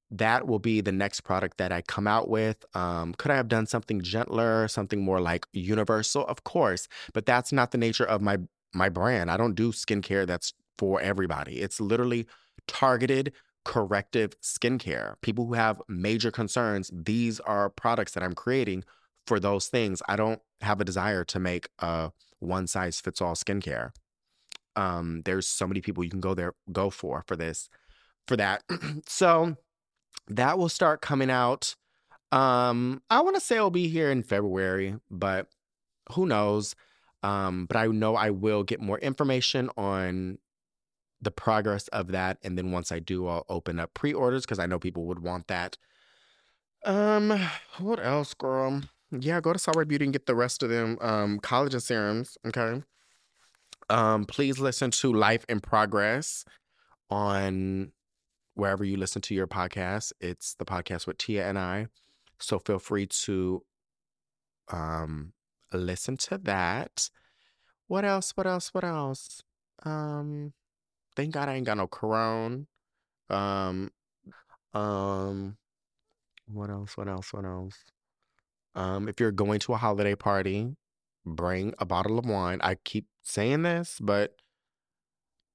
That 0.10 0.48
will 0.48 0.60
be 0.60 0.82
the 0.82 0.92
next 0.92 1.22
product 1.22 1.58
that 1.58 1.72
I 1.72 1.82
come 1.82 2.08
out 2.08 2.30
with. 2.30 2.64
Um, 2.74 3.14
could 3.16 3.32
I 3.32 3.36
have 3.36 3.50
done 3.50 3.66
something 3.66 4.02
gentler, 4.02 4.68
something 4.68 5.04
more 5.04 5.20
like 5.20 5.46
universal? 5.52 6.26
Of 6.28 6.44
course, 6.44 6.88
but 7.14 7.26
that's 7.26 7.52
not 7.52 7.72
the 7.72 7.78
nature 7.78 8.06
of 8.06 8.22
my 8.22 8.38
my 8.74 8.90
brand. 8.90 9.32
I 9.32 9.38
don't 9.38 9.56
do 9.56 9.72
skincare 9.72 10.26
that's 10.26 10.54
for 10.78 11.02
everybody. 11.02 11.60
It's 11.62 11.80
literally 11.82 12.28
targeted 12.68 13.34
corrective 13.66 14.40
skincare. 14.42 15.16
People 15.22 15.46
who 15.46 15.54
have 15.54 15.82
major 15.90 16.32
concerns, 16.32 16.90
these 16.94 17.40
are 17.42 17.70
products 17.70 18.14
that 18.14 18.24
I'm 18.24 18.34
creating 18.34 18.86
for 19.26 19.40
those 19.40 19.68
things. 19.68 20.02
I 20.08 20.16
don't 20.16 20.42
have 20.62 20.80
a 20.80 20.86
desire 20.86 21.26
to 21.26 21.40
make 21.40 21.68
a 21.80 22.12
one 22.40 22.68
size 22.68 23.02
fits 23.02 23.22
all 23.22 23.36
skincare. 23.36 23.92
Um, 24.78 25.22
there's 25.26 25.48
so 25.48 25.68
many 25.68 25.82
people 25.82 26.04
you 26.04 26.10
can 26.10 26.22
go 26.22 26.34
there 26.34 26.54
go 26.72 26.90
for 26.90 27.24
for 27.28 27.36
this 27.36 27.70
for 28.28 28.38
that. 28.38 28.64
so 29.08 29.58
that 30.28 30.58
will 30.58 30.70
start 30.70 31.02
coming 31.02 31.30
out. 31.30 31.76
Um, 32.32 33.02
I 33.10 33.22
want 33.22 33.36
to 33.36 33.42
say 33.42 33.56
it'll 33.56 33.72
be 33.72 33.88
here 33.88 34.12
in 34.12 34.24
February, 34.24 34.96
but 35.10 35.48
who 36.14 36.26
knows? 36.26 36.76
Um, 37.24 37.66
but 37.66 37.78
I 37.78 37.88
know 37.88 38.16
I 38.16 38.30
will 38.30 38.64
get 38.64 38.82
more 38.82 39.00
information 39.00 39.70
on 39.78 40.38
the 41.22 41.32
progress 41.32 41.88
of 41.90 42.10
that, 42.10 42.38
and 42.44 42.58
then 42.58 42.72
once 42.72 42.92
I 42.92 43.00
do, 43.00 43.28
I'll 43.28 43.46
open 43.50 43.80
up 43.80 43.94
pre-orders 43.94 44.46
because 44.46 44.60
I 44.60 44.66
know 44.68 44.78
people 44.78 45.06
would 45.06 45.20
want 45.20 45.48
that. 45.48 45.78
Um, 46.86 47.40
what 47.80 48.04
else, 48.04 48.34
girl? 48.34 48.82
Yeah, 49.12 49.42
go 49.42 49.52
to 49.54 49.60
SolRay 49.60 49.88
Beauty 49.88 50.06
and 50.06 50.14
get 50.14 50.26
the 50.26 50.36
rest 50.36 50.64
of 50.64 50.70
them 50.70 50.98
um 51.02 51.40
collagen 51.40 51.82
serums. 51.82 52.38
Okay. 52.46 52.84
Um, 53.90 54.26
please 54.26 54.60
listen 54.60 54.92
to 54.92 55.14
Life 55.14 55.46
in 55.48 55.60
Progress 55.62 56.44
on 57.10 57.94
wherever 58.58 58.84
you 58.84 58.98
listen 58.98 59.22
to 59.22 59.36
your 59.36 59.46
podcast. 59.46 60.12
It's 60.20 60.56
the 60.56 60.66
podcast 60.66 61.06
with 61.06 61.20
Tia 61.20 61.48
and 61.48 61.60
I. 61.60 61.88
So 62.40 62.58
feel 62.60 62.80
free 62.80 63.06
to 63.06 63.64
um 64.72 65.34
listen 65.72 66.18
to 66.18 66.40
that. 66.40 67.10
What 67.88 68.04
else? 68.04 68.32
What 68.36 68.48
else? 68.48 68.74
What 68.74 68.84
else? 68.84 69.44
Um 69.84 70.54
thank 71.16 71.34
God 71.34 71.50
I 71.50 71.56
ain't 71.56 71.68
got 71.68 71.78
no 71.78 71.88
corona. 71.88 72.64
Um 73.30 73.92
um 74.74 75.58
what 76.48 76.72
else? 76.72 76.98
What 76.98 77.08
else? 77.08 77.34
What 77.34 77.46
else? 77.46 77.78
Um, 78.74 79.08
if 79.10 79.20
you're 79.20 79.32
going 79.32 79.60
to 79.62 79.74
a 79.74 79.78
holiday 79.78 80.16
party, 80.16 80.76
bring 81.26 81.74
a 81.78 81.86
bottle 81.86 82.18
of 82.18 82.26
wine. 82.26 82.60
I 82.62 82.76
keep 82.76 83.08
saying 83.24 83.64
this, 83.64 83.98
but 84.00 84.36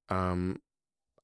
um, 0.09 0.59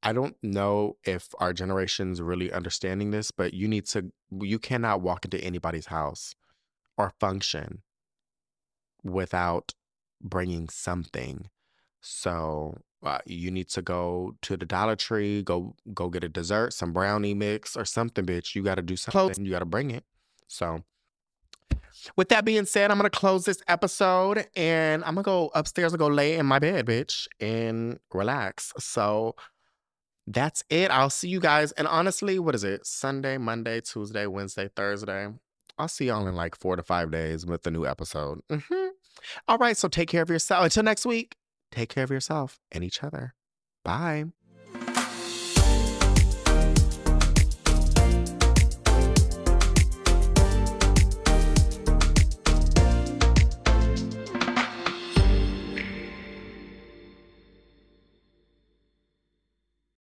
I 0.02 0.12
don't 0.12 0.36
know 0.42 0.96
if 1.04 1.28
our 1.38 1.52
generation's 1.52 2.22
really 2.22 2.52
understanding 2.52 3.10
this, 3.10 3.30
but 3.30 3.52
you 3.52 3.66
need 3.66 3.86
to, 3.86 4.12
you 4.40 4.58
cannot 4.58 5.00
walk 5.00 5.24
into 5.24 5.38
anybody's 5.38 5.86
house 5.86 6.34
or 6.96 7.12
function 7.18 7.82
without 9.02 9.74
bringing 10.20 10.68
something. 10.68 11.50
So 12.00 12.78
uh, 13.02 13.18
you 13.26 13.50
need 13.50 13.68
to 13.70 13.82
go 13.82 14.36
to 14.42 14.56
the 14.56 14.66
Dollar 14.66 14.96
Tree, 14.96 15.42
go 15.42 15.74
go 15.94 16.08
get 16.08 16.24
a 16.24 16.28
dessert, 16.28 16.72
some 16.72 16.92
brownie 16.92 17.34
mix 17.34 17.76
or 17.76 17.84
something, 17.84 18.24
bitch. 18.24 18.54
You 18.54 18.62
got 18.62 18.76
to 18.76 18.82
do 18.82 18.96
something. 18.96 19.44
You 19.44 19.50
got 19.50 19.60
to 19.60 19.64
bring 19.64 19.90
it. 19.90 20.04
So. 20.46 20.82
With 22.16 22.28
that 22.28 22.44
being 22.44 22.64
said, 22.64 22.90
I'm 22.90 22.96
gonna 22.96 23.10
close 23.10 23.44
this 23.44 23.60
episode 23.66 24.46
and 24.54 25.02
I'm 25.04 25.14
gonna 25.14 25.24
go 25.24 25.50
upstairs 25.54 25.92
and 25.92 25.98
go 25.98 26.06
lay 26.06 26.36
in 26.36 26.46
my 26.46 26.60
bed, 26.60 26.86
bitch, 26.86 27.26
and 27.40 27.98
relax. 28.14 28.72
So 28.78 29.34
that's 30.32 30.62
it. 30.70 30.90
I'll 30.90 31.10
see 31.10 31.28
you 31.28 31.40
guys. 31.40 31.72
And 31.72 31.86
honestly, 31.88 32.38
what 32.38 32.54
is 32.54 32.64
it? 32.64 32.86
Sunday, 32.86 33.38
Monday, 33.38 33.80
Tuesday, 33.80 34.26
Wednesday, 34.26 34.68
Thursday. 34.74 35.28
I'll 35.78 35.88
see 35.88 36.06
y'all 36.06 36.26
in 36.26 36.34
like 36.34 36.56
four 36.56 36.76
to 36.76 36.82
five 36.82 37.10
days 37.10 37.46
with 37.46 37.62
the 37.62 37.70
new 37.70 37.86
episode. 37.86 38.40
Mhm. 38.48 38.90
All 39.46 39.58
right. 39.58 39.76
So 39.76 39.88
take 39.88 40.08
care 40.08 40.22
of 40.22 40.30
yourself. 40.30 40.64
Until 40.64 40.82
next 40.82 41.06
week, 41.06 41.36
take 41.70 41.88
care 41.88 42.04
of 42.04 42.10
yourself 42.10 42.60
and 42.72 42.82
each 42.82 43.02
other. 43.02 43.34
Bye. 43.84 44.26